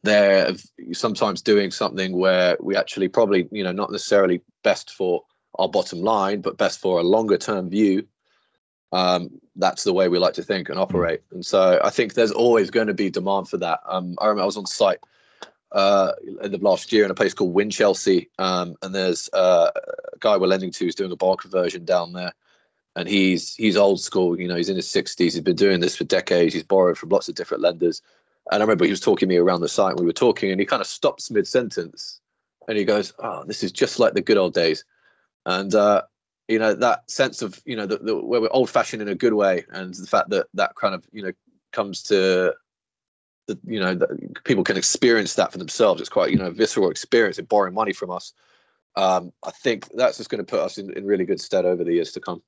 they're 0.03 0.51
sometimes 0.93 1.41
doing 1.41 1.71
something 1.71 2.17
where 2.17 2.55
we 2.61 2.75
actually 2.75 3.07
probably 3.07 3.47
you 3.51 3.63
know 3.63 3.71
not 3.71 3.91
necessarily 3.91 4.41
best 4.63 4.91
for 4.91 5.23
our 5.59 5.67
bottom 5.67 5.99
line 5.99 6.39
but 6.39 6.57
best 6.57 6.79
for 6.79 6.99
a 6.99 7.03
longer 7.03 7.37
term 7.37 7.69
view 7.69 8.07
um, 8.91 9.29
that's 9.55 9.83
the 9.83 9.93
way 9.93 10.07
we 10.07 10.19
like 10.19 10.35
to 10.35 10.43
think 10.43 10.69
and 10.69 10.79
operate. 10.79 11.21
And 11.31 11.45
so 11.45 11.79
i 11.83 11.89
think 11.89 12.13
there's 12.13 12.31
always 12.31 12.69
going 12.69 12.87
to 12.87 12.93
be 12.93 13.09
demand 13.09 13.49
for 13.49 13.57
that. 13.57 13.79
Um, 13.85 14.15
i 14.19 14.25
remember 14.25 14.43
i 14.43 14.45
was 14.45 14.57
on 14.57 14.65
site 14.65 14.99
uh, 15.73 16.13
end 16.41 16.55
of 16.55 16.63
last 16.63 16.93
year 16.93 17.03
in 17.03 17.11
a 17.11 17.15
place 17.15 17.33
called 17.33 17.53
winchelsea 17.53 18.29
um, 18.39 18.75
and 18.81 18.95
there's 18.95 19.29
uh, 19.33 19.69
a 20.13 20.17
guy 20.19 20.37
we're 20.37 20.47
lending 20.47 20.71
to 20.71 20.85
who's 20.85 20.95
doing 20.95 21.11
a 21.11 21.17
bar 21.17 21.35
conversion 21.35 21.85
down 21.85 22.13
there. 22.13 22.33
And 22.95 23.07
he's 23.07 23.53
he's 23.55 23.77
old 23.77 23.99
school 23.99 24.39
you 24.39 24.47
know 24.47 24.55
he's 24.55 24.69
in 24.69 24.75
his 24.75 24.87
60s 24.87 25.19
he's 25.19 25.39
been 25.41 25.55
doing 25.55 25.81
this 25.81 25.95
for 25.95 26.03
decades. 26.03 26.53
He's 26.53 26.63
borrowed 26.63 26.97
from 26.97 27.09
lots 27.09 27.29
of 27.29 27.35
different 27.35 27.61
lenders. 27.61 28.01
And 28.49 28.63
I 28.63 28.65
remember 28.65 28.85
he 28.85 28.91
was 28.91 29.01
talking 29.01 29.27
to 29.27 29.33
me 29.33 29.37
around 29.37 29.59
the 29.59 29.67
site, 29.67 29.91
and 29.91 29.99
we 29.99 30.05
were 30.05 30.13
talking, 30.13 30.51
and 30.51 30.59
he 30.59 30.65
kind 30.65 30.81
of 30.81 30.87
stops 30.87 31.29
mid 31.29 31.45
sentence 31.45 32.21
and 32.67 32.77
he 32.77 32.85
goes, 32.85 33.13
Oh, 33.19 33.43
this 33.45 33.63
is 33.63 33.71
just 33.71 33.99
like 33.99 34.13
the 34.13 34.21
good 34.21 34.37
old 34.37 34.53
days. 34.53 34.83
And, 35.45 35.73
uh, 35.73 36.03
you 36.47 36.59
know, 36.59 36.73
that 36.73 37.09
sense 37.09 37.41
of, 37.41 37.61
you 37.65 37.75
know, 37.75 37.85
the, 37.85 37.97
the, 37.97 38.15
where 38.15 38.41
we're 38.41 38.49
old 38.51 38.69
fashioned 38.69 39.01
in 39.01 39.07
a 39.07 39.15
good 39.15 39.33
way, 39.33 39.65
and 39.71 39.93
the 39.93 40.07
fact 40.07 40.29
that 40.29 40.47
that 40.53 40.75
kind 40.75 40.95
of, 40.95 41.05
you 41.11 41.23
know, 41.23 41.31
comes 41.71 42.01
to 42.03 42.53
the, 43.47 43.59
you 43.65 43.79
know, 43.79 43.95
that 43.95 44.43
people 44.43 44.63
can 44.63 44.77
experience 44.77 45.35
that 45.35 45.51
for 45.51 45.57
themselves. 45.57 45.99
It's 45.99 46.09
quite, 46.09 46.31
you 46.31 46.37
know, 46.37 46.51
visceral 46.51 46.89
experience 46.89 47.37
of 47.37 47.47
borrowing 47.47 47.73
money 47.73 47.93
from 47.93 48.11
us. 48.11 48.33
Um, 48.95 49.31
I 49.43 49.51
think 49.51 49.87
that's 49.95 50.17
just 50.17 50.29
going 50.29 50.43
to 50.43 50.49
put 50.49 50.59
us 50.59 50.77
in, 50.77 50.91
in 50.97 51.05
really 51.05 51.25
good 51.25 51.39
stead 51.39 51.65
over 51.65 51.83
the 51.83 51.93
years 51.93 52.11
to 52.13 52.19
come. 52.19 52.41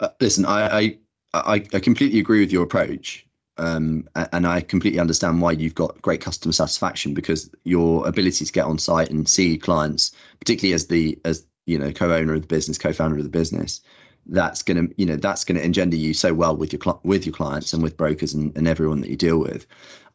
Uh, 0.00 0.08
listen, 0.20 0.44
I, 0.46 0.98
I 1.34 1.64
I 1.72 1.80
completely 1.80 2.18
agree 2.18 2.40
with 2.40 2.52
your 2.52 2.64
approach. 2.64 3.24
Um, 3.58 4.08
and 4.14 4.46
I 4.46 4.60
completely 4.60 5.00
understand 5.00 5.42
why 5.42 5.50
you've 5.50 5.74
got 5.74 6.00
great 6.00 6.20
customer 6.20 6.52
satisfaction 6.52 7.12
because 7.12 7.50
your 7.64 8.06
ability 8.06 8.44
to 8.44 8.52
get 8.52 8.64
on 8.64 8.78
site 8.78 9.10
and 9.10 9.28
see 9.28 9.58
clients, 9.58 10.12
particularly 10.38 10.74
as 10.74 10.86
the 10.86 11.18
as 11.24 11.44
you 11.68 11.78
know 11.78 11.92
co-owner 11.92 12.34
of 12.34 12.40
the 12.40 12.46
business, 12.46 12.78
co-founder 12.78 13.18
of 13.18 13.24
the 13.24 13.30
business, 13.30 13.80
that's 14.26 14.62
going 14.62 14.88
to 14.88 14.94
you 14.96 15.06
know 15.06 15.16
that's 15.16 15.44
going 15.44 15.58
to 15.58 15.64
engender 15.64 15.96
you 15.96 16.14
so 16.14 16.32
well 16.34 16.56
with 16.56 16.72
your 16.72 17.00
with 17.04 17.26
your 17.26 17.34
clients 17.34 17.72
and 17.72 17.82
with 17.82 17.96
brokers 17.96 18.34
and, 18.34 18.56
and 18.56 18.66
everyone 18.66 19.00
that 19.02 19.10
you 19.10 19.16
deal 19.16 19.38
with. 19.38 19.66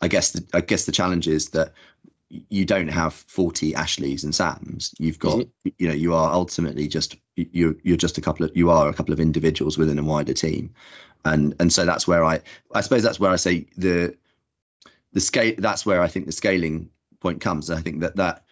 I 0.02 0.08
guess 0.08 0.32
the, 0.32 0.46
I 0.54 0.62
guess 0.62 0.86
the 0.86 0.92
challenge 0.92 1.28
is 1.28 1.50
that 1.50 1.74
you 2.50 2.66
don't 2.66 2.88
have 2.88 3.14
40 3.14 3.76
ashleys 3.76 4.24
and 4.24 4.34
sams 4.34 4.96
you've 4.98 5.20
got 5.20 5.40
mm-hmm. 5.40 5.70
you 5.78 5.88
know 5.88 5.94
you 5.94 6.16
are 6.16 6.34
ultimately 6.34 6.88
just 6.88 7.16
you're 7.36 7.76
you're 7.84 7.96
just 7.98 8.18
a 8.18 8.22
couple 8.22 8.44
of 8.44 8.52
you 8.56 8.72
are 8.72 8.90
a 8.90 8.94
couple 8.94 9.14
of 9.14 9.20
individuals 9.20 9.78
within 9.78 10.00
a 10.00 10.04
wider 10.04 10.34
team 10.34 10.74
and 11.26 11.54
and 11.60 11.72
so 11.72 11.86
that's 11.86 12.08
where 12.08 12.26
i 12.26 12.40
i 12.74 12.82
suppose 12.82 13.04
that's 13.04 13.20
where 13.20 13.30
i 13.30 13.36
say 13.36 13.68
the 13.78 14.16
the 15.12 15.20
scale 15.20 15.54
that's 15.60 15.86
where 15.86 16.02
i 16.02 16.08
think 16.08 16.26
the 16.26 16.32
scaling 16.32 16.90
point 17.20 17.40
comes 17.40 17.70
i 17.70 17.80
think 17.80 18.00
that 18.00 18.16
that 18.16 18.43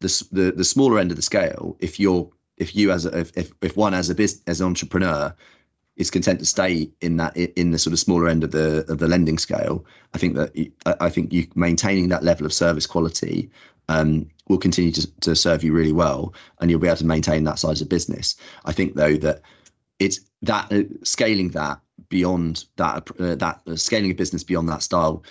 the 0.00 0.26
the, 0.32 0.52
the 0.52 0.64
smaller 0.64 0.98
end 0.98 1.10
of 1.10 1.16
the 1.16 1.22
scale 1.22 1.76
if 1.80 1.98
you're 1.98 2.30
if 2.56 2.74
you 2.74 2.90
as 2.90 3.06
a 3.06 3.18
if 3.18 3.52
if 3.62 3.76
one 3.76 3.94
as 3.94 4.10
a 4.10 4.14
business 4.14 4.42
as 4.46 4.60
an 4.60 4.66
entrepreneur 4.66 5.34
is 5.96 6.10
content 6.10 6.38
to 6.38 6.46
stay 6.46 6.90
in 7.00 7.16
that 7.16 7.36
in 7.36 7.70
the 7.70 7.78
sort 7.78 7.92
of 7.92 7.98
smaller 7.98 8.28
end 8.28 8.44
of 8.44 8.50
the 8.50 8.84
of 8.88 8.98
the 8.98 9.08
lending 9.08 9.38
scale, 9.38 9.84
I 10.14 10.18
think 10.18 10.36
that 10.36 10.70
I 11.00 11.08
think 11.08 11.32
you 11.32 11.46
maintaining 11.54 12.08
that 12.08 12.22
level 12.22 12.46
of 12.46 12.52
service 12.52 12.86
quality 12.86 13.50
um, 13.88 14.28
will 14.48 14.58
continue 14.58 14.92
to, 14.92 15.20
to 15.20 15.34
serve 15.34 15.64
you 15.64 15.72
really 15.72 15.92
well, 15.92 16.34
and 16.60 16.70
you'll 16.70 16.80
be 16.80 16.88
able 16.88 16.98
to 16.98 17.06
maintain 17.06 17.44
that 17.44 17.58
size 17.58 17.80
of 17.80 17.88
business. 17.88 18.36
I 18.66 18.72
think 18.72 18.94
though 18.94 19.16
that 19.16 19.40
it's 19.98 20.20
that 20.42 20.70
uh, 20.70 20.82
scaling 21.02 21.50
that 21.50 21.80
beyond 22.10 22.66
that 22.76 23.10
uh, 23.18 23.34
that 23.36 23.60
uh, 23.66 23.76
scaling 23.76 24.10
a 24.10 24.14
business 24.14 24.44
beyond 24.44 24.68
that 24.68 24.82
style 24.82 25.24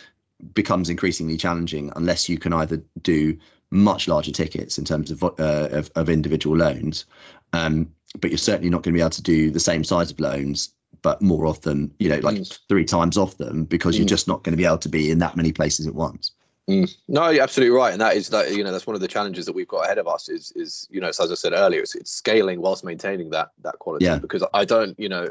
becomes 0.54 0.90
increasingly 0.90 1.38
challenging 1.38 1.92
unless 1.96 2.28
you 2.28 2.38
can 2.38 2.54
either 2.54 2.82
do 3.02 3.38
much 3.72 4.08
larger 4.08 4.32
tickets 4.32 4.78
in 4.78 4.86
terms 4.86 5.12
of 5.12 5.24
uh, 5.24 5.30
of, 5.40 5.92
of 5.96 6.10
individual 6.10 6.56
loans 6.56 7.06
um, 7.54 7.90
but 8.20 8.30
you're 8.30 8.38
certainly 8.38 8.70
not 8.70 8.84
going 8.84 8.94
to 8.94 8.98
be 8.98 9.02
able 9.02 9.10
to 9.10 9.22
do 9.22 9.50
the 9.50 9.60
same 9.60 9.84
size 9.84 10.12
of 10.12 10.20
loans 10.20 10.74
but 11.02 11.22
more 11.22 11.46
of 11.46 11.62
them 11.62 11.92
you 12.00 12.10
know 12.10 12.18
like 12.20 12.38
mm. 12.38 12.60
three 12.68 12.86
times 12.86 13.18
off 13.18 13.38
them 13.38 13.64
because 13.66 13.96
mm. 13.96 14.00
you're 14.00 14.08
just 14.08 14.28
not 14.28 14.44
going 14.44 14.54
to 14.54 14.58
be 14.58 14.66
able 14.66 14.78
to 14.78 14.90
be 14.90 15.12
in 15.12 15.20
that 15.20 15.36
many 15.36 15.52
places 15.52 15.86
at 15.88 15.94
once 15.94 16.32
mm. 16.70 16.92
no 17.08 17.30
you're 17.30 17.44
absolutely 17.44 17.76
right 17.76 17.92
and 17.92 18.02
that 18.02 18.16
is 18.16 18.30
that 18.30 18.56
you 18.56 18.64
know 18.64 18.72
that's 18.72 18.88
one 18.88 18.96
of 18.96 19.02
the 19.02 19.08
challenges 19.08 19.46
that 19.46 19.54
we've 19.54 19.68
got 19.68 19.86
ahead 19.86 19.98
of 19.98 20.08
us 20.08 20.30
is 20.30 20.52
is 20.56 20.88
you 20.90 21.02
know 21.02 21.08
as 21.08 21.20
i 21.20 21.36
said 21.36 21.54
earlier 21.54 21.82
it's, 21.82 21.96
it's 21.96 22.12
scaling 22.12 22.62
whilst 22.62 22.84
maintaining 22.84 23.30
that 23.30 23.52
that 23.62 23.78
quality 23.80 24.06
yeah. 24.06 24.18
because 24.18 24.44
i 24.54 24.66
don't 24.66 24.98
you 25.00 25.10
know 25.10 25.28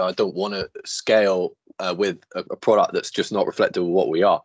i 0.00 0.12
don't 0.12 0.34
want 0.34 0.54
to 0.54 0.68
scale 0.84 1.56
uh, 1.80 1.94
with 1.96 2.18
a, 2.34 2.40
a, 2.50 2.56
product 2.56 2.92
that's 2.92 3.10
just 3.10 3.30
not 3.30 3.46
reflective 3.46 3.84
of 3.84 3.88
what 3.88 4.08
we 4.08 4.22
are 4.22 4.42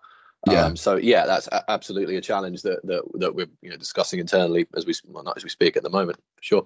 yeah. 0.47 0.65
Um, 0.65 0.75
so 0.75 0.95
yeah, 0.95 1.25
that's 1.25 1.47
a- 1.47 1.69
absolutely 1.71 2.17
a 2.17 2.21
challenge 2.21 2.61
that 2.63 2.85
that 2.85 3.03
that 3.15 3.35
we're 3.35 3.47
you 3.61 3.69
know 3.69 3.77
discussing 3.77 4.19
internally 4.19 4.67
as 4.75 4.85
we 4.85 4.93
well, 5.07 5.23
not 5.23 5.37
as 5.37 5.43
we 5.43 5.49
speak 5.49 5.77
at 5.77 5.83
the 5.83 5.89
moment. 5.89 6.19
Sure. 6.41 6.65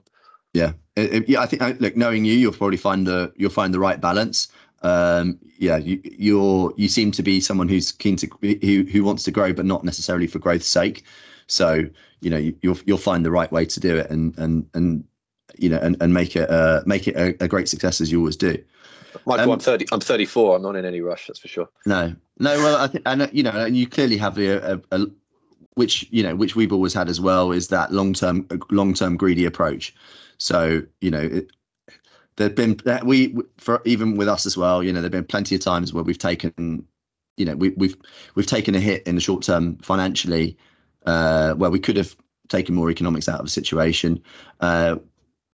Yeah, 0.54 0.74
it, 0.96 1.14
it, 1.14 1.30
yeah. 1.30 1.42
I 1.42 1.46
think 1.46 1.80
look, 1.80 1.96
knowing 1.96 2.26
you, 2.26 2.34
you'll 2.34 2.54
probably 2.54 2.78
find 2.78 3.06
the 3.06 3.32
you'll 3.36 3.50
find 3.50 3.74
the 3.74 3.80
right 3.80 4.00
balance. 4.00 4.48
Um, 4.82 5.40
yeah, 5.60 5.78
you 5.78 6.00
you're 6.04 6.74
you 6.78 6.88
seem 6.88 7.12
to 7.12 7.24
be 7.24 7.40
someone 7.40 7.68
who's 7.68 7.92
keen 7.92 8.16
to 8.18 8.30
who 8.42 8.84
who 8.84 9.04
wants 9.04 9.24
to 9.24 9.32
grow, 9.32 9.54
but 9.54 9.66
not 9.66 9.84
necessarily 9.84 10.28
for 10.28 10.40
growth's 10.40 10.68
sake. 10.68 11.04
So 11.48 11.86
you 12.22 12.30
know 12.30 12.38
you, 12.38 12.56
will 12.64 12.80
you'll 12.86 12.98
find 12.98 13.26
the 13.26 13.32
right 13.32 13.52
way 13.52 13.66
to 13.66 13.80
do 13.80 13.98
it, 13.98 14.10
and 14.10 14.38
and 14.38 14.68
and 14.74 15.04
you 15.58 15.70
know 15.70 15.78
and, 15.78 15.98
and 16.02 16.14
make 16.14 16.36
it 16.36 16.50
uh, 16.50 16.82
make 16.86 17.08
it 17.08 17.16
a, 17.16 17.44
a 17.44 17.48
great 17.48 17.70
success 17.70 18.02
as 18.02 18.12
you 18.12 18.20
always 18.20 18.38
do. 18.38 18.58
Michael, 19.26 19.46
um, 19.46 19.52
I'm 19.52 19.60
thirty. 19.60 19.86
I'm 19.92 20.00
34. 20.00 20.58
I'm 20.58 20.62
not 20.62 20.76
in 20.76 20.86
any 20.86 21.02
rush. 21.02 21.28
That's 21.28 21.40
for 21.40 21.48
sure. 21.48 21.70
No, 21.86 22.16
no. 22.40 22.58
Well, 22.58 22.78
I 22.78 22.88
think, 22.88 23.04
and 23.06 23.30
you 23.32 23.44
know, 23.44 23.52
and 23.52 23.76
you 23.76 23.88
clearly 23.88 24.18
have 24.18 24.38
a, 24.38 24.74
a, 24.74 24.82
a 24.92 25.06
which 25.76 26.08
you 26.10 26.24
know, 26.24 26.36
which 26.36 26.56
we've 26.56 26.74
always 26.74 26.94
had 26.94 27.10
as 27.10 27.22
well, 27.22 27.52
is 27.52 27.68
that 27.70 27.92
long 27.92 28.14
term, 28.14 28.48
long 28.72 28.94
term 28.94 29.16
greedy 29.16 29.46
approach. 29.46 29.94
So 30.38 30.82
you 31.02 31.12
know, 31.12 31.22
it, 31.22 31.52
there've 32.38 32.56
been 32.56 32.80
we 33.04 33.36
for 33.58 33.82
even 33.86 34.16
with 34.16 34.28
us 34.28 34.46
as 34.46 34.58
well. 34.58 34.84
You 34.84 34.94
know, 34.94 35.02
there've 35.02 35.12
been 35.12 35.26
plenty 35.26 35.56
of 35.56 35.62
times 35.62 35.94
where 35.94 36.04
we've 36.04 36.18
taken, 36.18 36.86
you 37.36 37.46
know, 37.46 37.56
we, 37.56 37.70
we've 37.70 37.98
we've 38.36 38.48
taken 38.48 38.76
a 38.76 38.80
hit 38.80 39.06
in 39.06 39.16
the 39.16 39.22
short 39.22 39.44
term 39.44 39.78
financially, 39.78 40.58
uh, 41.06 41.54
where 41.54 41.70
we 41.70 41.80
could 41.80 41.98
have 41.98 42.16
taken 42.48 42.74
more 42.74 42.90
economics 42.90 43.28
out 43.28 43.40
of 43.40 43.46
the 43.46 43.52
situation, 43.52 44.22
uh, 44.62 44.96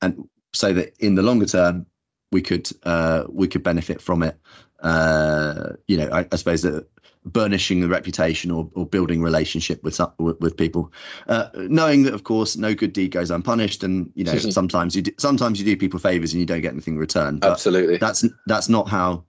and 0.00 0.28
so 0.52 0.72
that 0.72 0.94
in 0.98 1.14
the 1.14 1.22
longer 1.22 1.46
term 1.46 1.86
we 2.30 2.42
could 2.42 2.70
uh, 2.84 3.24
we 3.28 3.48
could 3.48 3.62
benefit 3.62 4.00
from 4.00 4.22
it 4.22 4.38
uh, 4.80 5.70
you 5.86 5.96
know, 5.96 6.08
I, 6.12 6.26
I 6.30 6.36
suppose 6.36 6.62
that 6.62 6.86
burnishing 7.24 7.80
the 7.80 7.88
reputation 7.88 8.50
or, 8.50 8.70
or 8.74 8.86
building 8.86 9.22
relationship 9.22 9.82
with 9.82 10.00
with, 10.18 10.40
with 10.40 10.56
people, 10.56 10.92
uh, 11.26 11.48
knowing 11.54 12.04
that 12.04 12.14
of 12.14 12.24
course 12.24 12.56
no 12.56 12.74
good 12.74 12.92
deed 12.92 13.10
goes 13.10 13.30
unpunished, 13.30 13.82
and 13.82 14.10
you 14.14 14.24
know 14.24 14.36
sometimes 14.38 14.94
you 14.94 15.02
do, 15.02 15.10
sometimes 15.18 15.58
you 15.58 15.64
do 15.64 15.76
people 15.76 15.98
favors 15.98 16.32
and 16.32 16.40
you 16.40 16.46
don't 16.46 16.60
get 16.60 16.72
anything 16.72 16.94
in 16.94 17.00
return. 17.00 17.40
Absolutely, 17.42 17.98
that's 17.98 18.24
that's 18.46 18.68
not 18.68 18.88
how. 18.88 19.24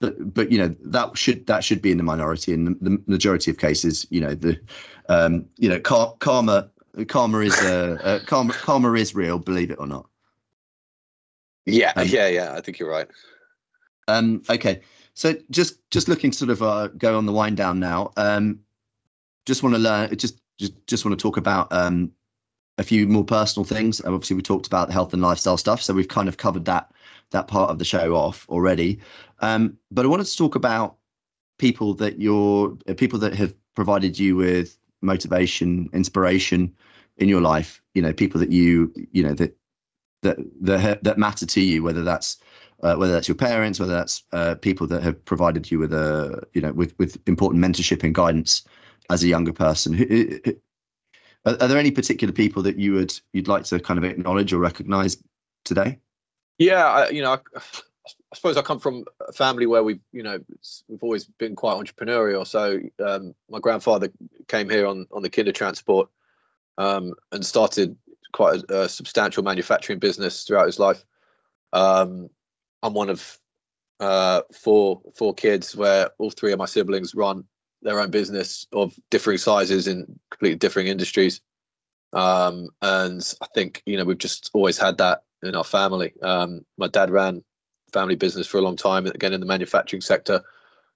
But, 0.00 0.34
but 0.34 0.52
you 0.52 0.58
know 0.58 0.74
that 0.80 1.16
should 1.16 1.46
that 1.46 1.64
should 1.64 1.80
be 1.80 1.90
in 1.90 1.96
the 1.96 2.02
minority 2.02 2.52
in 2.52 2.64
the, 2.64 2.76
the 2.82 3.02
majority 3.06 3.50
of 3.50 3.58
cases. 3.58 4.06
You 4.10 4.20
know 4.20 4.34
the 4.34 4.60
um, 5.08 5.46
you 5.56 5.68
know 5.68 5.80
car, 5.80 6.14
karma 6.18 6.68
karma 7.08 7.38
is 7.38 7.54
uh, 7.54 7.96
uh, 8.02 8.18
karma 8.26 8.52
karma 8.52 8.92
is 8.94 9.14
real, 9.14 9.38
believe 9.38 9.70
it 9.70 9.78
or 9.78 9.86
not. 9.86 10.06
Yeah, 11.66 11.92
um, 11.96 12.08
yeah, 12.08 12.28
yeah. 12.28 12.54
I 12.54 12.60
think 12.60 12.78
you're 12.78 12.90
right. 12.90 13.08
Um, 14.08 14.42
okay, 14.50 14.82
so 15.14 15.34
just 15.50 15.88
just 15.90 16.08
looking 16.08 16.32
sort 16.32 16.50
of 16.50 16.62
uh, 16.62 16.88
go 16.88 17.16
on 17.16 17.26
the 17.26 17.32
wind 17.32 17.56
down 17.56 17.80
now. 17.80 18.12
Um, 18.16 18.60
just 19.46 19.62
want 19.62 19.74
to 19.74 19.80
learn. 19.80 20.16
Just 20.16 20.40
just 20.58 20.74
just 20.86 21.04
want 21.04 21.18
to 21.18 21.22
talk 21.22 21.36
about 21.36 21.72
um, 21.72 22.12
a 22.78 22.82
few 22.82 23.06
more 23.06 23.24
personal 23.24 23.64
things. 23.64 24.00
Obviously, 24.04 24.36
we 24.36 24.42
talked 24.42 24.66
about 24.66 24.88
the 24.88 24.92
health 24.92 25.12
and 25.12 25.22
lifestyle 25.22 25.56
stuff, 25.56 25.80
so 25.80 25.94
we've 25.94 26.08
kind 26.08 26.28
of 26.28 26.36
covered 26.36 26.64
that 26.66 26.92
that 27.30 27.48
part 27.48 27.70
of 27.70 27.78
the 27.78 27.84
show 27.84 28.14
off 28.14 28.46
already. 28.48 29.00
Um, 29.40 29.76
but 29.90 30.04
I 30.04 30.08
wanted 30.08 30.26
to 30.26 30.36
talk 30.36 30.54
about 30.54 30.96
people 31.58 31.94
that 31.94 32.20
you're 32.20 32.76
uh, 32.88 32.94
people 32.94 33.18
that 33.20 33.34
have 33.34 33.54
provided 33.74 34.18
you 34.18 34.36
with 34.36 34.76
motivation, 35.02 35.88
inspiration 35.92 36.74
in 37.16 37.28
your 37.28 37.40
life. 37.40 37.82
You 37.94 38.02
know, 38.02 38.12
people 38.12 38.40
that 38.40 38.50
you 38.52 38.92
you 39.12 39.22
know 39.22 39.34
that 39.34 39.56
that 40.24 40.36
that 40.60 41.04
that 41.04 41.18
matter 41.18 41.46
to 41.46 41.60
you, 41.60 41.82
whether 41.82 42.02
that's 42.02 42.38
uh, 42.82 42.96
whether 42.96 43.12
that's 43.12 43.28
your 43.28 43.36
parents, 43.36 43.78
whether 43.78 43.94
that's 43.94 44.24
uh, 44.32 44.56
people 44.56 44.86
that 44.88 45.02
have 45.02 45.24
provided 45.24 45.70
you 45.70 45.78
with 45.78 45.92
a 45.92 46.42
you 46.52 46.60
know 46.60 46.72
with 46.72 46.94
with 46.98 47.16
important 47.26 47.64
mentorship 47.64 48.02
and 48.02 48.14
guidance 48.14 48.64
as 49.10 49.22
a 49.22 49.28
younger 49.28 49.52
person. 49.52 49.94
Are, 51.46 51.56
are 51.60 51.68
there 51.68 51.78
any 51.78 51.90
particular 51.90 52.32
people 52.32 52.62
that 52.62 52.78
you 52.78 52.94
would 52.94 53.18
you'd 53.32 53.48
like 53.48 53.64
to 53.64 53.78
kind 53.78 53.98
of 53.98 54.04
acknowledge 54.04 54.52
or 54.52 54.58
recognise 54.58 55.16
today? 55.64 55.98
Yeah, 56.58 56.84
I, 56.84 57.08
you 57.10 57.22
know, 57.22 57.32
I, 57.32 57.38
I, 57.54 57.60
suppose 58.34 58.56
I 58.56 58.62
come 58.62 58.78
from 58.78 59.04
a 59.28 59.32
family 59.32 59.66
where 59.66 59.82
we've 59.82 60.00
you 60.12 60.22
know 60.22 60.38
we've 60.88 61.02
always 61.02 61.24
been 61.24 61.54
quite 61.54 61.76
entrepreneurial. 61.76 62.46
So 62.46 62.80
um, 63.04 63.34
my 63.48 63.58
grandfather 63.60 64.10
came 64.48 64.70
here 64.70 64.86
on 64.86 65.06
on 65.12 65.22
the 65.22 65.30
Kindertransport 65.30 66.08
um, 66.78 67.14
and 67.32 67.44
started 67.44 67.96
quite 68.34 68.60
a, 68.68 68.82
a, 68.82 68.88
substantial 68.88 69.44
manufacturing 69.44 70.00
business 70.00 70.42
throughout 70.42 70.66
his 70.66 70.80
life. 70.80 71.04
Um, 71.72 72.28
I'm 72.82 72.92
one 72.92 73.08
of 73.08 73.38
uh, 74.00 74.42
four 74.52 75.00
four 75.16 75.32
kids 75.32 75.74
where 75.76 76.10
all 76.18 76.30
three 76.30 76.52
of 76.52 76.58
my 76.58 76.66
siblings 76.66 77.14
run 77.14 77.44
their 77.80 78.00
own 78.00 78.10
business 78.10 78.66
of 78.72 78.92
differing 79.10 79.38
sizes 79.38 79.86
in 79.86 80.04
completely 80.30 80.58
differing 80.58 80.88
industries. 80.88 81.40
Um, 82.12 82.68
and 82.82 83.34
I 83.40 83.46
think 83.54 83.82
you 83.86 83.96
know 83.96 84.04
we've 84.04 84.18
just 84.18 84.50
always 84.52 84.78
had 84.78 84.98
that 84.98 85.22
in 85.42 85.54
our 85.54 85.64
family. 85.64 86.12
Um, 86.20 86.66
my 86.76 86.88
dad 86.88 87.10
ran 87.10 87.42
family 87.92 88.16
business 88.16 88.48
for 88.48 88.58
a 88.58 88.62
long 88.62 88.76
time, 88.76 89.06
again 89.06 89.32
in 89.32 89.40
the 89.40 89.46
manufacturing 89.46 90.02
sector. 90.02 90.42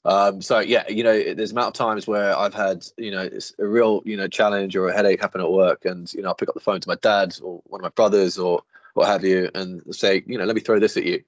Um, 0.04 0.40
so 0.40 0.60
yeah, 0.60 0.88
you 0.88 1.02
know, 1.02 1.34
there's 1.34 1.52
amount 1.52 1.68
of 1.68 1.72
times 1.74 2.06
where 2.06 2.36
I've 2.36 2.54
had, 2.54 2.86
you 2.96 3.10
know, 3.10 3.28
a 3.58 3.66
real, 3.66 4.02
you 4.04 4.16
know, 4.16 4.28
challenge 4.28 4.76
or 4.76 4.88
a 4.88 4.94
headache 4.94 5.20
happen 5.20 5.40
at 5.40 5.50
work, 5.50 5.84
and 5.84 6.12
you 6.14 6.22
know, 6.22 6.28
I'll 6.28 6.34
pick 6.34 6.48
up 6.48 6.54
the 6.54 6.60
phone 6.60 6.80
to 6.80 6.88
my 6.88 6.96
dad 6.96 7.36
or 7.42 7.60
one 7.66 7.80
of 7.80 7.82
my 7.82 7.90
brothers 7.90 8.38
or 8.38 8.62
what 8.94 9.08
have 9.08 9.24
you, 9.24 9.50
and 9.54 9.82
say, 9.94 10.22
you 10.26 10.38
know, 10.38 10.44
let 10.44 10.54
me 10.54 10.60
throw 10.62 10.78
this 10.78 10.96
at 10.96 11.04
you, 11.04 11.22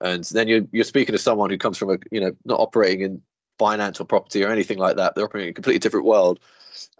and 0.00 0.24
then 0.24 0.48
you're 0.48 0.62
you're 0.72 0.84
speaking 0.84 1.12
to 1.12 1.18
someone 1.18 1.50
who 1.50 1.58
comes 1.58 1.78
from 1.78 1.90
a, 1.90 1.98
you 2.10 2.20
know, 2.20 2.32
not 2.44 2.60
operating 2.60 3.02
in 3.02 3.22
finance 3.58 4.00
or 4.00 4.04
property 4.04 4.44
or 4.44 4.50
anything 4.50 4.78
like 4.78 4.96
that. 4.96 5.14
They're 5.14 5.24
operating 5.24 5.48
in 5.48 5.52
a 5.52 5.54
completely 5.54 5.78
different 5.78 6.06
world, 6.06 6.40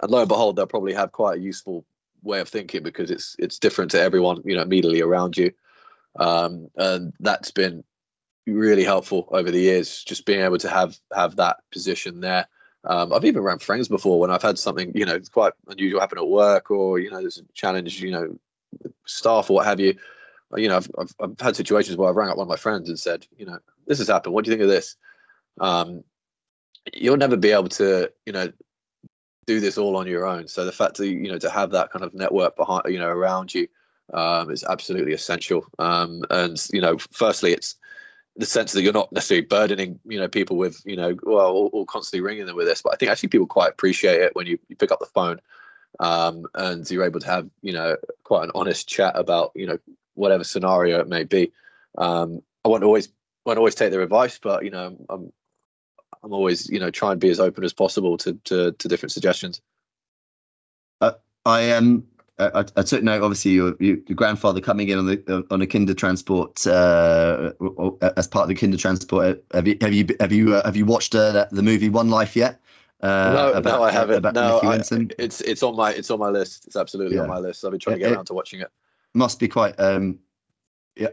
and 0.01 0.11
lo 0.11 0.21
and 0.21 0.29
behold, 0.29 0.57
they'll 0.57 0.67
probably 0.67 0.95
have 0.95 1.13
quite 1.13 1.39
a 1.39 1.43
useful 1.43 1.85
way 2.23 2.41
of 2.41 2.49
thinking 2.49 2.83
because 2.83 3.11
it's 3.11 3.37
it's 3.39 3.59
different 3.59 3.91
to 3.91 4.01
everyone, 4.01 4.43
you 4.45 4.57
know, 4.57 4.63
immediately 4.63 5.03
around 5.03 5.37
you, 5.37 5.51
um, 6.19 6.69
and 6.77 7.13
that's 7.21 7.51
been 7.51 7.85
really 8.47 8.85
helpful 8.85 9.29
over 9.31 9.51
the 9.51 9.61
years. 9.61 10.05
Just 10.05 10.27
being 10.27 10.41
able 10.41 10.59
to 10.59 10.69
have 10.69 10.99
have 11.15 11.37
that 11.37 11.59
position 11.73 12.21
there. 12.21 12.47
Um, 12.85 13.13
I've 13.13 13.25
even 13.25 13.43
ran 13.43 13.59
friends 13.59 13.89
before 13.89 14.21
when 14.21 14.31
I've 14.31 14.43
had 14.43 14.59
something 14.59 14.93
you 14.95 15.05
know 15.05 15.19
quite 15.33 15.53
unusual 15.69 16.01
happen 16.01 16.19
at 16.19 16.29
work, 16.29 16.71
or 16.71 16.99
you 16.99 17.11
know 17.11 17.21
there's 17.21 17.39
a 17.39 17.53
challenge, 17.55 18.01
you 18.01 18.13
know, 18.13 18.39
staff 19.07 19.51
or 19.51 19.55
what 19.55 19.67
have 19.67 19.81
you. 19.81 19.95
You 20.57 20.69
know, 20.69 20.77
I've, 20.77 20.91
I've, 20.99 21.15
I've 21.21 21.41
had 21.41 21.57
situations 21.57 21.97
where 21.97 22.09
I've 22.09 22.17
rang 22.17 22.31
up 22.31 22.37
one 22.37 22.45
of 22.45 22.49
my 22.49 22.57
friends 22.57 22.89
and 22.89 22.99
said, 22.99 23.27
you 23.37 23.45
know, 23.45 23.59
this 23.89 23.99
has 23.99 24.07
happened. 24.07 24.33
What 24.33 24.45
do 24.45 24.51
you 24.51 24.57
think 24.57 24.63
of 24.63 24.71
this? 24.71 24.95
Um, 25.61 26.05
you'll 26.95 27.17
never 27.17 27.37
be 27.37 27.51
able 27.51 27.69
to, 27.71 28.13
you 28.27 28.33
know, 28.33 28.53
do 29.47 29.59
this 29.59 29.77
all 29.77 29.97
on 29.97 30.07
your 30.07 30.25
own. 30.25 30.47
So 30.47 30.65
the 30.65 30.73
fact 30.73 30.97
that 30.99 31.09
you 31.09 31.31
know 31.31 31.39
to 31.39 31.51
have 31.51 31.71
that 31.73 31.91
kind 31.91 32.05
of 32.05 32.15
network 32.15 32.57
behind, 32.57 32.83
you 32.89 32.99
know, 32.99 33.09
around 33.09 33.55
you, 33.55 33.67
um, 34.13 34.51
is 34.51 34.65
absolutely 34.65 35.13
essential. 35.13 35.67
Um, 35.79 36.25
and 36.31 36.65
you 36.73 36.81
know, 36.81 36.99
firstly, 36.99 37.53
it's 37.53 37.77
the 38.37 38.47
sense 38.47 38.73
that 38.73 38.83
you're 38.83 38.93
not 38.93 39.11
necessarily 39.13 39.47
burdening 39.47 39.99
you 40.05 40.19
know 40.19 40.29
people 40.29 40.57
with 40.57 40.83
you 40.85 40.97
know 40.97 41.17
well 41.23 41.71
or, 41.73 41.87
constantly 41.87 42.21
ringing 42.21 42.47
them 42.47 42.57
with 42.57 42.67
this 42.67 42.83
but 42.83 42.93
i 42.93 42.97
think 42.97 43.11
actually 43.11 43.29
people 43.29 43.47
quite 43.47 43.71
appreciate 43.71 44.21
it 44.21 44.35
when 44.35 44.47
you, 44.47 44.59
you 44.69 44.77
pick 44.77 44.93
up 44.93 45.01
the 45.01 45.07
phone 45.07 45.41
um, 45.99 46.45
and 46.55 46.91
you're 46.91 47.05
able 47.05 47.21
to 47.21 47.27
have 47.27 47.49
you 47.63 47.73
know 47.73 47.97
quite 48.25 48.45
an 48.45 48.51
honest 48.55 48.89
chat 48.89 49.17
about 49.17 49.53
you 49.55 49.67
know 49.67 49.79
whatever 50.15 50.45
scenario 50.45 51.01
it 51.01 51.09
may 51.09 51.25
be. 51.25 51.53
Um, 51.97 52.43
i 52.65 52.69
won't 52.69 52.85
always 52.85 53.09
won't 53.45 53.59
always 53.59 53.75
take 53.75 53.91
their 53.91 54.03
advice 54.03 54.39
but 54.39 54.65
you 54.65 54.71
know 54.71 54.97
i'm 55.09 55.33
i'm 56.23 56.33
always 56.33 56.69
you 56.69 56.79
know 56.79 56.91
try 56.91 57.13
and 57.13 57.21
be 57.21 57.31
as 57.31 57.41
open 57.41 57.65
as 57.65 57.73
possible 57.73 58.19
to 58.19 58.35
to, 58.45 58.73
to 58.73 58.89
different 58.89 59.13
suggestions. 59.13 59.63
Uh, 61.01 61.13
i 61.47 61.61
am 61.63 62.07
I, 62.39 62.65
I, 62.77 62.83
took 62.83 63.03
note. 63.03 63.23
Obviously, 63.23 63.53
your, 63.53 63.75
your 63.81 63.97
grandfather 63.97 64.61
coming 64.61 64.91
in 64.91 64.99
on 64.99 65.07
the 65.07 65.47
on 65.51 65.63
a 65.63 65.67
Kindertransport 65.67 66.67
uh, 66.67 68.11
as 68.17 68.29
part 68.29 68.43
of 68.43 68.49
the 68.49 68.55
Kindertransport. 68.55 69.41
Have 69.55 69.67
you 69.67 69.79
have 69.81 69.95
you 69.95 70.07
have 70.21 70.33
you 70.33 70.55
uh, 70.55 70.65
have 70.65 70.77
you 70.77 70.85
watched 70.85 71.15
uh, 71.15 71.47
the 71.51 71.63
movie 71.63 71.89
One 71.89 72.11
Life 72.11 72.37
yet? 72.37 72.61
Uh, 73.01 73.33
no, 73.35 73.53
about, 73.53 73.79
no, 73.79 73.83
I 73.83 73.91
haven't. 73.91 74.17
About 74.17 74.35
no, 74.35 74.61
I, 74.63 74.81
it's 75.19 75.41
it's 75.41 75.63
on 75.63 75.77
my 75.77 75.93
it's 75.93 76.11
on 76.11 76.19
my 76.19 76.29
list. 76.29 76.67
It's 76.67 76.77
absolutely 76.77 77.17
yeah. 77.17 77.23
on 77.23 77.29
my 77.29 77.39
list. 77.39 77.65
I've 77.65 77.71
been 77.71 77.81
trying 77.81 77.97
to 77.97 78.01
get 78.01 78.13
it, 78.13 78.15
around 78.17 78.27
to 78.27 78.35
watching 78.35 78.61
it. 78.61 78.71
Must 79.15 79.41
be 79.41 79.49
quite. 79.49 79.79
Um, 79.81 80.19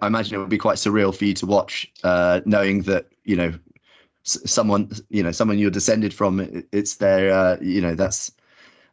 I 0.02 0.08
imagine 0.08 0.36
it 0.36 0.40
would 0.40 0.50
be 0.50 0.58
quite 0.58 0.78
surreal 0.78 1.16
for 1.16 1.24
you 1.24 1.34
to 1.36 1.46
watch, 1.46 1.90
uh, 2.04 2.42
knowing 2.46 2.82
that 2.84 3.08
you 3.24 3.38
know 3.38 3.54
someone 4.24 4.92
you 5.10 5.24
know 5.24 5.32
someone 5.32 5.58
you're 5.58 5.72
descended 5.72 6.14
from. 6.14 6.66
It's 6.74 6.96
their 6.96 7.34
uh, 7.34 7.58
you 7.62 7.80
know 7.80 7.96
that's 7.96 8.32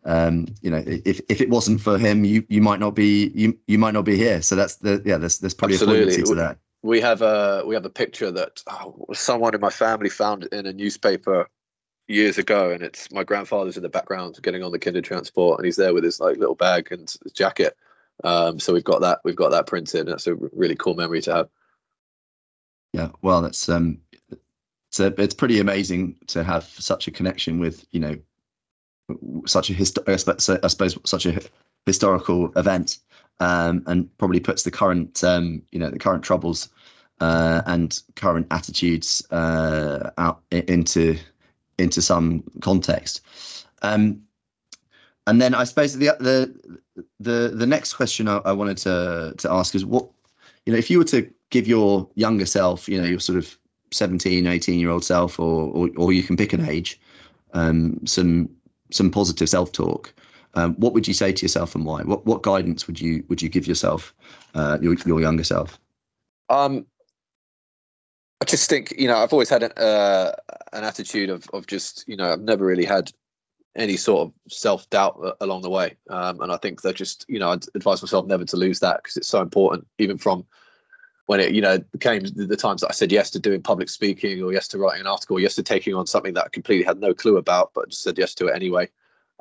um, 0.04 0.46
you 0.62 0.70
know, 0.70 0.82
if 0.86 1.20
if 1.28 1.40
it 1.40 1.50
wasn't 1.50 1.80
for 1.80 1.98
him, 1.98 2.24
you 2.24 2.44
you 2.48 2.62
might 2.62 2.80
not 2.80 2.94
be 2.94 3.30
you 3.34 3.58
you 3.66 3.78
might 3.78 3.94
not 3.94 4.04
be 4.04 4.16
here. 4.16 4.40
So 4.42 4.56
that's 4.56 4.76
the 4.76 5.02
yeah, 5.04 5.18
there's 5.18 5.38
there's 5.38 5.54
probably 5.54 5.76
Absolutely. 5.76 6.14
a 6.14 6.24
to 6.24 6.34
that. 6.36 6.58
We 6.82 7.00
have 7.00 7.20
a 7.20 7.62
we 7.66 7.74
have 7.74 7.84
a 7.84 7.90
picture 7.90 8.30
that 8.30 8.62
oh, 8.66 9.06
someone 9.12 9.54
in 9.54 9.60
my 9.60 9.70
family 9.70 10.08
found 10.08 10.44
in 10.52 10.66
a 10.66 10.72
newspaper 10.72 11.48
years 12.08 12.38
ago, 12.38 12.70
and 12.70 12.82
it's 12.82 13.12
my 13.12 13.24
grandfather's 13.24 13.76
in 13.76 13.82
the 13.82 13.88
background 13.90 14.38
getting 14.42 14.62
on 14.62 14.72
the 14.72 14.78
Kindertransport, 14.78 15.56
and 15.56 15.66
he's 15.66 15.76
there 15.76 15.92
with 15.92 16.04
his 16.04 16.18
like 16.18 16.38
little 16.38 16.54
bag 16.54 16.90
and 16.90 17.14
his 17.22 17.32
jacket. 17.32 17.76
Um, 18.24 18.58
so 18.58 18.72
we've 18.72 18.84
got 18.84 19.02
that 19.02 19.20
we've 19.24 19.36
got 19.36 19.50
that 19.50 19.66
printed. 19.66 20.08
That's 20.08 20.26
a 20.26 20.34
really 20.34 20.76
cool 20.76 20.94
memory 20.94 21.20
to 21.22 21.34
have. 21.34 21.48
Yeah, 22.94 23.10
well, 23.20 23.42
that's 23.42 23.68
um, 23.68 23.98
so 24.90 25.12
it's 25.18 25.34
pretty 25.34 25.60
amazing 25.60 26.16
to 26.28 26.42
have 26.42 26.64
such 26.64 27.06
a 27.06 27.10
connection 27.10 27.60
with 27.60 27.86
you 27.90 28.00
know 28.00 28.16
such 29.46 29.70
a 29.70 29.72
hist- 29.72 29.98
I 30.06 30.16
suppose 30.16 30.98
such 31.04 31.26
a 31.26 31.40
historical 31.86 32.52
event, 32.56 32.98
um, 33.40 33.82
and 33.86 34.16
probably 34.18 34.40
puts 34.40 34.62
the 34.62 34.70
current 34.70 35.22
um, 35.24 35.62
you 35.72 35.78
know 35.78 35.90
the 35.90 35.98
current 35.98 36.22
troubles 36.22 36.68
uh, 37.20 37.62
and 37.66 38.00
current 38.16 38.46
attitudes 38.50 39.22
uh, 39.30 40.10
out 40.18 40.42
into 40.50 41.16
into 41.78 42.02
some 42.02 42.42
context. 42.60 43.22
Um, 43.82 44.22
and 45.26 45.40
then 45.40 45.54
I 45.54 45.64
suppose 45.64 45.96
the 45.96 46.16
the 46.20 46.80
the 47.18 47.52
the 47.54 47.66
next 47.66 47.94
question 47.94 48.28
I, 48.28 48.38
I 48.38 48.52
wanted 48.52 48.78
to 48.78 49.34
to 49.38 49.50
ask 49.50 49.74
is 49.74 49.84
what 49.84 50.08
you 50.66 50.72
know 50.72 50.78
if 50.78 50.90
you 50.90 50.98
were 50.98 51.04
to 51.04 51.30
give 51.50 51.66
your 51.66 52.08
younger 52.14 52.46
self 52.46 52.88
you 52.88 53.00
know 53.00 53.08
your 53.08 53.20
sort 53.20 53.38
of 53.38 53.56
17 53.92 54.46
18 54.46 54.78
year 54.78 54.90
old 54.90 55.04
self 55.04 55.38
or, 55.38 55.70
or 55.72 55.90
or 55.96 56.12
you 56.12 56.22
can 56.22 56.36
pick 56.36 56.52
an 56.52 56.68
age 56.68 57.00
um, 57.52 57.98
some 58.06 58.48
some 58.90 59.10
positive 59.10 59.48
self 59.48 59.72
talk, 59.72 60.12
um, 60.54 60.74
what 60.74 60.92
would 60.92 61.06
you 61.06 61.14
say 61.14 61.32
to 61.32 61.42
yourself 61.42 61.74
and 61.74 61.84
why? 61.84 62.02
What 62.02 62.26
what 62.26 62.42
guidance 62.42 62.86
would 62.86 63.00
you 63.00 63.24
would 63.28 63.40
you 63.40 63.48
give 63.48 63.66
yourself, 63.66 64.14
uh, 64.54 64.78
your 64.80 64.94
your 65.06 65.20
younger 65.20 65.44
self? 65.44 65.78
Um, 66.48 66.86
I 68.40 68.44
just 68.44 68.68
think 68.68 68.94
you 68.98 69.06
know 69.06 69.16
I've 69.16 69.32
always 69.32 69.48
had 69.48 69.62
an 69.62 69.72
uh, 69.72 70.32
an 70.72 70.84
attitude 70.84 71.30
of 71.30 71.48
of 71.52 71.66
just 71.66 72.04
you 72.08 72.16
know 72.16 72.32
I've 72.32 72.40
never 72.40 72.64
really 72.64 72.84
had 72.84 73.10
any 73.76 73.96
sort 73.96 74.26
of 74.26 74.52
self 74.52 74.88
doubt 74.90 75.36
along 75.40 75.62
the 75.62 75.70
way, 75.70 75.96
um, 76.08 76.40
and 76.40 76.50
I 76.50 76.56
think 76.56 76.82
that 76.82 76.96
just 76.96 77.24
you 77.28 77.38
know 77.38 77.50
I'd 77.50 77.64
advise 77.74 78.02
myself 78.02 78.26
never 78.26 78.44
to 78.44 78.56
lose 78.56 78.80
that 78.80 79.02
because 79.02 79.16
it's 79.16 79.28
so 79.28 79.40
important, 79.40 79.86
even 79.98 80.18
from 80.18 80.44
when 81.30 81.38
it 81.38 81.54
you 81.54 81.60
know 81.60 81.78
came 82.00 82.24
the 82.24 82.56
times 82.56 82.80
that 82.80 82.88
I 82.88 82.92
said 82.92 83.12
yes 83.12 83.30
to 83.30 83.38
doing 83.38 83.62
public 83.62 83.88
speaking 83.88 84.42
or 84.42 84.52
yes 84.52 84.66
to 84.66 84.78
writing 84.78 85.02
an 85.02 85.06
article, 85.06 85.36
or 85.36 85.40
yes 85.40 85.54
to 85.54 85.62
taking 85.62 85.94
on 85.94 86.04
something 86.04 86.34
that 86.34 86.46
I 86.46 86.48
completely 86.48 86.84
had 86.84 86.98
no 86.98 87.14
clue 87.14 87.36
about, 87.36 87.70
but 87.72 87.90
just 87.90 88.02
said 88.02 88.18
yes 88.18 88.34
to 88.34 88.48
it 88.48 88.56
anyway. 88.56 88.88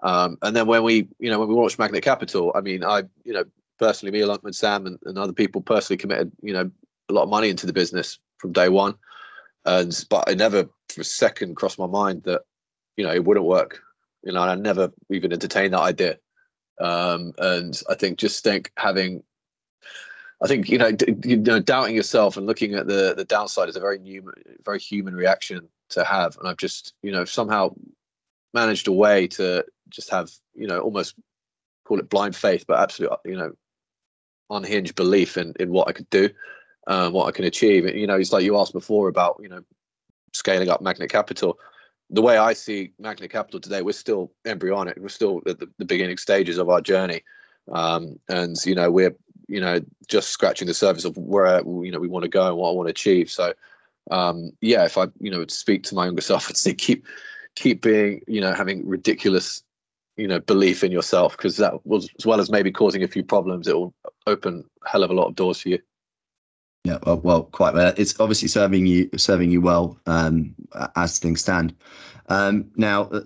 Um, 0.03 0.37
and 0.43 0.55
then 0.55 0.67
when 0.67 0.83
we 0.83 1.07
you 1.17 1.31
know 1.31 1.39
when 1.39 1.47
we 1.47 1.55
launched 1.55 1.79
Magnet 1.79 2.03
Capital, 2.03 2.51
I 2.53 2.61
mean 2.61 2.83
I 2.83 3.05
you 3.23 3.33
know 3.33 3.43
personally 3.79 4.11
me 4.11 4.19
along 4.19 4.41
with 4.43 4.53
Sam 4.53 4.85
and, 4.85 4.99
and 5.05 5.17
other 5.17 5.33
people 5.33 5.61
personally 5.61 5.97
committed 5.97 6.31
you 6.43 6.53
know 6.53 6.69
a 7.09 7.13
lot 7.13 7.23
of 7.23 7.29
money 7.29 7.49
into 7.49 7.65
the 7.65 7.73
business 7.73 8.19
from 8.37 8.51
day 8.51 8.69
one, 8.69 8.93
and 9.65 10.05
but 10.11 10.29
I 10.29 10.35
never 10.35 10.69
for 10.89 11.01
a 11.01 11.03
second 11.03 11.55
crossed 11.55 11.79
my 11.79 11.87
mind 11.87 12.21
that 12.25 12.43
you 12.97 13.03
know 13.03 13.11
it 13.11 13.25
wouldn't 13.25 13.47
work. 13.47 13.81
You 14.21 14.33
know, 14.33 14.41
I 14.41 14.53
never 14.53 14.91
even 15.09 15.33
entertained 15.33 15.73
that 15.73 15.79
idea. 15.81 16.19
Um, 16.79 17.33
and 17.39 17.81
I 17.89 17.95
think 17.95 18.19
just 18.19 18.43
think 18.43 18.71
having 18.77 19.23
I 20.41 20.47
think 20.47 20.69
you 20.69 20.77
know, 20.77 20.91
d- 20.91 21.15
you 21.25 21.37
know, 21.37 21.59
doubting 21.59 21.95
yourself 21.95 22.37
and 22.37 22.45
looking 22.45 22.73
at 22.73 22.87
the 22.87 23.13
the 23.15 23.25
downside 23.25 23.69
is 23.69 23.75
a 23.75 23.81
very 23.81 23.99
new, 23.99 24.31
very 24.63 24.79
human 24.79 25.15
reaction 25.15 25.67
to 25.89 26.03
have. 26.03 26.37
And 26.37 26.47
I've 26.47 26.57
just 26.57 26.93
you 27.01 27.11
know 27.11 27.25
somehow 27.25 27.73
managed 28.53 28.87
a 28.87 28.91
way 28.91 29.27
to 29.27 29.65
just 29.89 30.09
have 30.09 30.31
you 30.55 30.67
know 30.67 30.79
almost 30.79 31.15
call 31.85 31.99
it 31.99 32.09
blind 32.09 32.35
faith, 32.35 32.65
but 32.67 32.79
absolute 32.79 33.11
you 33.25 33.35
know 33.35 33.51
unhinged 34.49 34.95
belief 34.95 35.37
in 35.37 35.53
in 35.59 35.71
what 35.71 35.87
I 35.87 35.91
could 35.91 36.09
do, 36.09 36.29
um, 36.87 37.13
what 37.13 37.27
I 37.27 37.31
can 37.31 37.45
achieve. 37.45 37.85
You 37.93 38.07
know, 38.07 38.15
it's 38.15 38.31
like 38.31 38.43
you 38.43 38.57
asked 38.57 38.73
before 38.73 39.09
about 39.09 39.39
you 39.41 39.49
know 39.49 39.63
scaling 40.33 40.69
up 40.69 40.81
Magnet 40.81 41.11
Capital. 41.11 41.59
The 42.11 42.21
way 42.21 42.37
I 42.37 42.53
see 42.53 42.93
Magnet 42.97 43.29
Capital 43.29 43.59
today, 43.59 43.81
we're 43.81 43.91
still 43.91 44.31
embryonic. 44.45 44.97
We're 44.97 45.09
still 45.09 45.41
at 45.45 45.59
the, 45.59 45.67
the 45.77 45.85
beginning 45.85 46.17
stages 46.17 46.57
of 46.57 46.69
our 46.69 46.81
journey, 46.81 47.23
um, 47.71 48.19
and 48.29 48.55
you 48.65 48.73
know 48.73 48.89
we're 48.89 49.15
you 49.49 49.59
know 49.59 49.79
just 50.07 50.29
scratching 50.29 50.67
the 50.67 50.73
surface 50.73 51.05
of 51.05 51.17
where 51.17 51.61
you 51.61 51.91
know 51.91 51.99
we 51.99 52.07
want 52.07 52.23
to 52.23 52.29
go 52.29 52.47
and 52.47 52.57
what 52.57 52.69
I 52.69 52.73
want 52.73 52.87
to 52.87 52.91
achieve. 52.91 53.29
So 53.29 53.53
um, 54.11 54.51
yeah, 54.61 54.85
if 54.85 54.97
I 54.97 55.07
you 55.19 55.31
know 55.31 55.45
speak 55.47 55.83
to 55.83 55.95
my 55.95 56.05
younger 56.05 56.21
self, 56.21 56.49
I'd 56.49 56.57
say 56.57 56.73
keep 56.73 57.05
keep 57.55 57.81
being 57.81 58.21
you 58.27 58.39
know 58.39 58.53
having 58.53 58.87
ridiculous 58.87 59.63
you 60.17 60.27
know 60.27 60.39
belief 60.39 60.83
in 60.83 60.91
yourself 60.91 61.35
because 61.35 61.57
that 61.57 61.85
was 61.85 62.09
as 62.19 62.25
well 62.25 62.39
as 62.39 62.49
maybe 62.49 62.71
causing 62.71 63.03
a 63.03 63.07
few 63.07 63.23
problems, 63.23 63.67
it 63.67 63.75
will 63.75 63.93
open 64.27 64.63
a 64.85 64.89
hell 64.89 65.03
of 65.03 65.11
a 65.11 65.13
lot 65.13 65.27
of 65.27 65.35
doors 65.35 65.61
for 65.61 65.69
you. 65.69 65.79
Yeah, 66.85 66.97
well, 67.05 67.17
well, 67.17 67.43
quite 67.43 67.73
well. 67.73 67.93
It's 67.97 68.19
obviously 68.19 68.47
serving 68.47 68.85
you 68.85 69.09
serving 69.17 69.51
you 69.51 69.61
well 69.61 69.99
um, 70.05 70.55
as 70.95 71.19
things 71.19 71.41
stand. 71.41 71.75
Um, 72.29 72.71
now, 72.75 73.03
uh, 73.03 73.21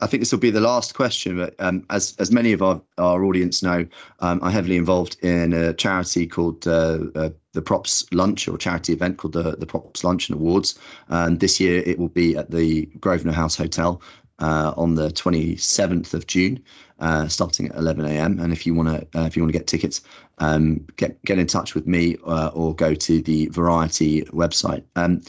I 0.00 0.06
think 0.06 0.20
this 0.20 0.32
will 0.32 0.40
be 0.40 0.50
the 0.50 0.60
last 0.60 0.94
question, 0.94 1.36
but 1.36 1.54
um, 1.58 1.84
as 1.90 2.16
as 2.18 2.32
many 2.32 2.52
of 2.52 2.62
our, 2.62 2.80
our 2.98 3.24
audience 3.24 3.62
know, 3.62 3.86
um, 4.20 4.40
I'm 4.42 4.50
heavily 4.50 4.76
involved 4.76 5.16
in 5.22 5.52
a 5.52 5.72
charity 5.72 6.26
called 6.26 6.66
uh, 6.66 6.98
uh, 7.14 7.30
the 7.52 7.62
Props 7.62 8.04
Lunch 8.12 8.48
or 8.48 8.58
charity 8.58 8.92
event 8.92 9.18
called 9.18 9.34
the 9.34 9.56
the 9.56 9.66
Props 9.66 10.02
Lunch 10.02 10.28
and 10.28 10.38
Awards. 10.38 10.78
And 11.08 11.38
this 11.38 11.60
year 11.60 11.82
it 11.86 11.98
will 11.98 12.08
be 12.08 12.36
at 12.36 12.50
the 12.50 12.86
Grosvenor 13.00 13.34
House 13.34 13.56
Hotel 13.56 14.02
uh, 14.40 14.74
on 14.76 14.96
the 14.96 15.10
27th 15.10 16.12
of 16.12 16.26
June, 16.26 16.62
uh, 16.98 17.28
starting 17.28 17.68
at 17.68 17.76
11 17.76 18.04
a.m. 18.04 18.40
And 18.40 18.52
if 18.52 18.66
you 18.66 18.74
want 18.74 18.88
to 18.88 19.18
uh, 19.18 19.24
if 19.24 19.36
you 19.36 19.42
want 19.42 19.52
to 19.52 19.58
get 19.58 19.68
tickets, 19.68 20.00
um, 20.38 20.84
get 20.96 21.22
get 21.24 21.38
in 21.38 21.46
touch 21.46 21.74
with 21.74 21.86
me 21.86 22.16
uh, 22.26 22.48
or 22.48 22.74
go 22.74 22.94
to 22.94 23.22
the 23.22 23.46
Variety 23.46 24.22
website. 24.26 24.82
Um, 24.96 25.22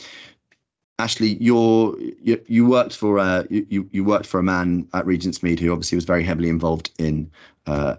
Ashley, 0.98 1.38
you're, 1.42 1.98
you 2.00 2.42
you 2.48 2.66
worked 2.66 2.96
for 2.96 3.20
uh, 3.20 3.44
you 3.50 3.88
you 3.92 4.04
worked 4.04 4.26
for 4.26 4.40
a 4.40 4.44
man 4.44 4.88
at 4.94 5.06
Regentsmead 5.06 5.60
who 5.60 5.72
obviously 5.72 5.98
was 5.98 6.06
very 6.06 6.24
heavily 6.24 6.48
involved 6.48 6.92
in, 6.98 7.30
uh, 7.68 7.96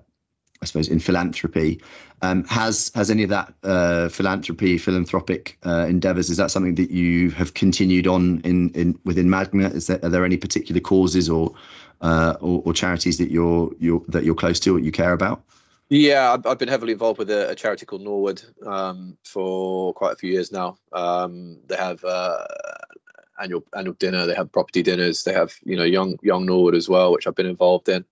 I 0.63 0.65
suppose, 0.65 0.89
in 0.89 0.99
philanthropy. 0.99 1.81
Um, 2.23 2.45
has 2.45 2.91
has 2.95 3.11
any 3.11 3.23
of 3.23 3.29
that 3.29 3.53
uh, 3.63 4.09
philanthropy, 4.09 4.79
philanthropic 4.79 5.59
uh, 5.67 5.85
endeavours? 5.87 6.31
Is 6.31 6.39
that 6.39 6.51
something 6.51 6.77
that 6.77 6.91
you 6.91 7.31
have 7.33 7.53
continued 7.53 8.07
on 8.07 8.41
in 8.45 8.71
in 8.71 8.99
within 9.05 9.29
Magnet? 9.29 9.73
Is 9.73 9.89
there 9.89 10.01
are 10.03 10.09
there 10.09 10.25
any 10.25 10.39
particular 10.39 10.81
causes 10.81 11.29
or 11.29 11.55
uh, 12.01 12.37
or, 12.41 12.63
or 12.65 12.73
charities 12.73 13.19
that 13.19 13.31
you're 13.31 13.71
you're 13.79 14.01
that 14.09 14.25
you're 14.25 14.35
close 14.35 14.59
to 14.61 14.75
or 14.75 14.79
you 14.79 14.91
care 14.91 15.13
about? 15.13 15.43
Yeah, 15.89 16.37
I've, 16.45 16.59
been 16.59 16.69
heavily 16.69 16.93
involved 16.93 17.19
with 17.19 17.31
a, 17.31 17.51
a 17.51 17.55
charity 17.55 17.87
called 17.87 18.03
Norwood 18.03 18.43
um, 18.65 19.17
for 19.23 19.95
quite 19.95 20.15
a 20.15 20.17
few 20.17 20.33
years 20.33 20.51
now. 20.51 20.79
Um, 20.93 21.61
they 21.69 21.77
have 21.77 22.03
uh, 22.03 22.45
annual 23.41 23.65
annual 23.77 23.95
dinner, 23.95 24.27
they 24.27 24.35
have 24.35 24.53
property 24.53 24.83
dinners, 24.83 25.25
they 25.25 25.33
have 25.33 25.55
you 25.65 25.77
know 25.77 25.85
young 25.85 26.19
young 26.23 26.47
Norwood 26.47 26.75
as 26.75 26.89
well, 26.89 27.13
which 27.13 27.27
I've 27.27 27.35
been 27.35 27.47
involved 27.47 27.89
in. 27.89 28.05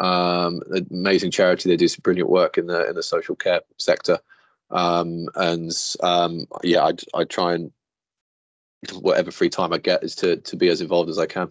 Um, 0.00 0.62
amazing 0.90 1.32
charity. 1.32 1.68
They 1.68 1.76
do 1.76 1.88
some 1.88 2.02
brilliant 2.02 2.30
work 2.30 2.58
in 2.58 2.66
the 2.66 2.88
in 2.88 2.94
the 2.94 3.02
social 3.02 3.34
care 3.34 3.60
sector. 3.78 4.18
Um, 4.70 5.28
and 5.34 5.72
um, 6.02 6.46
yeah, 6.62 6.84
I 6.84 6.92
I 7.14 7.24
try 7.24 7.54
and 7.54 7.72
whatever 9.00 9.30
free 9.30 9.50
time 9.50 9.72
I 9.72 9.78
get 9.78 10.02
is 10.02 10.14
to 10.16 10.36
to 10.36 10.56
be 10.56 10.68
as 10.68 10.80
involved 10.80 11.10
as 11.10 11.18
I 11.18 11.26
can. 11.26 11.50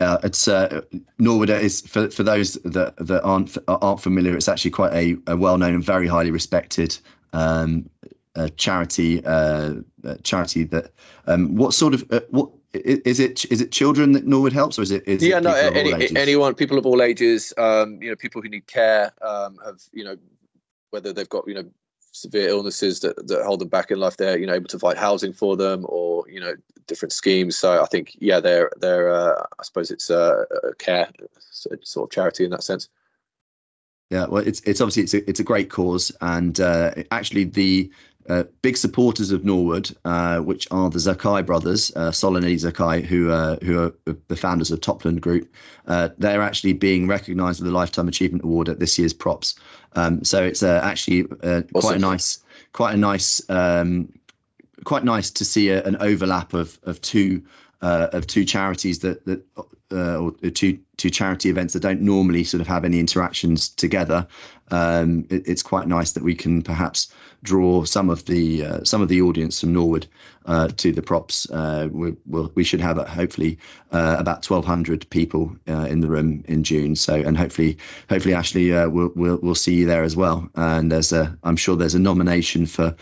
Uh, 0.00 0.18
it's 0.24 0.48
uh, 0.48 0.80
Norwood 1.18 1.50
is 1.50 1.82
for, 1.82 2.10
for 2.10 2.22
those 2.22 2.54
that 2.64 2.96
that 2.96 3.22
aren't 3.22 3.58
aren't 3.68 4.00
familiar. 4.00 4.34
It's 4.34 4.48
actually 4.48 4.70
quite 4.70 4.94
a, 4.94 5.16
a 5.26 5.36
well 5.36 5.58
known 5.58 5.74
and 5.74 5.84
very 5.84 6.06
highly 6.06 6.30
respected 6.30 6.98
um, 7.32 7.88
uh, 8.36 8.48
charity. 8.56 9.24
Uh, 9.24 9.74
charity 10.22 10.64
that. 10.64 10.92
Um, 11.26 11.56
what 11.56 11.74
sort 11.74 11.94
of 11.94 12.04
uh, 12.10 12.20
what 12.30 12.50
is 12.72 13.18
it? 13.18 13.44
Is 13.50 13.60
it 13.60 13.72
children 13.72 14.12
that 14.12 14.26
Norwood 14.26 14.52
helps, 14.52 14.78
or 14.78 14.82
is 14.82 14.90
it? 14.90 15.06
Is 15.06 15.22
yeah, 15.22 15.38
it 15.38 15.42
no, 15.42 15.54
any, 15.54 16.16
anyone, 16.16 16.54
people 16.54 16.78
of 16.78 16.86
all 16.86 17.02
ages. 17.02 17.52
Um, 17.58 18.00
you 18.02 18.08
know, 18.08 18.16
people 18.16 18.42
who 18.42 18.48
need 18.48 18.66
care. 18.66 19.12
Um, 19.22 19.58
have 19.64 19.80
you 19.92 20.04
know, 20.04 20.16
whether 20.90 21.12
they've 21.12 21.28
got 21.28 21.46
you 21.48 21.54
know 21.54 21.64
severe 22.12 22.48
illnesses 22.48 23.00
that, 23.00 23.28
that 23.28 23.44
hold 23.44 23.60
them 23.60 23.68
back 23.68 23.90
in 23.90 23.98
life, 23.98 24.16
they're 24.16 24.38
you 24.38 24.46
know 24.46 24.54
able 24.54 24.68
to 24.68 24.78
provide 24.78 24.96
housing 24.96 25.32
for 25.32 25.56
them, 25.56 25.84
or 25.88 26.28
you 26.28 26.40
know 26.40 26.54
different 26.86 27.12
schemes. 27.12 27.56
So 27.58 27.82
I 27.82 27.86
think 27.86 28.16
yeah, 28.20 28.40
they're 28.40 28.70
they're 28.80 29.10
uh, 29.12 29.44
I 29.58 29.62
suppose 29.62 29.90
it's 29.90 30.10
a, 30.10 30.44
a 30.64 30.74
care 30.76 31.08
sort 31.82 32.08
of 32.08 32.14
charity 32.14 32.44
in 32.44 32.50
that 32.50 32.62
sense. 32.62 32.88
Yeah, 34.10 34.26
well, 34.26 34.46
it's 34.46 34.60
it's 34.62 34.80
obviously 34.80 35.04
it's 35.04 35.14
a 35.14 35.30
it's 35.30 35.40
a 35.40 35.44
great 35.44 35.70
cause, 35.70 36.10
and 36.20 36.58
uh, 36.60 36.94
actually 37.12 37.44
the 37.44 37.90
uh, 38.30 38.44
big 38.62 38.76
supporters 38.76 39.32
of 39.32 39.44
Norwood, 39.44 39.94
uh, 40.04 40.38
which 40.38 40.68
are 40.70 40.88
the 40.88 40.98
Zakay 40.98 41.44
brothers, 41.44 41.90
uh, 41.96 42.12
Solon 42.12 42.44
and 42.44 42.56
Zakay, 42.56 43.04
who 43.04 43.30
uh, 43.30 43.56
who 43.62 43.78
are 43.82 43.92
the 44.28 44.36
founders 44.36 44.70
of 44.70 44.80
Topland 44.80 45.20
Group. 45.20 45.52
Uh, 45.88 46.10
they're 46.18 46.40
actually 46.40 46.72
being 46.72 47.08
recognised 47.08 47.60
with 47.60 47.66
the 47.66 47.76
Lifetime 47.76 48.06
Achievement 48.06 48.44
Award 48.44 48.68
at 48.68 48.78
this 48.78 48.98
year's 48.98 49.12
Props. 49.12 49.56
Um, 49.94 50.22
so 50.22 50.44
it's 50.44 50.62
uh, 50.62 50.80
actually 50.84 51.24
uh, 51.42 51.62
awesome. 51.74 51.80
quite 51.80 51.96
a 51.96 51.98
nice, 51.98 52.38
quite 52.72 52.94
a 52.94 52.96
nice, 52.96 53.42
um, 53.50 54.08
quite 54.84 55.02
nice 55.02 55.30
to 55.32 55.44
see 55.44 55.70
a, 55.70 55.82
an 55.82 55.96
overlap 55.96 56.54
of 56.54 56.78
of 56.84 57.00
two 57.02 57.42
of 57.82 58.28
two 58.28 58.44
charities 58.44 59.00
that 59.00 59.24
that 59.24 59.44
or 59.90 60.30
two 60.50 60.78
two 61.00 61.10
charity 61.10 61.48
events 61.48 61.72
that 61.72 61.80
don't 61.80 62.02
normally 62.02 62.44
sort 62.44 62.60
of 62.60 62.66
have 62.66 62.84
any 62.84 63.00
interactions 63.00 63.70
together. 63.70 64.26
Um, 64.70 65.26
it, 65.30 65.48
it's 65.48 65.62
quite 65.62 65.88
nice 65.88 66.12
that 66.12 66.22
we 66.22 66.34
can 66.34 66.62
perhaps 66.62 67.12
draw 67.42 67.84
some 67.84 68.10
of 68.10 68.26
the 68.26 68.64
uh, 68.64 68.84
some 68.84 69.00
of 69.00 69.08
the 69.08 69.22
audience 69.22 69.60
from 69.60 69.72
Norwood 69.72 70.06
uh, 70.46 70.68
to 70.68 70.92
the 70.92 71.02
props. 71.02 71.50
Uh, 71.50 71.88
we, 71.90 72.14
we'll, 72.26 72.52
we 72.54 72.64
should 72.64 72.80
have 72.80 72.98
uh, 72.98 73.04
hopefully 73.04 73.58
uh, 73.92 74.16
about 74.18 74.44
1,200 74.48 75.08
people 75.10 75.54
uh, 75.68 75.86
in 75.88 76.00
the 76.00 76.08
room 76.08 76.44
in 76.48 76.62
June. 76.62 76.94
So 76.96 77.14
and 77.14 77.36
hopefully 77.36 77.78
hopefully 78.08 78.34
Ashley 78.34 78.70
we'll, 78.70 79.12
we'll 79.14 79.38
we'll 79.42 79.54
see 79.54 79.74
you 79.74 79.86
there 79.86 80.02
as 80.02 80.16
well. 80.16 80.48
And 80.54 80.92
there's 80.92 81.12
a 81.12 81.36
I'm 81.44 81.56
sure 81.56 81.76
there's 81.76 81.94
a 81.94 82.00
nomination 82.00 82.66
for 82.66 82.94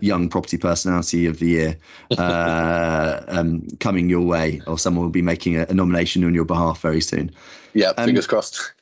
young 0.00 0.28
property 0.28 0.58
personality 0.58 1.26
of 1.26 1.38
the 1.38 1.46
year 1.46 1.76
um, 2.18 3.66
coming 3.80 4.08
your 4.08 4.22
way, 4.22 4.60
or 4.66 4.78
someone 4.78 5.04
will 5.04 5.10
be 5.10 5.22
making 5.22 5.56
a, 5.56 5.66
a, 5.68 5.74
nomination 5.74 6.24
on 6.24 6.34
your 6.34 6.44
behalf 6.44 6.80
very 6.80 7.00
soon. 7.00 7.31
Yeah, 7.74 7.92
fingers 7.92 8.26
um, 8.26 8.28
crossed. 8.28 8.72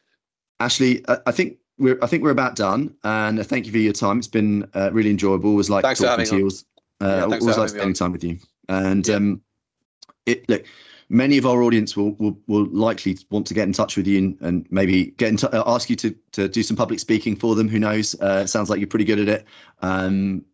Ashley, 0.59 1.05
I 1.09 1.32
think 1.32 1.59
we're 1.78 1.98
I 2.02 2.06
think 2.06 2.22
we're 2.22 2.31
about 2.31 2.56
done. 2.56 2.94
And 3.02 3.44
thank 3.47 3.66
you 3.66 3.72
for 3.72 3.78
your 3.78 3.93
time. 3.93 4.18
It's 4.18 4.28
been 4.28 4.68
uh, 4.74 4.90
really 4.93 5.10
enjoyable. 5.10 5.51
Always 5.51 5.70
like 5.70 5.82
thanks 5.82 6.01
talking 6.01 6.27
to 6.27 6.36
you. 6.36 6.43
Always, 6.43 6.64
uh, 7.01 7.27
yeah, 7.31 7.39
always 7.39 7.56
like 7.56 7.68
spending 7.70 7.94
time 7.94 8.12
with 8.12 8.24
you. 8.24 8.39
And 8.68 9.06
yeah. 9.06 9.14
um, 9.16 9.43
it 10.27 10.48
look, 10.48 10.64
many 11.09 11.39
of 11.39 11.47
our 11.47 11.62
audience 11.62 11.97
will, 11.97 12.12
will 12.12 12.39
will 12.47 12.66
likely 12.66 13.18
want 13.31 13.47
to 13.48 13.55
get 13.55 13.66
in 13.66 13.72
touch 13.72 13.97
with 13.97 14.06
you 14.06 14.18
and, 14.18 14.39
and 14.40 14.66
maybe 14.70 15.06
get 15.06 15.28
in 15.28 15.36
t- 15.36 15.47
uh, 15.48 15.64
ask 15.66 15.90
you 15.90 15.97
to 15.97 16.14
to 16.32 16.48
do 16.48 16.62
some 16.62 16.77
public 16.77 17.01
speaking 17.01 17.36
for 17.36 17.55
them. 17.55 17.68
Who 17.68 17.78
knows? 17.78 18.14
Uh, 18.20 18.47
sounds 18.47 18.70
like 18.70 18.78
you're 18.78 18.86
pretty 18.86 19.06
good 19.06 19.18
at 19.18 19.28
it. 19.28 19.47
Um, 19.81 20.44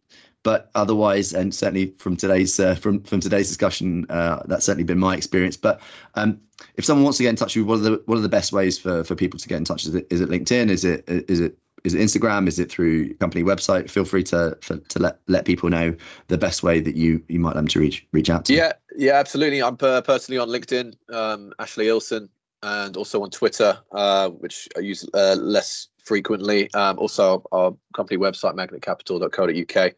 but 0.46 0.70
otherwise, 0.76 1.32
and 1.32 1.52
certainly 1.52 1.92
from 1.98 2.16
today's 2.16 2.60
uh, 2.60 2.76
from 2.76 3.02
from 3.02 3.18
today's 3.18 3.48
discussion, 3.48 4.06
uh, 4.10 4.40
that's 4.46 4.64
certainly 4.64 4.84
been 4.84 5.00
my 5.00 5.16
experience. 5.16 5.56
But 5.56 5.80
um, 6.14 6.40
if 6.76 6.84
someone 6.84 7.02
wants 7.02 7.18
to 7.18 7.24
get 7.24 7.30
in 7.30 7.34
touch 7.34 7.56
with 7.56 7.62
you, 7.62 7.64
what 7.64 7.80
are 7.80 7.82
the 7.82 8.02
what 8.06 8.16
are 8.16 8.20
the 8.20 8.28
best 8.28 8.52
ways 8.52 8.78
for 8.78 9.02
for 9.02 9.16
people 9.16 9.40
to 9.40 9.48
get 9.48 9.58
in 9.58 9.64
touch? 9.64 9.86
Is 9.86 9.96
it 9.96 10.06
is 10.08 10.20
it 10.20 10.28
LinkedIn? 10.28 10.70
Is 10.70 10.84
it 10.84 11.02
is 11.08 11.40
it 11.40 11.58
is 11.82 11.94
it 11.94 11.98
Instagram? 11.98 12.46
Is 12.46 12.60
it 12.60 12.70
through 12.70 13.12
company 13.14 13.42
website? 13.42 13.90
Feel 13.90 14.04
free 14.04 14.22
to 14.22 14.56
for, 14.60 14.76
to 14.76 14.98
let 15.00 15.18
let 15.26 15.46
people 15.46 15.68
know 15.68 15.96
the 16.28 16.38
best 16.38 16.62
way 16.62 16.78
that 16.78 16.94
you 16.94 17.20
you 17.26 17.40
might 17.40 17.54
them 17.54 17.66
to 17.66 17.80
reach 17.80 18.06
reach 18.12 18.30
out 18.30 18.44
to. 18.44 18.54
Yeah, 18.54 18.74
yeah, 18.96 19.14
absolutely. 19.14 19.60
I'm 19.60 19.76
personally 19.76 20.38
on 20.38 20.48
LinkedIn, 20.48 20.94
um, 21.12 21.54
Ashley 21.58 21.86
Ilsen, 21.86 22.28
and 22.62 22.96
also 22.96 23.20
on 23.24 23.30
Twitter, 23.30 23.76
uh, 23.90 24.28
which 24.28 24.68
I 24.76 24.80
use 24.80 25.04
uh, 25.12 25.34
less 25.40 25.88
frequently. 26.04 26.72
Um, 26.72 27.00
also, 27.00 27.42
our 27.50 27.74
company 27.94 28.16
website, 28.16 28.54
magnetcapital.co.uk. 28.54 29.94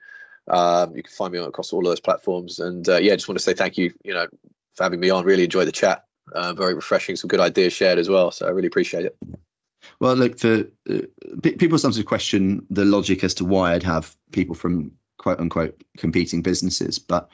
Um, 0.50 0.96
you 0.96 1.02
can 1.02 1.12
find 1.12 1.32
me 1.32 1.38
across 1.38 1.72
all 1.72 1.80
of 1.80 1.86
those 1.86 2.00
platforms. 2.00 2.58
And 2.58 2.88
uh, 2.88 2.98
yeah, 2.98 3.12
I 3.12 3.16
just 3.16 3.28
want 3.28 3.38
to 3.38 3.44
say 3.44 3.54
thank 3.54 3.76
you, 3.76 3.92
you 4.04 4.14
know, 4.14 4.26
for 4.74 4.84
having 4.84 5.00
me 5.00 5.10
on. 5.10 5.24
Really 5.24 5.44
enjoyed 5.44 5.68
the 5.68 5.72
chat. 5.72 6.04
Uh, 6.34 6.52
very 6.52 6.74
refreshing. 6.74 7.16
Some 7.16 7.28
good 7.28 7.40
ideas 7.40 7.72
shared 7.72 7.98
as 7.98 8.08
well. 8.08 8.30
So 8.30 8.46
I 8.46 8.50
really 8.50 8.68
appreciate 8.68 9.06
it. 9.06 9.16
Well, 10.00 10.14
look, 10.14 10.38
for 10.38 10.64
uh, 10.90 11.00
people 11.40 11.78
sometimes 11.78 12.02
question 12.04 12.66
the 12.70 12.84
logic 12.84 13.24
as 13.24 13.34
to 13.34 13.44
why 13.44 13.74
I'd 13.74 13.82
have 13.82 14.14
people 14.32 14.54
from 14.54 14.92
quote 15.18 15.40
unquote 15.40 15.82
competing 15.96 16.42
businesses, 16.42 16.98
but 16.98 17.28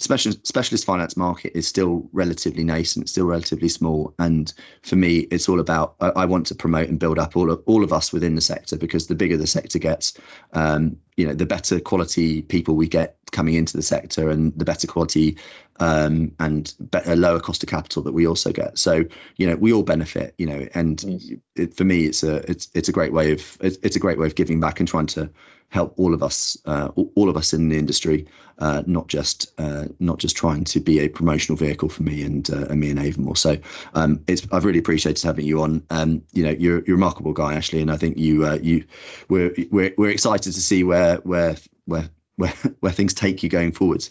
special, 0.00 0.32
specialist 0.44 0.84
finance 0.84 1.16
market 1.16 1.52
is 1.54 1.68
still 1.68 2.08
relatively 2.12 2.64
nascent, 2.64 3.08
still 3.08 3.26
relatively 3.26 3.68
small. 3.68 4.14
And 4.18 4.52
for 4.82 4.96
me, 4.96 5.20
it's 5.30 5.48
all 5.48 5.60
about 5.60 5.94
I, 6.00 6.08
I, 6.10 6.24
want 6.24 6.46
to 6.46 6.54
promote 6.54 6.88
and 6.88 6.98
build 6.98 7.18
up 7.18 7.36
all 7.36 7.50
of 7.50 7.62
all 7.66 7.84
of 7.84 7.92
us 7.92 8.12
within 8.12 8.34
the 8.34 8.40
sector 8.40 8.76
because 8.76 9.06
the 9.06 9.14
bigger 9.14 9.36
the 9.36 9.46
sector 9.46 9.78
gets, 9.78 10.14
um, 10.54 10.96
you 11.16 11.26
know, 11.26 11.34
the 11.34 11.46
better 11.46 11.80
quality 11.80 12.42
people 12.42 12.74
we 12.76 12.88
get 12.88 13.16
coming 13.32 13.54
into 13.54 13.76
the 13.76 13.82
sector, 13.82 14.30
and 14.30 14.52
the 14.56 14.64
better 14.64 14.86
quality 14.86 15.36
um, 15.78 16.32
and 16.40 16.74
better 16.80 17.14
lower 17.14 17.40
cost 17.40 17.62
of 17.62 17.68
capital 17.68 18.02
that 18.02 18.12
we 18.12 18.26
also 18.26 18.52
get. 18.52 18.78
So 18.78 19.04
you 19.36 19.46
know, 19.46 19.56
we 19.56 19.72
all 19.72 19.82
benefit. 19.82 20.34
You 20.38 20.46
know, 20.46 20.68
and 20.74 20.98
mm. 20.98 21.40
it, 21.56 21.76
for 21.76 21.84
me, 21.84 22.06
it's 22.06 22.22
a 22.22 22.36
it's 22.50 22.68
it's 22.74 22.88
a 22.88 22.92
great 22.92 23.12
way 23.12 23.32
of 23.32 23.58
it's, 23.60 23.78
it's 23.82 23.96
a 23.96 24.00
great 24.00 24.18
way 24.18 24.26
of 24.26 24.34
giving 24.34 24.60
back 24.60 24.80
and 24.80 24.88
trying 24.88 25.06
to 25.06 25.30
help 25.70 25.94
all 25.96 26.12
of 26.12 26.22
us, 26.22 26.56
uh, 26.66 26.88
all 27.14 27.28
of 27.28 27.36
us 27.36 27.52
in 27.52 27.68
the 27.68 27.78
industry, 27.78 28.26
uh, 28.58 28.82
not 28.86 29.06
just 29.08 29.52
uh, 29.58 29.86
not 30.00 30.18
just 30.18 30.36
trying 30.36 30.64
to 30.64 30.80
be 30.80 30.98
a 31.00 31.08
promotional 31.08 31.56
vehicle 31.56 31.88
for 31.88 32.02
me 32.02 32.22
and, 32.22 32.50
uh, 32.50 32.66
and 32.68 32.80
me 32.80 32.90
and 32.90 32.98
Avamore. 32.98 33.36
So 33.36 33.56
um, 33.94 34.22
it's 34.26 34.46
I've 34.52 34.64
really 34.64 34.78
appreciated 34.78 35.22
having 35.24 35.46
you 35.46 35.62
on. 35.62 35.82
Um, 35.90 36.22
you 36.32 36.42
know, 36.42 36.50
you're, 36.50 36.82
you're 36.84 36.96
a 36.96 36.98
remarkable 36.98 37.32
guy, 37.32 37.54
Ashley, 37.54 37.80
and 37.80 37.90
I 37.90 37.96
think 37.96 38.18
you 38.18 38.46
uh, 38.46 38.58
you 38.60 38.84
we're, 39.28 39.54
we're 39.70 39.94
we're 39.96 40.10
excited 40.10 40.52
to 40.52 40.60
see 40.60 40.84
where 40.84 41.16
where 41.18 41.56
where 41.86 42.08
where 42.36 42.50
where 42.80 42.92
things 42.92 43.14
take 43.14 43.42
you 43.42 43.48
going 43.48 43.72
forwards. 43.72 44.10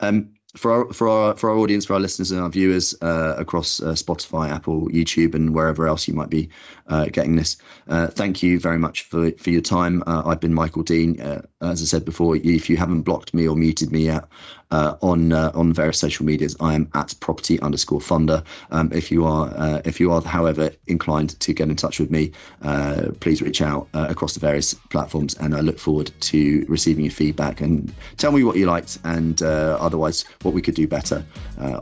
Um, 0.00 0.30
for 0.56 0.72
our 0.72 0.92
for 0.92 1.08
our 1.08 1.36
for 1.36 1.50
our 1.50 1.56
audience, 1.56 1.84
for 1.84 1.94
our 1.94 2.00
listeners 2.00 2.30
and 2.30 2.40
our 2.40 2.48
viewers 2.48 2.94
uh, 3.02 3.34
across 3.36 3.80
uh, 3.80 3.92
Spotify, 3.92 4.50
Apple, 4.50 4.88
YouTube, 4.88 5.34
and 5.34 5.54
wherever 5.54 5.86
else 5.86 6.08
you 6.08 6.14
might 6.14 6.30
be 6.30 6.48
uh, 6.86 7.06
getting 7.06 7.36
this, 7.36 7.58
uh, 7.88 8.06
thank 8.06 8.42
you 8.42 8.58
very 8.58 8.78
much 8.78 9.02
for 9.02 9.30
for 9.32 9.50
your 9.50 9.60
time. 9.60 10.02
Uh, 10.06 10.22
I've 10.24 10.40
been 10.40 10.54
Michael 10.54 10.82
Dean. 10.82 11.20
Uh, 11.20 11.42
as 11.60 11.82
I 11.82 11.84
said 11.84 12.04
before, 12.04 12.36
if 12.36 12.70
you 12.70 12.76
haven't 12.76 13.02
blocked 13.02 13.34
me 13.34 13.46
or 13.46 13.56
muted 13.56 13.92
me 13.92 14.06
yet, 14.06 14.24
uh, 14.70 14.96
on 15.02 15.32
uh, 15.32 15.50
on 15.54 15.72
various 15.72 15.98
social 15.98 16.24
medias. 16.24 16.56
I 16.60 16.74
am 16.74 16.88
at 16.94 17.14
property 17.20 17.60
underscore 17.60 18.00
funder. 18.00 18.44
Um, 18.70 18.90
if 18.92 19.10
you 19.10 19.24
are 19.24 19.52
uh, 19.56 19.80
if 19.84 20.00
you 20.00 20.12
are, 20.12 20.20
however, 20.22 20.70
inclined 20.86 21.38
to 21.40 21.52
get 21.52 21.68
in 21.68 21.76
touch 21.76 22.00
with 22.00 22.10
me, 22.10 22.32
uh, 22.62 23.08
please 23.20 23.42
reach 23.42 23.62
out 23.62 23.88
uh, 23.94 24.06
across 24.08 24.34
the 24.34 24.40
various 24.40 24.74
platforms, 24.74 25.34
and 25.34 25.54
I 25.54 25.60
look 25.60 25.78
forward 25.78 26.10
to 26.20 26.64
receiving 26.68 27.04
your 27.04 27.12
feedback 27.12 27.60
and 27.60 27.92
tell 28.16 28.32
me 28.32 28.44
what 28.44 28.56
you 28.56 28.66
liked 28.66 28.98
and 29.04 29.42
uh, 29.42 29.78
otherwise 29.80 30.24
what 30.42 30.54
we 30.54 30.62
could 30.62 30.74
do 30.74 30.86
better 30.86 31.24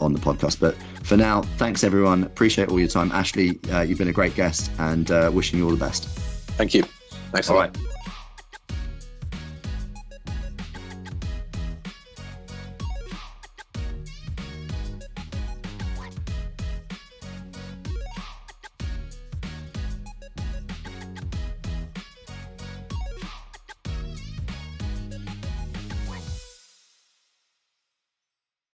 on 0.01 0.13
the 0.13 0.21
podcast. 0.21 0.61
But 0.61 0.75
for 1.03 1.17
now, 1.17 1.43
thanks 1.59 1.85
everyone. 1.85 2.25
Appreciate 2.25 2.69
all 2.69 2.79
your 2.79 2.89
time, 2.89 3.13
Ashley. 3.13 3.59
you've 3.85 3.99
been 3.99 4.09
a 4.09 4.13
great 4.13 4.35
guest, 4.35 4.71
and 4.79 5.09
wishing 5.35 5.59
you 5.59 5.65
all 5.65 5.71
the 5.71 5.85
best. 5.85 6.09
Thank 6.57 6.75
you. 6.75 6.85
Thanks 7.33 7.49
a 7.49 7.55
lot. 7.55 7.77